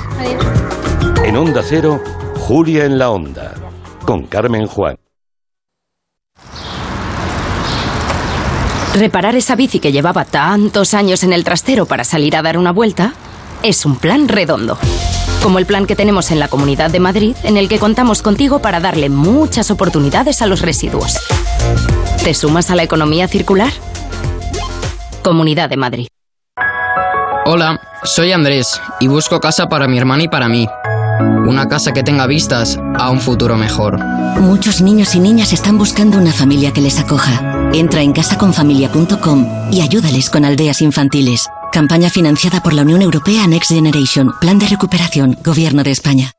[1.24, 2.02] En Onda Cero,
[2.36, 3.54] Julia en la Onda,
[4.06, 5.05] con Carmen Juan.
[8.96, 12.72] Reparar esa bici que llevaba tantos años en el trastero para salir a dar una
[12.72, 13.14] vuelta
[13.62, 14.78] es un plan redondo.
[15.44, 18.60] Como el plan que tenemos en la Comunidad de Madrid, en el que contamos contigo
[18.60, 21.20] para darle muchas oportunidades a los residuos.
[22.24, 23.74] ¿Te sumas a la economía circular?
[25.24, 26.08] Comunidad de Madrid.
[27.46, 30.70] Hola, soy Andrés y busco casa para mi hermana y para mí.
[31.48, 34.00] Una casa que tenga vistas a un futuro mejor.
[34.40, 37.70] Muchos niños y niñas están buscando una familia que les acoja.
[37.74, 41.48] Entra en casaconfamilia.com y ayúdales con aldeas infantiles.
[41.72, 44.34] Campaña financiada por la Unión Europea Next Generation.
[44.40, 45.38] Plan de recuperación.
[45.44, 46.32] Gobierno de España.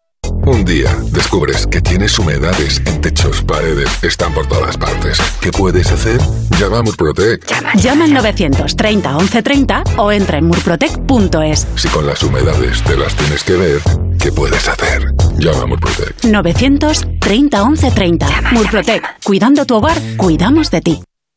[0.47, 5.19] Un día descubres que tienes humedades en techos, paredes, están por todas partes.
[5.41, 6.21] ¿Qué puedes hacer?
[6.59, 7.45] Llama a Murprotec.
[7.77, 11.67] Llama al 930 1130 o entra en murprotec.es.
[11.77, 13.81] Si con las humedades te las tienes que ver,
[14.27, 15.15] ¿qué puedes hacer?
[15.39, 16.25] Llama a Murprotec.
[16.25, 18.27] 930 1130.
[18.51, 19.03] Murprotec.
[19.23, 21.03] Cuidando tu hogar, cuidamos de ti.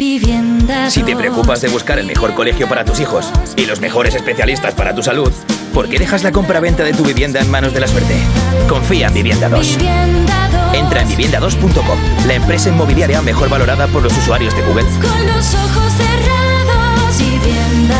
[0.00, 4.72] Si te preocupas de buscar el mejor colegio para tus hijos y los mejores especialistas
[4.72, 5.32] para tu salud,
[5.74, 8.14] ¿por qué dejas la compra-venta de tu vivienda en manos de la suerte?
[8.68, 9.78] Confía en Vivienda 2.
[10.72, 14.84] Entra en vivienda2.com, la empresa inmobiliaria mejor valorada por los usuarios de Google.
[14.84, 17.98] Con los ojos cerrados, vivienda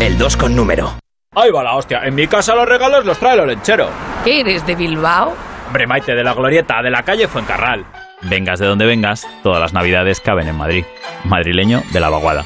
[0.00, 0.02] 2.
[0.02, 0.98] El 2 con número.
[1.36, 2.00] Ahí va la hostia.
[2.04, 3.90] En mi casa los regalos los trae el olenchero.
[4.24, 5.34] ¿Qué eres de Bilbao?
[5.68, 7.86] Hombre, Maite, de la glorieta, de la calle Fuencarral.
[8.28, 10.84] Vengas de donde vengas, todas las navidades caben en Madrid.
[11.24, 12.44] Madrileño de la vaguada.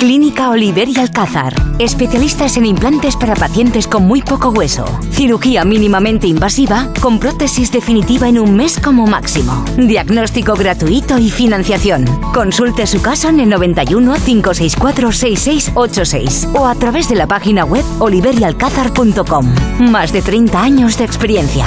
[0.00, 1.52] Clínica Oliver y Alcázar.
[1.78, 4.86] Especialistas en implantes para pacientes con muy poco hueso.
[5.10, 9.62] Cirugía mínimamente invasiva con prótesis definitiva en un mes como máximo.
[9.76, 12.06] Diagnóstico gratuito y financiación.
[12.32, 17.84] Consulte su caso en el 91 564 6686 o a través de la página web
[17.98, 19.54] oliverialcázar.com.
[19.80, 21.66] Más de 30 años de experiencia.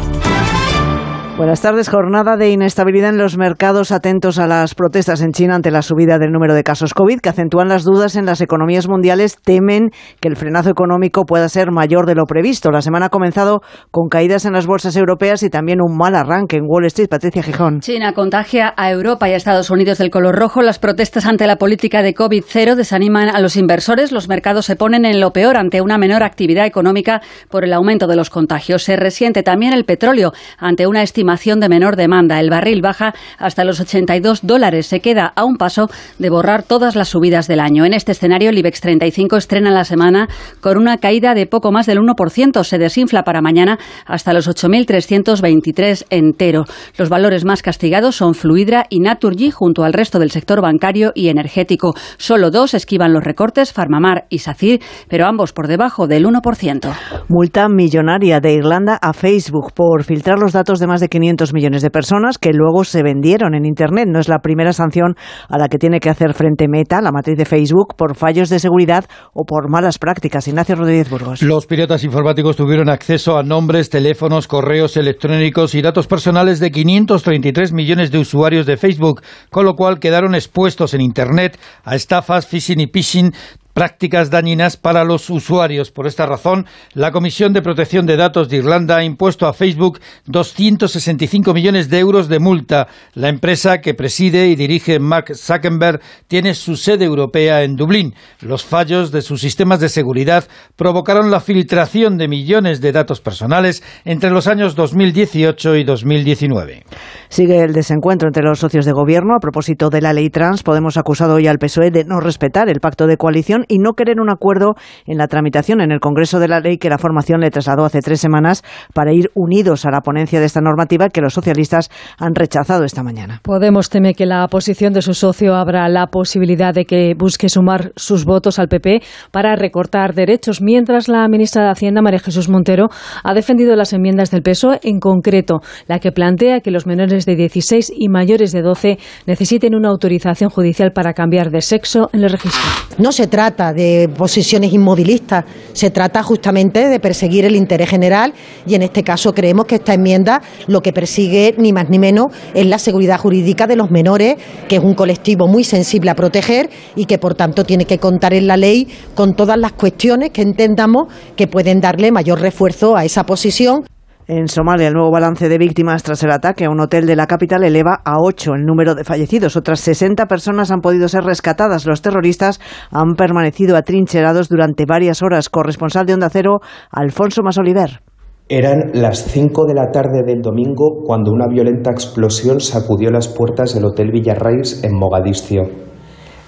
[1.37, 1.89] Buenas tardes.
[1.89, 6.19] Jornada de inestabilidad en los mercados, atentos a las protestas en China ante la subida
[6.19, 9.37] del número de casos COVID, que acentúan las dudas en las economías mundiales.
[9.41, 12.69] Temen que el frenazo económico pueda ser mayor de lo previsto.
[12.69, 13.61] La semana ha comenzado
[13.91, 17.07] con caídas en las bolsas europeas y también un mal arranque en Wall Street.
[17.09, 17.79] Patricia Gijón.
[17.79, 20.61] China contagia a Europa y a Estados Unidos del color rojo.
[20.61, 24.11] Las protestas ante la política de COVID-0 desaniman a los inversores.
[24.11, 28.05] Los mercados se ponen en lo peor ante una menor actividad económica por el aumento
[28.05, 28.83] de los contagios.
[28.83, 32.39] Se resiente también el petróleo ante una estimación de menor demanda.
[32.41, 34.87] El barril baja hasta los 82 dólares.
[34.87, 35.87] Se queda a un paso
[36.19, 37.85] de borrar todas las subidas del año.
[37.85, 40.27] En este escenario, el IBEX 35 estrena la semana
[40.59, 42.63] con una caída de poco más del 1%.
[42.65, 46.65] Se desinfla para mañana hasta los 8.323 entero.
[46.97, 51.29] Los valores más castigados son Fluidra y Naturgy junto al resto del sector bancario y
[51.29, 51.93] energético.
[52.17, 56.93] Solo dos esquivan los recortes, Farmamar y SACIR, pero ambos por debajo del 1%.
[57.29, 61.81] Multa millonaria de Irlanda a Facebook por filtrar los datos de más de 500 millones
[61.83, 64.07] de personas que luego se vendieron en Internet.
[64.09, 65.15] No es la primera sanción
[65.49, 68.59] a la que tiene que hacer frente Meta, la matriz de Facebook, por fallos de
[68.59, 70.47] seguridad o por malas prácticas.
[70.47, 71.41] Ignacio Rodríguez Burgos.
[71.43, 77.73] Los piratas informáticos tuvieron acceso a nombres, teléfonos, correos electrónicos y datos personales de 533
[77.73, 82.79] millones de usuarios de Facebook, con lo cual quedaron expuestos en Internet a estafas, phishing
[82.79, 83.33] y phishing
[83.73, 85.91] prácticas dañinas para los usuarios.
[85.91, 89.99] Por esta razón, la Comisión de Protección de Datos de Irlanda ha impuesto a Facebook
[90.25, 92.87] 265 millones de euros de multa.
[93.13, 98.13] La empresa que preside y dirige Mark Zuckerberg tiene su sede europea en Dublín.
[98.41, 103.83] Los fallos de sus sistemas de seguridad provocaron la filtración de millones de datos personales
[104.05, 106.83] entre los años 2018 y 2019.
[107.29, 110.63] Sigue el desencuentro entre los socios de gobierno a propósito de la ley trans.
[110.63, 114.19] Podemos acusado hoy al PSOE de no respetar el pacto de coalición y no querer
[114.19, 114.75] un acuerdo
[115.05, 117.99] en la tramitación en el Congreso de la ley que la formación le trasladó hace
[117.99, 122.35] tres semanas para ir unidos a la ponencia de esta normativa que los socialistas han
[122.35, 123.41] rechazado esta mañana.
[123.43, 127.91] Podemos teme que la posición de su socio abra la posibilidad de que busque sumar
[127.95, 132.87] sus votos al PP para recortar derechos, mientras la ministra de Hacienda, María Jesús Montero,
[133.23, 137.35] ha defendido las enmiendas del PSOE, en concreto la que plantea que los menores de
[137.35, 142.31] 16 y mayores de 12 necesiten una autorización judicial para cambiar de sexo en el
[142.31, 142.61] registro.
[142.97, 148.33] No se trata de posiciones inmovilistas, se trata justamente de perseguir el interés general
[148.65, 152.27] y en este caso creemos que esta enmienda lo que persigue ni más ni menos
[152.53, 154.35] es la seguridad jurídica de los menores,
[154.67, 158.33] que es un colectivo muy sensible a proteger y que por tanto tiene que contar
[158.33, 163.05] en la ley con todas las cuestiones que entendamos que pueden darle mayor refuerzo a
[163.05, 163.85] esa posición.
[164.33, 167.27] En Somalia, el nuevo balance de víctimas tras el ataque a un hotel de la
[167.27, 169.57] capital eleva a ocho el número de fallecidos.
[169.57, 171.85] Otras 60 personas han podido ser rescatadas.
[171.85, 172.61] Los terroristas
[172.91, 175.49] han permanecido atrincherados durante varias horas.
[175.49, 176.59] Corresponsal de Onda Cero,
[176.91, 178.03] Alfonso Masoliver.
[178.47, 183.75] Eran las 5 de la tarde del domingo cuando una violenta explosión sacudió las puertas
[183.75, 185.90] del Hotel Villarrais en Mogadiscio.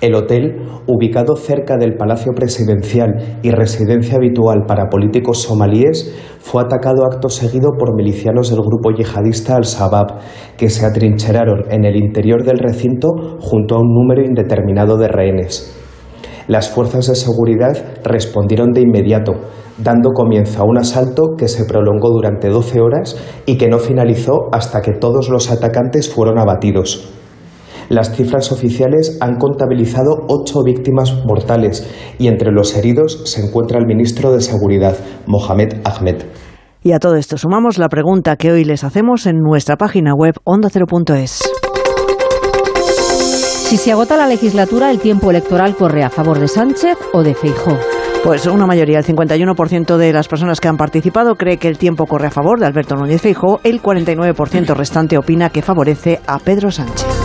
[0.03, 7.05] El hotel, ubicado cerca del Palacio Presidencial y residencia habitual para políticos somalíes, fue atacado
[7.05, 10.19] acto seguido por milicianos del grupo yihadista Al-Shabaab,
[10.57, 13.07] que se atrincheraron en el interior del recinto
[13.39, 15.73] junto a un número indeterminado de rehenes.
[16.49, 19.31] Las fuerzas de seguridad respondieron de inmediato,
[19.77, 23.15] dando comienzo a un asalto que se prolongó durante 12 horas
[23.45, 27.22] y que no finalizó hasta que todos los atacantes fueron abatidos.
[27.89, 31.87] Las cifras oficiales han contabilizado ocho víctimas mortales
[32.19, 34.95] y entre los heridos se encuentra el ministro de Seguridad,
[35.27, 36.23] Mohamed Ahmed.
[36.83, 40.35] Y a todo esto sumamos la pregunta que hoy les hacemos en nuestra página web
[40.43, 41.41] ondacero.es.
[43.73, 47.33] Si se agota la legislatura, el tiempo electoral corre a favor de Sánchez o de
[47.33, 47.77] Feijóo.
[48.23, 52.05] Pues una mayoría, el 51% de las personas que han participado cree que el tiempo
[52.05, 56.71] corre a favor de Alberto Núñez Feijóo, el 49% restante opina que favorece a Pedro
[56.71, 57.22] Sánchez.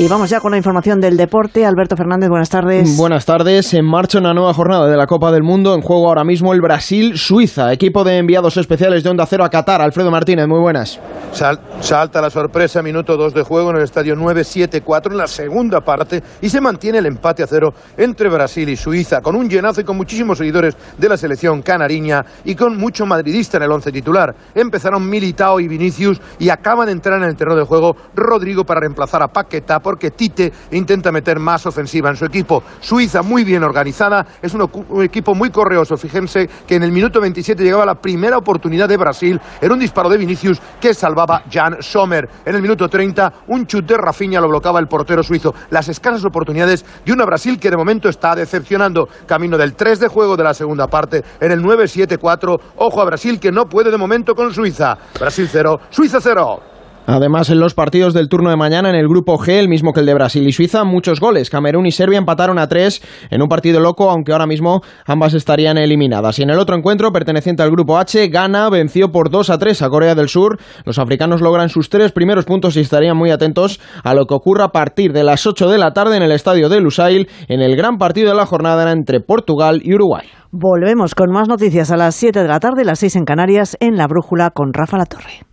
[0.00, 1.66] Y vamos ya con la información del deporte.
[1.66, 2.96] Alberto Fernández, buenas tardes.
[2.96, 3.74] Buenas tardes.
[3.74, 5.74] En marcha una nueva jornada de la Copa del Mundo.
[5.74, 7.72] En juego ahora mismo el Brasil-Suiza.
[7.72, 9.82] Equipo de enviados especiales de Onda Cero a Qatar.
[9.82, 11.00] Alfredo Martínez, muy buenas.
[11.32, 15.80] Sal, salta la sorpresa, minuto 2 de juego en el estadio 9-7-4 en la segunda
[15.80, 19.80] parte y se mantiene el empate a cero entre Brasil y Suiza, con un llenazo
[19.80, 23.90] y con muchísimos seguidores de la selección canariña y con mucho madridista en el once
[23.90, 24.34] titular.
[24.54, 28.80] Empezaron Militao y Vinicius y acaban de entrar en el terreno de juego Rodrigo para
[28.80, 32.62] reemplazar a Paquetá porque Tite intenta meter más ofensiva en su equipo.
[32.78, 35.96] Suiza muy bien organizada, es un, un equipo muy correoso.
[35.96, 40.10] Fíjense que en el minuto 27 llegaba la primera oportunidad de Brasil, era un disparo
[40.10, 42.28] de Vinicius que salvaba Jan Sommer.
[42.44, 45.54] En el minuto 30, un chute de Rafinha lo bloqueaba el portero suizo.
[45.70, 49.08] Las escasas oportunidades de una Brasil que de momento está decepcionando.
[49.26, 52.60] Camino del 3 de juego de la segunda parte, en el 9-7-4.
[52.76, 54.98] Ojo a Brasil que no puede de momento con Suiza.
[55.18, 56.77] Brasil 0, Suiza 0.
[57.10, 60.00] Además, en los partidos del turno de mañana en el grupo G, el mismo que
[60.00, 61.48] el de Brasil y Suiza, muchos goles.
[61.48, 65.78] Camerún y Serbia empataron a tres en un partido loco, aunque ahora mismo ambas estarían
[65.78, 66.38] eliminadas.
[66.38, 69.80] Y en el otro encuentro, perteneciente al grupo H, Ghana venció por 2 a 3
[69.80, 70.58] a Corea del Sur.
[70.84, 74.64] Los africanos logran sus tres primeros puntos y estarían muy atentos a lo que ocurra
[74.64, 77.74] a partir de las 8 de la tarde en el estadio de Lusail, en el
[77.74, 80.26] gran partido de la jornada entre Portugal y Uruguay.
[80.52, 83.96] Volvemos con más noticias a las 7 de la tarde, las 6 en Canarias, en
[83.96, 85.47] La Brújula con Rafa La Torre.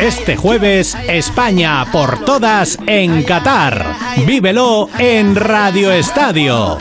[0.00, 3.84] Este jueves, España por todas en Qatar.
[4.26, 6.78] Vívelo en Radio Estadio.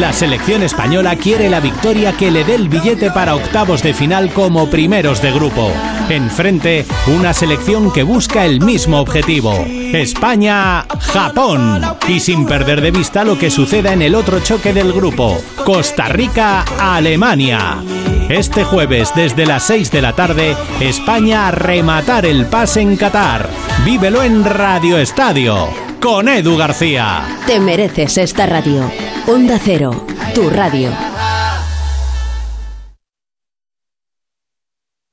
[0.00, 4.32] La selección española quiere la victoria que le dé el billete para octavos de final
[4.32, 5.70] como primeros de grupo.
[6.08, 9.52] Enfrente, una selección que busca el mismo objetivo.
[9.68, 11.82] España-Japón.
[12.08, 15.40] Y sin perder de vista lo que suceda en el otro choque del grupo.
[15.64, 17.76] Costa Rica-Alemania.
[18.28, 23.48] Este jueves, desde las 6 de la tarde, España a rematar el pase en Qatar.
[23.84, 25.68] Vívelo en Radio Estadio,
[26.00, 27.22] con Edu García.
[27.46, 28.90] Te mereces esta radio.
[29.28, 30.90] Onda Cero, tu radio.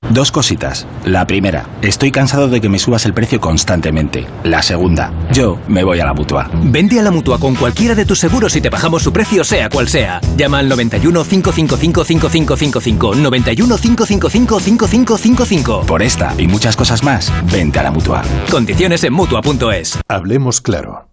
[0.09, 0.87] Dos cositas.
[1.05, 4.25] La primera, estoy cansado de que me subas el precio constantemente.
[4.43, 6.49] La segunda, yo me voy a la mutua.
[6.63, 9.69] Vente a la mutua con cualquiera de tus seguros y te bajamos su precio, sea
[9.69, 10.19] cual sea.
[10.37, 13.15] Llama al 91 555 5555.
[13.15, 15.85] 91 555 5555.
[15.85, 18.23] Por esta y muchas cosas más, vente a la mutua.
[18.51, 19.99] Condiciones en mutua.es.
[20.07, 21.12] Hablemos claro.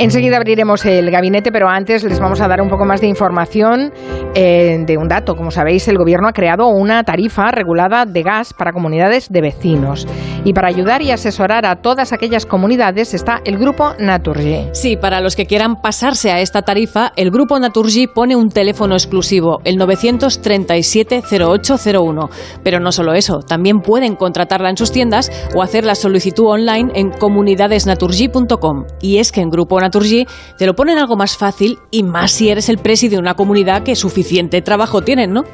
[0.00, 3.92] Enseguida abriremos el gabinete, pero antes les vamos a dar un poco más de información
[4.34, 5.36] eh, de un dato.
[5.36, 10.08] Como sabéis, el Gobierno ha creado una tarifa regulada de gas para comunidades de vecinos.
[10.42, 14.70] Y para ayudar y asesorar a todas aquellas comunidades está el Grupo Naturgy.
[14.72, 18.94] Sí, para los que quieran pasarse a esta tarifa, el Grupo Naturgy pone un teléfono
[18.94, 22.30] exclusivo, el 937-0801.
[22.64, 26.90] Pero no solo eso, también pueden contratarla en sus tiendas o hacer la solicitud online
[26.94, 28.86] en comunidadesnaturgy.com.
[29.02, 30.24] Y es que en Grupo Naturgy Naturgy,
[30.56, 33.82] te lo ponen algo más fácil y más si eres el presi de una comunidad
[33.82, 35.44] que suficiente trabajo tienen, ¿no?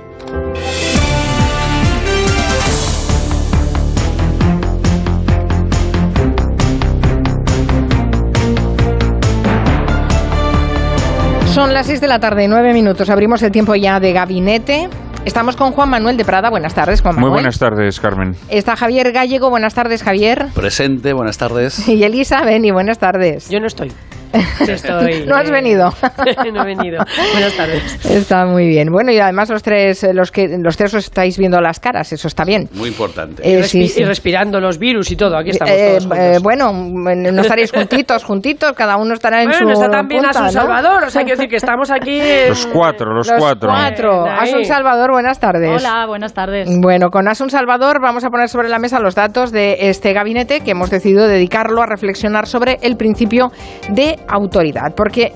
[11.54, 13.08] Son las 6 de la tarde, 9 minutos.
[13.08, 14.90] Abrimos el tiempo ya de gabinete.
[15.26, 16.50] Estamos con Juan Manuel de Prada.
[16.50, 17.30] Buenas tardes, Juan Manuel.
[17.30, 18.36] Muy buenas tardes, Carmen.
[18.48, 19.50] Está Javier Gallego.
[19.50, 20.46] Buenas tardes, Javier.
[20.54, 21.88] Presente, buenas tardes.
[21.96, 22.70] Y Elisa Beni.
[22.70, 23.48] Buenas tardes.
[23.48, 23.90] Yo no estoy.
[25.26, 25.90] no has venido.
[26.52, 27.04] no he venido.
[27.32, 28.06] Buenas tardes.
[28.06, 28.88] Está muy bien.
[28.90, 32.12] Bueno, y además los tres, eh, los que los tres os estáis viendo las caras,
[32.12, 32.68] eso está bien.
[32.72, 33.42] Muy importante.
[33.42, 35.36] Eh, y, respi sí, y, respirando los virus y todo.
[35.36, 39.66] Aquí estamos eh, todos eh, bueno, no estaréis juntitos, juntitos, cada uno estará en bueno,
[39.66, 40.52] su está también punta, Asun ¿no?
[40.52, 42.20] Salvador, o sea, quiero decir que estamos aquí.
[42.20, 42.48] En...
[42.48, 43.70] Los cuatro, los, los cuatro.
[43.70, 44.24] cuatro.
[44.24, 45.82] Asun Salvador, buenas tardes.
[45.82, 46.68] Hola, buenas tardes.
[46.80, 50.60] Bueno, con Asun Salvador vamos a poner sobre la mesa los datos de este gabinete
[50.60, 53.50] que hemos decidido dedicarlo a reflexionar sobre el principio
[53.90, 55.32] de autoridad porque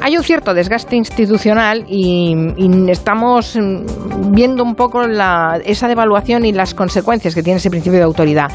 [0.00, 2.34] hay un cierto desgaste institucional y,
[2.88, 3.58] estamos
[4.30, 5.02] viendo un poco
[5.64, 8.50] esa devaluación y las consecuencias que tiene ese principio de autoridad.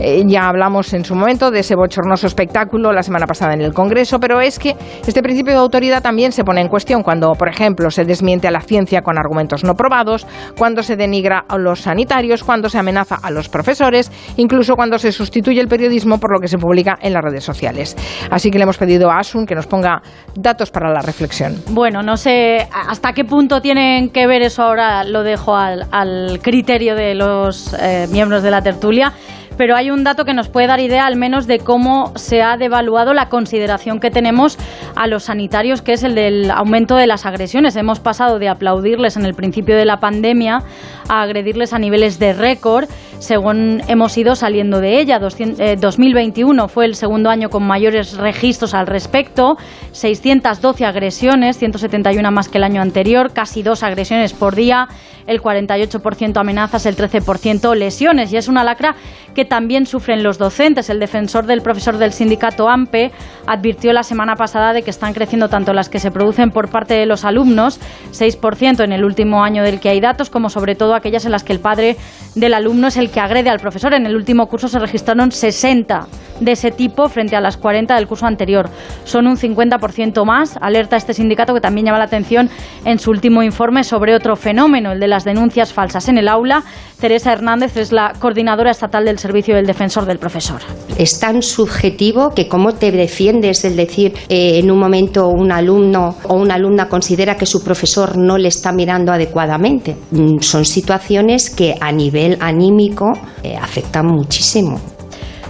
[0.00, 3.72] Eh, ya hablamos en su momento de ese bochornoso espectáculo la semana pasada en el
[3.72, 7.48] Congreso, pero es que este principio de autoridad también se pone en cuestión cuando, por
[7.48, 11.80] ejemplo, se desmiente a la ciencia con argumentos no probados, cuando se denigra a los
[11.80, 16.40] sanitarios, cuando se amenaza a los profesores, incluso cuando se sustituye el periodismo por lo
[16.40, 17.96] que se publica en las redes sociales.
[18.30, 20.02] Así que le hemos pedido a Asun que nos ponga
[20.34, 21.62] datos para la reflexión.
[21.68, 26.94] Bueno, no sé hasta qué punto tienen que ver eso ahora, lo dejo al, criterio
[26.94, 29.12] de los eh, miembros de la tertulia
[29.58, 32.56] pero hay un dato que nos puede dar idea al menos de cómo se ha
[32.56, 34.56] devaluado la consideración que tenemos
[34.96, 37.76] a los sanitarios, que es el del aumento de las agresiones.
[37.76, 40.62] Hemos pasado de aplaudirles en el principio de la pandemia
[41.08, 42.88] a agredirles a niveles de récord
[43.18, 45.18] según hemos ido saliendo de ella.
[45.18, 49.56] 200, eh, 2021 fue el segundo año con mayores registros al respecto,
[49.92, 54.88] 612 agresiones, 171 más que el año anterior, casi dos agresiones por día,
[55.28, 58.32] el 48% amenazas, el 13% lesiones.
[58.32, 58.96] Y es una lacra
[59.34, 60.90] que también sufren los docentes.
[60.90, 63.12] El defensor del profesor del sindicato AMPE
[63.46, 66.94] advirtió la semana pasada de que están creciendo tanto las que se producen por parte
[66.94, 67.78] de los alumnos,
[68.10, 71.44] 6% en el último año del que hay datos, como sobre todo aquellas en las
[71.44, 71.96] que el padre
[72.34, 73.94] del alumno es el que agrede al profesor.
[73.94, 76.06] En el último curso se registraron 60
[76.40, 78.70] de ese tipo frente a las 40 del curso anterior.
[79.04, 82.48] Son un 50% más, alerta este sindicato que también llama la atención
[82.84, 86.62] en su último informe sobre otro fenómeno, el de las denuncias falsas en el aula.
[87.00, 90.60] Teresa Hernández es la coordinadora estatal del Servicio del Defensor del Profesor.
[90.96, 96.14] Es tan subjetivo que cómo te defiendes, es decir, eh, en un momento un alumno
[96.22, 99.96] o una alumna considera que su profesor no le está mirando adecuadamente.
[100.12, 103.06] Mm, son situaciones que a nivel anímico
[103.42, 104.97] eh, afectan muchísimo.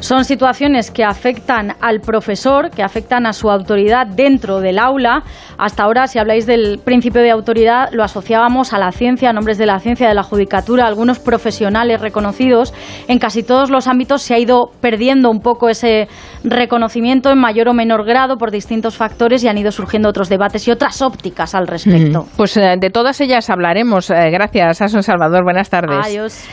[0.00, 5.24] Son situaciones que afectan al profesor, que afectan a su autoridad dentro del aula.
[5.58, 9.58] Hasta ahora, si habláis del principio de autoridad, lo asociábamos a la ciencia, a nombres
[9.58, 12.72] de la ciencia, de la judicatura, algunos profesionales reconocidos.
[13.08, 16.06] En casi todos los ámbitos se ha ido perdiendo un poco ese
[16.44, 20.66] reconocimiento en mayor o menor grado por distintos factores y han ido surgiendo otros debates
[20.68, 22.26] y otras ópticas al respecto.
[22.36, 24.10] Pues eh, de todas ellas hablaremos.
[24.10, 25.42] Eh, gracias, Asun Salvador.
[25.42, 25.98] Buenas tardes.
[26.06, 26.48] Adiós.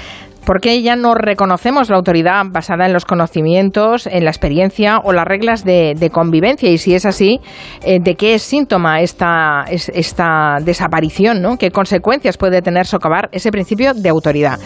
[0.46, 5.12] ¿Por qué ya no reconocemos la autoridad basada en los conocimientos, en la experiencia o
[5.12, 6.70] las reglas de, convivencia?
[6.70, 7.40] Y si es así,
[7.84, 11.42] eh, ¿de qué es síntoma esta, es, esta desaparición?
[11.42, 11.58] ¿no?
[11.58, 14.60] ¿Qué consecuencias puede tener socavar ese principio de autoridad?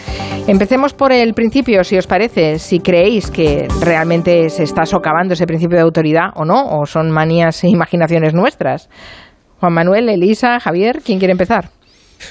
[0.48, 5.48] Empecemos por el principio, si os parece, si creéis que realmente se está socavando ese
[5.48, 8.90] principio de autoridad o no, o son manías e imaginaciones nuestras.
[9.62, 11.79] Juan Manuel, Elisa, Javier, ¿quién quiere empezar?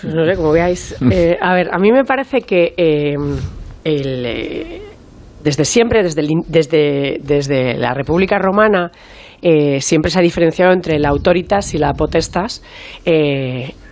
[0.05, 0.97] No sé, como veáis.
[1.11, 3.17] Eh, a ver, a mí me parece que eh,
[3.85, 4.83] el, eh,
[5.43, 8.91] desde siempre, desde, el, desde, desde la República Romana,
[9.41, 12.63] eh, siempre se ha diferenciado entre la autoritas y la potestas,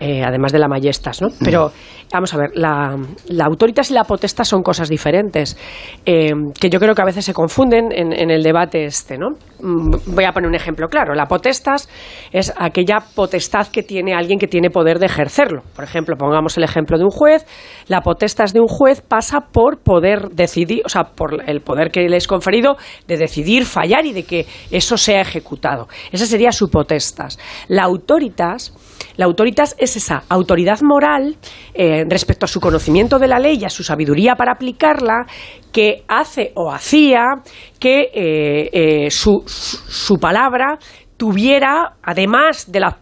[0.01, 1.29] eh, eh, además de la majestas, ¿no?
[1.43, 1.73] Pero
[2.13, 2.97] vamos a ver, la,
[3.29, 5.57] la autoritas y la potestas son cosas diferentes,
[6.05, 9.31] que yo creo que a veces se confunden en, en, el debate este, ¿no?
[9.59, 11.15] Voy a poner un ejemplo claro.
[11.15, 11.89] La potestas
[12.33, 15.63] es aquella potestad que tiene alguien que tiene poder de ejercerlo.
[15.75, 17.45] Por ejemplo, pongamos el ejemplo de un juez.
[17.89, 22.09] La potestas de un juez pasa por poder decidir, o sea, por el poder que
[22.09, 22.77] le es conferido
[23.07, 25.89] de decidir, fallar y de que eso sea ejecutado.
[26.13, 27.39] Esa sería su potestas.
[27.69, 28.73] La autoritas,
[29.17, 31.37] la autoritas es esa autoridad moral
[31.75, 35.27] eh, respecto a su conocimiento de la ley y a su sabiduría para aplicarla
[35.73, 37.43] que hace o hacía
[37.79, 40.79] que eh, eh, su, su, palabra
[41.17, 42.99] tuviera, además de la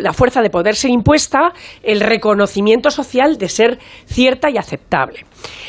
[0.00, 1.52] la fuerza de poder ser impuesta,
[1.84, 5.24] el reconocimiento social de ser cierta y aceptable.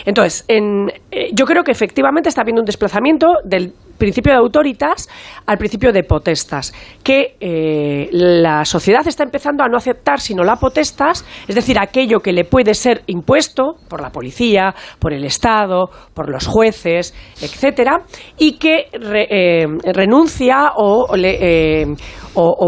[0.05, 0.87] Entonces, en,
[1.33, 5.09] yo creo que efectivamente está habiendo un desplazamiento del principio de autoritas
[5.45, 10.55] al principio de potestas, que eh, la sociedad está empezando a no aceptar sino la
[10.55, 15.89] potestas, es decir, aquello que le puede ser impuesto por la policía, por el Estado,
[16.13, 17.99] por los jueces, etcétera,
[18.37, 21.87] y que eh, renuncia o, le, eh,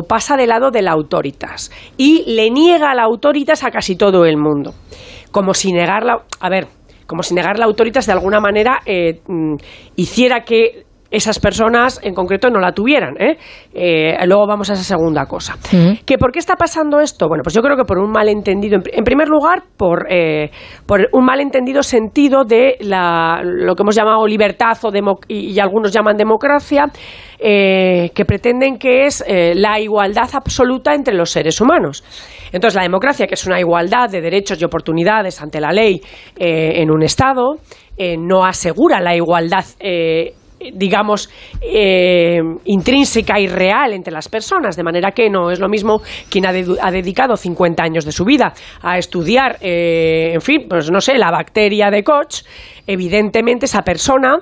[0.08, 1.72] pasa de lado de la autoritas.
[1.98, 4.74] Y le niega la autoritas a casi todo el mundo,
[5.32, 6.68] como si negarla, a ver,
[7.06, 9.56] como si negar la autoritas de alguna manera mm,
[9.96, 13.16] hiciera que esas personas en concreto no la tuvieran.
[13.20, 13.38] ¿eh?
[13.74, 15.56] Eh, luego vamos a esa segunda cosa.
[16.06, 17.28] ¿Que ¿Por qué está pasando esto?
[17.28, 20.52] Bueno, pues yo creo que por un malentendido, en primer lugar, por, eh,
[20.86, 24.90] por un malentendido sentido de la, lo que hemos llamado libertad o
[25.28, 26.86] y, y, algunos llaman democracia,
[27.40, 32.04] que pretenden que es la igualdad absoluta entre los seres humanos.
[32.52, 36.02] Entonces, la democracia, que es una igualdad de derechos y oportunidades ante la ley
[36.36, 37.56] en un Estado,
[38.18, 39.64] no asegura la igualdad
[40.74, 41.30] digamos,
[41.62, 46.46] eh, intrínseca y real entre las personas, de manera que no es lo mismo quien
[46.46, 51.18] ha, dedicado 50 años de su vida a estudiar, eh, en fin, pues no sé,
[51.18, 52.44] la bacteria de Koch,
[52.86, 54.40] evidentemente esa persona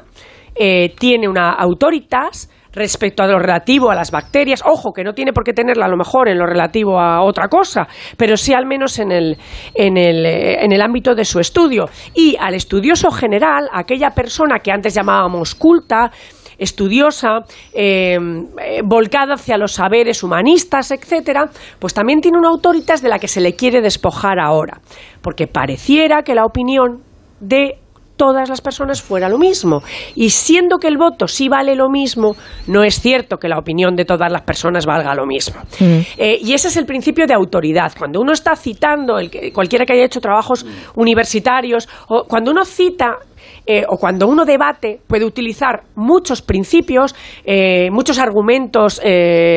[0.55, 4.63] eh, tiene una autoritas respecto a lo relativo a las bacterias.
[4.65, 7.47] Ojo, que no tiene por qué tenerla a lo mejor en lo relativo a otra
[7.47, 9.37] cosa, pero sí al menos en el,
[9.73, 11.85] en el, eh, en el ámbito de su estudio.
[12.13, 16.11] Y al estudioso general, aquella persona que antes llamábamos culta,
[16.57, 17.41] estudiosa,
[17.73, 21.45] eh, eh, volcada hacia los saberes humanistas, etcétera,
[21.79, 24.79] pues también tiene una autoritas de la que se le quiere despojar ahora,
[25.21, 27.03] porque pareciera que la opinión
[27.39, 27.77] de
[28.17, 29.83] todas las personas fuera lo mismo.
[30.15, 32.35] Y siendo que el voto sí vale lo mismo,
[32.67, 35.61] no es cierto que la opinión de todas las personas valga lo mismo.
[35.79, 35.99] Mm.
[36.17, 37.93] Eh, y ese es el principio de autoridad.
[37.97, 40.65] Cuando uno está citando, el que, cualquiera que haya hecho trabajos
[40.95, 43.17] universitarios, o cuando uno cita
[43.65, 47.15] eh, o cuando uno debate puede utilizar muchos principios,
[47.45, 48.99] eh, muchos argumentos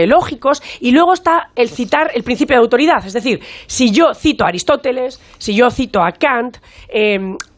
[0.07, 3.05] lógicos y luego está el citar el principio de autoridad.
[3.07, 6.59] Es decir, si yo cito a Aristóteles, si yo cito a Kant,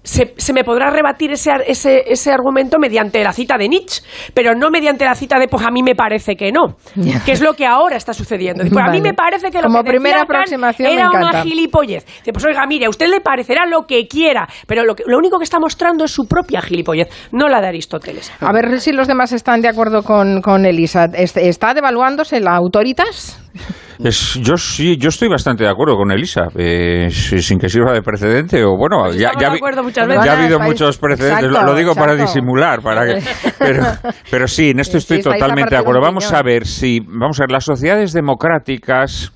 [0.02, 4.02] se, se, me podrá rebatir ese, ese, ese, argumento mediante la cita de Nietzsche,
[4.34, 6.76] pero no mediante la cita de, pues a mí me parece que no,
[7.24, 8.64] que es lo que ahora está sucediendo.
[8.68, 12.04] Pues a mí me parece que lo Como que primera aproximación era una gilipollez.
[12.32, 15.38] Pues oiga, mire, a usted le parecerá lo que quiera, pero lo, que, lo único
[15.38, 18.32] que está mostrando es su propia gilipollez, no la de Aristóteles.
[18.40, 21.04] A ver si los demás están de acuerdo con, con Elisa.
[21.14, 23.41] ¿Está devaluándose la autoritas?
[24.40, 28.64] yo sí, yo estoy bastante de acuerdo con Elisa, eh, sin que sirva de precedente
[28.64, 33.22] o bueno, pues ya, ha habido muchos precedentes, lo, digo para disimular, para que,
[33.58, 33.84] pero,
[34.30, 36.00] pero sí, en esto estoy totalmente de acuerdo.
[36.00, 39.32] Vamos a ver si, vamos a ver, las sociedades democráticas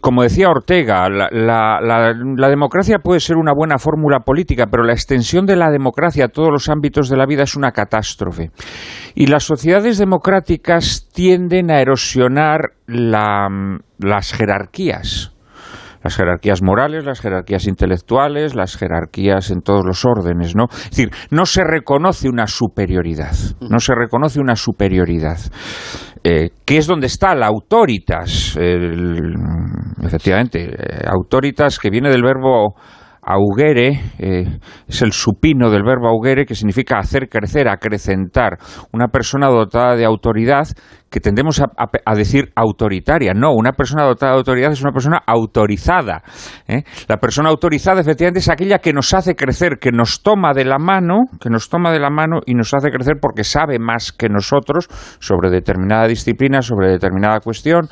[0.00, 5.56] como decía Ortega, la, democracia puede ser una buena fórmula política, pero la extensión de
[5.56, 8.50] la democracia a todos los ámbitos de la vida es una catástrofe.
[9.14, 15.34] Y las sociedades democráticas tienden a erosionar las jerarquías
[16.04, 20.66] las jerarquías morales, las jerarquías intelectuales, las jerarquías en todos los órdenes, ¿no?
[20.70, 25.38] Es decir, no se reconoce una superioridad, no se reconoce una superioridad.
[26.26, 28.56] Eh, que es donde está la autoritas,
[30.02, 32.76] efectivamente, eh, autoritas que viene del verbo
[33.20, 38.58] augere, eh, es el supino del verbo augere, que significa hacer crecer, acrecentar.
[38.92, 40.66] Una persona dotada de autoridad
[41.14, 43.34] que tendemos a, decir autoritaria.
[43.34, 46.24] No, una persona dotada de autoridad es una persona autorizada.
[46.66, 46.82] ¿eh?
[47.06, 50.78] La persona autorizada efectivamente es aquella que nos hace crecer, que nos toma de la
[50.80, 54.28] mano, que nos toma de la mano y nos hace crecer porque sabe más que
[54.28, 54.88] nosotros
[55.20, 57.86] sobre determinada disciplina, sobre determinada cuestión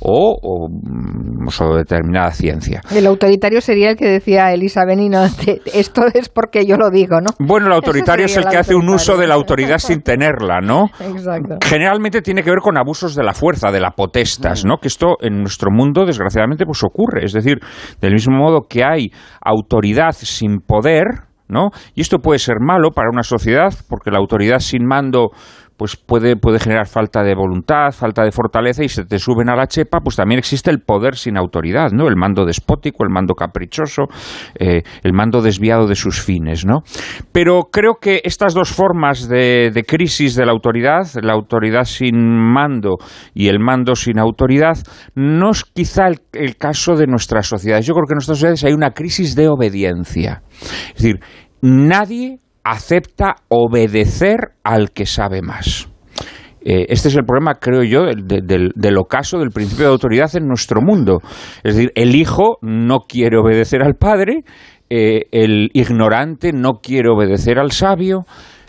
[0.00, 2.80] o, mm, sobre determinada ciencia.
[2.94, 5.24] El autoritario sería el que decía Elisa Benino,
[5.74, 7.30] esto es porque yo lo digo, ¿no?
[7.40, 10.84] Bueno, el autoritario es el que hace un uso de la autoridad sin tenerla, ¿no?
[11.00, 11.56] Exacto.
[11.64, 14.76] Generalmente tiene que ver con con abusos de la fuerza, de la potestas, ¿no?
[14.76, 17.24] Que esto en nuestro mundo, desgraciadamente, pues ocurre.
[17.24, 17.60] Es decir,
[17.98, 21.06] del mismo modo que hay autoridad sin poder,
[21.48, 21.70] ¿no?
[21.94, 25.30] Y esto puede ser malo para una sociedad, porque la autoridad sin mando
[25.78, 29.54] pues puede, puede generar falta de voluntad, falta de fortaleza y se te suben a
[29.54, 32.08] la chepa, pues también existe el poder sin autoridad, ¿no?
[32.08, 34.06] El mando despótico, el mando caprichoso,
[34.58, 36.80] eh, el mando desviado de sus fines, ¿no?
[37.30, 42.96] Pero creo que estas dos formas de, crisis de la autoridad, la autoridad sin mando
[43.32, 44.78] y el mando sin autoridad,
[45.14, 47.86] no es quizá el, el caso de nuestras sociedades.
[47.86, 50.42] Yo creo que en nuestras sociedades hay una crisis de obediencia.
[50.88, 51.20] Es decir,
[51.62, 52.40] nadie
[52.70, 55.88] acepta obedecer al que sabe más.
[56.60, 60.82] Eh, este es el problema, creo yo, del, ocaso del principio de autoridad en nuestro
[60.82, 61.20] mundo.
[61.64, 64.42] Es decir, el hijo no quiere obedecer al padre,
[64.90, 68.26] eh, el ignorante no quiere obedecer al sabio,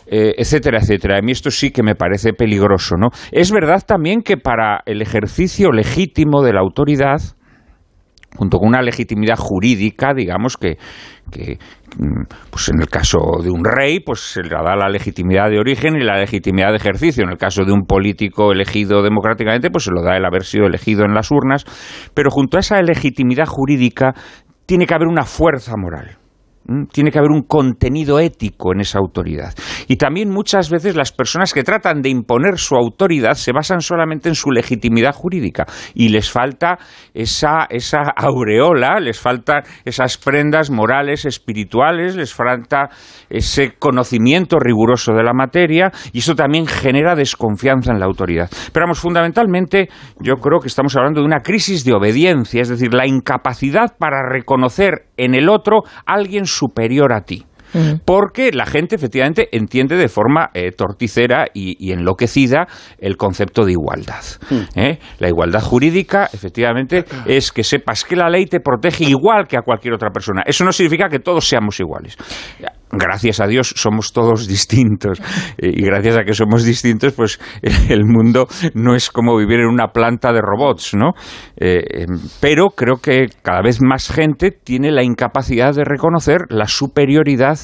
[0.07, 1.17] eh, etcétera, etcétera.
[1.17, 3.09] A mí esto sí que me parece peligroso, ¿no?
[3.33, 7.19] Es verdad también que para el ejercicio legítimo de la autoridad,
[8.37, 10.77] junto con una legitimidad jurídica, digamos, que,
[11.29, 15.59] mm, pues en el caso de un rey, pues se le da la legitimidad de
[15.59, 17.23] origen y la legitimidad de ejercicio.
[17.23, 20.65] En el caso de un político elegido democráticamente, pues se lo da el haber sido
[20.65, 21.65] elegido en las urnas.
[22.13, 24.13] Pero junto a esa legitimidad jurídica
[24.65, 26.17] tiene que haber una fuerza moral.
[26.69, 29.55] Mm, tiene que haber un contenido ético en esa autoridad.
[29.87, 34.29] Y también muchas veces las personas que tratan de imponer su autoridad se basan solamente
[34.29, 35.65] en su legitimidad jurídica
[35.95, 36.77] y les falta
[37.15, 42.89] esa, esa aureola, les faltan esas prendas morales, espirituales, les falta
[43.31, 48.47] ese conocimiento riguroso de la materia y eso también genera desconfianza en la autoridad.
[48.71, 49.89] Pero vamos, fundamentalmente
[50.19, 54.21] yo creo que estamos hablando de una crisis de obediencia, es decir, la incapacidad para
[54.29, 57.45] reconocer en el otro alguien superior a ti.
[58.03, 64.23] Porque la gente efectivamente entiende de forma eh, torticera y, enloquecida el concepto de igualdad.
[64.75, 64.97] ¿eh?
[65.19, 69.61] La igualdad jurídica, efectivamente, es que sepas que la ley te protege igual que a
[69.61, 70.41] cualquier otra persona.
[70.45, 72.17] Eso no significa que todos seamos iguales
[72.91, 75.21] gracias a Dios somos todos distintos.
[75.61, 77.39] Y gracias a que somos distintos pues
[77.89, 81.13] el mundo no es como vivir en una planta de robots no
[81.57, 86.67] eh, em, pero creo que cada vez más gente tiene la incapacidad de reconocer la
[86.67, 87.59] superioridad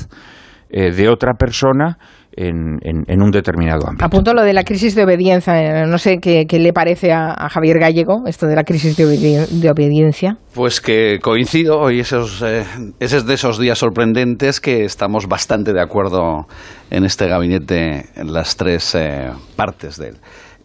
[0.69, 1.97] eh, de otra persona
[2.37, 4.05] en, un determinado ámbito.
[4.05, 5.83] Apunto lo de la crisis de obediencia.
[5.83, 10.37] Eh, no sé qué, le parece a, Javier Gallego esto de la crisis de, obediencia.
[10.53, 12.65] Pues que coincido y esos, eh,
[12.99, 16.47] ese es de esos días sorprendentes que estamos bastante de acuerdo
[16.89, 20.17] en este gabinete en las tres eh, partes de él.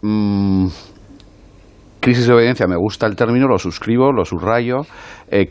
[0.02, 0.68] Mm,
[2.00, 4.82] crisis de obediencia, me gusta el término, lo suscribo, lo subrayo.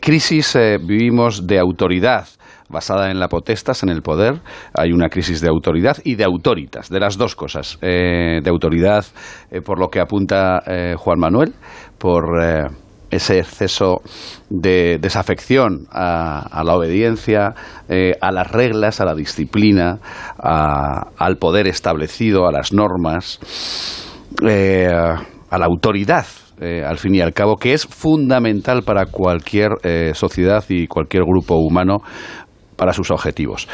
[0.00, 2.26] crisis vivimos de autoridad
[2.70, 4.40] basada en la potestas, en el poder.
[4.72, 7.78] Hay una crisis de autoridad y de autoritas, de las dos cosas.
[7.82, 9.04] Eh, de autoridad,
[9.50, 11.52] eh, por lo que apunta eh, Juan Manuel,
[11.98, 12.24] por
[13.10, 14.02] ese exceso
[14.48, 17.54] de desafección a, la obediencia,
[18.20, 19.98] a las reglas, a la disciplina,
[20.38, 23.40] al poder establecido, a las normas,
[24.40, 26.24] a la autoridad
[26.60, 29.70] al fin y al cabo, que es fundamental para cualquier
[30.14, 32.02] sociedad y cualquier grupo humano
[32.80, 33.68] para sus objetivos.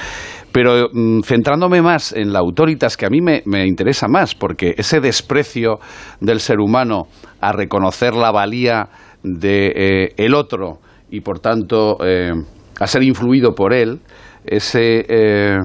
[0.50, 5.00] Pero mm, centrándome más en la autoritas, que a mí me, interesa más, porque ese
[5.00, 5.78] desprecio
[6.20, 7.08] del ser humano
[7.40, 8.88] a reconocer la valía
[9.22, 10.78] de eh, el otro
[11.10, 12.32] y por tanto eh,
[12.80, 14.00] a ser influido por él,
[14.44, 15.58] ese eh,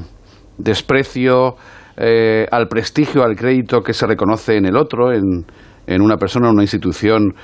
[0.57, 1.55] desprecio
[2.51, 5.45] al prestigio, al crédito que se reconoce en el otro, en,
[5.87, 7.35] en una persona, en una institución,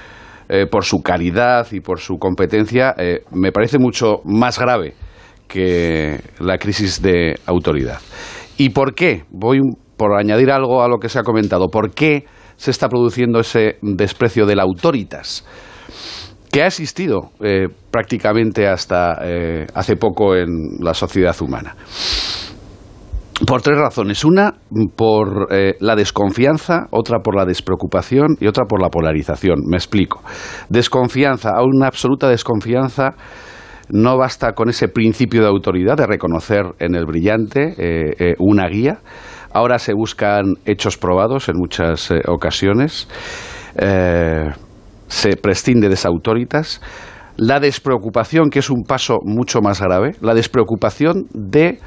[0.72, 2.96] por su calidad y por su competencia,
[3.32, 4.94] me parece mucho más grave
[5.48, 8.00] que la crisis de autoridad.
[8.58, 9.26] ¿Y por qué?
[9.30, 9.60] Voy
[9.98, 11.68] por añadir algo a lo que se ha comentado.
[11.68, 12.26] ¿Por qué
[12.56, 15.46] se está produciendo ese desprecio de la autoritas?
[16.52, 20.48] que ha existido eh, prácticamente hasta eh, hace poco en
[20.80, 21.76] la sociedad humana.
[23.46, 24.26] Por tres razones.
[24.26, 24.56] Una,
[24.96, 29.60] por eh, la desconfianza, otra por la despreocupación y otra por la polarización.
[29.70, 30.22] Me explico.
[30.70, 33.16] Desconfianza, una absoluta desconfianza
[33.90, 38.68] no basta con ese principio de autoridad, de reconocer en el brillante eh, eh, una
[38.68, 39.00] guía.
[39.54, 43.08] Ahora se buscan hechos probados en muchas eh, ocasiones.
[45.08, 46.82] se prescinde de esa autoritas.
[47.38, 51.80] La despreocupación, que es un paso mucho más grave, la despreocupación de,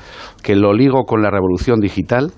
[0.42, 2.32] que lo ligo con la revolución digital,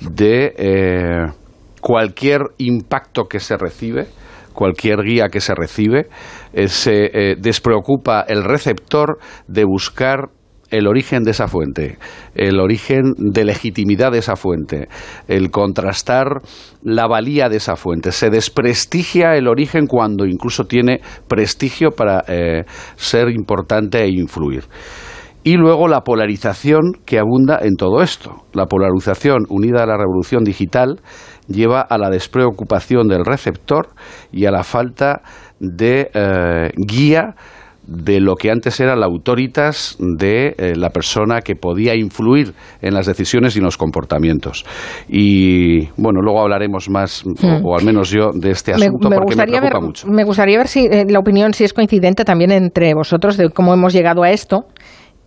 [0.00, 1.32] de
[1.80, 4.06] cualquier impacto que se recibe,
[4.52, 6.08] cualquier guía que se recibe,
[6.52, 10.30] eh, se eh, despreocupa el receptor de buscar
[10.70, 11.98] el origen de esa fuente,
[12.34, 14.88] el origen de legitimidad de esa fuente,
[15.26, 16.42] el contrastar
[16.82, 18.12] la valía de esa fuente.
[18.12, 22.64] Se desprestigia el origen cuando incluso tiene prestigio para eh,
[22.96, 24.64] ser importante e influir.
[25.44, 28.44] Y luego la polarización que abunda en todo esto.
[28.52, 31.00] La polarización unida a la revolución digital
[31.46, 33.88] lleva a la despreocupación del receptor
[34.30, 35.22] y a la falta
[35.58, 37.34] de eh, guía
[37.88, 42.52] de lo que antes era la autoritas de eh, la persona que podía influir
[42.82, 44.66] en las decisiones y en los comportamientos.
[45.08, 47.78] Y bueno, luego hablaremos más, o, hmm.
[47.78, 50.06] al menos yo, de este asunto porque me preocupa ver, mucho.
[50.06, 53.72] Me gustaría ver si eh, la opinión si es coincidente también entre vosotros de cómo
[53.72, 54.66] hemos llegado a esto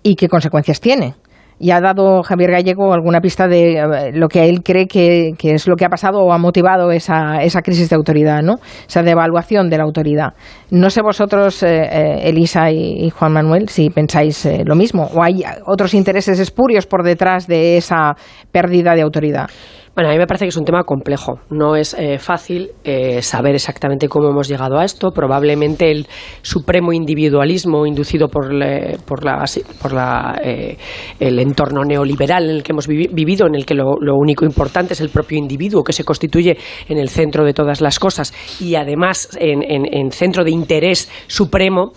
[0.04, 1.16] y qué consecuencias tiene.
[1.62, 5.68] Y ha dado Javier Gallego alguna pista de eh, lo que él cree que, es
[5.68, 8.56] lo que ha pasado o ha motivado esa, crisis de autoridad, ¿no?
[8.88, 10.34] Esa devaluación de la autoridad.
[10.72, 15.94] No sé vosotros, eh, Elisa y, Juan Manuel, si pensáis lo mismo o hay otros
[15.94, 18.16] intereses espurios por detrás de esa
[18.52, 19.48] pérdida de autoridad.
[19.94, 21.42] Bueno, a mí me parece que es un tema complejo.
[21.50, 25.12] No es eh, fácil eh, saber exactamente cómo hemos llegado a esto.
[25.12, 26.08] Probablemente el
[26.42, 30.78] supremo individualismo inducido por, la, por la, eh,
[31.20, 35.02] el entorno neoliberal en el que hemos vivido, en el que lo, único importante es
[35.02, 39.38] el propio individuo que se constituye en el centro de todas las cosas y además
[39.42, 41.92] en, en centro de interés supremo,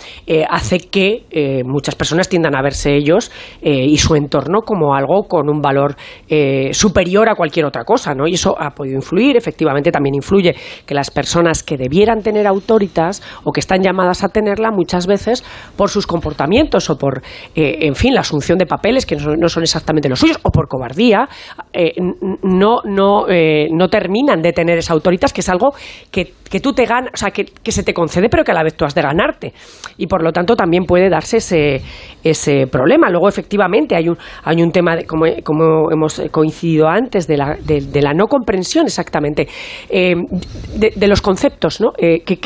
[0.48, 3.30] hace que muchas personas tiendan a verse ellos
[3.62, 5.96] y su entorno como algo con un valor
[6.72, 8.26] superior a cualquier otra cosa, ¿no?
[8.26, 10.54] Y eso ha podido influir, efectivamente también influye
[10.86, 15.44] que las personas que debieran tener autoritas o que están llamadas a tenerla muchas veces
[15.76, 17.22] por sus comportamientos o por,
[17.54, 20.68] eh, en fin, la asunción de papeles que no son, exactamente los suyos o por
[20.68, 21.28] cobardía,
[21.72, 21.92] eh,
[22.42, 25.74] no, no, eh, no terminan de tener esa autoritas, que es algo
[26.10, 28.54] que, que tú te ganas, o sea, que, que, se te concede, pero que a
[28.54, 29.52] la vez tú has de ganarte.
[29.98, 31.82] Y por lo tanto también puede darse ese,
[32.22, 33.10] ese problema.
[33.10, 37.56] Luego, efectivamente, hay un, hay un tema, de, como, como hemos coincidido antes, de la,
[37.60, 39.48] de, la no comprensión exactamente
[39.88, 40.14] eh,
[40.76, 41.92] de, los conceptos ¿no?
[41.98, 42.38] Eh, que,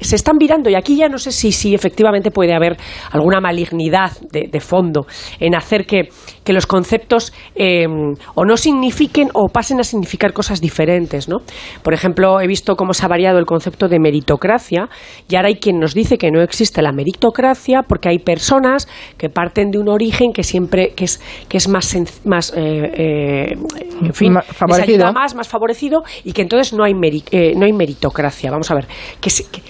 [0.00, 2.76] se están virando y aquí ya no sé si, si efectivamente puede haber
[3.10, 5.06] alguna malignidad de, fondo
[5.40, 6.10] en hacer que,
[6.52, 7.86] los conceptos eh,
[8.34, 11.28] o no signifiquen o pasen a significar cosas diferentes.
[11.28, 11.38] ¿no?
[11.82, 14.88] Por ejemplo, he visto cómo se ha variado el concepto de meritocracia
[15.28, 19.28] y ahora hay quien nos dice que no existe la meritocracia porque hay personas que
[19.28, 23.54] parten de un origen que siempre que es, que es más, más eh, eh,
[24.02, 25.12] en fin, favorecido.
[25.12, 28.50] más, más favorecido y que entonces no hay, no hay meritocracia.
[28.50, 28.86] Vamos a ver,
[29.20, 29.62] que, que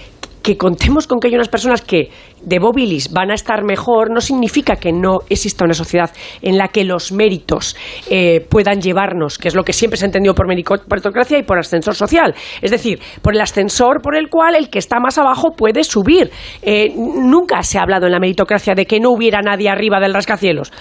[0.45, 2.11] que contemos con que hay unas personas que
[2.43, 6.11] de Bobilis van a estar mejor no significa que no exista una sociedad
[6.43, 7.75] en la que los méritos
[8.11, 11.57] eh, puedan llevarnos, que es lo que siempre se ha entendido por meritocracia y por
[11.57, 12.35] ascensor social.
[12.61, 16.29] Es decir, por el ascensor por el cual el que está más abajo puede subir.
[16.61, 20.13] Eh, nunca se ha hablado en la meritocracia de que no hubiera nadie arriba del
[20.13, 20.71] rascacielos.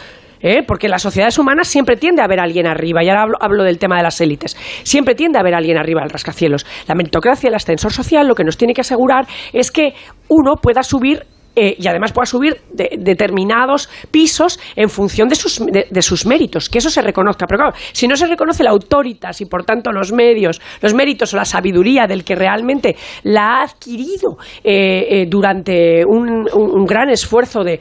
[0.45, 0.63] ¿Eh?
[0.63, 3.97] porque las sociedades humanas siempre tiende a haber alguien arriba, y ahora hablo, del tema
[3.97, 6.67] de las élites, siempre tiende a haber alguien arriba del rascacielos.
[6.87, 9.95] La meritocracia, el ascensor social, lo que nos tiene que asegurar es que
[10.29, 11.23] uno pueda subir
[11.57, 16.79] eh, y además pueda subir determinados pisos en función de sus, de, sus méritos, que
[16.79, 17.47] eso se reconozca.
[17.47, 21.33] Pero claro, si no se reconoce la autoritas y por tanto los medios, los méritos
[21.33, 26.45] o la sabiduría del que realmente la ha adquirido eh, eh, durante un,
[26.87, 27.81] gran esfuerzo de,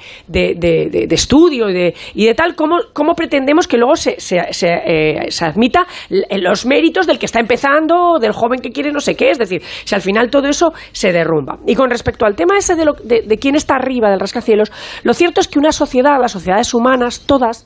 [1.09, 5.85] estudio y de, y de tal, ¿cómo, ¿cómo, pretendemos que luego se, se, se, admita
[6.09, 9.31] los méritos del que está empezando, del joven que quiere no sé qué?
[9.31, 11.57] Es decir, si al final todo eso se derrumba.
[11.65, 14.71] Y con respecto al tema ese de, lo, de, quién está arriba del rascacielos,
[15.03, 17.65] lo cierto es que una sociedad, las sociedades humanas, todas,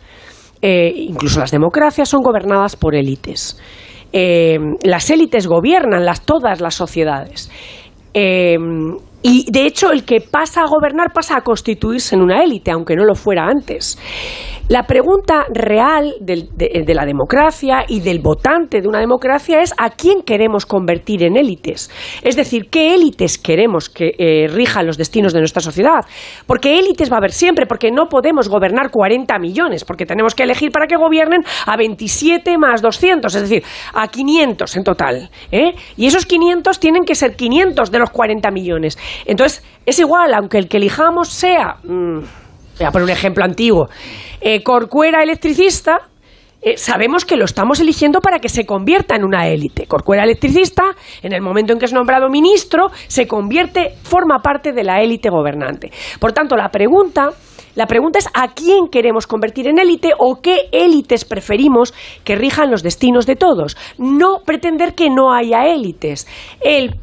[0.61, 3.59] eh, incluso las democracias, son gobernadas por élites.
[4.13, 7.51] Eh, las élites gobiernan las, todas las sociedades.
[8.13, 8.57] Eh,
[9.23, 12.95] y de hecho, el que pasa a gobernar pasa a constituirse en una élite, aunque
[12.95, 13.97] no lo fuera antes.
[14.69, 20.23] La pregunta real de, la democracia y del votante de una democracia es a quién
[20.23, 21.89] queremos convertir en élites.
[22.21, 26.05] Es decir, qué élites queremos que eh, rijan los destinos de nuestra sociedad.
[26.45, 30.43] Porque élites va a haber siempre, porque no podemos gobernar 40 millones, porque tenemos que
[30.43, 33.63] elegir para que gobiernen a 27 más 200, es decir,
[33.93, 35.29] a 500 en total.
[35.49, 35.75] ¿eh?
[35.95, 38.97] Y esos 500 tienen que ser 500 de los 40 millones.
[39.25, 41.77] Entonces, es igual, aunque el que elijamos sea...
[41.83, 42.19] Mm,
[42.77, 43.87] voy a poner un ejemplo antiguo,
[44.39, 45.99] eh, Corcuera electricista,
[46.61, 49.85] eh, sabemos que lo estamos eligiendo para que se convierta en una élite.
[49.85, 50.83] Corcuera electricista,
[51.21, 55.29] en el momento en que es nombrado ministro, se convierte, forma parte de la élite
[55.29, 55.91] gobernante.
[56.19, 57.29] Por tanto, la pregunta,
[57.77, 62.71] la pregunta es a quién queremos convertir en élite o qué élites preferimos que rijan
[62.71, 63.77] los destinos de todos.
[63.99, 66.27] No pretender que no haya élites.
[66.59, 66.95] El,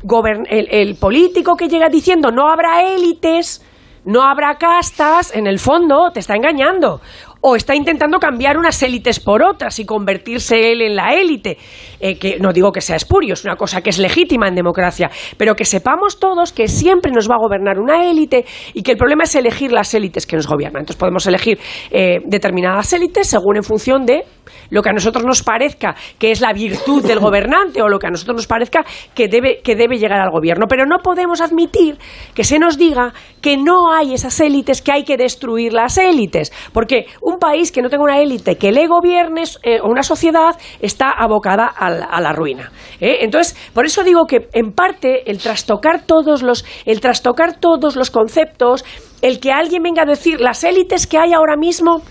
[0.51, 3.65] el político que llega diciendo no habrá élites
[4.05, 7.01] no habrá castas, en el fondo te está engañando
[7.47, 11.59] o está intentando cambiar unas élites por otras y convertirse él en la élite.
[12.01, 15.11] Eh, que no digo que sea espurio, es una cosa que es legítima en democracia,
[15.37, 18.97] pero que sepamos todos que siempre nos va a gobernar una élite y que el
[18.97, 20.81] problema es elegir las élites que nos gobiernan.
[20.81, 21.59] Entonces podemos elegir
[21.91, 24.25] eh, determinadas élites según en función de
[24.71, 28.07] lo que a nosotros nos parezca que es la virtud del gobernante o lo que
[28.07, 30.67] a nosotros nos parezca que debe, que debe llegar al gobierno.
[30.69, 31.99] Pero no podemos admitir
[32.35, 36.53] que se nos diga que no hay esas élites, que hay que destruir las élites,
[36.73, 40.57] porque un país que no tenga una élite que le gobierne eh, o una sociedad
[40.81, 42.73] está abocada a la, ruina.
[43.01, 43.19] ¿eh?
[43.21, 48.11] Entonces, por eso digo que en parte el trastocar todos los, el trastocar todos los
[48.11, 48.85] conceptos,
[49.23, 52.03] el que alguien venga a decir las élites que hay ahora mismo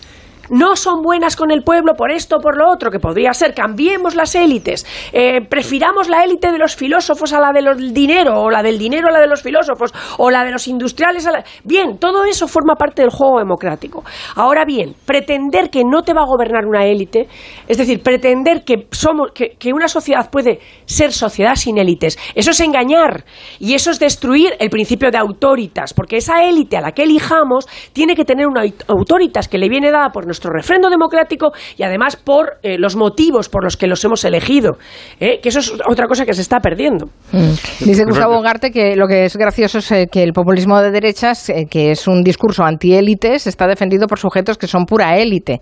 [0.50, 4.16] no son buenas con el pueblo por esto por lo otro, que podría ser cambiemos
[4.16, 8.62] las élites, eh, prefiramos la élite de los filósofos a la del dinero, o la
[8.62, 11.44] del dinero a la de los filósofos, o la de los industriales a la...
[11.64, 14.04] Bien, todo eso forma parte del juego democrático.
[14.36, 17.28] Ahora bien, pretender que no te va a gobernar una élite,
[17.68, 22.52] es decir, pretender que, somos, que, que una sociedad puede ser sociedad sin élites, eso
[22.52, 23.26] es engañar
[23.60, 27.68] y eso es destruir el principio de autoritas, porque esa élite a la que elijamos
[27.94, 32.16] tiene que tener una autoritas que le viene dada por nuestro refrendo democrático y además
[32.16, 34.78] por eh, los motivos por los que los hemos elegido,
[35.20, 35.40] ¿eh?
[35.42, 37.06] que eso es otra cosa que se está perdiendo.
[37.32, 37.86] Mm.
[37.86, 41.52] Dice Gustavo Garte que lo que es gracioso es eh, que el populismo de derechas,
[41.70, 45.60] que es un discurso antiélites, está defendido por sujetos que son pura élite.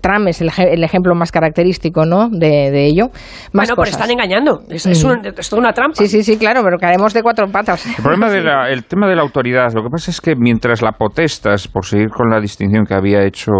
[0.00, 2.28] Trump es el, ejemplo más característico ¿no?
[2.30, 3.10] de, ello.
[3.52, 4.62] bueno, pero están engañando.
[4.68, 5.22] Es, mm.
[5.50, 5.94] toda una trampa.
[5.94, 7.86] Sí, sí, sí, claro, pero caemos de cuatro patas.
[7.86, 11.68] El problema del tema de la autoridad, lo que pasa es que mientras la potestas,
[11.68, 13.52] por seguir con la distinción que había hecho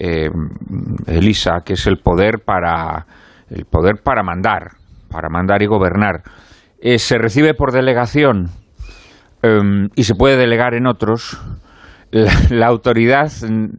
[0.00, 0.30] eh,
[1.06, 3.04] Elisa, que es el poder para
[3.50, 4.72] el poder para mandar,
[5.10, 6.22] para mandar y gobernar,
[6.80, 8.48] eh, se recibe por delegación
[9.42, 11.38] em, y se puede delegar en otros.
[12.50, 13.30] La, autoridad,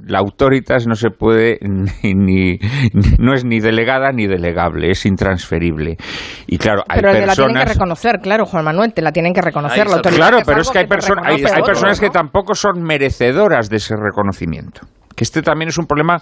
[0.06, 1.60] la autoritas no se puede
[2.02, 2.60] ni,
[3.20, 5.98] no es ni delegada ni delegable, es intransferible.
[6.48, 7.28] Y claro, hay pero personas.
[7.38, 9.86] la tienen que reconocer, claro, Juan Manuel, te la tienen que reconocer.
[9.90, 10.86] La claro, pero es que hay,
[11.26, 15.86] hay, hay personas que tampoco son merecedoras de ese reconocimiento que este también es un
[15.86, 16.22] problema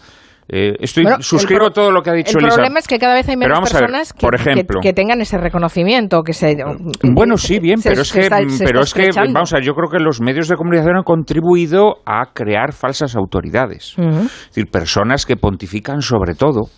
[0.51, 3.37] eh, estoy, suscribo todo lo que ha dicho El problema es que cada vez hay
[3.37, 6.23] menos personas que, por ejemplo, que, tengan ese reconocimiento.
[6.23, 6.57] que se
[7.03, 8.27] Bueno, sí, bien, pero es que,
[8.65, 11.97] pero es que vamos a ver, yo creo que los medios de comunicación han contribuido
[12.03, 13.93] a crear falsas autoridades.
[13.99, 16.69] Es decir, personas que pontifican sobre todo.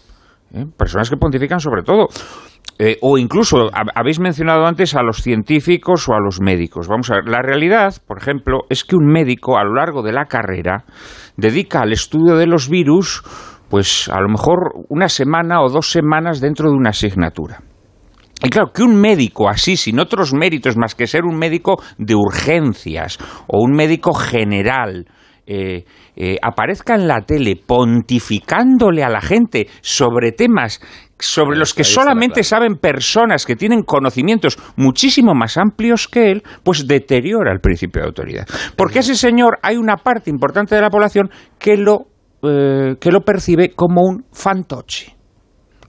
[0.53, 0.65] ¿Eh?
[0.77, 2.07] Personas que pontifican sobre todo.
[2.80, 6.88] Eh, o incluso habéis mencionado antes a los científicos o a los médicos.
[6.88, 10.13] Vamos a ver, la realidad, por ejemplo, es que un médico a lo largo de
[10.13, 10.85] la carrera
[11.38, 13.21] dedica al estudio de los virus,
[13.69, 17.61] pues a lo mejor una semana o dos semanas dentro de una asignatura.
[18.43, 22.15] Y claro, que un médico así, sin otros méritos más que ser un médico de
[22.15, 25.05] urgencias o un médico general,
[25.47, 30.81] eh, eh, aparezca en la tele pontificándole a la gente sobre temas
[31.19, 36.87] sobre los que solamente saben personas que tienen conocimientos muchísimo más amplios que él, pues
[36.87, 38.47] deteriora el principio de autoridad.
[38.75, 41.29] Porque ese señor hay una parte importante de la población
[41.59, 42.07] que lo,
[42.41, 45.15] eh, que lo percibe como un fantoche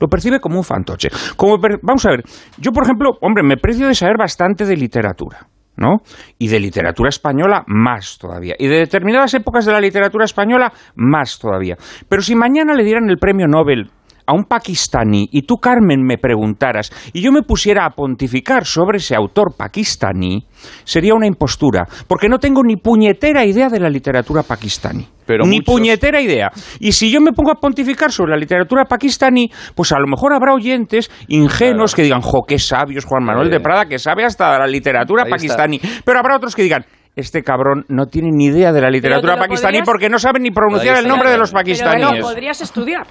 [0.00, 1.10] lo percibe como un fantoche.
[1.36, 2.24] Como vamos a ver,
[2.58, 5.47] yo por ejemplo, hombre, me precio de saber bastante de literatura.
[5.76, 5.99] ¿No?
[6.39, 8.55] Y de literatura española más todavía.
[8.59, 11.76] Y de determinadas épocas de la literatura española más todavía.
[12.09, 13.91] Pero si mañana le dieran el premio Nobel
[14.26, 18.99] a un pakistaní y tú, Carmen, me preguntaras y yo me pusiera a pontificar sobre
[18.99, 20.47] ese autor pakistaní,
[20.84, 25.07] sería una impostura, porque no tengo ni puñetera idea de la literatura pakistaní.
[25.47, 26.51] ni puñetera idea.
[26.81, 30.33] Y si yo me pongo a pontificar sobre la literatura pakistaní, pues a lo mejor
[30.34, 34.59] habrá oyentes ingenuos que digan, jo, qué sabios Juan Manuel de Prada, que sabe hasta
[34.59, 35.81] la literatura pakistaní.
[36.05, 36.84] Pero habrá otros que digan,
[37.15, 40.99] este cabrón no tiene ni idea de la literatura pakistaní porque no sabe ni pronunciar
[40.99, 42.23] el nombre de los pakistaníes.
[42.23, 43.07] podrías estudiar.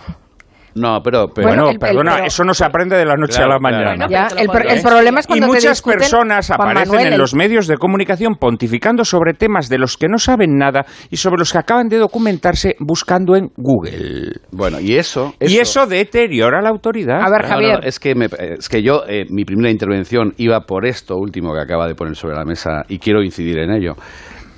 [0.76, 4.08] No, pero, bueno, perdona, eso no se aprende de la noche a la mañana.
[4.38, 4.48] el,
[4.82, 9.70] problema es cuando y muchas personas aparecen en los medios de comunicación pontificando sobre temas
[9.70, 13.50] de los que no saben nada y sobre los que acaban de documentarse buscando en
[13.58, 14.34] Google.
[14.52, 17.22] Bueno, y eso, y eso deteriora la autoridad.
[17.22, 21.18] A ver, Javier, es que es que yo eh, mi primera intervención iba por esto
[21.18, 23.94] último que acaba de poner sobre la mesa y quiero incidir en ello.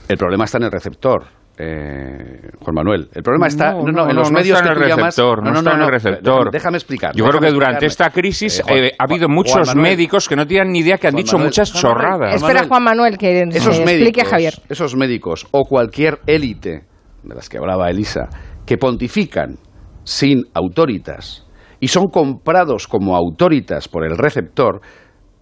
[0.07, 3.09] El problema está en el receptor eh, Juan Manuel.
[3.13, 5.89] El problema está no, no, en los medios que tú receptor, no, está en el
[5.89, 6.51] receptor.
[6.51, 7.15] Déjame explicar.
[7.15, 10.79] Yo creo que durante esta crisis eh, ha habido muchos médicos que no tienen ni
[10.79, 12.35] idea que han dicho muchas chorradas.
[12.35, 14.53] Espera Juan Manuel que esos explique a Javier.
[14.69, 16.85] Esos médicos o cualquier élite
[17.23, 18.29] de las que hablaba Elisa
[18.65, 19.57] que pontifican
[20.03, 21.45] sin autoritas
[21.79, 24.81] y son comprados como autoritas por el receptor,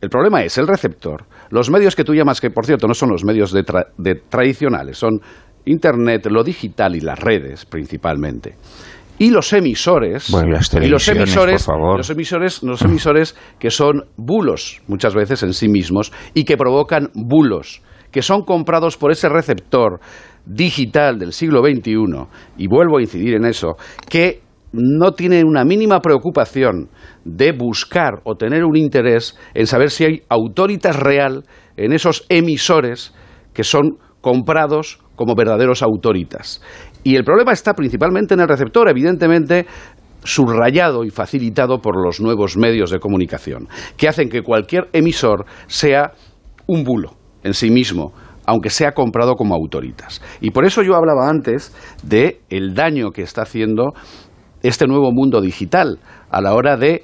[0.01, 1.25] el problema es el receptor.
[1.51, 5.22] Los medios que tú llamas, que por cierto no son los medios de tradicionales, son
[5.65, 8.56] Internet, lo digital y las redes principalmente.
[9.17, 15.43] Y los emisores, y los emisores, los emisores, los emisores que son bulos muchas veces
[15.43, 19.99] en sí mismos y que provocan bulos que son comprados por ese receptor
[20.45, 21.95] digital del siglo XXI,
[22.57, 23.77] y vuelvo a incidir en eso,
[24.09, 24.41] que
[24.73, 26.90] no tiene una mínima preocupación
[27.25, 31.43] de buscar o tener un interés en saber si hay autoritas real
[31.75, 33.14] en esos emisores
[33.53, 36.61] que son comprados como verdaderos autoritas.
[37.03, 39.65] Y el problema está principalmente en el receptor, evidentemente
[40.23, 43.67] subrayado y facilitado por los nuevos medios de comunicación,
[43.98, 46.11] que hacen que cualquier emisor sea
[46.67, 48.14] un bulo en sí mismo,
[48.45, 50.22] aunque sea comprado como autoritas.
[50.41, 51.73] Y por eso yo hablaba antes
[52.03, 53.93] de el daño que está haciendo
[54.61, 55.99] este nuevo mundo digital
[56.30, 57.03] a la hora de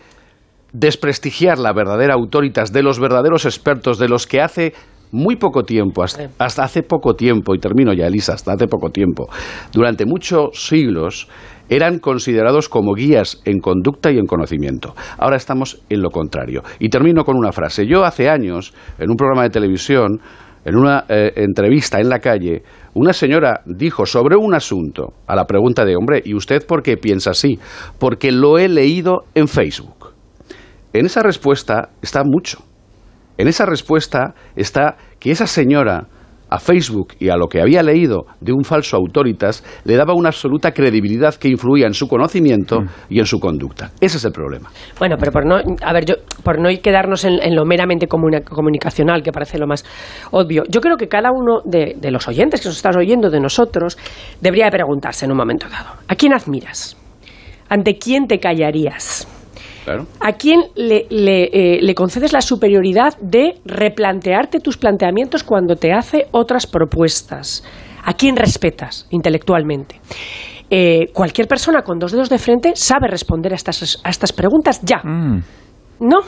[0.73, 4.73] desprestigiar la verdadera autoritas de los verdaderos expertos de los que hace
[5.11, 8.89] muy poco tiempo, hasta, hasta, hace poco tiempo, y termino ya, Elisa, hasta hace poco
[8.89, 9.27] tiempo,
[9.71, 11.27] durante muchos siglos,
[11.69, 14.95] eran considerados como guías en conducta y en conocimiento.
[15.17, 16.63] Ahora estamos en lo contrario.
[16.79, 17.85] Y termino con una frase.
[17.85, 20.21] Yo hace años, en un programa de televisión,
[20.63, 22.63] en una eh, entrevista en la calle,
[22.93, 26.97] una señora dijo sobre un asunto, a la pregunta de, hombre, ¿y usted por qué
[26.97, 27.59] piensa así?
[27.99, 30.13] Porque lo he leído en Facebook.
[30.93, 32.59] En esa respuesta está mucho.
[33.37, 36.07] En esa respuesta está que esa señora
[36.49, 40.29] a Facebook y a lo que había leído de un falso autoritas le daba una
[40.29, 43.91] absoluta credibilidad que influía en su conocimiento y en su conducta.
[43.99, 44.69] Ese es el problema.
[44.97, 49.31] Bueno, pero por no, a ver, yo, por no quedarnos en, lo meramente comunicacional, que
[49.31, 49.83] parece lo más
[50.31, 53.39] obvio, yo creo que cada uno de, de los oyentes que nos están oyendo, de
[53.39, 53.97] nosotros,
[54.41, 56.95] debería preguntarse en un momento dado, ¿a quién admiras?
[57.69, 59.27] ¿Ante quién te callarías?
[60.19, 66.27] ¿A quién le, eh, le, concedes la superioridad de replantearte tus planteamientos cuando te hace
[66.31, 67.63] otras propuestas?
[68.03, 69.99] ¿A quién respetas intelectualmente?
[70.69, 74.81] Eh, cualquier persona con dos dedos de frente sabe responder a estas, a estas preguntas
[74.83, 75.01] ya.
[75.03, 75.41] Mm.
[75.99, 76.19] No.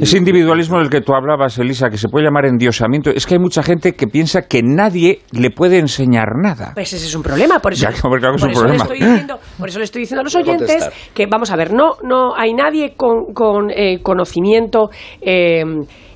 [0.00, 3.40] Ese individualismo del que tú hablabas, Elisa, que se puede llamar endiosamiento, es que hay
[3.40, 6.72] mucha gente que piensa que nadie le puede enseñar nada.
[6.74, 8.76] Pues ese es un problema, por eso, Ya, claro que es por un eso le
[8.76, 11.96] estoy diciendo, por eso le estoy diciendo a los oyentes que, vamos a ver, no,
[12.02, 14.90] no hay nadie con, con eh, conocimiento
[15.20, 15.64] eh,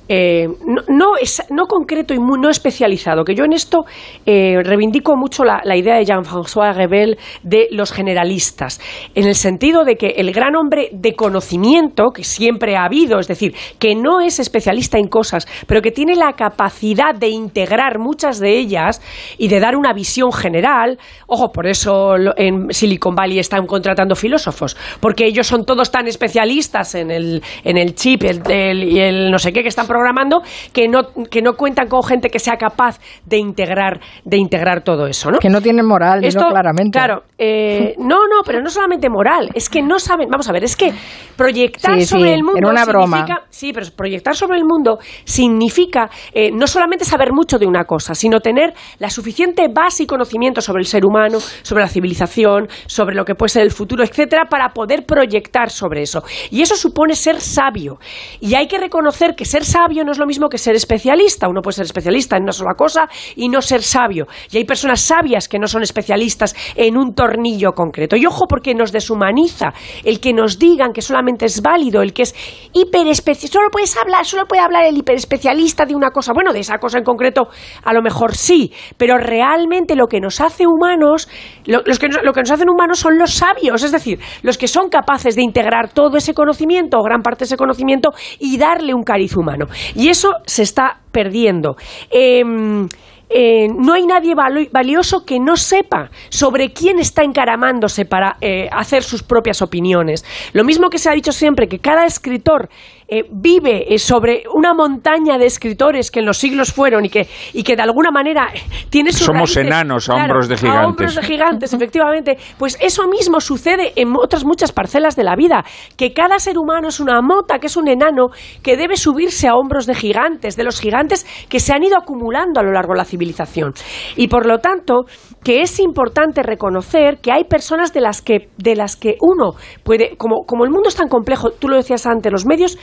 [0.07, 0.47] eh,
[0.87, 3.85] no, es- no concreto y muy, no especializado, que yo en esto
[4.25, 8.79] eh, reivindico mucho la, idea de Jean-François Rebel de los generalistas,
[9.15, 13.27] en el sentido de que el gran hombre de conocimiento que siempre ha habido, es
[13.27, 18.39] decir, que no es especialista en cosas, pero que tiene la capacidad de integrar muchas
[18.39, 19.01] de ellas
[19.37, 24.77] y de dar una visión general, ojo, por eso en Silicon Valley están contratando filósofos,
[24.99, 29.31] porque ellos son todos tan especialistas en el, en el chip el- el- y el
[29.31, 30.41] no sé qué que están programando
[30.73, 35.07] que no, que no cuentan con gente que sea capaz de integrar, de integrar todo
[35.07, 35.39] eso, ¿no?
[35.39, 36.97] Que no tienen moral, Esto, claramente.
[36.97, 40.63] Claro, eh, no, no, pero no solamente moral, es que no saben, vamos a ver,
[40.65, 40.93] es que
[41.37, 43.17] proyectar Sí, sí, sobre el mundo era una broma.
[43.19, 47.85] significa- sí, pero proyectar sobre el mundo significa eh, no solamente saber mucho de una
[47.85, 52.67] cosa, sino tener la suficiente base y conocimiento sobre el ser humano, sobre la civilización,
[52.87, 56.23] sobre lo que puede ser el futuro, etcétera, para poder proyectar sobre eso.
[56.51, 57.97] Y eso supone ser sabio.
[58.41, 61.47] Y hay que reconocer que ser sabio no es lo mismo que ser especialista.
[61.47, 64.27] Uno puede ser especialista en una sola cosa y no ser sabio.
[64.51, 68.15] Y hay personas sabias que no son especialistas en un tornillo concreto.
[68.15, 69.73] Y ojo porque nos deshumaniza
[70.03, 72.35] el que nos digan que solamente es válido, el que es
[72.73, 73.59] hiperespecialista.
[73.59, 76.33] Solo puedes hablar, solo puede hablar el hiperespecialista de una cosa.
[76.33, 77.47] Bueno, de esa cosa en concreto
[77.83, 81.29] a lo mejor sí, pero realmente lo que nos hace humanos,
[81.65, 84.67] lo, los que lo que nos hacen humanos son los sabios, es decir, los que
[84.67, 88.93] son capaces de integrar todo ese conocimiento o gran parte de ese conocimiento y darle
[88.93, 89.65] un cariz humano.
[89.95, 91.77] Y eso se está perdiendo.
[92.09, 92.87] Em,
[93.29, 99.03] eh, no hay nadie valioso que no sepa sobre quién está encaramándose para eh, hacer
[99.03, 100.23] sus propias opiniones.
[100.53, 102.69] Lo mismo que se ha dicho siempre, que cada escritor
[103.07, 107.27] eh, vive eh, sobre una montaña de escritores que en los siglos fueron y que,
[107.53, 108.47] y que de alguna manera
[108.89, 110.85] tiene sus Somos raíces- enanos a Claro, hombros de A gigantes.
[110.87, 112.37] hombros de gigantes, efectivamente.
[112.57, 115.63] Pues eso mismo sucede en otras muchas parcelas de la vida,
[115.97, 118.27] que cada ser humano es una mota, que es un enano,
[118.63, 122.59] que debe subirse a hombros de gigantes, de los gigantes que se han ido acumulando
[122.59, 123.73] a lo largo de la civilización.
[124.15, 125.05] Y por lo tanto,
[125.43, 129.51] que es importante reconocer que hay personas de las que, de las que uno
[129.83, 132.77] puede, como, como el mundo es tan complejo, tú lo decías antes, los medios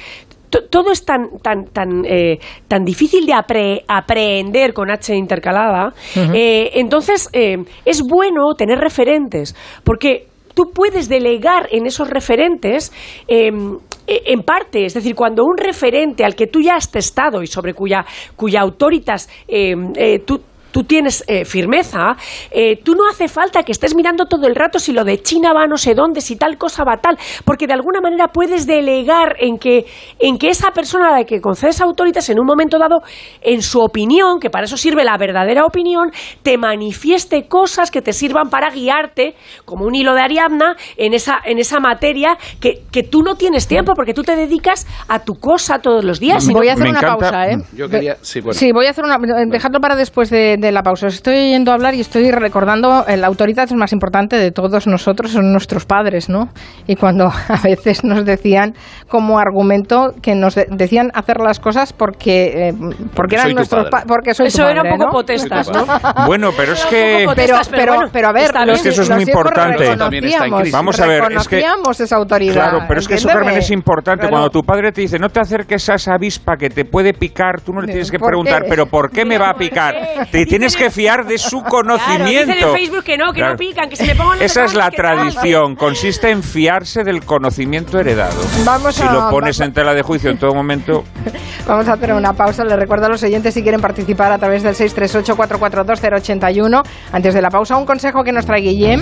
[0.61, 5.93] todo es tan tan tan eh, tan difícil de apre- aprehender con H intercalada
[6.35, 12.93] eh, entonces eh, es bueno tener referentes porque tú puedes delegar en esos referentes
[13.27, 13.51] eh,
[14.07, 17.47] eh, en parte, es decir, cuando un referente al que tú ya has testado y
[17.47, 18.05] sobre cuya,
[18.37, 20.41] cuya autoritas eh, eh, tú,
[20.73, 22.17] tú tienes eh, firmeza,
[22.51, 25.52] eh, tú no hace falta que estés mirando todo el rato si lo de China
[25.52, 29.36] va no sé dónde, si tal cosa va tal, porque de alguna manera puedes delegar
[29.39, 29.86] en que,
[30.18, 33.02] en que esa persona a la que concedes autoritas en un momento dado,
[33.41, 36.10] en su opinión, que para eso sirve la verdadera opinión,
[36.42, 39.34] te manifieste cosas que te sirvan para guiarte,
[39.65, 43.67] como un hilo de Ariadna, en esa, en esa materia que, que tú no tienes
[43.68, 46.49] tiempo, porque tú te dedicas a tu cosa todos los días.
[46.49, 47.57] y Voy a hacer una pausa, ¿eh?
[47.75, 48.59] Yo quería, sí, bueno.
[48.59, 49.18] Sí, voy a hacer una.
[49.47, 51.08] Dejadlo para después de, de la pausa.
[51.08, 54.86] Os estoy yendo a hablar y estoy recordando la autoridad es más importante de todos
[54.86, 56.49] nosotros, son nuestros padres, ¿no?
[56.86, 58.73] Y cuando a veces nos decían
[59.08, 62.73] como argumento que nos de- decían hacer las cosas porque eh,
[63.15, 63.91] porque eran nuestros padre.
[63.91, 65.10] pa- porque soy tu Eso era un poco ¿no?
[65.10, 65.84] potestas, ¿no?
[66.26, 67.26] Bueno, pero es que...
[67.36, 69.84] Pero, pero, pero, a ver, está los- Es que eso es muy importante.
[70.73, 71.62] Vamos a ver, es que...
[72.00, 72.55] esa autoridad.
[72.55, 73.28] Claro, pero es que eso.
[73.28, 74.20] Carmen, es importante.
[74.23, 74.31] Claro.
[74.32, 77.60] Cuando tu padre te dice, no te acerques a esa avispa que te puede picar,
[77.60, 78.68] tú no le tienes que ¿Por preguntar, qué?
[78.68, 79.94] pero ¿por qué me va a picar?
[80.31, 82.45] Te tienes que fiar de su conocimiento.
[82.45, 83.53] Claro, dicen en Facebook que no, que Claro.
[83.53, 87.99] no pican, que se le pongan Esa es la tradición, consiste en fiarse del conocimiento
[87.99, 88.39] heredado.
[88.65, 91.05] Vamos si a- lo pones va- en tela de juicio en todo momento,
[91.65, 92.65] Vamos a hacer una pausa.
[92.65, 96.83] Les recuerdo a los oyentes si quieren participar a través del 638-442-081.
[97.13, 99.01] Antes de la pausa, un consejo que nos trae Guillem,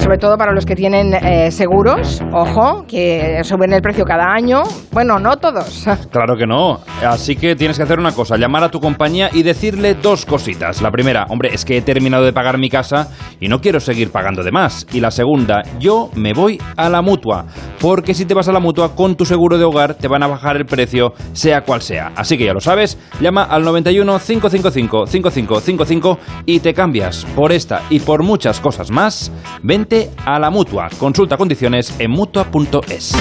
[0.00, 2.22] sobre todo para los que tienen eh, seguros.
[2.32, 4.62] Ojo, que suben el precio cada año.
[4.92, 5.84] Bueno, no todos.
[6.10, 6.78] Claro que no.
[7.04, 10.80] Así que tienes que hacer una cosa, llamar a tu compañía y decirle dos cositas.
[10.86, 14.12] La primera, hombre, es que he terminado de pagar mi casa y no quiero seguir
[14.12, 14.86] pagando de más.
[14.92, 17.46] Y la segunda, yo me voy a la mutua.
[17.80, 20.28] Porque si te vas a la mutua con tu seguro de hogar te van a
[20.28, 22.12] bajar el precio, sea cual sea.
[22.14, 27.26] Así que ya lo sabes, llama al 91 555 5555 y te cambias.
[27.34, 29.32] Por esta y por muchas cosas más,
[29.64, 30.88] vente a la mutua.
[31.00, 33.12] Consulta condiciones en mutua.es.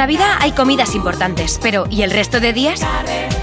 [0.00, 2.80] Navidad hay comidas importantes, pero ¿y el resto de días?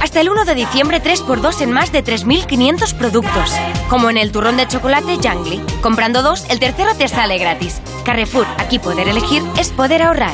[0.01, 3.53] Hasta el 1 de diciembre 3x2 en más de 3.500 productos.
[3.91, 5.61] Como en el turrón de chocolate Jangly.
[5.83, 7.79] Comprando dos, el tercero te sale gratis.
[8.03, 10.33] Carrefour, aquí poder elegir es poder ahorrar.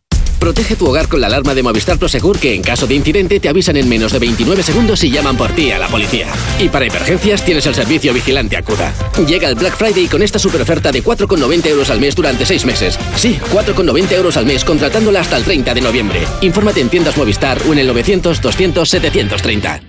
[0.41, 3.47] Protege tu hogar con la alarma de Movistar Prosegur que en caso de incidente te
[3.47, 6.29] avisan en menos de 29 segundos y llaman por ti a la policía.
[6.59, 8.91] Y para emergencias tienes el servicio Vigilante Acuda.
[9.27, 12.65] Llega el Black Friday con esta super oferta de 4,90 euros al mes durante 6
[12.65, 12.97] meses.
[13.15, 16.21] Sí, 4,90 euros al mes contratándola hasta el 30 de noviembre.
[16.41, 19.81] Infórmate en tiendas Movistar o en el 900 200 730.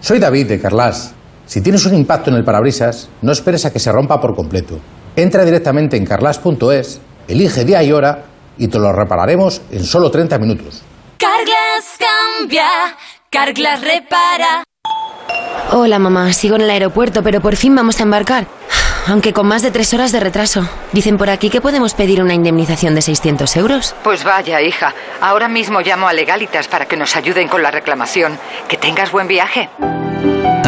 [0.00, 1.14] Soy David de Carlas.
[1.46, 4.78] Si tienes un impacto en el parabrisas, no esperes a que se rompa por completo.
[5.16, 8.26] Entra directamente en carlas.es, elige día y hora
[8.58, 10.82] y te lo repararemos en solo 30 minutos.
[11.18, 12.66] Carglass cambia,
[13.30, 14.64] Carglass repara.
[15.72, 18.46] Hola mamá, sigo en el aeropuerto, pero por fin vamos a embarcar.
[19.06, 20.68] Aunque con más de tres horas de retraso.
[20.92, 23.94] Dicen por aquí que podemos pedir una indemnización de 600 euros.
[24.02, 24.94] Pues vaya, hija.
[25.20, 28.38] Ahora mismo llamo a Legalitas para que nos ayuden con la reclamación.
[28.68, 29.70] Que tengas buen viaje.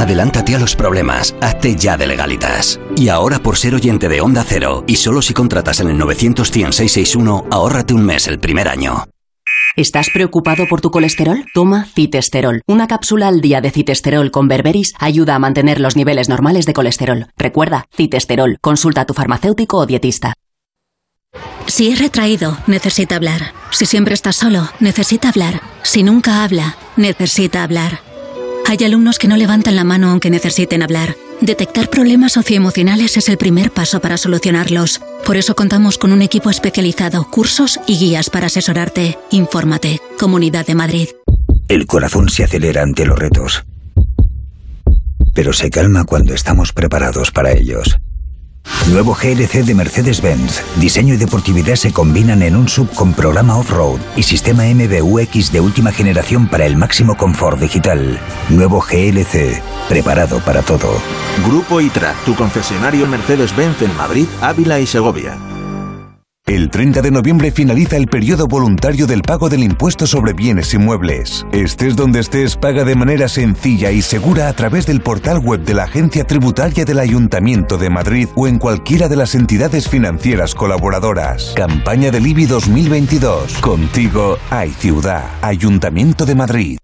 [0.03, 2.81] Adelántate a los problemas, hazte ya de legalitas.
[2.97, 6.51] Y ahora por ser oyente de Onda Cero, y solo si contratas en el 900
[6.51, 9.05] 100 661, ahórrate un mes el primer año.
[9.77, 11.45] ¿Estás preocupado por tu colesterol?
[11.55, 12.63] Toma Citesterol.
[12.67, 16.73] Una cápsula al día de Citesterol con berberis ayuda a mantener los niveles normales de
[16.73, 17.29] colesterol.
[17.37, 18.59] Recuerda, Citesterol.
[18.61, 20.35] Consulta a tu farmacéutico o dietista.
[21.67, 23.53] Si es retraído, necesita hablar.
[23.71, 25.61] Si siempre está solo, necesita hablar.
[25.85, 28.01] Si nunca habla, necesita hablar.
[28.67, 31.17] Hay alumnos que no levantan la mano aunque necesiten hablar.
[31.41, 35.01] Detectar problemas socioemocionales es el primer paso para solucionarlos.
[35.27, 39.19] Por eso contamos con un equipo especializado, cursos y guías para asesorarte.
[39.31, 40.01] Infórmate.
[40.19, 41.09] Comunidad de Madrid.
[41.69, 43.65] El corazón se acelera ante los retos,
[45.35, 47.97] pero se calma cuando estamos preparados para ellos.
[48.91, 50.63] Nuevo GLC de Mercedes-Benz.
[50.77, 55.61] Diseño y deportividad se combinan en un sub con programa off-road y sistema MBUX de
[55.61, 58.19] última generación para el máximo confort digital.
[58.51, 60.93] Nuevo GLC, preparado para todo.
[61.47, 65.39] Grupo ITRA, tu concesionario Mercedes-Benz en Madrid, Ávila y Segovia.
[66.53, 71.47] El 30 de noviembre finaliza el periodo voluntario del pago del impuesto sobre bienes inmuebles.
[71.51, 75.73] Estés donde estés, paga de manera sencilla y segura a través del portal web de
[75.73, 81.55] la Agencia Tributaria del Ayuntamiento de Madrid o en cualquiera de las entidades financieras colaboradoras.
[81.57, 83.55] Campaña del IBI 2022.
[83.63, 85.25] Contigo hay ciudad.
[85.41, 86.77] Ayuntamiento de Madrid.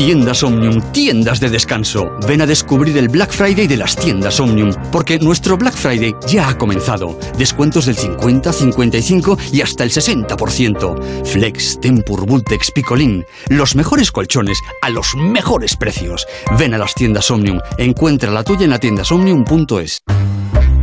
[0.00, 2.10] Tiendas Omnium, tiendas de descanso.
[2.26, 6.48] Ven a descubrir el Black Friday de las tiendas Omnium, porque nuestro Black Friday ya
[6.48, 7.18] ha comenzado.
[7.36, 11.26] Descuentos del 50, 55 y hasta el 60%.
[11.26, 13.26] Flex, Tempur, Vultex, Picolín.
[13.50, 16.26] Los mejores colchones a los mejores precios.
[16.58, 17.60] Ven a las tiendas Omnium.
[17.76, 20.00] Encuentra la tuya en la tiendasomnium.es.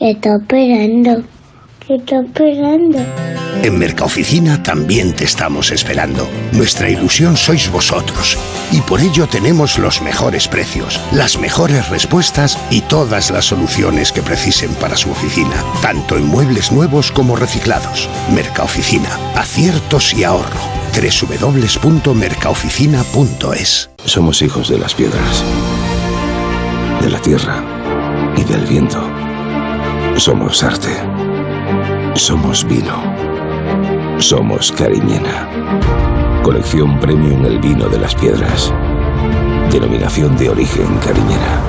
[0.00, 1.22] ¿Qué está esperando?
[1.86, 2.98] ¿Qué está esperando?
[3.62, 6.26] En Mercaoficina también te estamos esperando.
[6.52, 8.38] Nuestra ilusión sois vosotros.
[8.72, 14.22] Y por ello tenemos los mejores precios, las mejores respuestas y todas las soluciones que
[14.22, 18.08] precisen para su oficina, tanto en muebles nuevos como reciclados.
[18.34, 20.60] Mercaoficina, aciertos y ahorro.
[20.94, 25.44] www.mercaoficina.es Somos hijos de las piedras,
[27.02, 27.62] de la tierra
[28.38, 29.29] y del viento.
[30.20, 30.90] Somos arte.
[32.14, 33.02] Somos vino.
[34.18, 35.48] Somos Cariñena.
[36.42, 38.70] Colección Premium El Vino de las Piedras.
[39.72, 41.62] Denominación de origen Cariñena.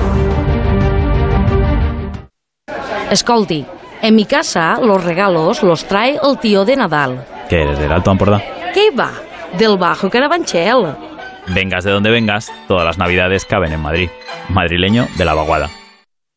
[3.10, 3.64] Escolti,
[4.02, 7.24] en mi casa los regalos los trae el tío de Nadal.
[7.48, 8.42] ¿Qué eres, del Alto Ampordá?
[8.74, 9.12] ¿Qué va?
[9.56, 10.94] Del Bajo Carabanchel.
[11.46, 14.10] Vengas de donde vengas, todas las navidades caben en Madrid.
[14.50, 15.70] Madrileño de la vaguada.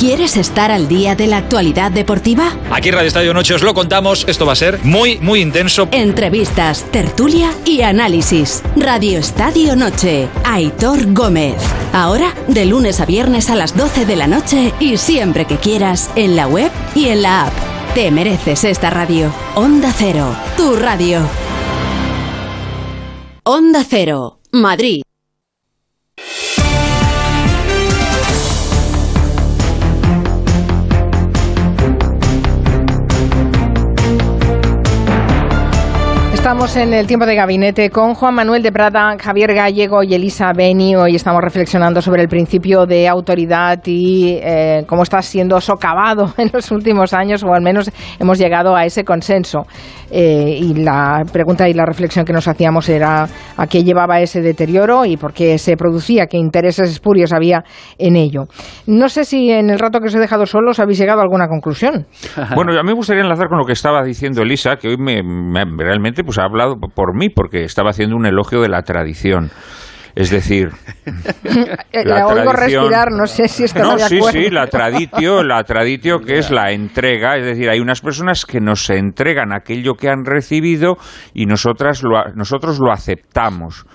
[0.00, 2.56] ¿Quieres estar al día de la actualidad deportiva?
[2.70, 5.90] Aquí Radio Estadio Noche os lo contamos, esto va a ser muy, muy intenso.
[5.92, 8.62] Entrevistas, tertulia y análisis.
[8.76, 11.56] Radio Estadio Noche, Aitor Gómez.
[11.92, 16.10] Ahora, de lunes a viernes a las 12 de la noche y siempre que quieras,
[16.16, 17.52] en la web y en la app.
[17.94, 19.30] Te mereces esta radio.
[19.54, 21.20] Onda Cero, tu radio.
[23.44, 25.02] Onda Cero, Madrid.
[36.50, 40.52] Estamos en el tiempo de gabinete con Juan Manuel de Prada, Javier Gallego y Elisa
[40.52, 40.96] Beni.
[40.96, 46.50] Hoy estamos reflexionando sobre el principio de autoridad y eh, cómo está siendo socavado en
[46.52, 47.88] los últimos años, o al menos
[48.18, 49.60] hemos llegado a ese consenso.
[50.10, 54.40] Eh, y la pregunta y la reflexión que nos hacíamos era a qué llevaba ese
[54.40, 57.62] deterioro y por qué se producía, qué intereses espurios había
[57.96, 58.46] en ello.
[58.88, 61.46] No sé si en el rato que os he dejado solos habéis llegado a alguna
[61.46, 62.06] conclusión.
[62.56, 65.22] Bueno, a mí me gustaría enlazar con lo que estaba diciendo Elisa, que hoy me,
[65.22, 69.50] me- realmente pues ha hablado por mí, porque estaba haciendo un elogio de la tradición.
[70.20, 70.68] Es decir,
[71.92, 74.38] La La oigo tradición- respirar, no sé si estará no, de sí, acuerdo.
[74.40, 78.60] sí, la traditio, la traditio que es la entrega, es decir, hay unas personas que
[78.60, 80.96] nos entregan aquello que han recibido
[81.34, 83.86] y nosotras lo, nosotros lo aceptamos.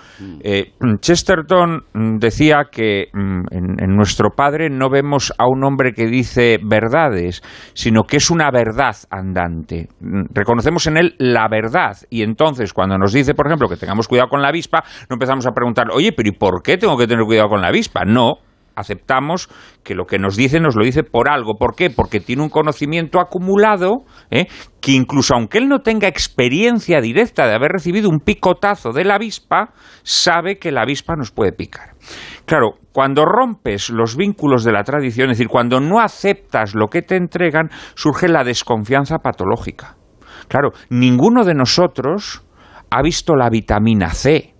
[0.42, 5.92] Eh, Chesterton mm, decía que mm, en, en nuestro padre no vemos a un hombre
[5.92, 7.42] que dice verdades,
[7.74, 9.88] sino que es una verdad andante.
[10.00, 14.08] Mm, Reconocemos en él la verdad y entonces cuando nos dice, por ejemplo, que tengamos
[14.08, 17.06] cuidado con la avispa, no empezamos a preguntar, oye, pero ¿y por qué tengo que
[17.06, 18.04] tener cuidado con la avispa?
[18.04, 18.38] No,
[18.76, 19.48] aceptamos
[19.82, 21.54] que lo que nos dice nos lo dice por algo.
[21.58, 21.90] ¿Por qué?
[21.90, 24.46] Porque tiene un conocimiento acumulado ¿eh?
[24.80, 29.14] que incluso aunque él no tenga experiencia directa de haber recibido un picotazo de la
[29.14, 29.72] avispa,
[30.02, 31.94] sabe que la avispa nos puede picar.
[32.44, 37.02] Claro, cuando rompes los vínculos de la tradición, es decir, cuando no aceptas lo que
[37.02, 39.96] te entregan, surge la desconfianza patológica.
[40.48, 42.44] Claro, ninguno de nosotros
[42.90, 44.55] ha visto la vitamina C.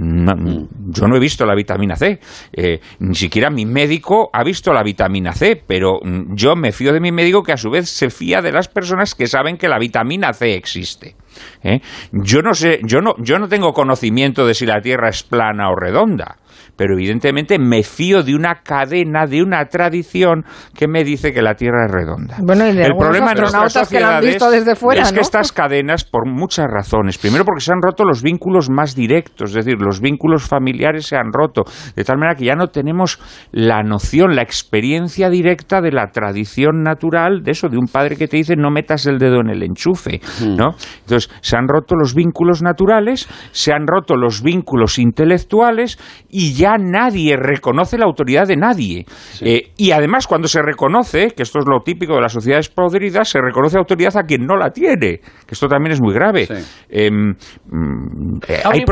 [0.00, 2.18] No, yo no he visto la vitamina C.
[2.54, 6.94] Eh, ni siquiera mi médico ha visto la vitamina C, pero mm, yo me fío
[6.94, 9.68] de mi médico que a su vez se fía de las personas que saben que
[9.68, 11.16] la vitamina C existe.
[11.62, 11.80] ¿Eh?
[12.12, 15.68] Yo no sé, yo no, yo no tengo conocimiento de si la Tierra es plana
[15.70, 16.36] o redonda
[16.80, 21.54] pero evidentemente me fío de una cadena, de una tradición que me dice que la
[21.54, 22.36] Tierra es redonda.
[22.40, 25.20] Bueno, y de el problema en nuestras que la han visto desde fuera, es que
[25.20, 29.64] estas cadenas, por muchas razones, primero porque se han roto los vínculos más directos, es
[29.66, 33.20] decir, los vínculos familiares se han roto, de tal manera que ya no tenemos
[33.52, 38.26] la noción, la experiencia directa de la tradición natural, de eso, de un padre que
[38.26, 40.56] te dice no metas el dedo en el enchufe, hmm.
[40.56, 40.70] ¿no?
[41.00, 46.76] Entonces, se han roto los vínculos naturales, se han roto los vínculos intelectuales y ya
[46.78, 49.06] nadie reconoce la autoridad de nadie.
[49.40, 53.28] Eh, y además, cuando se reconoce, que esto es lo típico de las sociedades podridas,
[53.28, 55.20] se reconoce autoridad a quien no la tiene,
[55.50, 56.46] que esto también es muy grave.
[56.88, 58.84] Em, mm, eh, hay,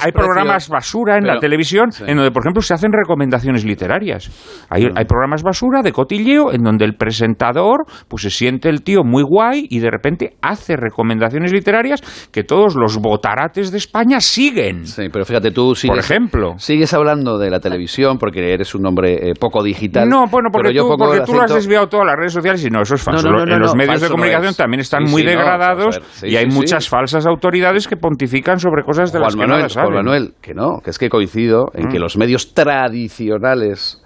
[0.00, 4.30] hay programas basura en la televisión en donde, por ejemplo, se hacen recomendaciones literarias.
[4.70, 9.04] Hay, hay programas basura de cotilleo en donde el presentador pues se siente el tío
[9.04, 12.00] muy guay y de repente hace recomendaciones literarias
[12.32, 14.86] que todos los botarates de España siguen.
[14.86, 18.86] Sí, pero fíjate, tú sigues, por ejemplo, sigues hablando de la televisión porque eres un
[18.86, 20.08] hombre eh, poco digital.
[20.08, 22.80] No, bueno, porque, tú, porque tú lo has desviado todas las redes sociales y no,
[22.80, 23.28] eso es falso.
[23.28, 27.96] en los medios de comunicación también están muy degradados y hay muchas falsas autoridades que
[27.96, 29.92] pontifican sobre cosas de las que no saben.
[29.92, 32.02] Juan Manuel, que no, que es que coincido en que mm.
[32.02, 34.02] los medios tradicionales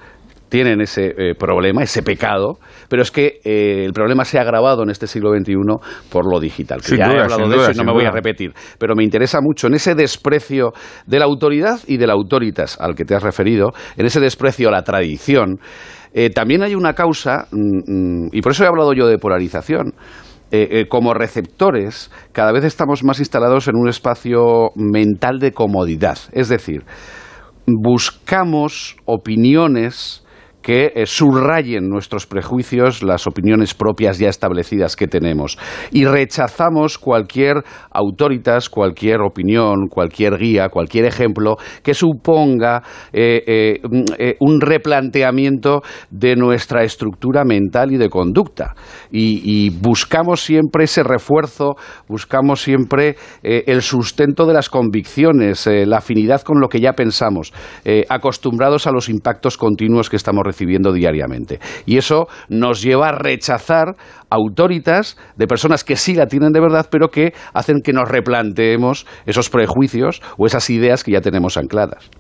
[0.51, 4.83] tienen ese eh, problema, ese pecado, pero es que eh, el problema se ha agravado
[4.83, 5.55] en este siglo XXI
[6.11, 6.83] por lo digital.
[6.83, 9.39] Que ya he hablado de eso y no me voy a repetir, pero me interesa
[9.41, 10.73] mucho en ese desprecio
[11.07, 14.69] de la autoridad y de la autoritas al que te has referido, en ese desprecio
[14.69, 15.61] a la tradición.
[16.13, 19.95] Eh, también hay una causa, mm, mm, y por eso he hablado yo de polarización.
[20.89, 26.19] Como receptores, cada vez estamos más instalados en un espacio mental de comodidad.
[26.33, 26.85] Es decir,
[27.67, 30.25] buscamos opiniones
[30.63, 35.59] que eh, subrayen nuestros prejuicios, las opiniones propias ya establecidas que tenemos.
[35.91, 42.83] Y rechazamos cualquier autoritas, cualquier opinión, cualquier guía, cualquier ejemplo que suponga
[43.13, 44.05] eh, eh, mm,
[44.41, 48.75] un replanteamiento de nuestra estructura mental y de conducta.
[49.11, 51.75] Y, buscamos siempre ese refuerzo,
[52.09, 57.53] buscamos siempre el sustento de las convicciones, la afinidad con lo que ya pensamos,
[58.09, 61.59] acostumbrados a los impactos continuos que estamos recibiendo diariamente.
[61.87, 63.95] Y eso nos lleva a rechazar
[64.31, 69.07] autoritas de personas que sí la tienen de verdad, pero que hacen que nos replanteemos
[69.27, 72.11] esos prejuicios o esas ideas que ya tenemos ancladas.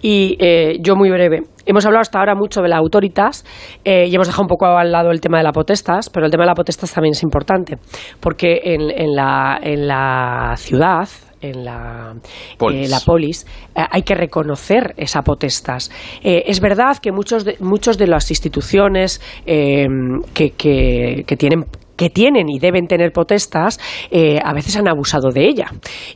[0.00, 1.42] Y eh, yo muy breve.
[1.64, 3.44] Hemos hablado hasta ahora mucho de la autoritas
[3.84, 6.32] eh, y hemos dejado un poco al lado el tema de la potestas, pero el
[6.32, 7.78] tema de la potestas también es importante,
[8.20, 11.08] porque en, la, en la ciudad,
[11.42, 12.14] en la
[12.56, 15.90] polis, eh, la polis eh, hay que reconocer esa potestas.
[16.22, 22.10] Eh, es verdad que muchos de, muchos de las instituciones que, que, que tienen que
[22.10, 23.78] tienen y deben tener potestas,
[24.10, 25.66] eh, a veces han abusado de ella.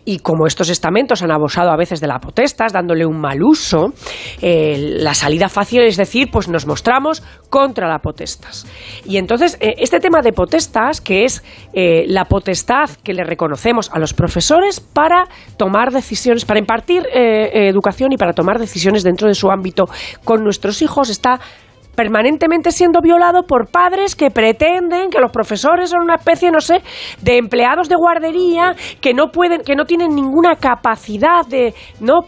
[0.05, 3.93] Y como estos estamentos han abusado a veces de la potestas, dándole un mal uso,
[4.41, 8.67] eh, la salida fácil es decir, pues nos mostramos contra la potestas.
[9.05, 13.99] Y entonces, eh, este tema de potestas, que es la potestad que le reconocemos a
[13.99, 15.25] los profesores para
[15.57, 19.85] tomar decisiones, para impartir educación y para tomar decisiones dentro de su ámbito
[20.25, 21.41] con nuestros hijos, está
[21.97, 26.83] permanentemente siendo violado por padres que pretenden que los profesores son una especie, no sé,
[27.23, 32.21] de empleados de guardería que no pueden, que no tienen ninguna capacidad de, no,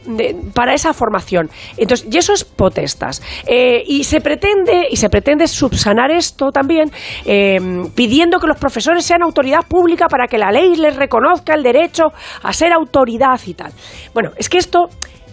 [0.55, 1.51] para esa formación.
[1.77, 3.23] Entonces, y eso es potestas.
[3.47, 6.91] Eh, y se pretende, y se pretende subsanar esto también,
[7.25, 7.59] eh,
[7.95, 12.05] pidiendo que los profesores sean autoridad pública para que la ley les reconozca el derecho
[12.43, 13.73] a ser autoridad y tal.
[14.15, 14.89] Bueno, es que esto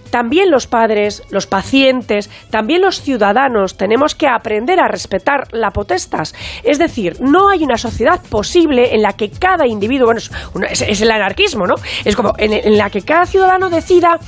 [0.10, 6.34] también los padres, los pacientes, también los ciudadanos tenemos que aprender a respetar la potestas.
[6.64, 11.12] Es decir, no hay una sociedad posible en la que cada individuo, bueno, es, el
[11.12, 11.76] anarquismo, ¿no?
[12.04, 14.20] Es como en la que cada ciudadano decida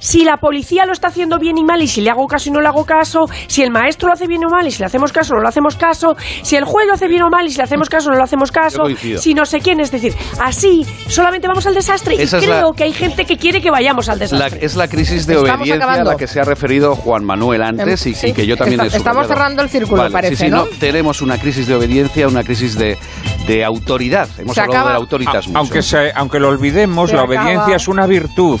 [0.00, 2.52] si la policía lo está haciendo bien y mal y si le hago caso y
[2.52, 4.86] no le hago caso, si el maestro lo hace bien o mal y si le
[4.86, 7.46] hacemos caso o no le hacemos caso, si el juez lo hace bien o mal
[7.46, 8.84] y si le hacemos caso o no le hacemos caso,
[9.18, 12.92] si no sé quién, es decir, así solamente vamos al desastre y creo que hay
[12.92, 14.64] gente que quiere que vayamos al desastre.
[14.64, 18.32] es la crisis de obediencia a la que se ha referido Juan Manuel antes y,
[18.32, 20.64] que yo también he Estamos cerrando el círculo, parece, sí, sí, ¿no?
[20.78, 22.98] Tenemos una crisis de obediencia, una crisis de,
[23.46, 24.28] de autoridad.
[24.38, 25.42] Hemos hablado de la autoridad.
[25.54, 25.80] Aunque,
[26.14, 28.60] aunque lo olvidemos, la obediencia es una virtud.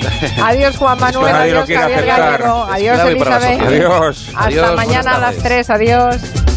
[0.44, 3.60] Adiós Juan Manuel, adiós Javier Gallego, adiós Elizabeth.
[3.60, 4.26] Adiós.
[4.34, 6.49] Hasta mañana a las 3, adiós.